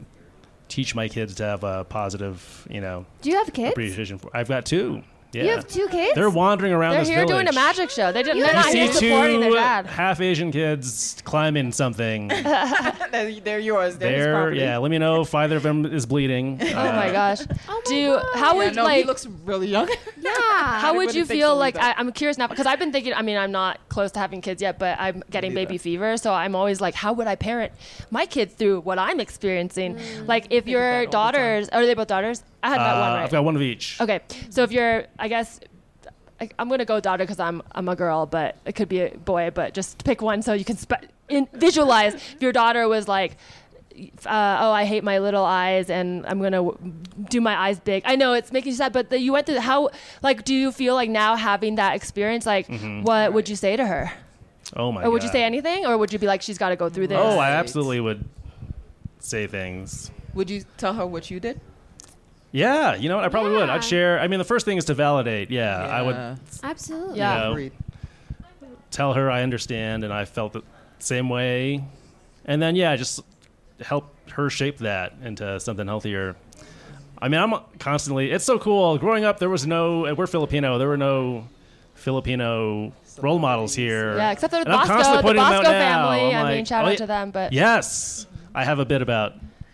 teach 0.71 0.95
my 0.95 1.07
kids 1.07 1.35
to 1.35 1.43
have 1.43 1.63
a 1.63 1.83
positive, 1.83 2.67
you 2.69 2.81
know, 2.81 3.05
Do 3.21 3.29
you 3.29 3.37
have 3.37 3.51
kids? 3.53 3.71
appreciation 3.71 4.17
for. 4.17 4.31
I've 4.35 4.47
got 4.47 4.65
two. 4.65 5.03
Yeah. 5.33 5.43
You 5.43 5.49
have 5.51 5.67
two 5.67 5.87
kids. 5.87 6.13
They're 6.15 6.29
wandering 6.29 6.73
around 6.73 6.91
They're 6.91 7.01
this 7.01 7.09
here 7.09 7.25
doing 7.25 7.47
a 7.47 7.53
magic 7.53 7.89
show. 7.89 8.11
They 8.11 8.23
didn't. 8.23 8.39
They're 8.41 8.49
You 8.49 8.53
not 8.53 8.65
see 8.71 8.79
here 8.79 8.93
supporting 8.93 9.39
their 9.39 9.49
two 9.51 9.55
dad. 9.55 9.85
half 9.85 10.19
Asian 10.19 10.51
kids 10.51 11.21
climbing 11.23 11.71
something. 11.71 12.27
They're, 13.11 13.39
they're 13.39 13.59
yours. 13.59 13.97
They're, 13.97 14.11
his 14.11 14.23
They're 14.25 14.33
property. 14.33 14.59
yeah. 14.59 14.77
Let 14.77 14.91
me 14.91 14.97
know 14.97 15.21
if 15.21 15.33
either 15.35 15.57
of 15.57 15.63
them 15.63 15.85
is 15.85 16.05
bleeding. 16.05 16.59
Oh 16.71 16.73
my 16.73 17.09
uh, 17.09 17.11
gosh. 17.35 17.39
Oh 17.69 17.73
my 17.75 17.81
Do 17.85 17.95
you, 17.95 18.07
God. 18.13 18.25
how 18.35 18.53
Yeah, 18.53 18.57
would 18.67 18.75
no, 18.75 18.81
he 18.87 18.87
like 18.99 19.05
looks 19.05 19.25
really 19.25 19.67
young. 19.67 19.87
yeah. 20.19 20.31
how 20.79 20.93
would 20.93 20.97
wouldn't 21.07 21.15
you 21.15 21.25
feel 21.25 21.49
so 21.49 21.55
like. 21.55 21.75
I, 21.77 21.93
I'm 21.97 22.11
curious 22.11 22.37
now 22.37 22.47
because 22.47 22.65
I've 22.65 22.79
been 22.79 22.91
thinking 22.91 23.13
I 23.13 23.21
mean 23.21 23.37
I'm 23.37 23.51
not 23.51 23.79
close 23.89 24.11
to 24.13 24.19
having 24.19 24.41
kids 24.41 24.61
yet 24.61 24.79
but 24.79 24.97
I'm 24.99 25.23
getting 25.29 25.53
baby 25.53 25.77
fever 25.77 26.17
so 26.17 26.33
I'm 26.33 26.55
always 26.55 26.79
like 26.81 26.95
how 26.95 27.13
would 27.13 27.27
I 27.27 27.35
parent 27.35 27.71
my 28.09 28.25
kids 28.25 28.53
through 28.55 28.81
what 28.81 28.99
I'm 28.99 29.19
experiencing 29.19 29.95
mm, 29.95 30.27
like 30.27 30.47
if 30.49 30.67
your 30.67 30.81
that 30.81 30.95
all 30.95 30.99
the 31.01 31.05
time. 31.05 31.11
daughters 31.11 31.69
are 31.69 31.85
they 31.85 31.93
both 31.93 32.07
daughters 32.07 32.43
I 32.63 32.69
had 32.69 32.79
that 32.79 32.95
Uh, 32.95 32.99
one 33.01 33.13
right 33.13 33.23
I've 33.23 33.31
got 33.31 33.43
one 33.43 33.55
of 33.55 33.61
each. 33.61 33.99
Okay, 33.99 34.19
so 34.49 34.63
if 34.63 34.71
you're, 34.71 35.05
I 35.19 35.27
guess, 35.27 35.59
I, 36.39 36.49
I'm 36.59 36.69
gonna 36.69 36.85
go 36.85 36.99
daughter 36.99 37.23
because 37.23 37.39
I'm 37.39 37.61
I'm 37.71 37.87
a 37.89 37.95
girl, 37.95 38.25
but 38.25 38.55
it 38.65 38.73
could 38.75 38.89
be 38.89 39.01
a 39.01 39.09
boy. 39.17 39.51
But 39.53 39.73
just 39.73 40.03
pick 40.03 40.21
one 40.21 40.41
so 40.41 40.53
you 40.53 40.65
can 40.65 40.77
spe- 40.77 41.05
in, 41.29 41.47
visualize. 41.53 42.15
If 42.15 42.41
your 42.41 42.51
daughter 42.51 42.87
was 42.87 43.07
like, 43.07 43.37
uh, 44.25 44.57
oh, 44.61 44.71
I 44.71 44.85
hate 44.85 45.03
my 45.03 45.19
little 45.19 45.43
eyes, 45.45 45.89
and 45.89 46.25
I'm 46.25 46.39
gonna 46.41 46.57
w- 46.63 46.77
do 47.29 47.41
my 47.41 47.55
eyes 47.55 47.79
big. 47.79 48.03
I 48.05 48.15
know 48.15 48.33
it's 48.33 48.51
making 48.51 48.71
you 48.71 48.77
sad, 48.77 48.93
but 48.93 49.09
the, 49.09 49.19
you 49.19 49.33
went 49.33 49.45
through 49.47 49.59
how, 49.59 49.89
like, 50.23 50.43
do 50.45 50.53
you 50.55 50.71
feel 50.71 50.95
like 50.95 51.09
now 51.09 51.35
having 51.35 51.75
that 51.75 51.95
experience, 51.95 52.45
like, 52.45 52.67
what 53.03 53.33
would 53.33 53.47
you 53.49 53.55
say 53.55 53.75
to 53.75 53.85
her, 53.85 54.11
Oh 54.75 54.91
my. 54.91 55.03
or 55.03 55.11
would 55.11 55.23
you 55.23 55.29
God. 55.29 55.33
say 55.33 55.43
anything, 55.43 55.85
or 55.85 55.97
would 55.97 56.11
you 56.13 56.19
be 56.19 56.25
like, 56.27 56.41
she's 56.41 56.57
got 56.57 56.69
to 56.69 56.75
go 56.75 56.89
through 56.89 57.07
this? 57.07 57.19
Oh, 57.19 57.37
I 57.37 57.51
absolutely 57.51 57.99
would 57.99 58.23
say 59.19 59.45
things. 59.45 60.09
Would 60.33 60.49
you 60.49 60.63
tell 60.77 60.93
her 60.93 61.05
what 61.05 61.29
you 61.29 61.39
did? 61.39 61.59
Yeah, 62.51 62.95
you 62.95 63.07
know 63.09 63.15
what? 63.15 63.25
I 63.25 63.29
probably 63.29 63.51
would. 63.51 63.67
Yeah. 63.67 63.75
I'd 63.75 63.83
share. 63.83 64.19
I 64.19 64.27
mean, 64.27 64.39
the 64.39 64.45
first 64.45 64.65
thing 64.65 64.77
is 64.77 64.85
to 64.85 64.93
validate. 64.93 65.49
Yeah, 65.51 65.77
I 65.77 66.01
would 66.01 66.39
Absolutely. 66.63 67.17
Yeah. 67.17 67.35
you 67.35 67.43
know, 67.43 67.51
Agreed. 67.51 67.71
tell 68.91 69.13
her 69.13 69.31
I 69.31 69.43
understand 69.43 70.03
and 70.03 70.11
I 70.13 70.25
felt 70.25 70.53
the 70.53 70.63
same 70.99 71.29
way, 71.29 71.83
and 72.45 72.61
then 72.61 72.75
yeah, 72.75 72.95
just 72.95 73.21
help 73.79 74.13
her 74.31 74.49
shape 74.49 74.79
that 74.79 75.13
into 75.23 75.59
something 75.59 75.87
healthier. 75.87 76.35
I 77.21 77.29
mean, 77.29 77.39
I'm 77.39 77.53
constantly. 77.79 78.31
It's 78.31 78.45
so 78.45 78.57
cool. 78.59 78.97
Growing 78.97 79.23
up, 79.23 79.39
there 79.39 79.49
was 79.49 79.65
no. 79.67 80.05
and 80.05 80.17
We're 80.17 80.27
Filipino. 80.27 80.77
There 80.77 80.87
were 80.87 80.97
no 80.97 81.47
Filipino 81.95 82.91
role 83.21 83.39
models 83.39 83.75
here. 83.75 84.17
Yeah, 84.17 84.31
except 84.31 84.51
for 84.53 84.59
the 84.59 84.65
And 84.65 84.73
I'm 84.73 84.87
Bosco, 84.87 84.93
constantly 84.93 85.17
the 85.17 85.23
pointing 85.23 85.43
them 85.43 85.51
Bosco 85.63 85.69
out 85.69 85.79
now. 85.79 86.09
family. 86.09 86.35
I'm 86.35 86.45
I 86.45 86.49
mean, 86.49 86.57
like, 86.59 86.67
shout 86.67 86.83
oh, 86.83 86.87
out 86.87 86.91
yeah. 86.91 86.97
to 86.97 87.05
them, 87.05 87.31
but 87.31 87.53
Yes, 87.53 88.25
I 88.55 88.65
have 88.65 88.79
a 88.79 88.85
bit 88.85 89.01
about. 89.01 89.33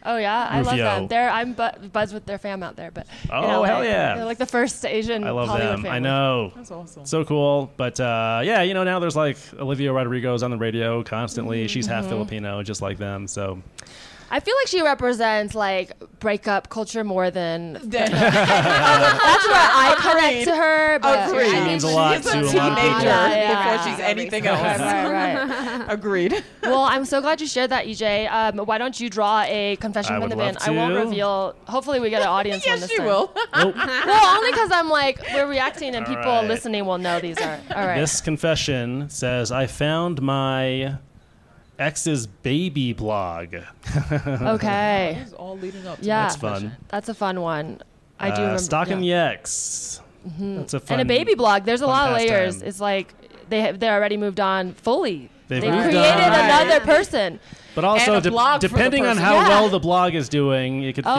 Oh 0.09 0.17
yeah, 0.17 0.47
I 0.49 0.61
love 0.61 0.77
them. 0.77 1.07
They're 1.07 1.29
I'm 1.29 1.53
bu- 1.53 1.89
buds 1.91 2.13
with 2.13 2.25
their 2.25 2.37
fam 2.37 2.63
out 2.63 2.75
there, 2.77 2.91
but 2.91 3.05
in 3.25 3.31
Oh, 3.31 3.41
LA. 3.61 3.63
hell 3.65 3.83
yeah. 3.83 4.15
they're 4.15 4.25
like 4.25 4.37
the 4.37 4.45
first 4.45 4.85
Asian 4.85 5.23
I 5.25 5.31
love 5.31 5.49
Hollywood 5.49 5.69
them. 5.73 5.81
family. 5.83 5.95
I 5.97 5.99
know. 5.99 6.51
That's 6.55 6.71
awesome. 6.71 7.05
So 7.05 7.25
cool. 7.25 7.71
But 7.77 7.99
uh, 7.99 8.41
yeah, 8.43 8.61
you 8.61 8.73
know, 8.73 8.83
now 8.85 8.99
there's 8.99 9.15
like 9.17 9.37
Olivia 9.59 9.91
Rodrigo's 9.91 10.43
on 10.43 10.51
the 10.51 10.57
radio 10.57 11.03
constantly. 11.03 11.67
She's 11.67 11.85
half 11.87 12.07
Filipino, 12.07 12.63
just 12.63 12.81
like 12.81 12.97
them. 12.97 13.27
So 13.27 13.61
I 14.29 14.39
feel 14.39 14.55
like 14.57 14.67
she 14.67 14.81
represents 14.81 15.55
like 15.55 15.91
breakup 16.19 16.69
culture 16.69 17.03
more 17.03 17.31
than 17.31 17.73
that's 17.83 18.11
where 18.11 19.55
I 19.55 19.95
connect 19.99 20.45
to 20.47 20.55
her. 20.55 20.99
But 20.99 21.29
Agreed. 21.29 21.49
She 21.51 21.61
means 21.61 21.83
a 21.83 21.87
lot 21.87 22.15
She's 22.17 22.25
to 22.25 22.37
a 22.37 22.41
a 22.41 22.43
lot 22.43 22.45
of 22.45 22.51
people. 22.51 22.61
teenager 22.89 23.05
Yeah, 23.05 23.29
yeah. 23.29 23.73
before 23.77 23.91
she's 23.91 23.99
anything 23.99 24.47
else. 24.47 24.79
right, 24.79 25.09
right. 25.11 25.85
Agreed. 25.89 26.43
Well, 26.63 26.81
I'm 26.81 27.05
so 27.05 27.21
glad 27.21 27.39
you 27.41 27.47
shared 27.47 27.69
that, 27.69 27.85
EJ. 27.85 28.29
Um, 28.31 28.57
why 28.65 28.77
don't 28.77 28.99
you 28.99 29.09
draw 29.09 29.43
a 29.43 29.75
confession 29.77 30.15
I 30.15 30.19
from 30.19 30.29
the 30.29 30.35
would 30.35 30.43
bin? 30.45 30.55
love 30.55 30.63
I 30.67 30.71
won't 30.71 30.95
reveal. 30.95 31.55
Hopefully, 31.67 31.99
we 31.99 32.09
get 32.09 32.21
an 32.21 32.27
audience 32.27 32.65
one 32.65 32.73
yes, 32.79 32.81
this 32.81 32.91
she 32.91 32.97
time. 32.97 33.05
will. 33.05 33.33
Nope. 33.55 33.75
Well, 33.75 34.37
only 34.37 34.51
because 34.51 34.71
I'm 34.71 34.89
like 34.89 35.21
we're 35.33 35.47
reacting 35.47 35.95
and 35.95 36.05
All 36.05 36.15
people 36.15 36.31
right. 36.31 36.47
listening 36.47 36.85
will 36.85 36.97
know 36.97 37.19
these 37.19 37.37
are. 37.39 37.59
All 37.75 37.85
right. 37.87 37.99
this 37.99 38.19
confession 38.21 39.09
says 39.09 39.51
I 39.51 39.67
found 39.67 40.21
my 40.21 40.97
ex's 41.79 42.27
baby 42.27 42.93
blog. 42.93 43.55
okay. 44.21 45.17
It's 45.21 45.33
all 45.33 45.57
leading 45.57 45.85
up 45.87 45.99
to 45.99 46.05
Yeah. 46.05 46.23
That's 46.23 46.35
fun. 46.35 46.75
That's 46.89 47.09
a 47.09 47.13
fun 47.13 47.41
one. 47.41 47.81
I 48.19 48.29
do 48.29 48.35
Uh, 48.35 48.39
remember. 48.39 48.59
Stalking 48.61 49.03
yeah. 49.03 49.29
the 49.29 49.33
ex. 49.39 50.01
That's 50.39 50.73
a 50.73 50.79
fun 50.79 50.99
and 50.99 51.09
a 51.09 51.13
baby 51.13 51.35
blog. 51.35 51.63
There's 51.65 51.81
a 51.81 51.87
lot 51.87 52.09
of 52.09 52.17
pastime. 52.17 52.29
layers. 52.37 52.61
It's 52.61 52.79
like 52.81 53.13
they 53.49 53.61
have, 53.61 53.79
they 53.79 53.89
already 53.89 54.17
moved 54.17 54.39
on 54.39 54.73
fully. 54.73 55.29
They've 55.47 55.61
they 55.61 55.69
created 55.69 55.95
on. 55.95 56.33
another 56.33 56.79
person. 56.81 57.39
But 57.77 57.85
also, 57.85 58.19
de- 58.19 58.31
blog 58.31 58.61
for 58.61 58.67
the 58.69 58.73
depending 58.73 59.05
on 59.05 59.17
how 59.17 59.35
Yeah. 59.35 59.49
well 59.49 59.69
the 59.69 59.79
blog 59.79 60.15
is 60.15 60.29
doing, 60.29 60.81
it 60.81 60.93
could 60.95 61.03
Oh. 61.05 61.15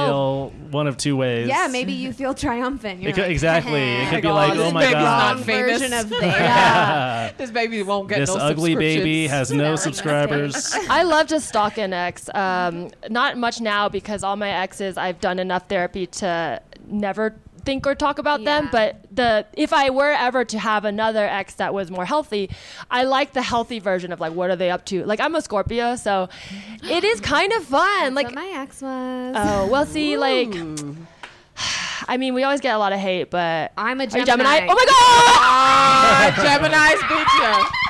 feel 0.51 0.53
one 0.73 0.89
of 0.89 0.97
two 0.97 1.17
ways. 1.17 1.47
Yeah, 1.47 1.69
maybe 1.71 1.93
you 1.93 2.13
feel 2.13 2.35
triumphant. 2.35 3.01
You're 3.01 3.11
It 3.11 3.15
could, 3.15 3.23
like, 3.23 3.31
exactly. 3.31 3.81
It 4.03 4.11
could 4.11 4.23
be 4.23 4.29
like, 4.29 4.55
this 4.55 4.63
oh 4.67 4.71
my 4.73 4.81
baby's 4.81 4.95
god, 4.95 5.37
not 5.37 5.47
famous. 5.47 5.81
version 5.81 5.93
of 5.97 6.09
there. 6.21 6.21
Yeah. 6.23 7.31
This 7.39 7.53
baby 7.53 7.81
won't 7.85 8.09
get 8.09 8.19
this 8.19 8.35
no 8.35 8.41
ugly 8.41 8.75
baby 8.75 9.29
has 9.29 9.53
no 9.53 9.77
subscribers. 9.87 10.75
I 10.91 11.05
love 11.05 11.29
to 11.29 11.39
stalk 11.41 11.79
an 11.79 11.93
ex. 11.93 12.29
Um, 12.35 12.91
not 13.09 13.37
much 13.39 13.61
now 13.61 13.89
because 13.89 14.25
all 14.25 14.35
my 14.35 14.51
exes, 14.51 14.99
I've 14.99 15.21
done 15.21 15.39
enough 15.39 15.69
therapy 15.69 16.07
to 16.07 16.61
never 16.91 17.37
think 17.65 17.87
or 17.87 17.95
talk 17.95 18.19
about 18.19 18.45
them. 18.45 18.69
But 18.73 19.05
the 19.15 19.47
if 19.55 19.73
I 19.73 19.91
were 19.91 20.11
ever 20.11 20.45
to 20.47 20.59
have 20.59 20.85
another 20.85 21.25
ex 21.25 21.55
that 21.55 21.75
was 21.75 21.91
more 21.91 22.05
healthy, 22.05 22.51
I 22.91 23.05
like 23.05 23.33
the 23.33 23.43
healthy 23.43 23.79
version 23.79 24.13
of 24.13 24.21
like 24.21 24.33
what 24.33 24.51
are 24.51 24.57
they 24.57 24.71
up 24.71 24.85
to. 24.87 25.05
Like 25.05 25.21
I'm 25.21 25.35
a 25.35 25.43
Scorpio, 25.43 25.97
so 25.97 26.29
it 26.83 27.05
is 27.05 27.21
kind 27.21 27.53
of 27.53 27.65
fun. 27.65 28.15
Like 28.15 28.27
Like 28.27 28.35
my 28.35 28.49
ex 28.57 28.83
was. 28.83 29.35
oh 29.37 29.69
well, 29.71 29.87
see 29.87 30.17
like. 30.17 30.55
I 32.11 32.17
mean, 32.17 32.33
we 32.35 32.45
always 32.45 32.61
get 32.61 32.75
a 32.75 32.79
lot 32.79 32.93
of 32.93 33.01
hate, 33.01 33.31
but 33.31 33.73
I'm 33.77 34.01
a 34.01 34.07
Gemini. 34.07 34.25
Gemini? 34.25 34.67
Oh 34.71 34.75
my 34.75 34.85
god! 34.87 35.39
Ah, 35.41 36.33
Gemini's 36.43 37.03
beat 37.11 37.19
you. 37.43 37.89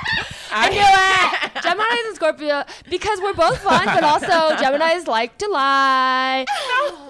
I 0.50 0.68
knew 0.70 0.80
it. 0.80 0.97
Gemini's 1.70 2.06
and 2.06 2.16
Scorpio 2.16 2.64
because 2.90 3.20
we're 3.20 3.34
both 3.34 3.58
fun, 3.58 3.84
but 3.86 4.04
also 4.04 4.56
Gemini's 4.62 5.06
like 5.06 5.36
to 5.38 5.48
lie. 5.48 6.44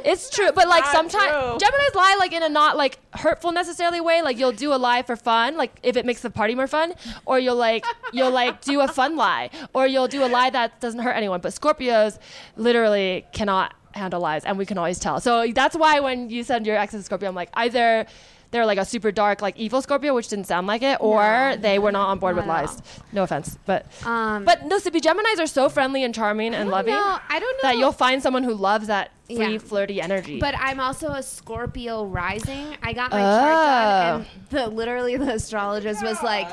it's 0.04 0.30
true, 0.30 0.50
but 0.54 0.68
like 0.68 0.84
sometimes. 0.86 1.61
Gemini's 1.62 1.94
lie 1.94 2.16
like 2.18 2.32
in 2.32 2.42
a 2.42 2.48
not 2.48 2.76
like 2.76 2.98
hurtful 3.14 3.52
necessarily 3.52 4.00
way. 4.00 4.22
Like 4.22 4.38
you'll 4.38 4.52
do 4.52 4.72
a 4.72 4.76
lie 4.76 5.02
for 5.02 5.16
fun, 5.16 5.56
like 5.56 5.78
if 5.82 5.96
it 5.96 6.04
makes 6.06 6.22
the 6.22 6.30
party 6.30 6.54
more 6.54 6.66
fun, 6.66 6.94
or 7.26 7.38
you'll 7.38 7.56
like 7.56 7.84
you'll 8.12 8.30
like 8.30 8.62
do 8.62 8.80
a 8.80 8.88
fun 8.88 9.16
lie, 9.16 9.50
or 9.74 9.86
you'll 9.86 10.09
do 10.09 10.24
a 10.24 10.28
lie 10.28 10.50
that 10.50 10.80
doesn't 10.80 11.00
hurt 11.00 11.12
anyone. 11.12 11.40
But 11.40 11.52
Scorpios 11.52 12.18
literally 12.56 13.26
cannot 13.32 13.74
handle 13.92 14.20
lies, 14.20 14.44
and 14.44 14.59
we 14.59 14.66
can 14.66 14.78
always 14.78 14.98
tell. 14.98 15.20
So 15.20 15.46
that's 15.52 15.76
why 15.76 16.00
when 16.00 16.30
you 16.30 16.42
send 16.44 16.66
your 16.66 16.76
ex 16.76 16.94
is 16.94 17.04
Scorpio, 17.06 17.28
I'm 17.28 17.34
like 17.34 17.50
either. 17.54 18.06
They're 18.51 18.64
like 18.64 18.78
a 18.78 18.84
super 18.86 19.12
dark, 19.12 19.42
like 19.42 19.59
evil 19.59 19.82
Scorpio, 19.82 20.14
which 20.14 20.28
didn't 20.28 20.46
sound 20.46 20.66
like 20.66 20.80
it, 20.82 20.96
or 21.01 21.55
they 21.61 21.78
were 21.78 21.92
not 21.92 22.09
on 22.09 22.18
board 22.18 22.34
with 22.34 22.46
not 22.46 22.64
at 22.64 22.70
lies. 22.70 22.82
No 23.12 23.22
offense, 23.22 23.59
but 23.66 23.84
Um, 24.07 24.44
but 24.46 24.64
no, 24.64 24.78
Sippy 24.78 25.01
Geminis 25.01 25.38
are 25.38 25.46
so 25.46 25.68
friendly 25.68 26.03
and 26.03 26.14
charming 26.14 26.55
and 26.55 26.70
loving 26.70 26.94
know. 26.94 27.18
I 27.28 27.38
don't 27.40 27.62
know. 27.62 27.68
that 27.68 27.76
you'll 27.76 27.92
find 27.92 28.22
someone 28.22 28.44
who 28.44 28.55
loves 28.55 28.86
that 28.86 29.11
free, 29.26 29.53
Yeah. 29.53 29.59
flirty 29.59 30.01
energy. 30.01 30.40
But 30.40 30.55
I'm 30.59 30.80
also 30.80 31.09
a 31.09 31.22
Scorpio 31.22 32.07
rising. 32.07 32.74
I 32.82 32.94
got 32.94 33.11
my 33.11 33.20
chart 33.20 33.53
done, 33.53 34.14
and 34.20 34.26
the 34.51 34.66
literally 34.74 35.16
the 35.18 35.34
astrologist 35.34 36.03
was 36.03 36.22
like, 36.22 36.49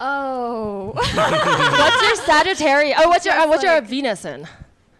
"Oh, 0.00 0.92
what's 0.94 2.02
your 2.02 2.16
Sagittarius? 2.26 2.98
Oh, 3.02 3.08
what's 3.08 3.24
your 3.24 3.34
uh, 3.34 3.46
what's 3.48 3.62
your 3.62 3.74
like- 3.76 3.84
Venus 3.84 4.24
in? 4.26 4.46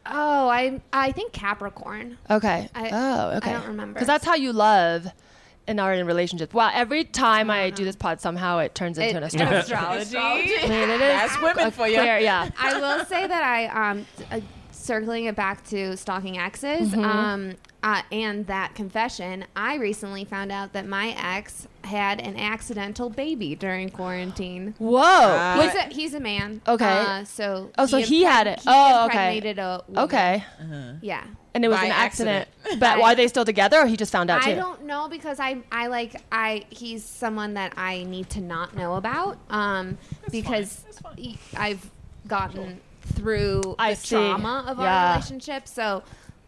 oh, 0.07 0.49
I 0.49 0.81
I 0.93 1.13
think 1.13 1.33
Capricorn." 1.33 2.17
Okay. 2.31 2.69
I- 2.75 2.91
oh, 2.93 3.37
okay. 3.37 3.51
I 3.51 3.53
don't 3.55 3.67
remember. 3.69 3.93
Because 3.95 4.07
that's 4.07 4.25
how 4.25 4.35
you 4.35 4.53
love 4.55 5.07
and 5.67 5.81
are 5.81 5.93
in 5.95 6.07
relationships. 6.07 6.53
Wow, 6.55 6.71
every 6.75 7.05
time 7.05 7.51
I 7.51 7.71
do 7.71 7.85
this 7.85 7.97
pod, 7.97 8.21
somehow 8.21 8.59
it 8.59 8.75
turns 8.75 8.99
into 8.99 9.11
It- 9.11 9.17
an 9.17 9.23
astrology. 9.25 10.03
astrology. 10.03 10.55
I 10.63 10.69
mean, 10.69 10.91
it 10.91 10.95
is 10.95 10.99
That's 11.01 11.41
women 11.43 11.71
for 11.71 11.87
you. 11.89 11.97
clear- 11.99 12.19
yeah. 12.19 12.51
I 12.59 12.79
will 12.81 13.05
say 13.07 13.27
that 13.27 13.43
I 13.43 13.91
um 13.91 14.07
uh, 14.31 14.41
circling 14.71 15.25
it 15.27 15.35
back 15.37 15.65
to 15.69 15.97
stalking 15.97 16.37
exes 16.39 16.91
Mm-hmm. 16.91 17.05
um 17.05 17.53
uh, 17.83 18.01
and 18.11 18.47
that 18.47 18.75
confession. 18.75 19.45
I 19.55 19.75
recently 19.77 20.25
found 20.25 20.51
out 20.51 20.73
that 20.73 20.87
my 20.87 21.15
ex 21.23 21.69
had 21.85 22.19
an 22.19 22.39
accidental 22.39 23.11
baby 23.11 23.55
during 23.55 23.91
quarantine. 23.91 24.75
Whoa. 24.79 25.03
Uh, 25.03 25.61
He's 25.61 25.75
a, 25.75 25.83
he's 25.95 26.15
a 26.15 26.21
man. 26.21 26.63
Okay. 26.67 26.87
Uh, 26.87 27.25
so 27.25 27.71
Oh, 27.77 27.85
so 27.85 27.99
he 27.99 28.23
impreg- 28.25 28.31
had 28.31 28.47
it. 28.47 28.61
He 28.61 28.69
Oh, 28.69 29.05
okay. 29.05 29.37
impregnated 29.37 29.59
a 29.59 29.83
woman. 29.87 30.05
okay. 30.05 30.45
Yeah. 31.03 31.25
And 31.55 31.65
it 31.65 31.69
was 31.69 31.79
an 31.81 31.93
accident. 31.93 32.49
accident. 32.59 32.81
But 32.81 32.99
why 33.01 33.13
are 33.13 33.15
they 33.17 33.29
still 33.29 33.45
together 33.45 33.79
or 33.79 33.87
he 33.87 33.97
just 33.97 34.11
found 34.11 34.29
out 34.29 34.43
too? 34.43 34.51
I 34.51 34.55
don't 34.55 34.85
know 34.85 35.09
because 35.09 35.39
I 35.39 35.59
I 35.71 35.87
like 35.87 36.17
I 36.33 36.65
he's 36.71 37.05
someone 37.05 37.55
that 37.55 37.75
I 37.77 38.03
need 38.05 38.29
to 38.31 38.41
not 38.41 38.75
know 38.77 38.95
about 38.97 39.39
um 39.51 39.97
because 40.33 40.85
he- 41.17 41.39
I've 41.57 41.89
gotten 42.27 42.81
through 43.15 43.77
I 43.79 43.91
the 43.95 43.97
see. 44.01 44.17
trauma 44.17 44.65
of 44.67 44.79
Yeah. 44.79 44.85
our 45.11 45.15
relationship 45.17 45.69
so 45.69 46.03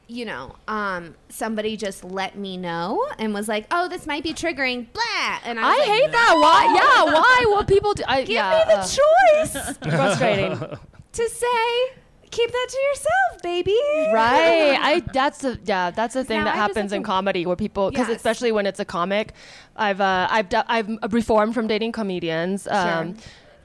you 0.09 0.25
know 0.25 0.55
um 0.69 1.15
somebody 1.29 1.77
just 1.77 2.03
let 2.03 2.37
me 2.37 2.57
know 2.57 3.07
and 3.19 3.35
was 3.35 3.47
like 3.49 3.67
oh 3.71 3.89
this 3.89 4.07
might 4.07 4.23
be 4.23 4.33
triggering 4.33 4.87
blah 4.93 5.39
and 5.45 5.61
I, 5.61 5.63
I 5.63 5.71
was 5.71 5.79
like, 5.89 5.99
hate 6.01 6.13
that. 6.13 6.35
Why? 6.41 7.07
Yeah, 7.07 7.13
why? 7.15 7.45
What 7.49 7.69
people 7.69 7.95
do? 7.95 8.03
I, 8.09 8.21
give 8.23 8.31
yeah, 8.31 8.65
me 8.67 8.75
the 8.75 8.81
uh, 8.81 8.87
choice 8.87 9.77
frustrating. 9.97 10.79
to 11.13 11.29
say 11.29 11.95
keep 12.37 12.51
that 12.51 12.67
to 12.75 12.79
yourself 12.89 13.43
baby. 13.43 13.79
Right. 14.13 14.79
I 14.91 15.01
that's 15.13 15.45
a 15.45 15.59
yeah 15.65 15.91
that's 15.91 16.15
the 16.15 16.25
thing 16.25 16.39
Now 16.41 16.45
that 16.47 16.55
I 16.55 16.59
happens 16.65 16.93
in 16.93 17.03
to- 17.03 17.07
comedy 17.07 17.47
where 17.47 17.57
people 17.57 17.91
because 17.91 18.09
Yes. 18.09 18.17
especially 18.17 18.53
when 18.57 18.67
it's 18.67 18.81
a 18.81 18.85
comic 18.85 19.33
i've 19.77 20.01
uh, 20.01 20.27
i've 20.37 20.47
i've 20.75 20.89
reformed 21.13 21.53
from 21.55 21.67
dating 21.67 21.93
comedians 21.93 22.67
um 22.69 23.17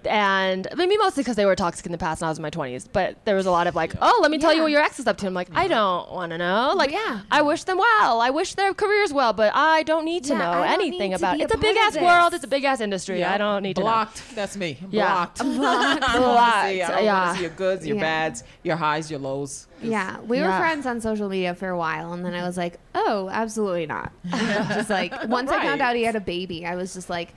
and 0.05 0.67
maybe 0.75 0.97
mostly 0.97 1.23
because 1.23 1.35
they 1.35 1.45
were 1.45 1.55
toxic 1.55 1.85
in 1.85 1.91
the 1.91 1.97
past 1.97 2.21
and 2.21 2.27
I 2.27 2.29
was 2.31 2.37
in 2.37 2.41
my 2.43 2.49
20s. 2.49 2.87
But 2.91 3.17
there 3.25 3.35
was 3.35 3.45
a 3.45 3.51
lot 3.51 3.67
of 3.67 3.75
like, 3.75 3.93
oh, 4.01 4.19
let 4.21 4.31
me 4.31 4.37
tell 4.37 4.53
you 4.53 4.61
what 4.61 4.71
your 4.71 4.81
ex 4.81 4.99
is 4.99 5.07
up 5.07 5.17
to. 5.17 5.27
I'm 5.27 5.33
like, 5.33 5.49
I 5.53 5.67
don't 5.67 6.11
want 6.11 6.31
to 6.31 6.37
know. 6.37 6.73
Like, 6.75 6.91
Yeah. 6.91 7.21
I 7.31 7.41
wish 7.41 7.63
them 7.65 7.77
well. 7.77 8.21
I 8.21 8.29
wish 8.29 8.55
their 8.55 8.73
careers 8.73 9.13
well, 9.13 9.33
but 9.33 9.51
I 9.55 9.83
don't 9.83 10.05
need 10.05 10.23
to 10.25 10.33
Yeah, 10.33 10.39
know 10.39 10.61
anything 10.63 11.13
about 11.13 11.39
it. 11.39 11.43
It's 11.43 11.53
a 11.53 11.57
a 11.57 11.61
big 11.61 11.77
ass 11.77 11.95
of 11.95 12.01
world. 12.01 12.33
It's 12.33 12.43
a 12.43 12.47
big 12.47 12.63
ass 12.63 12.81
industry. 12.81 13.23
I 13.23 13.37
don't 13.37 13.63
need 13.63 13.75
to 13.75 13.81
know. 13.81 13.85
Blocked. 13.87 14.23
That's 14.35 14.55
me. 14.57 14.77
Yeah. 14.89 15.07
Blocked. 15.13 15.37
Blocked. 15.39 16.03
I 16.09 16.13
don't 16.13 16.21
wanna 16.23 16.69
see- 16.69 16.81
I 16.83 16.87
don't 16.95 17.03
Yeah. 17.05 17.33
see 17.35 17.41
your 17.41 17.49
goods, 17.51 17.85
your 17.87 17.97
Yeah. 17.97 18.01
bads, 18.03 18.43
your 18.63 18.75
highs, 18.77 19.09
your 19.11 19.19
lows. 19.19 19.67
Yeah, 19.83 20.19
we 20.21 20.37
were 20.39 20.45
Yeah. 20.47 20.59
friends 20.59 20.85
on 20.85 21.01
social 21.01 21.27
media 21.27 21.55
for 21.55 21.69
a 21.69 21.77
while, 21.77 22.13
and 22.13 22.23
then 22.23 22.35
I 22.35 22.43
was 22.43 22.55
like, 22.55 22.77
"Oh, 22.93 23.29
absolutely 23.31 23.87
not." 23.87 24.11
just 24.29 24.89
like 24.91 25.11
once 25.27 25.49
I 25.49 25.59
found 25.63 25.81
out 25.81 25.95
he 25.95 26.03
had 26.03 26.15
a 26.15 26.19
baby, 26.21 26.65
I 26.67 26.75
was 26.75 26.93
just 26.93 27.09
like, 27.09 27.33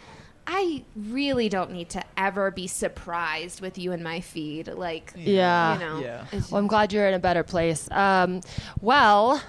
"I 0.47 0.85
really 0.97 1.49
don't 1.49 1.71
need 1.73 1.89
to 1.91 2.03
ever 2.17 2.51
be 2.51 2.67
surprised 2.67 3.61
with 3.61 3.79
you 3.79 3.93
in 3.93 4.03
my 4.03 4.21
feed." 4.21 4.69
Like, 4.69 5.13
Yeah. 5.17 5.75
you 5.75 5.81
know, 5.81 5.99
Yeah. 6.01 6.25
Well, 6.51 6.59
I'm 6.61 6.67
glad 6.67 6.93
you're 6.93 7.07
in 7.09 7.15
a 7.15 7.19
better 7.19 7.43
place. 7.43 7.89
Um, 7.91 8.41
well, 8.81 9.41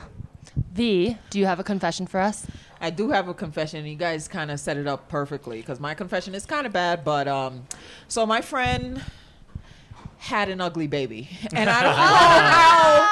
V, 0.73 1.17
do 1.29 1.39
you 1.39 1.45
have 1.45 1.59
a 1.59 1.63
confession 1.63 2.07
for 2.07 2.19
us? 2.19 2.45
I 2.81 2.89
do 2.89 3.09
have 3.11 3.27
a 3.27 3.33
confession. 3.33 3.85
You 3.85 3.95
guys 3.95 4.27
kind 4.27 4.51
of 4.51 4.59
set 4.59 4.77
it 4.77 4.85
up 4.87 5.07
perfectly 5.09 5.57
because 5.61 5.79
my 5.79 5.93
confession 5.93 6.35
is 6.35 6.45
kind 6.45 6.65
of 6.67 6.73
bad. 6.73 7.03
But 7.03 7.27
um, 7.27 7.63
so 8.07 8.25
my 8.25 8.41
friend 8.41 9.01
had 10.17 10.49
an 10.49 10.59
ugly 10.61 10.87
baby, 10.87 11.29
and 11.53 11.69
I 11.69 11.83
don't 11.83 11.91
know 11.95 11.97
how 11.97 13.09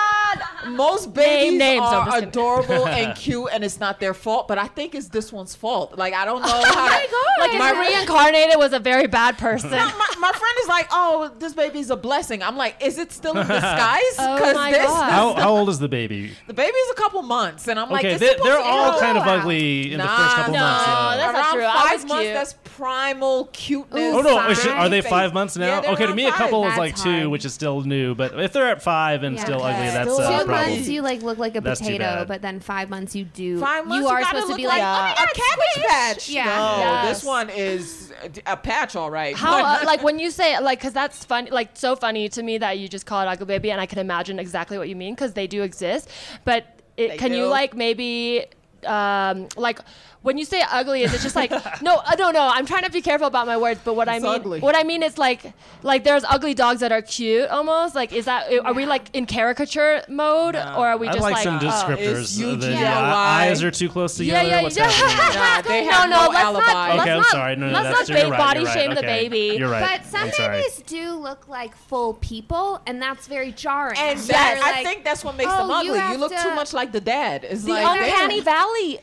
most 0.70 1.14
babies 1.14 1.60
names. 1.60 1.82
I'm 1.86 1.94
are 1.94 2.06
just 2.06 2.16
kidding. 2.16 2.30
adorable 2.30 2.88
and 3.00 3.16
cute, 3.18 3.50
and 3.52 3.64
it's 3.64 3.80
not 3.80 4.00
their 4.00 4.14
fault. 4.14 4.48
But 4.48 4.58
I 4.58 4.68
think 4.68 4.96
it's 4.96 5.08
this 5.10 5.32
one's 5.32 5.56
fault. 5.56 5.98
Like 5.98 6.14
I 6.14 6.26
don't 6.26 6.42
oh 6.44 6.48
know 6.48 6.62
Oh 6.66 6.74
how. 6.74 6.88
to, 6.88 7.42
Like, 7.42 7.54
if 7.54 7.60
My- 7.60 7.72
reincarnated 7.80 8.58
was 8.58 8.74
a 8.74 8.80
very 8.80 9.08
bad 9.08 9.38
person. 9.38 9.72
No, 9.72 9.78
my, 9.78 10.08
my 10.20 10.32
friend 10.32 10.56
is 10.62 10.68
like, 10.68 10.88
oh, 10.92 11.32
this 11.40 11.54
baby's 11.54 11.90
a 11.90 11.96
blessing. 11.96 12.42
I'm 12.44 12.56
like, 12.58 12.76
is 12.82 12.98
it 12.98 13.12
still 13.12 13.38
in 13.38 13.48
disguise? 13.48 14.16
Oh 14.20 14.54
my 14.56 14.72
this, 14.72 14.86
God. 14.86 15.12
How, 15.12 15.34
how 15.34 15.50
old 15.56 15.70
is 15.70 15.80
the 15.80 15.88
baby? 15.90 16.32
the 16.48 16.54
baby's 16.54 16.90
a 16.92 16.96
couple 16.96 17.22
months, 17.24 17.68
and 17.68 17.80
I'm 17.80 17.90
like, 17.90 18.06
Okay, 18.06 18.12
it's 18.14 18.20
they, 18.20 18.28
supposed 18.30 18.46
they're 18.46 18.58
to- 18.58 18.64
all 18.64 18.94
ew. 18.94 19.00
kind 19.00 19.18
of 19.18 19.26
wow. 19.26 19.36
ugly 19.40 19.92
in 19.94 19.98
the 20.00 20.06
Nah, 20.06 20.18
first 20.18 20.36
couple 20.36 20.54
no, 20.54 20.60
months. 20.60 20.86
that's 20.86 21.18
yeah. 21.20 21.32
not 21.32 21.36
Around 21.36 21.54
true. 21.54 21.66
I 21.66 21.90
five 21.98 22.08
months, 22.08 22.24
cute. 22.24 22.34
that's 22.34 22.54
primal 22.76 23.46
cuteness. 23.54 24.14
Oh 24.16 24.22
no! 24.22 24.50
Is 24.50 24.64
Five. 24.64 24.74
are 24.78 24.90
they 24.90 25.02
five 25.02 25.34
months 25.34 25.56
now? 25.58 25.66
Yeah, 25.68 25.82
they're 25.82 25.92
okay, 25.92 26.04
to 26.04 26.08
around 26.10 26.16
me, 26.16 26.26
a 26.26 26.30
five. 26.30 26.38
couple 26.38 26.64
is 26.64 26.70
That's 26.70 26.78
like 26.80 26.96
two, 26.96 27.10
hard. 27.12 27.28
which 27.28 27.46
is 27.46 27.54
still 27.54 27.82
new. 27.82 28.16
But 28.16 28.40
if 28.40 28.52
they're 28.54 28.68
at 28.70 28.82
five 28.82 29.24
and 29.24 29.36
Yeah. 29.38 29.44
still 29.44 29.62
ugly, 29.64 29.86
that's 29.88 30.12
Still 30.12 30.23
a 30.26 30.40
Two 30.40 30.46
problem. 30.46 30.70
months 30.72 30.88
you 30.90 31.02
like 31.02 31.22
look 31.22 31.38
like 31.38 31.56
a 31.56 31.62
That's 31.62 31.80
too 31.80 31.86
potato, 31.86 32.04
bad. 32.04 32.28
but 32.28 32.42
then 32.42 32.60
five 32.60 32.90
months 32.90 33.16
you 33.16 33.26
do. 33.26 33.60
Five 33.60 33.86
months, 33.88 34.02
you 34.02 34.08
are 34.08 34.20
gotta 34.22 34.28
supposed 34.42 34.46
to 34.46 34.52
look 34.52 34.58
be 34.58 34.68
like, 34.68 34.82
like, 34.82 35.14
a 35.20 35.34
cabbage 35.34 35.86
patch. 35.88 36.30
Yeah. 36.30 36.46
No, 36.46 36.78
Yes. 36.78 37.08
this 37.20 37.24
one 37.28 37.50
is 37.50 38.14
a 38.46 38.58
patch, 38.58 38.96
all 38.96 39.10
right. 39.12 39.36
How, 39.36 39.64
uh, 39.64 39.80
like, 39.86 40.04
when 40.04 40.20
you 40.20 40.32
say, 40.32 40.60
like, 40.60 40.80
because 40.80 40.94
that's 40.94 41.24
funny, 41.26 41.50
like, 41.52 41.72
so 41.76 41.96
funny 41.96 42.30
to 42.30 42.44
me 42.44 42.58
that 42.58 42.78
you 42.80 42.88
just 42.88 43.06
call 43.06 43.22
it 43.22 43.28
ugly 43.28 43.46
baby, 43.46 43.72
and 43.72 43.80
I 43.82 43.86
can 43.86 44.00
imagine 44.00 44.40
exactly 44.40 44.78
what 44.78 44.90
you 44.90 44.96
mean 44.96 45.14
because 45.16 45.34
they 45.34 45.48
do 45.48 45.64
exist. 45.64 46.10
But 46.46 46.66
it, 46.98 47.10
They 47.10 47.18
can 47.18 47.34
you, 47.34 47.48
like, 47.48 47.76
maybe, 47.76 48.46
um, 48.86 49.48
like, 49.58 49.80
when 50.24 50.38
you 50.38 50.46
say 50.46 50.64
ugly, 50.72 51.04
is 51.04 51.14
it 51.14 51.20
just 51.22 51.36
like 51.36 51.52
no, 51.82 51.98
uh, 51.98 52.16
no, 52.18 52.32
no? 52.32 52.42
I'm 52.52 52.66
trying 52.66 52.84
to 52.84 52.90
be 52.90 53.02
careful 53.02 53.28
about 53.28 53.46
my 53.46 53.58
words, 53.58 53.80
but 53.84 53.96
what 53.96 54.10
I 54.10 54.20
mean, 54.20 54.26
ugly. 54.26 54.60
what 54.62 54.76
I 54.76 54.84
mean 54.84 55.04
is 55.04 55.18
like, 55.18 55.54
like 55.84 56.04
there's 56.06 56.24
ugly 56.24 56.54
dogs 56.54 56.80
that 56.80 56.92
are 56.92 57.02
cute, 57.02 57.50
almost. 57.50 57.94
Like, 57.94 58.12
is 58.14 58.26
that 58.26 58.52
are 58.66 58.74
we 58.74 58.86
like 58.86 59.10
in 59.14 59.26
caricature 59.26 60.02
mode, 60.08 60.56
No. 60.56 60.76
or 60.78 60.88
are 60.88 60.98
we 60.98 61.08
I'd 61.10 61.14
just 61.14 61.22
like, 61.24 61.34
like, 61.36 61.44
some 61.44 61.58
oh. 61.58 61.60
descriptors. 61.60 62.22
It's 62.22 62.38
The, 62.38 62.56
the 62.56 62.68
UGLY. 62.68 63.14
eyes 63.14 63.64
are 63.64 63.72
too 63.72 63.90
close 63.90 64.16
together. 64.16 64.48
yeah, 64.48 64.62
What's 64.64 64.78
yeah. 64.84 64.90
happening? 64.90 65.42
Nah, 65.42 65.62
they 65.62 65.84
have 65.84 66.10
no, 66.10 66.16
no, 66.16 66.24
no 66.26 66.30
let's 66.32 66.44
alibi. 66.46 66.66
not. 66.68 66.90
Let's 66.90 67.02
Okay, 67.02 67.12
I'm 67.12 67.18
not, 67.18 67.26
sorry. 67.28 67.56
No, 67.58 67.68
no, 67.68 67.74
let's 67.74 67.98
that's 67.98 68.10
not 68.10 68.18
you're 68.18 68.26
ba- 68.28 68.32
right, 68.32 68.38
body 68.40 68.60
you're 68.62 68.68
right. 68.70 68.74
shame 68.74 68.96
the 68.96 69.02
baby. 69.02 69.56
You're 69.60 69.70
right. 69.70 70.02
But 70.02 70.06
some 70.10 70.30
babies 70.38 70.82
do 70.88 71.12
look 71.16 71.48
like 71.50 71.76
full 71.76 72.14
people, 72.16 72.82
and 72.88 73.02
that's 73.02 73.28
very 73.28 73.52
jarring. 73.52 73.98
and 74.00 74.18
that, 74.20 74.62
I 74.64 74.84
think 74.84 75.04
that's 75.04 75.24
what 75.26 75.36
makes 75.36 75.52
"Oh, 75.54 75.68
them 75.68 75.72
ugly. 75.72 76.14
You, 76.14 76.18
look 76.18 76.32
too 76.32 76.56
much 76.56 76.72
like 76.74 76.94
the 76.94 77.02
dad. 77.02 77.44
It's 77.44 77.64
The 77.64 77.72
like 77.74 78.02
uncanny 78.02 78.40
valley. 78.40 79.00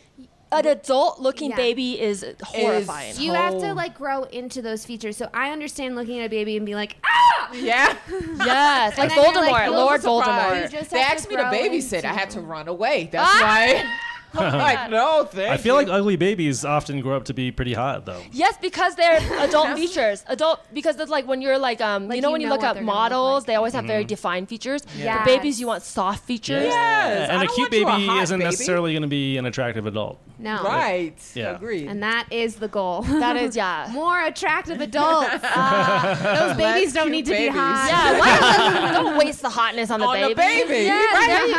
An 0.53 0.67
adult 0.67 1.21
looking 1.21 1.51
Yeah. 1.51 1.57
baby 1.57 2.01
is 2.01 2.25
horrifying. 2.43 3.15
You 3.19 3.33
have 3.35 3.59
to 3.61 3.71
Oh. 3.71 3.75
like 3.75 3.95
grow 3.95 4.25
into 4.25 4.63
those 4.63 4.85
features. 4.85 5.17
So 5.17 5.29
I 5.33 5.51
understand 5.51 5.95
looking 5.97 6.19
at 6.21 6.27
a 6.27 6.29
baby 6.31 6.57
and 6.57 6.67
be 6.67 6.75
like, 6.75 6.97
ah! 7.05 7.51
Yeah. 7.53 7.97
yes, 8.39 8.99
like 8.99 9.11
Voldemort, 9.13 9.35
like, 9.51 9.71
Lord 9.71 10.03
little 10.03 10.21
Voldemort. 10.23 10.89
They 10.91 11.01
asked 11.01 11.29
me 11.29 11.37
to 11.37 11.43
grow 11.43 11.51
babysit. 11.53 12.05
I 12.05 12.13
had 12.13 12.31
to 12.31 12.41
run 12.41 12.69
away. 12.69 13.09
That's 13.13 13.31
Ah! 13.33 13.41
why. 13.43 13.85
I'm 14.33 14.59
like, 14.59 14.91
no, 14.91 15.25
thank 15.25 15.51
I 15.51 15.57
feel 15.57 15.75
you. 15.81 15.89
like 15.89 15.93
ugly 15.93 16.15
babies 16.15 16.65
often 16.65 17.01
grow 17.01 17.17
up 17.17 17.25
to 17.25 17.35
be 17.35 17.51
pretty 17.51 17.75
hot, 17.75 18.07
though. 18.07 18.23
Yes, 18.31 18.57
because 18.63 18.95
they're 18.95 19.19
adult 19.41 19.75
features. 19.77 20.23
Adult 20.29 20.61
because 20.73 21.01
it's 21.01 21.11
like 21.11 21.27
when 21.27 21.43
you're 21.43 21.59
like 21.59 21.81
um 21.81 22.07
Like 22.07 22.15
you 22.15 22.23
know 22.23 22.29
you 22.29 22.33
when 22.35 22.41
you 22.43 22.47
know 22.47 22.55
look 22.55 22.63
at 22.63 22.75
they're 22.75 22.83
look 22.85 22.95
models, 22.95 23.41
like. 23.43 23.47
they 23.49 23.55
always 23.57 23.73
have 23.73 23.87
very 23.87 24.05
defined 24.05 24.49
features. 24.49 24.83
Yes. 24.97 25.27
The 25.27 25.35
babies 25.37 25.59
you 25.59 25.67
want 25.67 25.83
soft 25.83 26.25
features. 26.27 26.63
Yes, 26.63 27.29
I 27.29 27.33
and 27.35 27.43
a 27.43 27.47
cute 27.53 27.59
want 27.59 27.73
you 27.73 27.89
a 27.89 27.91
baby 27.97 28.19
isn't 28.21 28.39
baby. 28.39 28.45
necessarily 28.51 28.93
going 28.93 29.03
to 29.03 29.09
be 29.09 29.37
an 29.37 29.47
attractive 29.47 29.85
adult. 29.87 30.21
No. 30.43 30.63
Right. 30.65 31.15
Yeah. 31.35 31.57
Agreed. 31.57 31.87
And 31.89 32.03
that 32.03 32.27
is 32.31 32.57
the 32.57 32.69
goal. 32.69 33.03
That 33.03 33.37
is 33.37 33.55
yeah. 33.55 33.89
More 33.93 34.23
attractive 34.25 34.81
adults. 34.81 35.31
Those 35.33 36.57
babies 36.57 36.61
Let's 36.61 36.93
don't 36.95 37.11
need 37.11 37.27
to 37.27 37.33
babies. 37.33 37.53
be 37.53 37.59
hot. 37.59 37.89
Yeah, 37.91 38.19
why 38.21 38.93
don't, 38.93 39.05
don't 39.05 39.19
waste 39.19 39.43
the 39.43 39.51
hotness 39.51 39.91
on 39.91 40.01
the 40.01 40.07
baby. 40.07 40.25
On 40.25 40.35
baby. 40.35 40.63
the 40.63 40.69
baby. 40.69 40.85
Yeah, 40.87 41.13
Right. 41.13 41.27
there 41.27 41.47
you 41.47 41.55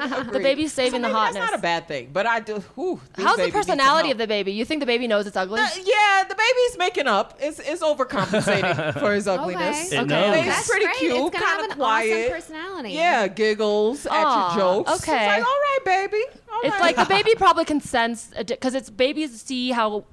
Agreed, 0.00 0.24
go. 0.26 0.32
The 0.32 0.40
baby's 0.40 0.72
saving 0.72 1.02
So 1.02 1.08
the 1.08 1.14
hotness. 1.14 1.34
That's 1.40 1.50
not 1.52 1.58
a 1.58 1.62
bad 1.62 1.86
thing, 1.88 2.10
but 2.12 2.26
I 2.26 2.40
do. 2.40 2.58
Whew, 2.74 3.00
How's 3.16 3.36
the 3.36 3.42
baby 3.42 3.42
needs 3.42 3.52
some 3.66 3.76
personality 3.76 4.10
of 4.10 4.18
the 4.18 4.26
baby? 4.26 4.52
You 4.52 4.64
think 4.64 4.80
the 4.80 4.86
baby 4.86 5.06
knows 5.06 5.26
it's 5.26 5.36
ugly? 5.36 5.60
Uh, 5.60 5.68
yeah, 5.84 6.24
the 6.28 6.34
baby's 6.34 6.78
making 6.78 7.06
up. 7.06 7.38
It's, 7.40 7.60
it's 7.60 7.82
overcompensating 7.82 8.98
for 8.98 9.12
his 9.14 9.28
ugliness. 9.28 9.86
Okay. 9.92 9.96
It 9.96 10.00
Okay. 10.00 10.06
knows. 10.06 10.46
That's 10.46 10.68
pretty 10.68 10.84
great. 10.86 10.96
cute, 10.96 11.12
It's 11.12 11.20
gonna 11.20 11.44
kind 11.44 11.46
have 11.46 11.64
of 11.66 11.70
an 11.70 11.76
quiet. 11.76 12.12
awesome 12.26 12.32
personality. 12.32 12.90
Yeah, 12.90 13.28
giggles 13.28 14.06
at 14.06 14.22
your 14.50 14.58
jokes. 14.58 14.92
It's 14.92 15.08
okay. 15.08 15.26
like, 15.26 15.38
all 15.44 15.44
right, 15.44 15.78
baby. 15.84 16.22
All 16.56 16.70
It's 16.70 16.80
like 16.80 16.96
the 16.96 17.04
baby 17.04 17.34
probably 17.36 17.64
can 17.64 17.80
sense 17.80 18.30
because 18.36 18.74
it's 18.74 18.90
babies 18.90 19.40
see 19.40 19.70
how 19.70 20.04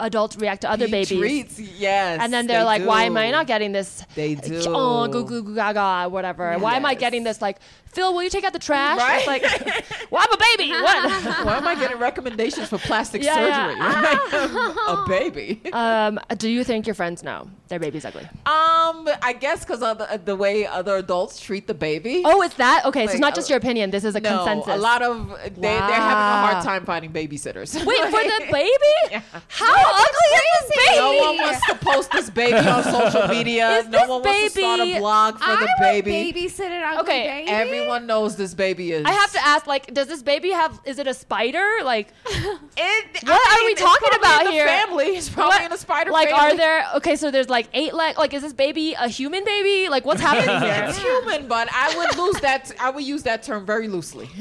adults 0.00 0.36
react 0.36 0.62
to 0.62 0.70
other 0.70 0.86
He 0.86 0.92
babies. 0.92 1.18
Treats, 1.18 1.60
yes. 1.60 2.20
and 2.20 2.32
then 2.32 2.46
they're 2.46 2.60
they 2.60 2.64
like, 2.64 2.84
"Why 2.84 3.04
am 3.04 3.16
I 3.16 3.30
not 3.30 3.46
getting 3.46 3.72
this?" 3.72 4.04
They 4.14 4.36
oh, 4.36 4.40
do. 4.40 4.62
Oh, 4.68 5.08
goo 5.08 5.24
goo 5.24 5.42
goo 5.42 5.54
gaga, 5.54 6.08
whatever. 6.08 6.58
Why 6.58 6.76
am 6.76 6.86
I 6.86 6.94
getting 6.94 7.24
this? 7.24 7.40
Like, 7.40 7.58
Phil, 7.92 8.14
will 8.14 8.22
you 8.22 8.30
take 8.30 8.44
out 8.44 8.52
the 8.52 8.58
trash? 8.60 8.98
Right? 8.98 9.18
It's 9.18 9.26
like, 9.26 9.42
well, 10.10 10.22
I'm 10.24 10.32
a 10.32 10.36
baby. 10.56 10.70
What? 10.70 11.24
Why 11.44 11.56
am 11.56 11.66
I 11.66 11.74
getting 11.74 11.98
recommendations 11.98 12.68
for 12.68 12.78
plastic 12.78 13.22
Yeah, 13.22 13.34
surgery? 13.34 13.80
yeah. 14.32 15.02
a 15.02 15.04
baby. 15.08 15.60
um, 15.72 16.20
do 16.38 16.48
you 16.48 16.62
think 16.62 16.86
your 16.86 16.94
friends 16.94 17.24
know 17.24 17.48
their 17.66 17.80
baby's 17.80 18.04
ugly? 18.04 18.22
Um, 18.46 19.08
I 19.22 19.36
guess 19.38 19.64
because 19.64 19.82
of 19.82 19.98
the, 19.98 20.20
the 20.24 20.36
way 20.36 20.66
other 20.66 20.96
adults 20.96 21.40
treat 21.40 21.66
the 21.66 21.74
baby. 21.74 22.22
Oh, 22.24 22.42
it's 22.42 22.54
that? 22.56 22.84
Okay, 22.84 23.06
so 23.06 23.12
it's 23.12 23.20
not 23.20 23.34
just 23.34 23.50
uh, 23.50 23.54
your 23.54 23.58
opinion. 23.58 23.90
This 23.90 24.04
is 24.04 24.14
a 24.14 24.20
no, 24.20 24.36
consensus. 24.44 24.74
a 24.74 24.76
lot 24.76 25.02
of 25.02 25.28
they, 25.56 25.60
they're 25.60 25.80
having 25.80 25.90
a 25.90 26.52
hard 26.52 26.64
time 26.64 26.84
finding 26.84 27.12
babysitters. 27.12 27.74
Wait, 27.84 27.98
for 28.04 28.10
the 28.10 28.46
baby? 28.52 29.24
How 29.48 29.92
ugly 29.94 30.30
is 30.36 30.68
this 30.68 30.86
baby? 30.86 30.96
No 30.96 31.16
one 31.16 31.36
wants 31.38 31.66
to 31.66 31.74
post 31.74 32.12
this 32.12 32.30
baby 32.30 32.56
on 32.56 32.84
social 32.84 33.26
media. 33.28 33.68
Is 33.78 33.88
no 33.88 34.06
one 34.06 34.22
wants 34.22 34.54
to 34.54 34.60
start 34.60 34.80
a 34.80 34.98
blog 34.98 35.38
for 35.38 35.44
I 35.44 35.56
the 35.60 36.02
baby. 36.02 36.32
babysit 36.32 36.60
an 36.60 36.82
ugly 36.84 37.00
Okay, 37.00 37.44
baby. 37.46 37.79
Everyone 37.80 38.06
knows 38.06 38.36
this 38.36 38.54
baby 38.54 38.92
is. 38.92 39.04
I 39.04 39.10
have 39.12 39.32
to 39.32 39.40
ask, 39.46 39.66
like, 39.66 39.92
does 39.92 40.06
this 40.06 40.22
baby 40.22 40.50
have? 40.50 40.78
Is 40.84 40.98
it 40.98 41.06
a 41.06 41.14
spider? 41.14 41.66
Like, 41.84 42.08
It, 42.26 43.24
What 43.24 43.62
are 43.62 43.66
we 43.66 43.74
talking 43.74 44.08
about 44.18 44.40
in 44.42 44.46
the 44.46 44.52
here? 44.52 44.66
Family. 44.66 45.06
It's 45.16 45.28
probably 45.28 45.56
what- 45.56 45.64
in 45.64 45.72
a 45.72 45.76
spider 45.78 46.10
like, 46.10 46.30
family. 46.30 46.52
are 46.52 46.56
there? 46.56 46.84
Okay, 46.96 47.16
so 47.16 47.30
there's 47.30 47.48
like 47.48 47.68
eight 47.72 47.94
leg. 47.94 48.18
Like, 48.18 48.32
is 48.34 48.42
this 48.42 48.52
baby 48.52 48.94
a 48.94 49.08
human 49.08 49.44
baby? 49.44 49.88
Like, 49.88 50.04
what's 50.04 50.20
happening 50.20 50.60
here? 50.62 50.84
It's 50.88 50.98
human, 50.98 51.48
but 51.48 51.68
I 51.72 51.96
would 51.96 52.16
lose 52.16 52.40
that. 52.40 52.70
I 52.80 52.90
would 52.90 53.04
use 53.04 53.22
that 53.24 53.42
term 53.42 53.66
very 53.66 53.88
loosely. 53.88 54.28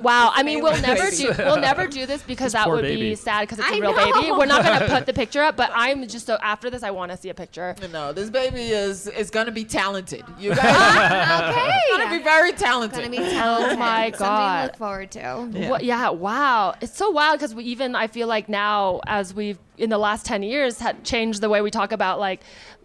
Wow, 0.00 0.32
I 0.34 0.42
mean, 0.42 0.62
we'll 0.64 0.80
never 0.80 1.10
do 1.12 1.32
we'll 1.38 1.60
never 1.60 1.86
do 1.86 2.04
this 2.04 2.22
because 2.22 2.54
that 2.54 2.64
poor 2.64 2.76
would 2.76 2.82
be 2.82 3.14
sad 3.14 3.42
because 3.42 3.60
it's 3.60 3.68
a 3.68 3.74
I 3.74 3.78
real 3.78 3.92
know. 3.94 4.12
baby. 4.20 4.32
We're 4.32 4.46
not 4.46 4.64
gonna 4.64 4.88
put 4.88 5.06
the 5.06 5.12
picture 5.12 5.42
up, 5.42 5.56
but 5.56 5.70
I'm 5.72 6.08
just 6.08 6.26
so 6.26 6.38
after 6.42 6.70
this, 6.70 6.82
I 6.82 6.90
want 6.90 7.12
to 7.12 7.16
see 7.16 7.28
a 7.28 7.34
picture. 7.34 7.76
No, 7.92 8.12
this 8.12 8.30
baby 8.30 8.70
is 8.70 9.06
is 9.06 9.30
gonna 9.30 9.52
be 9.52 9.64
talented. 9.64 10.24
You 10.40 10.56
guys, 10.56 11.54
okay. 11.54 11.70
it's 11.72 11.96
gonna 11.98 12.18
be 12.18 12.24
very 12.24 12.49
talented. 12.58 12.98
Gonna 12.98 13.10
be 13.10 13.16
talented. 13.18 13.72
Oh 13.72 13.76
my 13.76 14.10
Something 14.10 14.18
God. 14.26 14.60
to 14.60 14.66
look 14.68 14.76
forward 14.76 15.10
to. 15.12 15.50
Yeah. 15.52 15.70
What, 15.70 15.84
yeah, 15.84 16.10
wow. 16.10 16.74
It's 16.80 16.96
so 16.96 17.10
wild 17.10 17.38
because 17.38 17.54
we 17.54 17.64
even 17.64 17.94
I 17.94 18.06
feel 18.06 18.26
like 18.28 18.48
now 18.48 19.00
as 19.06 19.32
we've 19.34 19.58
in 19.78 19.90
the 19.90 19.98
last 19.98 20.26
10 20.26 20.42
years 20.42 20.78
had 20.78 21.04
changed 21.04 21.40
the 21.40 21.48
way 21.48 21.60
we 21.62 21.70
talk 21.70 21.92
about 21.92 22.18
like 22.20 22.42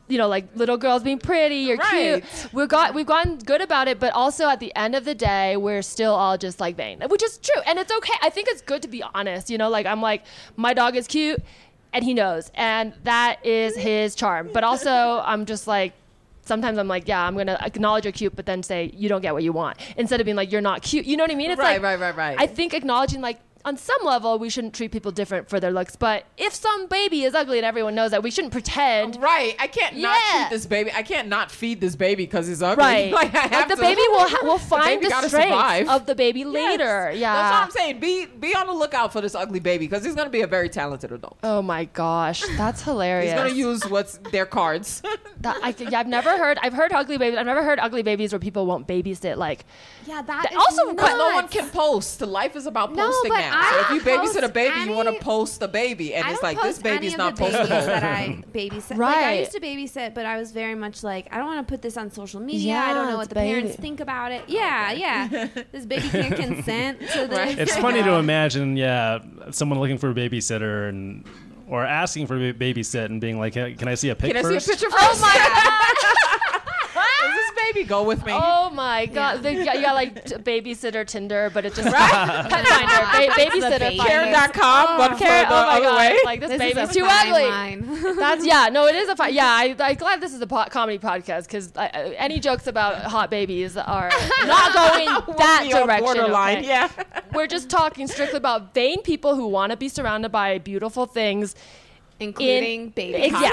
you 0.08 0.18
know 0.20 0.28
like 0.28 0.48
little 0.56 0.78
girls 0.78 1.02
being 1.02 1.18
pretty 1.18 1.72
or 1.72 1.78
Right. 1.78 2.24
cute. 2.24 2.54
We've 2.54 2.68
got 2.70 2.94
we've 2.94 3.06
gotten 3.08 3.38
good 3.40 3.62
about 3.62 3.88
it, 3.88 4.00
but 4.00 4.14
also 4.14 4.48
at 4.48 4.60
the 4.60 4.74
end 4.76 4.94
of 4.96 5.04
the 5.04 5.16
day, 5.16 5.58
we're 5.58 5.82
still 5.82 6.14
all 6.14 6.38
just 6.38 6.60
like 6.60 6.76
vain, 6.78 7.02
which 7.08 7.24
is 7.24 7.38
true. 7.40 7.62
And 7.66 7.80
it's 7.80 7.92
okay. 7.92 8.14
I 8.22 8.30
think 8.30 8.48
it's 8.50 8.62
good 8.62 8.82
to 8.84 8.88
be 8.88 9.02
honest, 9.16 9.50
you 9.50 9.58
know, 9.58 9.70
like 9.70 9.86
I'm 9.88 10.02
like 10.02 10.24
my 10.56 10.74
dog 10.76 10.96
is 10.96 11.08
cute 11.08 11.42
and 11.92 12.04
he 12.06 12.14
knows 12.14 12.52
and 12.54 12.94
that 13.04 13.44
is 13.46 13.76
his 13.76 14.14
charm. 14.16 14.50
But 14.54 14.64
also 14.64 14.92
I'm 15.26 15.46
just 15.46 15.66
like 15.66 15.94
Sometimes 16.46 16.78
I'm 16.78 16.88
like, 16.88 17.08
yeah, 17.08 17.26
I'm 17.26 17.36
gonna 17.36 17.58
acknowledge 17.62 18.06
you're 18.06 18.12
cute, 18.12 18.36
but 18.36 18.46
then 18.46 18.64
say 18.64 18.92
you 18.96 19.10
don't 19.10 19.22
get 19.22 19.34
what 19.34 19.44
you 19.44 19.52
want 19.52 19.78
instead 19.98 20.22
of 20.22 20.26
being 20.26 20.38
like 20.38 20.52
you're 20.52 20.62
not 20.62 20.82
cute. 20.82 21.06
You 21.06 21.18
know 21.18 21.24
what 21.24 21.32
I 21.32 21.36
mean? 21.36 21.52
It's 21.52 21.60
Right, 21.60 21.82
like, 21.82 22.00
right, 22.00 22.00
right, 22.00 22.16
right. 22.16 22.36
I 22.40 22.48
think 22.48 22.74
acknowledging 22.74 23.20
like 23.22 23.40
on 23.66 23.76
some 23.78 23.98
level 24.04 24.40
we 24.40 24.50
shouldn't 24.50 24.74
treat 24.74 24.92
people 24.92 25.12
different 25.12 25.50
for 25.50 25.60
their 25.60 25.72
looks, 25.72 25.96
but 25.96 26.24
if 26.38 26.54
some 26.54 26.88
baby 26.88 27.24
is 27.24 27.34
ugly 27.36 27.58
and 27.58 27.66
everyone 27.66 27.96
knows 27.96 28.12
that, 28.12 28.24
we 28.24 28.32
shouldn't 28.32 28.54
pretend. 28.54 29.22
Right, 29.22 29.56
I 29.60 29.68
can't 29.68 29.98
not 29.98 30.18
Yeah. 30.34 30.40
treat 30.48 30.56
this 30.56 30.66
baby. 30.66 30.92
I 30.94 31.02
can't 31.04 31.28
not 31.28 31.52
feed 31.52 31.82
this 31.82 31.96
baby 31.96 32.24
because 32.24 32.48
he's 32.48 32.62
ugly. 32.62 32.84
Right, 32.84 33.12
like, 33.22 33.36
I 33.36 33.48
like 33.48 33.68
the 33.68 33.76
to- 33.76 33.82
baby 33.82 34.02
will 34.10 34.28
ha- 34.30 34.40
will 34.44 34.58
find 34.74 34.86
baby 35.02 35.06
the, 35.06 35.10
gotta 35.10 35.28
strength 35.28 35.50
survive. 35.50 35.90
of 35.90 36.06
the 36.06 36.16
baby 36.16 36.40
Yes. 36.42 36.48
later. 36.54 37.12
Yeah, 37.14 37.34
that's 37.34 37.52
what 37.54 37.64
I'm 37.64 37.72
saying. 37.72 38.00
Be 38.00 38.26
be 38.28 38.56
on 38.56 38.68
the 38.68 38.74
lookout 38.74 39.12
for 39.12 39.20
this 39.20 39.36
ugly 39.36 39.60
baby 39.60 39.88
because 39.88 40.06
he's 40.06 40.16
gonna 40.16 40.30
be 40.30 40.42
a 40.42 40.48
very 40.48 40.70
talented 40.70 41.12
adult. 41.12 41.38
Oh 41.44 41.62
my 41.62 41.86
gosh, 41.86 42.44
that's 42.58 42.84
hilarious. 42.84 43.32
He's 43.34 43.40
gonna 43.42 43.54
use 43.54 43.84
what's 43.90 44.18
their 44.32 44.46
cards. 44.46 45.02
That, 45.42 45.58
I, 45.62 45.76
yeah, 45.78 46.00
I've 46.00 46.08
never 46.08 46.38
heard. 46.38 46.58
I've 46.64 46.74
heard 46.74 46.92
ugly 46.92 47.18
babies. 47.20 47.38
I've 47.38 47.46
never 47.46 47.62
heard 47.62 47.78
ugly 47.78 48.02
babies 48.02 48.32
where 48.34 48.40
people 48.40 48.66
won't 48.66 48.88
babysit. 48.88 49.36
Like, 49.36 49.66
Yeah, 50.08 50.22
that 50.24 50.44
That 50.44 50.52
is 50.54 50.58
also- 50.58 50.86
nuts. 50.92 51.02
But 51.02 51.18
no 51.18 51.36
one 51.36 51.48
can 51.50 51.70
post. 51.70 52.22
Life 52.22 52.56
is 52.56 52.66
about 52.66 52.94
No, 52.96 53.06
posting 53.06 53.30
but 53.32 53.42
now. 53.42 53.55
I 53.56 53.72
So 53.88 53.96
if 53.96 54.06
you 54.06 54.12
babysit 54.12 54.38
a 54.38 54.42
post 54.42 54.54
baby, 54.54 54.80
you 54.82 54.92
want 54.96 55.10
to 55.10 55.24
post 55.24 55.62
a 55.62 55.68
baby, 55.68 56.14
and 56.16 56.26
I 56.26 56.32
it's 56.34 56.44
like 56.44 56.58
this 56.62 56.78
post 56.78 56.84
baby's 56.84 57.18
not 57.18 57.34
of 57.34 57.40
postable. 57.40 57.68
that 57.68 58.04
I 58.04 58.44
babysit. 58.54 58.98
Like 58.98 59.18
I 59.18 59.40
used 59.40 59.52
to 59.54 59.60
babysit, 59.60 60.14
but 60.14 60.26
I 60.26 60.38
was 60.38 60.52
very 60.52 60.76
much 60.76 61.04
like, 61.04 61.28
I 61.32 61.38
don't 61.38 61.48
want 61.48 61.66
to 61.68 61.72
put 61.72 61.82
this 61.82 61.98
on 61.98 62.12
social 62.12 62.40
media. 62.40 62.78
I 62.78 62.94
don't 62.94 63.08
know 63.08 63.18
what 63.18 63.24
it's 63.24 63.30
the 63.30 63.36
parents 63.36 63.76
think 63.76 64.00
about 64.00 64.32
it. 64.32 64.44
Yeah, 64.48 64.92
yeah. 64.92 65.48
this 65.72 65.86
baby 65.86 66.08
can't 66.10 66.36
consent 66.36 67.00
to 67.00 67.28
this. 67.28 67.30
Right. 67.30 67.58
It's 67.60 67.76
funny 67.78 68.04
to 68.04 68.14
imagine, 68.16 68.78
yeah, 68.78 69.20
someone 69.52 69.80
looking 69.80 69.98
for 69.98 70.10
a 70.12 70.14
babysitter 70.14 70.90
and 70.90 71.24
or 71.68 71.84
asking 71.84 72.28
for 72.28 72.36
a 72.36 72.54
babysit 72.54 73.06
and 73.06 73.20
being 73.20 73.40
like, 73.40 73.56
"Hey, 73.56 73.74
"Can 73.74 73.88
I 73.88 73.96
see 73.96 74.10
a 74.10 74.16
pic 74.16 74.34
Can 74.34 74.38
I 74.38 74.42
first? 74.44 74.68
see 74.68 74.72
a 74.72 74.76
picture 74.76 74.90
first? 74.92 75.02
oh 75.04 75.20
my 75.20 75.34
Does 76.02 76.15
this 77.66 77.74
baby 77.74 77.88
go 77.88 78.04
with 78.04 78.26
me? 78.26 78.32
Oh 78.36 78.70
my 78.72 79.06
god! 79.08 79.44
The, 79.44 79.54
you 79.54 79.66
got 79.66 79.96
like 79.96 80.26
t- 80.26 80.36
babysitter 80.36 81.06
Tinder, 81.06 81.50
but 81.54 81.66
it 81.66 81.74
just 81.74 81.88
pet 81.94 82.50
finder, 82.50 82.70
ba- 83.28 83.34
babysitter 83.40 83.80
baby. 83.80 83.98
finder. 83.98 84.12
Care.com, 84.32 84.98
but 84.98 85.12
for 85.18 85.24
the 85.24 85.46
oh 85.48 85.50
my 85.50 85.78
other 85.78 85.82
god! 85.86 85.98
way. 85.98 86.20
Like 86.26 86.40
this, 86.42 86.50
This 86.52 86.62
is 86.62 86.74
baby's 86.76 86.96
too 86.96 87.06
ugly. 87.08 88.14
That's 88.20 88.46
yeah. 88.46 88.70
No, 88.72 88.88
it 88.88 88.96
is 88.96 89.10
a 89.10 89.16
fun. 89.16 89.34
Yeah, 89.34 89.46
I, 89.48 89.76
I'm 89.80 89.96
glad 89.96 90.22
this 90.22 90.34
is 90.34 90.42
a 90.42 90.48
po- 90.48 90.66
comedy 90.70 91.00
podcast 91.00 91.44
because 91.48 91.72
uh, 91.76 91.82
any 92.18 92.40
jokes 92.40 92.68
about 92.68 93.04
hot 93.04 93.30
babies 93.30 93.78
are 93.78 94.10
not 94.46 94.74
going 94.74 95.06
that 95.38 95.62
Be 95.68 95.74
on 95.74 95.88
direction. 95.88 96.06
borderline, 96.06 96.58
okay? 96.60 96.68
yeah. 96.68 96.90
We're 97.34 97.48
just 97.48 97.70
talking 97.70 98.08
strictly 98.08 98.38
about 98.38 98.74
vain 98.74 99.02
people 99.02 99.36
who 99.36 99.48
want 99.48 99.72
to 99.72 99.78
be 99.78 99.90
surrounded 99.90 100.32
by 100.32 100.58
beautiful 100.60 101.06
things. 101.06 101.56
Including 102.18 102.90
baby. 102.92 103.18
It's, 103.24 103.34
yeah, 103.34 103.50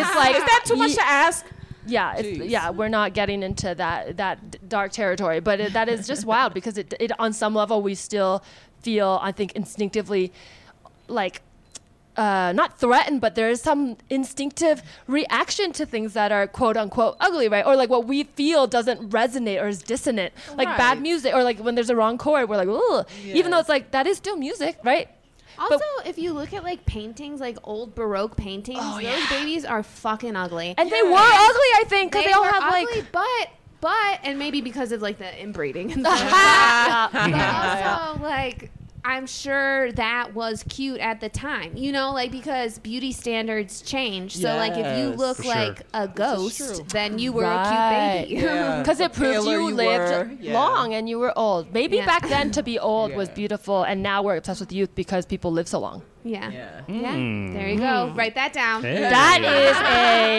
it's 0.00 0.16
like 0.16 0.34
Is 0.36 0.42
that 0.44 0.62
too 0.64 0.76
much 0.76 0.90
ye- 0.90 0.96
to 0.96 1.04
ask? 1.06 1.44
Yeah, 1.88 2.14
it's, 2.16 2.38
yeah, 2.50 2.70
we're 2.70 2.88
not 2.88 3.14
getting 3.14 3.42
into 3.42 3.74
that 3.74 4.16
that 4.16 4.68
dark 4.68 4.92
territory, 4.92 5.40
but 5.40 5.60
it, 5.60 5.72
that 5.72 5.88
is 5.88 6.06
just 6.06 6.24
wild 6.24 6.54
because 6.54 6.78
it, 6.78 6.94
it 7.00 7.12
on 7.18 7.32
some 7.32 7.54
level 7.54 7.82
we 7.82 7.94
still 7.94 8.42
feel 8.82 9.18
I 9.22 9.32
think 9.32 9.52
instinctively 9.52 10.32
like 11.08 11.42
uh, 12.16 12.52
not 12.52 12.78
threatened, 12.80 13.20
but 13.20 13.36
there 13.36 13.48
is 13.48 13.60
some 13.62 13.96
instinctive 14.10 14.82
reaction 15.06 15.70
to 15.72 15.86
things 15.86 16.14
that 16.14 16.32
are 16.32 16.48
quote 16.48 16.76
unquote 16.76 17.16
ugly, 17.20 17.48
right? 17.48 17.64
Or 17.64 17.76
like 17.76 17.88
what 17.90 18.06
we 18.06 18.24
feel 18.24 18.66
doesn't 18.66 19.10
resonate 19.10 19.62
or 19.62 19.68
is 19.68 19.80
dissonant, 19.82 20.32
like 20.56 20.66
bad 20.76 21.00
music, 21.00 21.32
or 21.32 21.44
like 21.44 21.58
when 21.60 21.76
there's 21.76 21.90
a 21.90 21.96
wrong 21.96 22.18
chord, 22.18 22.48
we're 22.48 22.56
like, 22.56 22.68
ugh. 22.68 23.06
Even 23.24 23.52
though 23.52 23.60
it's 23.60 23.68
like 23.68 23.92
that 23.92 24.06
is 24.08 24.16
still 24.16 24.36
music, 24.36 24.78
right? 24.82 25.08
Also, 25.58 25.84
if 26.06 26.18
you 26.18 26.32
look 26.32 26.52
at 26.54 26.62
like 26.64 26.84
paintings, 26.86 27.40
like 27.40 27.58
old 27.64 27.94
Baroque 27.94 28.36
paintings, 28.36 28.78
Oh, 28.80 28.94
those 28.94 29.02
yeah. 29.04 29.26
babies 29.30 29.64
are 29.64 29.82
fucking 29.82 30.36
ugly. 30.36 30.74
And 30.78 30.90
they 30.90 31.02
were 31.02 31.08
ugly, 31.14 31.70
I 31.76 31.84
think, 31.88 32.12
because 32.12 32.24
they, 32.26 32.32
all 32.32 32.44
have 32.44 32.62
ugly, 32.62 32.86
like. 33.02 33.12
but 33.12 33.48
but 33.80 34.20
and 34.24 34.38
maybe 34.38 34.60
because 34.60 34.90
of 34.92 35.02
like 35.02 35.18
the 35.18 35.40
inbreeding 35.42 35.92
and 35.92 36.00
stuff. 36.06 37.12
But 37.12 37.32
also 37.34 38.22
like 38.22 38.70
I'm 39.04 39.26
sure 39.26 39.92
that 39.92 40.34
was 40.34 40.64
cute 40.68 41.00
at 41.00 41.20
the 41.20 41.28
time, 41.28 41.76
you 41.76 41.92
know, 41.92 42.12
like 42.12 42.30
because 42.30 42.78
beauty 42.78 43.12
standards 43.12 43.80
change. 43.82 44.36
So, 44.36 44.54
like, 44.56 44.72
if 44.76 44.98
you 44.98 45.10
look 45.16 45.38
For 45.38 45.44
sure. 45.44 45.54
like 45.54 45.82
a 45.94 46.08
ghost, 46.08 46.88
then 46.88 47.18
you 47.18 47.32
were 47.32 47.42
Right. 47.44 48.22
a 48.22 48.26
cute 48.26 48.28
baby. 48.38 48.42
Yeah. 48.46 48.78
Because 48.82 49.00
it 49.00 49.12
The 49.12 49.20
proves 49.20 49.46
you, 49.46 49.68
you 49.68 49.74
lived 49.74 50.42
yeah. 50.42 50.52
long 50.54 50.94
and 50.94 51.08
you 51.08 51.18
were 51.18 51.32
old. 51.38 51.72
Maybe 51.72 51.96
Yeah. 51.98 52.06
back 52.06 52.28
then 52.28 52.50
to 52.52 52.62
be 52.62 52.78
old 52.90 53.14
was 53.14 53.28
beautiful, 53.28 53.82
and 53.84 54.02
now 54.02 54.22
we're 54.22 54.36
obsessed 54.36 54.60
with 54.60 54.72
youth 54.72 54.94
because 54.94 55.24
people 55.26 55.52
live 55.52 55.68
so 55.68 55.78
long. 55.78 56.02
yeah. 56.24 56.50
Yeah. 56.50 56.80
Yeah. 56.88 57.12
Mm. 57.14 57.52
There 57.54 57.68
you 57.68 57.78
go. 57.78 58.12
Write 58.14 58.34
that 58.34 58.52
down. 58.52 58.82
Hey. 58.82 59.00
That 59.00 59.38
is 59.40 59.76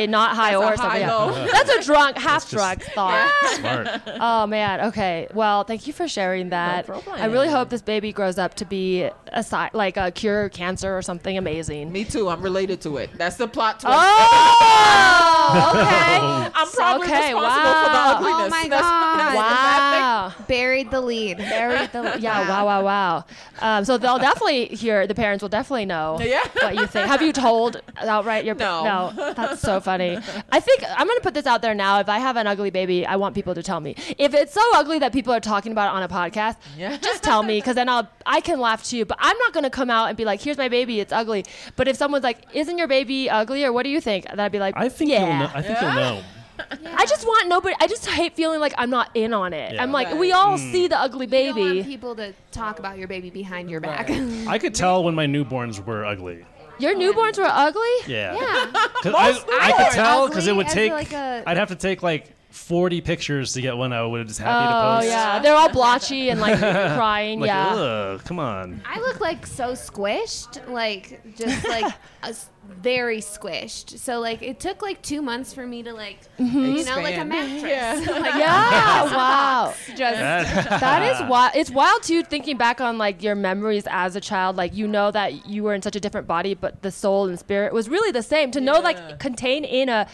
a 0.04 0.08
not 0.18 0.36
high 0.36 0.52
That's 0.52 0.64
a 0.64 0.74
or 0.74 0.78
something. 0.78 1.02
yeah. 1.02 1.48
That's 1.52 1.70
a 1.72 1.84
drunk, 1.84 2.18
half 2.18 2.50
drunk 2.50 2.84
thought. 2.96 3.28
Smart. 3.56 3.88
Oh 4.20 4.46
man. 4.46 4.82
Okay. 4.90 5.28
Well, 5.34 5.64
thank 5.64 5.88
you 5.88 5.94
for 5.94 6.08
sharing 6.08 6.50
that. 6.50 6.86
problem. 6.86 7.16
I 7.20 7.26
really 7.26 7.48
hope 7.50 7.70
this 7.70 7.82
baby 7.82 8.12
grows 8.12 8.38
up 8.38 8.54
to 8.60 8.66
be 8.66 9.10
a 9.34 9.44
si- 9.44 9.70
like 9.74 9.98
a 9.98 10.12
cure 10.12 10.50
cancer 10.50 10.96
or 10.98 11.02
something 11.02 11.38
amazing. 11.38 11.92
Me 11.92 12.04
too. 12.06 12.30
I'm 12.30 12.42
related 12.42 12.80
to 12.82 12.98
it. 12.98 13.10
That's 13.18 13.36
the 13.38 13.48
plot 13.48 13.80
twist. 13.80 13.98
Oh, 13.98 15.72
okay. 15.76 16.52
I'm 16.56 16.68
probably 16.72 17.08
okay, 17.08 17.34
responsible 17.34 17.74
for 17.74 17.90
the 17.90 17.96
wow. 17.98 18.16
ugliness. 18.18 18.46
Oh 18.46 18.50
my 18.50 18.68
That's- 18.70 18.82
God. 18.82 19.20
that's 19.20 19.32
the 19.32 19.40
bad 19.40 19.92
thing. 19.94 20.02
Wow. 20.40 20.46
Buried 20.48 20.92
the 20.92 21.02
lead. 21.02 21.38
Buried 21.38 21.92
the 21.92 22.18
yeah. 22.20 22.48
Wow. 22.50 22.66
Wow. 22.66 22.84
Wow. 22.84 23.26
Um, 23.60 23.86
so 23.86 23.98
they'll 23.98 24.20
definitely 24.20 24.66
hear. 24.68 25.08
The 25.08 25.16
parents 25.16 25.42
will 25.42 25.50
definitely 25.50 25.86
know 25.86 26.18
Yeah. 26.22 26.44
what 26.54 26.76
you 26.76 26.86
think. 26.88 27.08
Have 27.08 27.22
you 27.22 27.34
told 27.34 27.82
outright 27.98 28.46
your 28.46 28.56
No. 28.56 28.84
No. 28.84 29.34
That's 29.34 29.62
so 29.62 29.80
funny. 29.80 30.18
I 30.52 30.60
think 30.60 30.84
I'm 30.88 31.08
gonna 31.08 31.20
put 31.22 31.34
this 31.34 31.46
out 31.46 31.62
there 31.62 31.74
now. 31.74 32.00
If 32.00 32.10
I 32.10 32.20
have 32.20 32.38
an 32.38 32.48
ugly 32.48 32.70
baby, 32.70 33.06
I 33.06 33.16
want 33.16 33.36
people 33.36 33.56
to 33.56 33.64
tell 33.64 33.80
me. 33.80 33.96
If 34.18 34.34
it's 34.34 34.54
so 34.54 34.62
ugly 34.76 35.00
that 35.00 35.12
people 35.14 35.34
are 35.34 35.40
talking 35.40 35.72
about 35.72 35.94
it 35.94 35.96
on 35.98 36.04
a 36.04 36.08
podcast, 36.10 36.58
Yeah. 36.78 36.98
just 36.98 37.24
tell 37.24 37.44
me 37.44 37.58
because 37.60 37.76
then 37.76 37.90
I'll 37.90 38.08
I 38.26 38.39
can 38.42 38.60
laugh 38.60 38.84
too. 38.84 39.06
But 39.06 39.18
I'm 39.22 39.38
not 39.38 39.54
gonna 39.54 39.70
come 39.70 39.90
out 39.90 40.08
and 40.10 40.18
be 40.18 40.26
like, 40.26 40.42
"Here's 40.42 40.58
my 40.58 40.70
baby. 40.70 41.00
It's 41.00 41.14
ugly." 41.14 41.46
But 41.76 41.88
if 41.88 41.96
someone's 41.98 42.24
like, 42.24 42.40
"Isn't 42.54 42.78
your 42.78 42.88
baby 42.88 43.30
ugly?" 43.30 43.64
or 43.66 43.72
"What 43.74 43.84
do 43.84 43.90
you 43.90 44.02
think?" 44.02 44.26
then 44.30 44.40
I'd 44.40 44.52
be 44.52 44.60
like, 44.60 44.76
I 44.78 44.90
think 44.90 45.12
yeah. 45.12 45.20
you'll 45.28 45.38
know. 45.48 45.52
I 45.54 45.62
think 45.62 45.82
you'll 45.82 45.94
know. 45.94 46.22
I 46.98 47.06
just 47.06 47.26
want 47.26 47.48
nobody. 47.48 47.74
I 47.80 47.88
just 47.88 48.06
hate 48.06 48.36
feeling 48.36 48.60
like 48.60 48.74
I'm 48.78 48.90
not 48.90 49.12
in 49.16 49.34
on 49.34 49.54
it. 49.54 49.74
Yeah. 49.76 49.82
I'm 49.84 49.92
like, 49.94 50.08
Right. 50.08 50.18
we 50.18 50.32
all 50.34 50.58
mm. 50.58 50.72
see 50.72 50.88
the 50.88 51.00
ugly 51.00 51.26
You 51.26 51.32
don't 51.54 51.58
want 51.58 51.74
baby. 51.76 51.84
people 51.88 52.16
to 52.18 52.34
talk 52.52 52.80
about 52.80 52.98
your 52.98 53.08
baby 53.08 53.30
behind 53.30 53.70
your 53.70 53.80
back. 53.80 54.10
I 54.10 54.58
could 54.60 54.76
tell 54.76 55.04
when 55.06 55.16
my 55.16 55.26
newborns 55.26 55.84
were 55.86 56.06
ugly. 56.06 56.46
Your 56.78 56.96
newborns 56.96 57.38
were 57.38 57.46
ugly. 57.50 57.82
Yeah. 58.08 58.36
yeah. 58.36 58.72
'Cause 59.04 59.14
I, 59.16 59.32
Most 59.32 59.46
I 59.50 59.72
could 59.72 59.92
tell 59.94 60.28
because 60.28 60.48
it 60.48 60.56
would 60.56 60.68
take. 60.68 60.92
like 60.92 61.14
a- 61.14 61.44
I'd 61.46 61.58
have 61.58 61.70
to 61.70 61.76
take 61.76 62.04
like 62.04 62.26
40 62.50 63.02
pictures 63.02 63.54
to 63.54 63.62
get 63.62 63.78
one 63.78 63.94
I 63.94 64.04
would 64.04 64.20
have 64.20 64.28
just 64.28 64.40
happy 64.40 64.68
to 64.68 64.74
post. 64.74 64.86
Oh 64.86 64.98
post. 65.00 65.08
yeah, 65.08 65.40
they're 65.44 65.56
all 65.56 65.70
blotchy 65.70 66.30
and 66.30 66.40
like 66.42 66.58
crying. 66.96 67.40
Like, 67.40 67.48
yeah. 67.48 67.74
ugh, 67.76 68.24
come 68.26 68.40
on. 68.40 68.82
I 68.86 69.00
look 69.00 69.20
like 69.20 69.46
so 69.46 69.74
squished, 69.74 70.68
like 70.70 71.36
just 71.38 71.68
like 71.68 71.86
a 72.24 72.28
s- 72.30 72.50
very 72.82 73.20
squished. 73.20 73.98
So 73.98 74.20
like 74.20 74.42
it 74.42 74.60
took 74.60 74.82
like 74.82 75.02
two 75.02 75.22
months 75.22 75.54
for 75.54 75.66
me 75.66 75.84
to 75.84 75.94
like 75.94 76.22
mm-hmm. 76.38 76.58
you 76.78 76.86
know 76.86 76.96
like 77.02 77.18
a 77.18 77.26
mattress. 77.26 77.62
Yeah. 78.08 78.20
like 78.20 78.34
Yeah. 78.36 79.04
wow. 79.16 79.74
just 79.88 79.98
That- 80.00 80.80
That 80.80 81.22
is 81.22 81.30
wild. 81.30 81.52
It's 81.56 81.70
wild 81.72 82.02
too, 82.04 82.24
thinking 82.24 82.58
back 82.58 82.82
on 82.82 82.98
like 82.98 83.22
your 83.24 83.36
memories 83.36 83.86
as 83.90 84.16
a 84.16 84.22
child. 84.22 84.56
Like 84.56 84.76
you 84.76 84.88
know 84.88 85.12
that 85.12 85.48
you 85.48 85.64
were 85.64 85.74
in 85.76 85.82
such 85.84 85.96
a 85.96 86.00
different 86.00 86.26
body, 86.28 86.56
but 86.56 86.82
the 86.82 86.92
soul 86.92 87.28
and 87.28 87.38
spirit 87.40 87.74
was 87.74 87.90
really 87.90 88.12
the 88.12 88.24
same. 88.24 88.50
To 88.52 88.62
know 88.62 88.74
Yeah. 88.76 88.80
like 88.80 89.20
contained 89.20 89.66
in 89.66 89.90
a 89.90 90.08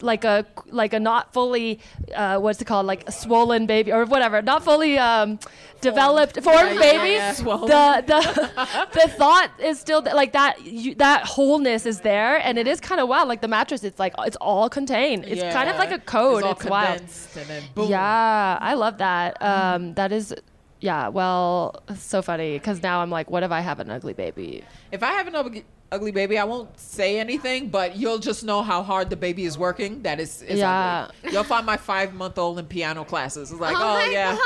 like 0.00 0.24
a 0.24 0.46
like 0.66 0.92
a 0.94 1.00
not 1.00 1.32
fully 1.34 1.80
uh, 2.14 2.38
what's 2.38 2.60
it 2.60 2.64
called 2.64 2.86
like 2.86 3.08
a 3.08 3.12
swollen 3.12 3.66
baby 3.66 3.92
or 3.92 4.04
whatever, 4.04 4.42
not 4.42 4.64
fully 4.64 4.98
um, 4.98 5.38
developed 5.80 6.40
formed 6.42 6.74
yeah, 6.74 6.80
baby. 6.80 7.12
yeah. 7.14 7.32
Swollen. 7.32 7.68
The 7.68 8.04
the 8.06 8.88
the 9.00 9.08
thought 9.08 9.50
is 9.60 9.78
still 9.78 10.02
th- 10.02 10.14
like 10.14 10.32
that. 10.32 10.64
You, 10.64 10.94
that 10.96 11.24
wholeness 11.24 11.86
is 11.86 12.00
there, 12.00 12.36
and 12.38 12.58
it 12.58 12.66
is 12.66 12.80
kind 12.80 13.00
of 13.00 13.08
wild. 13.08 13.28
Like 13.28 13.40
the 13.40 13.48
mattress, 13.48 13.84
it's 13.84 13.98
like 13.98 14.14
it's 14.18 14.36
all 14.36 14.68
contained. 14.68 15.24
It's 15.26 15.42
kind 15.54 15.68
of 15.68 15.76
like 15.76 15.92
a 15.92 15.98
code. 15.98 16.44
It's, 16.44 16.60
It's, 16.62 16.70
wild. 16.70 17.00
and 17.00 17.46
then 17.48 17.62
boom. 17.74 17.90
Yeah, 17.90 18.58
I 18.60 18.74
love 18.74 18.98
that. 18.98 19.40
Um, 19.42 19.94
that 19.94 20.12
is, 20.12 20.34
yeah. 20.80 21.08
Well, 21.08 21.82
so 21.96 22.22
funny 22.22 22.54
because 22.54 22.82
now 22.82 23.00
I'm 23.00 23.10
like, 23.10 23.30
what 23.30 23.42
if 23.42 23.50
I 23.50 23.60
have 23.60 23.80
an 23.80 23.90
ugly 23.90 24.12
baby? 24.12 24.64
If 24.90 25.02
I 25.02 25.12
have 25.12 25.26
an 25.26 25.34
ugly, 25.36 25.64
ugly 25.92 26.10
baby, 26.10 26.38
I 26.38 26.44
won't 26.44 26.78
say 26.78 27.18
anything, 27.20 27.68
but 27.68 27.96
you'll 27.96 28.18
just 28.18 28.42
know 28.44 28.62
how 28.62 28.82
hard 28.82 29.10
the 29.10 29.16
baby 29.16 29.44
is 29.44 29.56
working. 29.58 30.02
That 30.02 30.18
is, 30.18 30.42
is 30.42 30.58
Yeah. 30.58 31.08
ugly. 31.18 31.32
You'll 31.32 31.44
find 31.44 31.64
my 31.66 31.76
five 31.76 32.14
month 32.14 32.38
old 32.38 32.58
in 32.58 32.66
piano 32.66 33.04
classes. 33.04 33.52
It's 33.52 33.60
like, 33.60 33.76
Oh 33.76 34.00
oh, 34.04 34.10
yeah, 34.10 34.36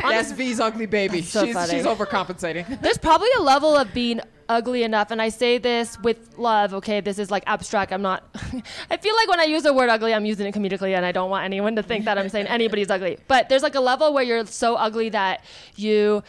God. 0.00 0.10
that's 0.12 0.32
V's 0.32 0.60
ugly 0.60 0.86
baby. 0.86 1.20
so 1.22 1.44
she's, 1.44 1.54
funny. 1.54 1.72
she's 1.72 1.84
overcompensating. 1.84 2.80
There's 2.82 2.98
probably 2.98 3.28
a 3.36 3.42
level 3.42 3.76
of 3.76 3.92
being 3.92 4.20
ugly 4.48 4.82
enough, 4.82 5.10
and 5.10 5.20
I 5.22 5.30
say 5.30 5.58
this 5.58 5.98
with 6.00 6.38
love. 6.38 6.74
Okay, 6.74 7.00
this 7.00 7.18
is 7.18 7.30
like 7.30 7.42
abstract. 7.46 7.92
I'm 7.92 8.02
not. 8.02 8.24
I 8.90 8.96
feel 8.96 9.16
like 9.16 9.28
when 9.28 9.40
I 9.40 9.44
use 9.44 9.62
the 9.62 9.72
word 9.72 9.88
ugly, 9.88 10.14
I'm 10.14 10.24
using 10.24 10.46
it 10.46 10.54
comedically, 10.54 10.94
and 10.96 11.04
I 11.06 11.12
don't 11.12 11.30
want 11.30 11.44
anyone 11.44 11.74
to 11.76 11.82
think 11.82 12.04
that 12.04 12.18
I'm 12.18 12.28
saying 12.28 12.46
anybody's 12.46 12.90
ugly. 12.90 13.18
But 13.28 13.48
there's 13.48 13.62
like 13.62 13.74
a 13.74 13.80
level 13.80 14.12
where 14.12 14.22
you're 14.24 14.46
so 14.46 14.76
ugly 14.76 15.08
that 15.10 15.42
you 15.76 16.22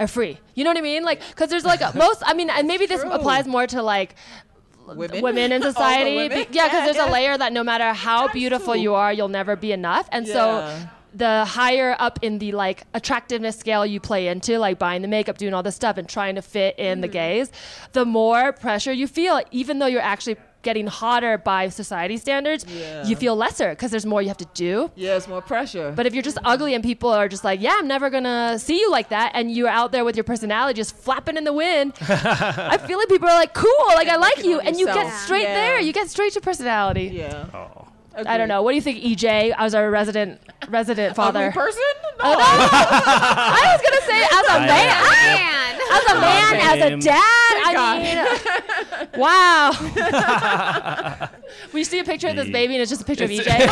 are 0.00 0.08
free. 0.08 0.38
You 0.56 0.64
know 0.64 0.70
what 0.70 0.78
I 0.78 0.80
mean? 0.80 1.04
Like, 1.04 1.20
because 1.28 1.50
there's 1.50 1.64
like 1.64 1.80
a, 1.82 1.92
most. 1.96 2.22
I 2.26 2.34
mean, 2.34 2.50
and 2.50 2.66
maybe 2.66 2.86
this 2.86 3.02
True. 3.02 3.12
applies 3.12 3.46
more 3.46 3.66
to 3.68 3.82
like 3.82 4.16
Women, 4.88 5.22
women 5.22 5.52
in 5.52 5.62
society. 5.72 6.16
women? 6.16 6.46
Be- 6.50 6.56
yeah, 6.56 6.64
because 6.64 6.84
there's 6.84 6.96
yeah. 6.96 7.08
a 7.08 7.12
layer 7.12 7.38
that 7.38 7.52
no 7.52 7.62
matter 7.62 7.92
how 7.92 8.22
That's 8.22 8.32
beautiful 8.32 8.72
true. 8.74 8.82
you 8.82 8.94
are, 8.94 9.12
you'll 9.12 9.28
never 9.28 9.54
be 9.54 9.70
enough. 9.70 10.08
And 10.10 10.26
Yeah. 10.26 10.32
so 10.34 10.86
the 11.14 11.44
higher 11.44 11.94
up 11.98 12.18
in 12.22 12.38
the 12.38 12.52
like 12.52 12.84
attractiveness 12.94 13.56
scale 13.58 13.84
you 13.86 14.00
play 14.00 14.26
into, 14.28 14.58
like 14.58 14.78
buying 14.80 15.02
the 15.02 15.08
makeup, 15.08 15.38
doing 15.38 15.54
all 15.54 15.62
this 15.62 15.76
stuff, 15.76 15.96
and 15.96 16.08
trying 16.08 16.34
to 16.36 16.42
fit 16.42 16.76
in 16.78 17.02
the 17.02 17.06
Mm-hmm. 17.08 17.12
gaze, 17.12 17.52
the 17.92 18.04
more 18.04 18.52
pressure 18.52 18.92
you 18.92 19.06
feel, 19.06 19.40
even 19.52 19.78
though 19.80 19.86
you're 19.86 20.00
actually 20.02 20.36
getting 20.62 20.86
hotter 20.86 21.38
by 21.38 21.68
society 21.68 22.16
standards, 22.16 22.64
Yeah. 22.68 23.06
you 23.06 23.16
feel 23.16 23.34
lesser 23.36 23.70
because 23.70 23.90
there's 23.90 24.04
more 24.06 24.20
you 24.22 24.28
have 24.28 24.36
to 24.38 24.48
do. 24.54 24.90
Yeah, 24.94 25.16
it's 25.16 25.26
more 25.28 25.40
pressure. 25.40 25.92
But 25.96 26.06
if 26.06 26.14
you're 26.14 26.22
just 26.22 26.38
ugly 26.44 26.74
and 26.74 26.82
people 26.84 27.10
are 27.10 27.28
just 27.28 27.44
like, 27.44 27.60
yeah, 27.60 27.76
I'm 27.78 27.88
never 27.88 28.10
gonna 28.10 28.58
see 28.58 28.78
you 28.80 28.90
like 28.90 29.08
that, 29.10 29.32
and 29.34 29.50
you're 29.50 29.68
out 29.68 29.92
there 29.92 30.04
with 30.04 30.16
your 30.16 30.24
personality 30.24 30.76
just 30.76 30.94
flapping 30.96 31.36
in 31.36 31.44
the 31.44 31.52
wind, 31.52 31.92
I 32.00 32.78
feel 32.78 32.98
like 32.98 33.08
people 33.08 33.28
are 33.28 33.34
like, 33.38 33.54
cool, 33.54 33.84
like 33.94 34.08
I 34.08 34.16
like 34.16 34.44
you, 34.44 34.60
on 34.60 34.66
and 34.66 34.78
you 34.78 34.86
get 34.86 35.12
straight 35.14 35.42
Yeah. 35.44 35.54
there, 35.54 35.80
you 35.80 35.92
get 35.92 36.08
straight 36.10 36.32
to 36.34 36.40
personality. 36.40 37.10
yeah, 37.14 37.46
Oh. 37.54 37.86
I 38.16 38.36
don't 38.38 38.48
know. 38.48 38.62
What 38.62 38.72
do 38.72 38.76
you 38.76 38.82
think, 38.82 39.02
EJ, 39.02 39.54
as 39.56 39.74
our 39.74 39.90
resident 39.90 40.40
resident 40.68 41.16
father? 41.20 41.46
Ugly 41.46 41.52
person? 41.52 41.82
No. 42.02 42.08
Oh, 42.24 42.32
no. 42.32 42.38
I 42.38 43.72
was 43.72 43.80
gonna 43.82 44.02
say 44.06 44.22
as 44.22 44.46
a 44.46 44.52
I- 44.52 44.66
man, 44.66 44.96
I- 45.00 45.38
man. 45.38 45.80
as 45.92 46.04
a 46.10 46.14
man, 46.20 46.54
as 46.60 46.78
a 46.78 46.80
Same. 46.90 46.98
dad. 47.00 47.56
I 47.62 47.72
mean, 48.02 48.18
wow. 49.20 49.70
we 51.72 51.84
see 51.84 51.98
a 51.98 52.04
picture 52.04 52.28
of 52.28 52.36
this 52.36 52.48
baby, 52.50 52.74
and 52.74 52.82
it's 52.82 52.90
just 52.90 53.02
a 53.02 53.04
picture 53.04 53.24
of 53.24 53.30
E 53.30 53.40
EJ. 53.40 53.68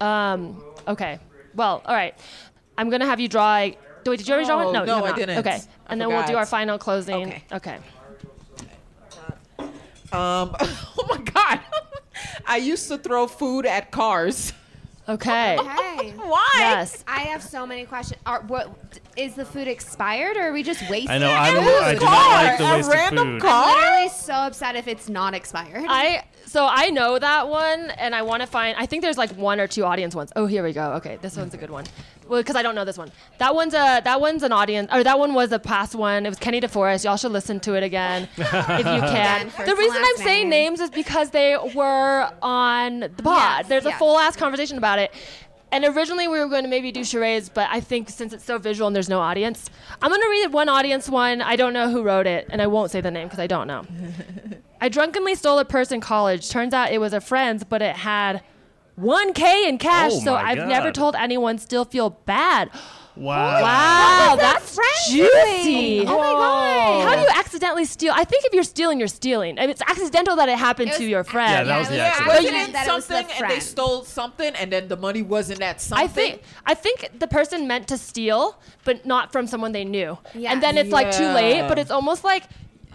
um. 0.00 0.62
Okay. 0.88 1.18
Well. 1.54 1.82
All 1.84 1.94
right. 1.94 2.14
I'm 2.76 2.90
gonna 2.90 3.06
have 3.06 3.20
you 3.20 3.28
draw. 3.28 3.56
A, 3.58 3.76
wait, 4.06 4.18
did 4.18 4.26
you 4.26 4.34
already 4.34 4.46
draw 4.46 4.60
Oh, 4.60 4.64
one? 4.64 4.72
No, 4.74 4.84
no, 4.84 4.98
you 4.98 5.04
I 5.04 5.08
not. 5.10 5.16
didn't. 5.16 5.38
Okay. 5.38 5.50
I 5.56 5.60
And 5.88 6.00
then 6.00 6.08
we'll 6.08 6.26
do 6.26 6.36
our 6.36 6.46
final 6.46 6.78
closing. 6.78 7.28
Okay. 7.28 7.44
Okay. 7.52 7.78
Um, 10.12 10.54
oh 10.60 11.06
my 11.08 11.18
god, 11.18 11.60
I 12.46 12.58
used 12.58 12.88
to 12.88 12.98
throw 12.98 13.26
food 13.26 13.66
at 13.66 13.90
cars. 13.90 14.52
Okay. 15.08 15.58
Okay. 15.58 16.10
Why? 16.16 16.48
Yes. 16.58 17.02
I 17.08 17.20
have 17.22 17.42
so 17.42 17.66
many 17.66 17.84
questions. 17.86 18.20
Are 18.24 18.42
what 18.42 18.70
is 19.16 19.34
the 19.34 19.44
food 19.44 19.66
expired 19.66 20.36
or 20.36 20.42
are 20.42 20.52
we 20.52 20.62
just 20.62 20.88
wasting? 20.88 21.10
I 21.10 21.18
know. 21.18 21.28
it? 21.30 21.34
I'm, 21.34 21.62
Whose 21.62 21.82
I 21.82 21.94
do 21.94 22.04
not 22.04 22.44
like 22.44 22.58
the 22.58 22.64
A 22.64 22.76
waste 22.76 22.88
of 22.88 22.94
random 22.94 23.28
food. 23.32 23.42
car? 23.42 23.64
I'm 23.66 23.78
literally 23.78 24.08
so 24.10 24.32
upset 24.34 24.76
if 24.76 24.86
it's 24.86 25.08
not 25.08 25.34
expired. 25.34 25.84
I 25.88 26.24
so 26.46 26.66
I 26.70 26.90
know 26.90 27.18
that 27.18 27.48
one, 27.48 27.90
and 27.92 28.14
I 28.14 28.22
want 28.22 28.42
to 28.42 28.46
find. 28.46 28.76
I 28.78 28.86
think 28.86 29.02
there's 29.02 29.18
like 29.18 29.32
one 29.32 29.58
or 29.58 29.66
two 29.66 29.84
audience 29.84 30.14
ones. 30.14 30.32
Oh, 30.36 30.46
here 30.46 30.62
we 30.62 30.72
go. 30.72 30.92
Okay, 30.94 31.18
this 31.20 31.36
one's 31.36 31.54
a 31.54 31.56
good 31.56 31.70
one. 31.70 31.84
Well, 32.28 32.40
because 32.40 32.56
I 32.56 32.62
don't 32.62 32.74
know 32.74 32.84
this 32.84 32.98
one. 32.98 33.10
That 33.38 33.54
one's 33.54 33.74
a 33.74 34.00
that 34.04 34.20
one's 34.20 34.42
an 34.42 34.52
audience, 34.52 34.90
or 34.92 35.02
that 35.04 35.18
one 35.18 35.34
was 35.34 35.52
a 35.52 35.58
past 35.58 35.94
one. 35.94 36.26
It 36.26 36.28
was 36.28 36.38
Kenny 36.38 36.60
DeForest. 36.60 37.04
Y'all 37.04 37.16
should 37.16 37.32
listen 37.32 37.60
to 37.60 37.74
it 37.74 37.82
again 37.82 38.28
if 38.36 38.38
you 38.38 38.84
can. 38.84 39.48
Again, 39.48 39.66
the 39.66 39.76
reason 39.76 39.96
I'm 39.96 40.02
last 40.02 40.18
saying 40.18 40.48
names 40.48 40.80
is 40.80 40.90
because 40.90 41.30
they 41.30 41.56
were 41.74 42.30
on 42.40 43.00
the 43.00 43.22
pod. 43.22 43.60
Yes, 43.60 43.68
there's 43.68 43.86
a 43.86 43.92
full 43.92 44.18
ass 44.18 44.36
conversation 44.36 44.78
about 44.78 44.98
it. 44.98 45.12
And 45.72 45.86
originally 45.86 46.28
we 46.28 46.38
were 46.38 46.48
going 46.48 46.64
to 46.64 46.68
maybe 46.68 46.92
do 46.92 47.02
charades, 47.02 47.48
but 47.48 47.66
I 47.70 47.80
think 47.80 48.10
since 48.10 48.34
it's 48.34 48.44
so 48.44 48.58
visual 48.58 48.86
and 48.86 48.94
there's 48.94 49.08
no 49.08 49.20
audience, 49.20 49.70
I'm 50.02 50.10
going 50.10 50.20
to 50.20 50.28
read 50.28 50.52
one 50.52 50.68
audience 50.68 51.08
one. 51.08 51.40
I 51.40 51.56
don't 51.56 51.72
know 51.72 51.90
who 51.90 52.02
wrote 52.02 52.26
it, 52.26 52.46
and 52.50 52.60
I 52.60 52.66
won't 52.66 52.90
say 52.90 53.00
the 53.00 53.10
name 53.10 53.26
because 53.26 53.38
I 53.38 53.46
don't 53.46 53.66
know. 53.66 53.86
I 54.82 54.90
drunkenly 54.90 55.34
stole 55.34 55.58
a 55.58 55.64
purse 55.64 55.90
in 55.90 56.02
college. 56.02 56.50
Turns 56.50 56.74
out 56.74 56.92
it 56.92 56.98
was 56.98 57.14
a 57.14 57.22
friend's, 57.22 57.64
but 57.64 57.80
it 57.80 57.96
had 57.96 58.42
1K 58.98 59.68
in 59.68 59.78
cash, 59.78 60.12
Oh 60.14 60.20
so 60.20 60.34
I've 60.34 60.68
never 60.68 60.92
told 60.92 61.14
anyone. 61.16 61.58
Still 61.58 61.84
feel 61.84 62.10
bad. 62.10 62.70
Wow. 63.14 63.62
Wow, 63.62 64.36
was 64.36 64.38
that 64.38 64.38
that's 64.38 64.74
friend 64.74 64.90
juicy. 65.10 66.00
Oh 66.06 66.18
my 66.18 66.32
god. 66.32 67.08
How 67.08 67.14
do 67.14 67.20
you 67.20 67.28
accidentally 67.36 67.52
accidentally 67.62 67.84
steal, 67.84 68.12
I 68.14 68.24
think 68.24 68.44
if 68.44 68.52
you're 68.52 68.62
stealing, 68.62 68.98
you're 68.98 69.08
stealing. 69.08 69.58
If 69.58 69.70
it's 69.70 69.82
accidental 69.82 70.36
that 70.36 70.48
it 70.48 70.58
happened 70.58 70.90
It 70.90 70.96
to 70.96 71.04
your 71.04 71.24
friend. 71.24 71.52
Yeah, 71.52 71.64
that 71.64 71.78
was 71.78 71.88
it 71.88 71.90
the 71.90 71.96
was 71.96 72.06
accident. 72.06 72.28
Wasn't 72.28 72.54
accident 72.54 72.68
it 72.68 72.72
that 72.72 72.86
it 72.86 72.92
was 72.92 73.06
the 73.06 73.14
something 73.14 73.42
and 73.42 73.50
they 73.50 73.60
stole 73.60 74.04
something 74.04 74.54
and 74.54 74.72
then 74.72 74.88
the 74.88 74.96
money 74.96 75.22
wasn't 75.22 75.60
that 75.60 75.80
something? 75.80 76.04
I 76.04 76.08
think 76.08 76.42
I 76.66 76.74
think 76.74 77.18
the 77.18 77.28
person 77.28 77.66
meant 77.66 77.88
to 77.88 77.98
steal, 77.98 78.58
but 78.84 79.06
not 79.06 79.32
from 79.32 79.46
someone 79.46 79.72
they 79.72 79.84
knew. 79.84 80.18
Yeah. 80.34 80.52
And 80.52 80.62
then 80.62 80.76
it's 80.76 80.90
like 80.90 81.12
too 81.12 81.28
late, 81.28 81.68
but 81.68 81.78
it's 81.78 81.90
almost 81.90 82.24
like 82.24 82.44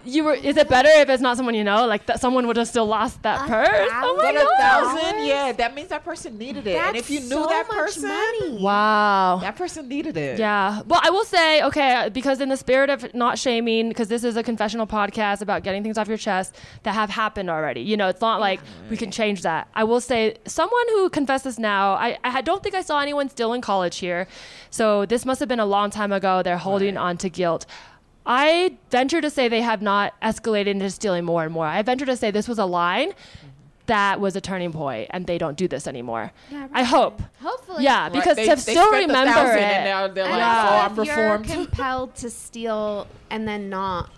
you 0.08 0.24
were. 0.24 0.34
Is 0.34 0.58
it 0.58 0.70
better 0.70 0.90
if 0.90 1.10
it's 1.10 1.22
not 1.22 1.38
someone 1.38 1.56
you 1.56 1.64
know? 1.64 1.86
Like 1.86 2.06
that 2.08 2.20
someone 2.20 2.48
would 2.48 2.58
have 2.58 2.68
still 2.68 2.86
lost 2.86 3.22
that 3.24 3.46
A 3.46 3.48
purse. 3.48 3.90
Oh 3.92 4.16
my 4.18 4.32
But 4.32 4.36
a 4.36 4.48
thousand, 4.58 5.26
yeah, 5.26 5.52
that 5.52 5.76
means 5.76 5.90
that 5.90 6.04
person 6.04 6.38
needed 6.38 6.66
it. 6.68 6.78
and 6.78 6.96
if 6.96 7.10
you 7.10 7.20
knew 7.20 7.30
so 7.30 7.48
that 7.48 7.68
much 7.68 7.78
person, 7.78 8.10
money. 8.10 8.58
Wow. 8.62 9.40
that 9.42 9.56
person 9.56 9.88
needed 9.88 10.18
it. 10.18 10.40
Yeah. 10.40 10.82
Well, 10.88 11.02
I 11.04 11.10
will 11.10 11.26
say, 11.26 11.62
okay, 11.64 12.10
because 12.14 12.42
in 12.42 12.50
the 12.50 12.58
spirit 12.58 12.90
of 12.90 13.14
not 13.14 13.38
shaming, 13.38 13.90
because 13.90 14.08
this 14.08 14.24
is 14.24 14.38
a 14.38 14.44
confessional 14.44 14.88
podcast 14.88 15.42
about 15.42 15.64
getting 15.64 15.84
things 15.84 15.98
off 15.98 16.08
your 16.08 16.18
chest 16.18 16.56
that 16.84 16.94
have 16.94 17.10
happened 17.10 17.50
already. 17.50 17.82
You 17.82 17.98
know, 17.98 18.08
it's 18.08 18.22
not 18.22 18.40
like 18.40 18.60
we 18.90 18.98
can 18.98 19.12
change 19.12 19.42
that. 19.44 19.68
I 19.76 19.84
will 19.84 20.02
say, 20.02 20.38
someone 20.46 20.88
who 20.90 21.10
confesses 21.10 21.60
now, 21.60 21.94
I, 21.94 22.18
I 22.24 22.42
don't 22.42 22.64
think 22.64 22.76
I 22.76 22.82
saw 22.82 23.00
anyone 23.02 23.30
still 23.30 23.54
in 23.54 23.62
college 23.62 23.98
here. 23.98 24.28
So 24.70 25.06
this 25.06 25.26
must 25.26 25.40
have 25.40 25.50
been 25.50 25.60
a 25.60 25.66
long 25.66 25.90
time 25.90 26.12
ago. 26.12 26.42
They're 26.44 26.58
holding 26.58 26.98
on 26.98 27.18
to 27.18 27.30
guilt. 27.30 27.66
I 28.28 28.78
venture 28.92 29.22
to 29.22 29.30
say 29.30 29.48
they 29.48 29.62
have 29.62 29.82
not 29.82 30.14
escalated 30.22 30.68
into 30.68 30.90
stealing 30.90 31.24
more 31.26 31.44
and 31.46 31.54
more. 31.54 31.66
I 31.66 31.82
venture 31.82 32.06
to 32.06 32.18
say 32.18 32.30
this 32.30 32.48
was 32.48 32.60
a 32.60 32.66
line 32.66 33.14
that 33.86 34.20
was 34.20 34.36
a 34.36 34.42
turning 34.42 34.74
point 34.74 35.08
and 35.12 35.26
they 35.26 35.38
don't 35.38 35.58
do 35.58 35.66
this 35.68 35.88
anymore. 35.88 36.34
Yeah, 36.52 36.68
I 36.74 36.84
hope. 36.84 37.22
Hopefully. 37.42 37.86
Yeah, 37.86 38.04
Right, 38.04 38.12
because 38.14 38.36
they- 38.36 38.44
to 38.44 38.56
they 38.56 38.62
still 38.74 38.92
remember 38.92 39.54
it. 39.54 39.62
and 39.62 39.86
now 39.86 40.08
they're 40.10 40.26
And 40.26 40.32
like, 40.34 40.40
Yeah. 40.42 40.68
oh, 40.70 40.92
I'm 40.92 41.00
if 41.00 41.08
you're 41.08 41.38
compelled 41.66 42.16
to 42.16 42.30
steal 42.30 43.08
and 43.30 43.48
then 43.48 43.70
not 43.70 44.10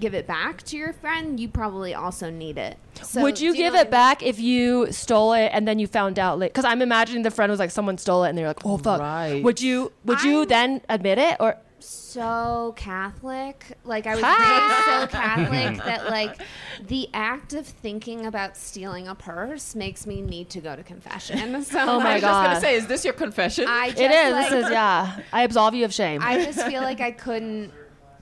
give 0.00 0.14
it 0.14 0.26
back 0.26 0.62
to 0.64 0.76
your 0.76 0.92
friend, 0.94 1.38
you 1.38 1.46
probably 1.48 1.94
also 1.94 2.30
need 2.30 2.58
it. 2.58 2.78
So, 3.00 3.22
Would 3.22 3.40
you 3.40 3.52
do 3.52 3.58
give 3.58 3.74
what 3.74 3.78
I 3.80 3.82
it 3.82 3.90
back 3.92 4.22
if 4.24 4.40
you 4.40 4.90
stole 4.90 5.34
it 5.34 5.50
and 5.54 5.68
then 5.68 5.78
you 5.78 5.86
found 5.86 6.18
out 6.18 6.40
late? 6.40 6.52
Because 6.52 6.64
I'm 6.64 6.82
imagining 6.82 7.22
the 7.22 7.30
friend 7.30 7.50
was 7.50 7.60
like, 7.60 7.70
someone 7.70 7.98
stole 7.98 8.24
it, 8.24 8.30
and 8.30 8.38
they're 8.38 8.48
like, 8.48 8.64
oh 8.66 8.76
fuck. 8.78 9.00
Right. 9.00 9.40
Would 9.44 9.60
you? 9.60 9.92
Would 10.04 10.22
you 10.24 10.40
I'm- 10.40 10.48
then 10.48 10.80
admit 10.88 11.18
it 11.18 11.36
or? 11.38 11.58
Mean? 11.82 11.88
So 11.88 12.72
Catholic, 12.76 13.64
like 13.84 14.06
I 14.06 14.14
was 14.14 14.22
raised 14.22 15.10
so 15.12 15.16
Catholic 15.18 15.76
that 15.84 16.06
like 16.10 16.40
the 16.86 17.08
act 17.14 17.52
of 17.54 17.66
thinking 17.66 18.26
about 18.26 18.56
stealing 18.56 19.08
a 19.08 19.14
purse 19.14 19.74
makes 19.74 20.06
me 20.06 20.20
need 20.22 20.50
to 20.50 20.60
go 20.60 20.76
to 20.76 20.82
confession. 20.82 21.62
So 21.64 21.78
Oh 21.78 22.00
I 22.00 22.04
my 22.04 22.12
was 22.14 22.22
just 22.22 22.42
gonna 22.44 22.60
say, 22.60 22.74
is 22.76 22.86
this 22.86 23.04
your 23.04 23.14
confession? 23.14 23.66
I 23.68 23.88
just, 23.90 24.00
It 24.00 24.10
is. 24.10 24.32
like, 24.32 24.50
this 24.50 24.64
is 24.66 24.70
yeah. 24.70 25.20
I 25.32 25.42
absolve 25.44 25.74
you 25.74 25.84
of 25.84 25.92
shame. 25.94 26.20
I 26.22 26.44
just 26.44 26.64
feel 26.66 26.82
like 26.82 27.00
I 27.10 27.10
couldn't. 27.12 27.72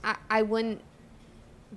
I, 0.03 0.15
I 0.29 0.41
wouldn't 0.43 0.81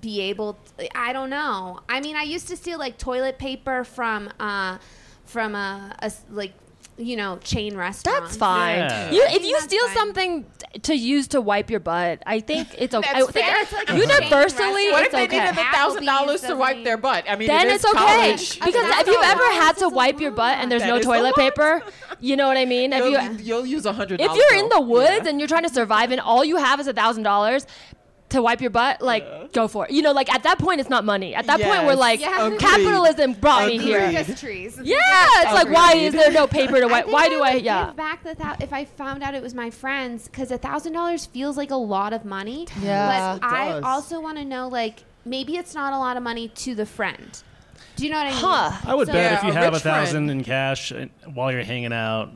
be 0.00 0.20
able. 0.22 0.56
To, 0.78 0.98
I 0.98 1.12
don't 1.12 1.30
know. 1.30 1.80
I 1.88 2.00
mean, 2.00 2.16
I 2.16 2.22
used 2.22 2.48
to 2.48 2.56
steal 2.56 2.78
like 2.78 2.98
toilet 2.98 3.38
paper 3.38 3.84
from 3.84 4.30
uh 4.40 4.78
from 5.24 5.54
a, 5.54 5.94
a 6.00 6.04
s- 6.06 6.24
like 6.30 6.52
you 6.96 7.16
know 7.16 7.38
chain 7.38 7.76
restaurant. 7.76 8.24
that's 8.24 8.36
fine. 8.36 8.78
Yeah. 8.78 9.10
You, 9.10 9.22
if 9.28 9.44
you 9.44 9.60
steal 9.60 9.86
fine. 9.86 9.96
something 9.96 10.46
to 10.82 10.94
use 10.96 11.28
to 11.28 11.40
wipe 11.40 11.70
your 11.70 11.80
butt, 11.80 12.22
I 12.26 12.40
think 12.40 12.68
it's 12.78 12.94
okay. 12.94 13.10
I 13.10 13.20
think 13.20 13.32
fair. 13.32 13.62
It's 13.62 13.72
like 13.72 13.88
universally, 13.90 14.82
chain 14.84 14.92
what 14.92 15.04
if 15.04 15.12
they 15.12 15.24
okay. 15.24 15.38
needed 15.40 15.58
a 15.58 15.72
thousand 15.72 16.04
dollars 16.04 16.42
to 16.42 16.56
wipe 16.56 16.84
their 16.84 16.96
butt? 16.96 17.24
I 17.28 17.36
mean, 17.36 17.48
then 17.48 17.68
it 17.68 17.74
it's 17.74 17.84
okay 17.84 17.94
college. 17.94 18.58
because 18.58 18.74
That's 18.74 19.02
if 19.02 19.06
you've 19.08 19.22
ever 19.24 19.44
had 19.44 19.76
to 19.78 19.88
wipe 19.88 20.20
your 20.20 20.32
butt 20.32 20.58
and 20.58 20.70
there's 20.70 20.82
That 20.82 20.88
no 20.88 21.00
toilet 21.00 21.34
paper, 21.34 21.82
you 22.20 22.36
know 22.36 22.48
what 22.48 22.56
I 22.56 22.64
mean. 22.64 22.92
If 22.92 23.04
You'll, 23.04 23.22
you 23.22 23.38
you'll 23.40 23.66
use 23.66 23.86
a 23.86 23.92
hundred. 23.92 24.20
if 24.20 24.32
you're 24.32 24.58
in 24.60 24.68
the 24.68 24.80
woods 24.80 25.26
and 25.26 25.38
you're 25.38 25.48
trying 25.48 25.64
to 25.64 25.72
survive 25.72 26.10
and 26.10 26.20
all 26.20 26.44
you 26.44 26.56
have 26.56 26.80
is 26.80 26.86
a 26.86 26.92
thousand 26.92 27.22
dollars 27.22 27.66
to 28.30 28.42
wipe 28.42 28.60
your 28.60 28.70
butt, 28.70 29.00
like 29.00 29.52
go 29.52 29.68
for 29.68 29.84
it. 29.86 29.92
You 29.92 30.02
know, 30.02 30.12
like 30.12 30.32
at 30.34 30.42
that 30.42 30.58
point 30.58 30.80
it's 30.80 30.90
not 30.90 31.04
money. 31.04 31.34
At 31.34 31.46
that 31.46 31.60
point 31.60 31.84
we're 31.84 31.94
like 31.94 32.20
Yeah. 32.20 32.56
Capitalism 32.58 33.34
brought 33.34 33.68
me 33.68 33.78
here. 33.78 34.10
Just 34.10 34.40
trees. 34.40 34.78
Yeah, 34.82 34.96
it's 34.98 35.52
like 35.52 35.68
why 35.70 35.94
is 35.94 36.14
there 36.14 36.32
no 36.32 36.46
paper 36.58 36.80
to 36.80 36.86
wipe? 36.88 37.04
think 37.04 37.14
Why 37.14 37.28
do 37.28 37.42
I? 37.42 37.54
would 37.54 37.62
Yeah. 37.64 37.86
Give 37.86 37.96
back 37.96 38.24
the 38.24 38.34
thou- 38.34 38.56
if 38.60 38.72
I 38.72 38.84
found 38.86 39.22
out 39.22 39.34
it 39.34 39.42
was 39.42 39.54
my 39.54 39.70
friends 39.70 40.26
because 40.26 40.50
a 40.50 40.58
thousand 40.58 40.94
dollars 40.94 41.26
feels 41.26 41.56
like 41.56 41.70
a 41.70 41.76
lot 41.76 42.12
of 42.12 42.24
money. 42.24 42.66
Yeah. 42.80 43.38
but 43.40 43.44
I 43.46 43.80
also 43.80 44.20
want 44.20 44.38
to 44.38 44.44
know 44.44 44.68
like 44.68 45.04
maybe 45.24 45.56
it's 45.56 45.74
not 45.74 45.92
a 45.92 45.98
lot 45.98 46.16
of 46.16 46.22
money 46.22 46.48
to 46.48 46.74
the 46.74 46.86
friend. 46.86 47.42
Do 47.96 48.04
you 48.04 48.10
know 48.10 48.16
what 48.16 48.26
I 48.26 48.30
mean? 48.30 48.38
Huh. 48.40 48.72
I 48.90 48.94
would 48.96 49.06
So- 49.06 49.12
bet 49.12 49.30
Yeah, 49.32 49.38
if 49.38 49.44
you 49.44 49.50
a 49.50 49.54
have 49.54 49.68
a 49.68 49.76
rich 49.76 49.82
thousand 49.82 50.28
in 50.30 50.42
cash 50.42 50.90
uh, 50.90 51.06
while 51.32 51.52
you're 51.52 51.62
hanging 51.62 51.92
out, 51.92 52.32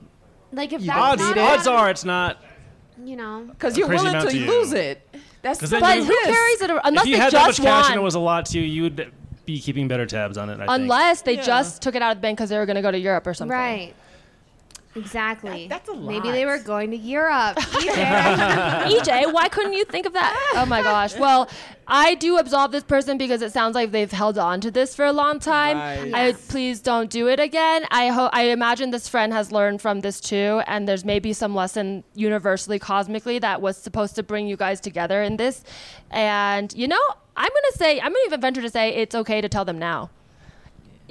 Like 0.52 0.72
if 0.72 0.82
You 0.82 0.86
that's 0.86 0.98
odds 1.00 1.22
not 1.22 1.36
a 1.36 1.40
odds 1.40 1.66
lot 1.66 1.74
of- 1.74 1.80
are 1.80 1.90
it's 1.90 2.04
not. 2.04 2.38
you 3.04 3.16
know. 3.16 3.46
because 3.50 3.76
you're 3.76 3.88
willing 3.88 4.12
to 4.12 4.30
to 4.30 4.36
you. 4.36 4.46
lose 4.46 4.72
it. 4.72 5.02
That's 5.42 5.60
'Cause 5.60 5.70
the 5.70 5.76
then 5.76 5.80
But 5.82 5.96
you- 5.98 6.04
who 6.04 6.16
carries 6.24 6.62
it? 6.62 6.70
ar- 6.70 6.80
Unless 6.84 7.04
if 7.04 7.08
you 7.10 7.16
they 7.16 7.22
had 7.22 7.32
that 7.32 7.46
much 7.46 7.56
just 7.56 7.62
cash 7.62 7.82
won. 7.84 7.92
and 7.92 8.00
it 8.00 8.04
was 8.04 8.14
a 8.14 8.20
lot 8.20 8.46
to 8.46 8.58
you, 8.58 8.64
you 8.64 8.82
would 8.82 9.12
be 9.46 9.60
keeping 9.60 9.88
better 9.88 10.04
tabs 10.06 10.36
on 10.36 10.50
it. 10.50 10.54
I 10.54 10.56
think. 10.58 10.70
Unless 10.70 11.22
they 11.22 11.36
Yeah. 11.36 11.42
just 11.42 11.80
took 11.80 11.94
it 11.94 12.02
out 12.02 12.10
of 12.12 12.18
the 12.18 12.22
bank 12.22 12.36
because 12.38 12.50
they 12.50 12.58
were 12.58 12.66
going 12.66 12.76
to 12.76 12.82
go 12.82 12.90
to 12.90 12.98
Europe 12.98 13.26
or 13.26 13.34
something. 13.34 13.56
Right. 13.56 13.94
Exactly. 14.94 15.68
That- 15.68 15.84
that's 15.86 15.88
a 15.88 15.94
Maybe 16.00 16.30
they 16.30 16.44
were 16.46 16.58
going 16.58 16.90
to 16.90 16.96
Europe. 16.96 17.56
EJ. 17.56 18.98
EJ, 18.98 19.32
why 19.32 19.48
couldn't 19.48 19.74
you 19.74 19.84
think 19.84 20.06
of 20.06 20.12
that? 20.14 20.52
Oh 20.56 20.66
my 20.66 20.82
gosh. 20.82 21.16
Well, 21.16 21.48
I 21.86 22.14
do 22.16 22.38
absolve 22.38 22.72
this 22.72 22.82
person 22.82 23.16
because 23.18 23.40
it 23.42 23.52
sounds 23.52 23.74
like 23.74 23.92
they've 23.92 24.10
held 24.10 24.38
on 24.38 24.60
to 24.62 24.70
this 24.70 24.94
for 24.94 25.04
a 25.04 25.12
long 25.12 25.38
time. 25.38 25.76
Right. 25.78 26.14
I 26.14 26.32
please 26.32 26.80
don't 26.80 27.10
do 27.10 27.28
it 27.28 27.40
again. 27.40 27.86
I 27.90 28.08
hope 28.08 28.30
I 28.32 28.44
imagine 28.44 28.90
this 28.90 29.08
friend 29.08 29.32
has 29.32 29.52
learned 29.52 29.80
from 29.80 30.00
this 30.00 30.20
too, 30.20 30.62
and 30.66 30.88
there's 30.88 31.04
maybe 31.04 31.32
some 31.32 31.54
lesson 31.54 32.04
universally, 32.14 32.78
cosmically, 32.78 33.38
that 33.38 33.60
was 33.62 33.76
supposed 33.76 34.16
to 34.16 34.22
bring 34.22 34.48
you 34.48 34.56
guys 34.56 34.80
together 34.80 35.22
in 35.22 35.36
this. 35.36 35.62
And 36.10 36.72
you 36.74 36.88
know, 36.88 37.00
I'm 37.36 37.48
gonna 37.48 37.76
say, 37.76 38.00
I'm 38.00 38.12
gonna 38.12 38.18
even 38.26 38.40
venture 38.40 38.62
to 38.62 38.70
say 38.70 38.94
it's 38.94 39.14
okay 39.14 39.40
to 39.40 39.48
tell 39.48 39.64
them 39.64 39.78
now. 39.78 40.10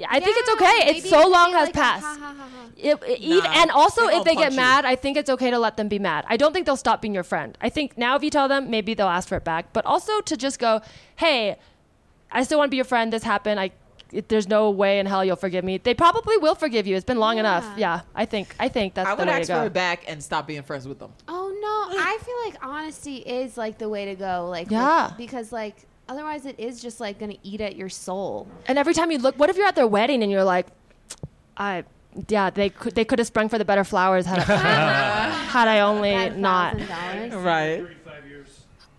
I 0.08 0.20
think 0.20 0.36
it's 0.38 0.50
okay. 0.50 0.96
It's 0.98 1.08
so 1.10 1.26
long 1.28 1.52
has 1.52 1.66
like 1.68 1.74
passed. 1.74 2.04
ha, 2.04 2.16
ha, 2.20 2.34
ha, 2.36 2.48
ha. 2.48 2.64
If, 2.76 3.02
even, 3.18 3.42
Nah, 3.42 3.60
and 3.62 3.70
also, 3.72 4.06
if 4.06 4.22
they 4.24 4.34
get 4.34 4.42
punch 4.44 4.52
you. 4.54 4.56
mad, 4.60 4.84
I 4.84 4.94
think 4.94 5.16
it's 5.16 5.28
okay 5.30 5.50
to 5.50 5.58
let 5.58 5.76
them 5.76 5.88
be 5.88 5.98
mad. 5.98 6.24
I 6.28 6.36
don't 6.36 6.52
think 6.52 6.66
they'll 6.66 6.76
stop 6.76 7.02
being 7.02 7.14
your 7.14 7.24
friend. 7.24 7.58
I 7.60 7.68
think 7.70 7.98
now 7.98 8.14
if 8.14 8.22
you 8.22 8.30
tell 8.30 8.46
them, 8.46 8.70
maybe 8.70 8.94
they'll 8.94 9.08
ask 9.08 9.28
for 9.28 9.36
it 9.36 9.44
back. 9.44 9.72
But 9.72 9.84
also 9.84 10.20
to 10.20 10.36
just 10.36 10.60
go, 10.60 10.80
hey, 11.16 11.56
I 12.30 12.44
still 12.44 12.58
want 12.58 12.68
to 12.68 12.70
be 12.70 12.76
your 12.76 12.84
friend. 12.84 13.12
This 13.12 13.24
happened. 13.24 13.58
I, 13.58 13.72
it, 14.12 14.28
there's 14.28 14.46
no 14.48 14.70
way 14.70 15.00
in 15.00 15.06
hell 15.06 15.24
you'll 15.24 15.34
forgive 15.36 15.64
me. 15.64 15.78
They 15.78 15.94
probably 15.94 16.36
will 16.36 16.54
forgive 16.54 16.86
you. 16.86 16.94
It's 16.94 17.04
been 17.04 17.18
long 17.18 17.38
enough. 17.38 17.64
Yeah. 17.76 17.96
Yeah, 17.96 18.00
I 18.14 18.24
think. 18.26 18.54
I 18.60 18.68
think 18.68 18.94
that's 18.94 19.08
I 19.08 19.14
the 19.16 19.22
would 19.22 19.28
way 19.28 19.34
ask 19.40 19.48
to 19.48 19.54
for 19.54 19.60
go. 19.62 19.66
it 19.66 19.72
back 19.72 20.04
and 20.06 20.22
stop 20.22 20.46
being 20.46 20.62
friends 20.62 20.86
with 20.86 21.00
them. 21.00 21.12
Oh 21.26 21.48
no, 21.60 21.98
I 22.00 22.18
feel 22.22 22.36
like 22.46 22.64
honesty 22.64 23.16
is 23.16 23.56
like 23.58 23.78
the 23.78 23.88
way 23.88 24.04
to 24.04 24.14
go. 24.14 24.46
Like 24.48 24.66
with- 24.66 24.72
Yeah. 24.72 25.10
because 25.18 25.50
like 25.50 25.74
otherwise 26.08 26.46
it 26.46 26.58
is 26.58 26.80
just 26.80 27.00
like 27.00 27.18
gonna 27.18 27.36
eat 27.42 27.60
at 27.60 27.76
your 27.76 27.88
soul. 27.88 28.46
And 28.66 28.78
every 28.78 28.94
time 28.94 29.10
you 29.10 29.18
look, 29.18 29.38
what 29.38 29.50
if 29.50 29.56
you're 29.56 29.66
at 29.66 29.76
their 29.76 29.86
wedding 29.86 30.22
and 30.22 30.30
you're 30.32 30.44
like, 30.44 30.66
I, 31.56 31.84
yeah, 32.28 32.50
they 32.50 32.70
could 32.70 32.94
they 32.94 33.04
could 33.04 33.18
have 33.18 33.26
sprung 33.28 33.48
for 33.48 33.58
the 33.58 33.64
better 33.64 33.84
flowers 33.84 34.26
had 34.26 34.38
I, 34.38 34.44
had 35.50 35.68
I 35.68 35.80
only 35.80 36.30
not. 36.30 36.76
$1,000. 36.76 37.44
Right. 37.44 37.86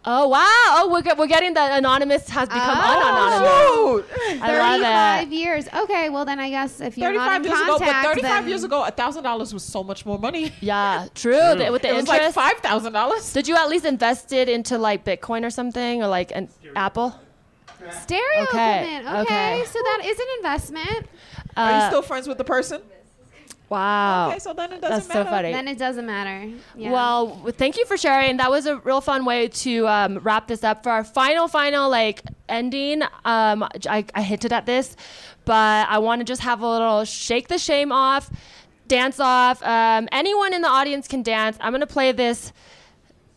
Oh 0.05 0.29
wow! 0.29 0.39
Oh, 0.45 0.89
we're, 0.91 1.01
get- 1.01 1.17
we're 1.17 1.27
getting 1.27 1.53
the 1.53 1.75
anonymous 1.75 2.29
has 2.29 2.47
become 2.47 2.77
Oh. 2.77 4.01
unanonymous. 4.01 4.41
I 4.41 4.57
love 4.57 4.79
Thirty-five 4.79 5.33
years. 5.33 5.67
Okay, 5.73 6.09
well 6.09 6.23
then 6.23 6.39
I 6.39 6.49
guess 6.49 6.79
if 6.79 6.97
you're 6.97 7.11
not 7.11 7.41
Thirty-five 7.43 7.45
in 7.45 7.51
years 7.51 7.61
ago, 7.61 7.79
but 7.79 8.05
thirty-five 8.05 8.21
then 8.43 8.47
years 8.49 8.63
ago, 8.63 8.85
a 8.85 8.91
thousand 8.91 9.23
dollars 9.23 9.53
was 9.53 9.63
so 9.63 9.83
much 9.83 10.05
more 10.05 10.17
money. 10.17 10.53
Yeah, 10.61 11.07
true. 11.15 11.33
True. 11.33 11.55
The- 11.65 11.71
with 11.71 11.81
the 11.81 11.89
It 11.89 11.95
was 11.95 12.07
like 12.07 12.31
five 12.33 12.57
thousand 12.59 12.93
dollars. 12.93 13.33
Did 13.33 13.47
you 13.49 13.55
at 13.57 13.67
least 13.67 13.83
invest 13.85 14.31
it 14.31 14.47
into 14.47 14.77
like 14.77 15.03
Bitcoin 15.03 15.45
or 15.45 15.49
something 15.49 16.01
or 16.01 16.07
like 16.07 16.31
an 16.33 16.47
Apple? 16.77 17.19
stereo 17.91 18.43
Okay, 18.43 18.97
equipment. 18.99 19.07
Okay, 19.07 19.21
okay. 19.61 19.65
so 19.65 19.79
that 19.79 20.01
is 20.05 20.17
an 20.19 20.25
investment. 20.37 21.07
Are 21.57 21.71
you 21.71 21.77
Uh, 21.77 21.87
still 21.89 22.01
friends 22.01 22.27
with 22.27 22.37
the 22.37 22.43
person? 22.43 22.81
Wow. 23.69 24.29
Okay, 24.29 24.39
so 24.39 24.53
then 24.53 24.73
it 24.73 24.81
doesn't 24.81 24.89
That's 24.89 25.07
so 25.07 25.13
matter. 25.23 25.29
funny. 25.29 25.51
Then 25.51 25.67
it 25.67 25.77
doesn't 25.77 26.05
matter. 26.05 26.51
Yeah. 26.75 26.91
Well, 26.91 27.45
thank 27.51 27.77
you 27.77 27.85
for 27.85 27.97
sharing. 27.97 28.37
That 28.37 28.49
was 28.49 28.65
a 28.65 28.77
real 28.77 28.99
fun 29.01 29.25
way 29.25 29.47
to 29.47 29.87
um, 29.87 30.17
wrap 30.19 30.47
this 30.47 30.63
up 30.63 30.81
for 30.83 30.89
our 30.89 31.03
final, 31.03 31.47
final 31.47 31.89
like 31.89 32.23
ending. 32.47 33.03
Um, 33.25 33.63
I, 33.87 34.05
I 34.15 34.21
hinted 34.23 34.51
at 34.53 34.65
this, 34.65 34.95
but 35.45 35.87
I 35.87 35.99
want 35.99 36.19
to 36.21 36.25
just 36.25 36.41
have 36.41 36.61
a 36.61 36.67
little 36.67 37.05
shake 37.05 37.47
the 37.47 37.59
shame 37.59 37.91
off, 37.91 38.31
dance 38.87 39.19
off. 39.19 39.61
Um, 39.63 40.09
anyone 40.11 40.53
in 40.53 40.61
the 40.63 40.67
audience 40.69 41.07
can 41.07 41.21
dance. 41.21 41.55
I'm 41.61 41.71
gonna 41.71 41.85
play 41.85 42.11
this 42.11 42.51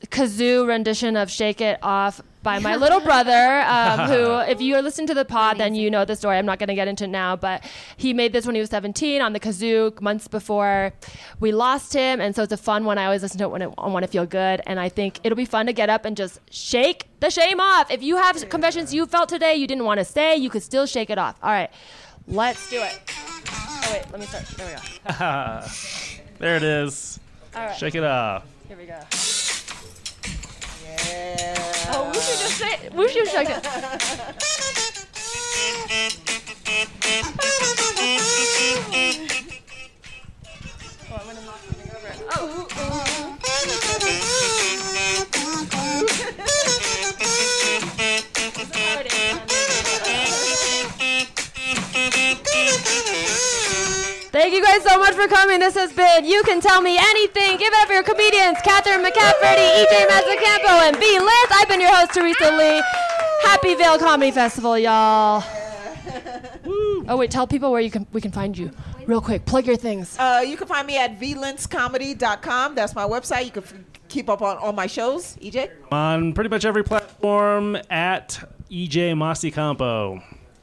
kazoo 0.06 0.66
rendition 0.66 1.16
of 1.16 1.30
"Shake 1.30 1.60
It 1.60 1.78
Off" 1.82 2.22
by 2.42 2.58
my 2.58 2.76
little 2.84 3.00
brother, 3.00 3.60
um, 3.66 4.08
who, 4.08 4.38
if 4.50 4.60
you 4.60 4.78
listen 4.80 5.06
to 5.06 5.14
the 5.14 5.24
pod, 5.24 5.58
then 5.58 5.74
you 5.74 5.90
know 5.90 6.04
the 6.04 6.16
story. 6.16 6.38
I'm 6.38 6.46
not 6.46 6.58
going 6.58 6.68
to 6.68 6.74
get 6.74 6.88
into 6.88 7.04
it 7.04 7.08
now, 7.08 7.36
but 7.36 7.64
he 7.96 8.12
made 8.12 8.32
this 8.32 8.46
when 8.46 8.54
he 8.54 8.60
was 8.60 8.70
17 8.70 9.22
on 9.22 9.32
the 9.32 9.40
kazoo 9.40 9.98
months 10.00 10.28
before 10.28 10.92
we 11.40 11.52
lost 11.52 11.92
him, 11.92 12.20
and 12.20 12.34
so 12.34 12.42
it's 12.42 12.52
a 12.52 12.56
fun 12.56 12.84
one. 12.84 12.98
I 12.98 13.04
always 13.06 13.22
listen 13.22 13.38
to 13.38 13.44
it 13.44 13.50
when 13.50 13.62
I, 13.62 13.66
I 13.78 13.88
want 13.88 14.04
to 14.04 14.08
feel 14.10 14.26
good, 14.26 14.60
and 14.66 14.78
I 14.80 14.88
think 14.88 15.20
it'll 15.24 15.36
be 15.36 15.44
fun 15.44 15.66
to 15.66 15.72
get 15.72 15.88
up 15.90 16.04
and 16.04 16.16
just 16.16 16.40
shake 16.52 17.08
the 17.20 17.30
shame 17.30 17.60
off. 17.60 17.90
If 17.90 18.02
you 18.02 18.16
have 18.16 18.48
confessions 18.48 18.92
you 18.92 19.06
felt 19.06 19.28
today 19.28 19.54
you 19.54 19.66
didn't 19.66 19.84
want 19.84 19.98
to 19.98 20.04
say, 20.04 20.36
you 20.36 20.50
could 20.50 20.62
still 20.62 20.86
shake 20.86 21.10
it 21.10 21.18
off. 21.18 21.36
All 21.42 21.50
right, 21.50 21.70
let's 22.26 22.68
do 22.70 22.82
it. 22.82 23.00
Oh 23.48 23.88
wait, 23.92 24.10
let 24.10 24.20
me 24.20 24.26
start. 24.26 24.44
There 24.56 24.66
we 24.66 25.12
go. 25.14 25.66
there 26.38 26.56
it 26.56 26.62
is. 26.62 27.20
All 27.54 27.66
right, 27.66 27.76
Shake 27.76 27.94
it 27.94 28.04
off. 28.04 28.44
here 28.66 28.76
we 28.76 28.86
go. 28.86 28.98
Oh, 31.94 32.06
we 32.06 32.20
should 32.20 32.38
just 32.38 32.56
say. 32.56 32.88
We 32.94 33.08
should 33.08 33.24
just 33.24 33.34
like 33.34 33.48
Oh. 42.34 42.66
Oh, 42.76 43.11
Thank 54.32 54.54
you 54.54 54.62
guys 54.62 54.82
so 54.82 54.98
much 54.98 55.12
for 55.14 55.28
coming. 55.28 55.60
This 55.60 55.74
has 55.74 55.92
been 55.92 56.24
You 56.24 56.42
Can 56.44 56.60
Tell 56.62 56.80
Me 56.80 56.96
Anything. 56.98 57.58
Give 57.58 57.70
it 57.72 57.78
up 57.82 57.86
for 57.86 57.92
your 57.92 58.02
comedians, 58.02 58.56
Catherine 58.64 59.04
McCafferty, 59.04 59.84
EJ 59.84 60.06
Masicampo, 60.08 60.88
and 60.88 60.96
V 60.96 61.18
Lince. 61.18 61.52
I've 61.52 61.68
been 61.68 61.80
your 61.82 61.94
host, 61.94 62.14
Teresa 62.14 62.50
Lee. 62.56 62.82
Happy 63.42 63.74
Vail 63.74 63.98
Comedy 63.98 64.30
Festival, 64.30 64.78
y'all. 64.78 65.44
Oh 67.08 67.16
wait, 67.16 67.32
tell 67.32 67.48
people 67.48 67.72
where 67.72 67.80
you 67.80 67.90
can 67.90 68.06
we 68.12 68.20
can 68.20 68.30
find 68.30 68.56
you. 68.56 68.70
Real 69.06 69.20
quick, 69.20 69.44
plug 69.44 69.66
your 69.66 69.74
things. 69.76 70.16
Uh, 70.20 70.42
you 70.46 70.56
can 70.56 70.68
find 70.68 70.86
me 70.86 70.96
at 70.96 71.18
vlincecomedy.com. 71.18 72.76
That's 72.76 72.94
my 72.94 73.02
website. 73.04 73.44
You 73.46 73.50
can 73.50 73.64
f- 73.64 73.74
keep 74.08 74.28
up 74.28 74.40
on 74.40 74.56
all 74.58 74.72
my 74.72 74.86
shows. 74.86 75.36
EJ? 75.38 75.70
On 75.90 76.32
pretty 76.32 76.48
much 76.48 76.64
every 76.64 76.84
platform 76.84 77.76
at 77.90 78.38
EJ 78.70 79.14
Masicampo. 79.14 80.22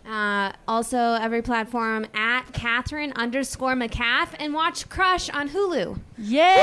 Uh, 0.09 0.51
also, 0.67 0.97
every 0.97 1.41
platform 1.43 2.07
at 2.15 2.51
Catherine 2.51 3.13
underscore 3.15 3.75
McCaff 3.75 4.29
and 4.39 4.53
watch 4.53 4.89
Crush 4.89 5.29
on 5.29 5.49
Hulu. 5.49 5.99
Yeah. 6.17 6.55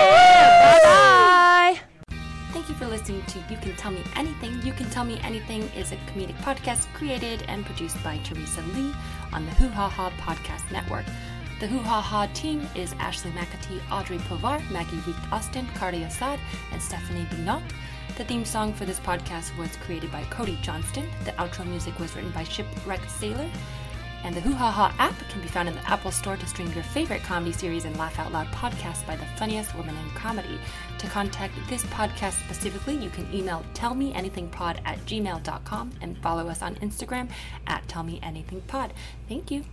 Bye 0.73 0.81
bye. 0.83 2.17
Thank 2.53 2.69
you 2.69 2.75
for 2.75 2.87
listening 2.87 3.23
to 3.27 3.39
You 3.49 3.57
Can 3.59 3.77
Tell 3.77 3.93
Me 3.93 4.03
Anything. 4.17 4.61
You 4.63 4.73
Can 4.73 4.91
Tell 4.91 5.05
Me 5.05 5.21
Anything 5.23 5.63
is 5.77 5.93
a 5.93 5.97
comedic 5.97 6.35
podcast 6.39 6.93
created 6.95 7.45
and 7.49 7.65
produced 7.65 8.03
by 8.03 8.19
Teresa 8.25 8.63
Lee 8.75 8.93
on 9.33 9.45
the 9.45 9.53
Hoo 9.53 9.69
Ha 9.69 9.89
Ha 9.89 10.11
Podcast 10.19 10.71
Network. 10.73 11.05
The 11.61 11.67
Hoo 11.69 11.79
Ha 11.79 12.01
Ha 12.01 12.27
team 12.35 12.69
is 12.75 12.95
Ashley 12.95 13.31
McAtee, 13.31 13.81
Audrey 13.93 14.19
Povar, 14.19 14.61
Maggie 14.71 15.01
Week 15.07 15.17
Austin, 15.31 15.67
Cardi 15.75 16.03
Assad, 16.03 16.41
and 16.73 16.83
Stephanie 16.83 17.27
Binot. 17.31 17.63
The 18.17 18.25
theme 18.25 18.47
song 18.47 18.73
for 18.73 18.87
this 18.87 18.99
podcast 18.99 19.55
was 19.59 19.77
created 19.77 20.11
by 20.11 20.25
Cody 20.31 20.59
Johnston. 20.63 21.07
The 21.27 21.33
outro 21.33 21.67
music 21.67 21.99
was 21.99 22.17
written 22.17 22.31
by 22.31 22.45
Shipwrecked 22.45 23.11
Sailor. 23.11 23.51
And 24.25 24.35
the 24.35 24.41
Hoo 24.41 24.55
Ha 24.55 24.71
Ha 24.71 24.95
app 24.99 25.19
can 25.29 25.43
be 25.43 25.49
found 25.49 25.69
in 25.69 25.75
the 25.75 25.87
Apple 25.87 26.11
Store 26.11 26.35
to 26.35 26.47
stream 26.47 26.73
your 26.73 26.83
favorite 26.83 27.23
comedy 27.23 27.53
series 27.53 27.85
and 27.85 27.95
laugh 27.99 28.19
out 28.19 28.33
loud 28.33 28.47
podcasts 28.47 29.07
by 29.07 29.17
the 29.17 29.27
funniest 29.37 29.75
woman 29.77 29.95
in 29.99 30.11
comedy. 30.13 30.59
To 30.97 31.07
contact 31.09 31.53
this 31.69 31.85
podcast 31.85 32.43
specifically, 32.47 32.97
you 32.97 33.11
can 33.11 33.29
email 33.35 33.63
tellmeanythingpod 33.75 34.81
at 34.87 34.99
gmail.com 35.01 35.91
and 36.01 36.17
follow 36.19 36.49
us 36.49 36.63
on 36.63 36.77
Instagram 36.77 37.29
at 37.67 37.87
tellmeanythingpod. 37.87 38.93
Thank 39.29 39.51
you. 39.51 39.67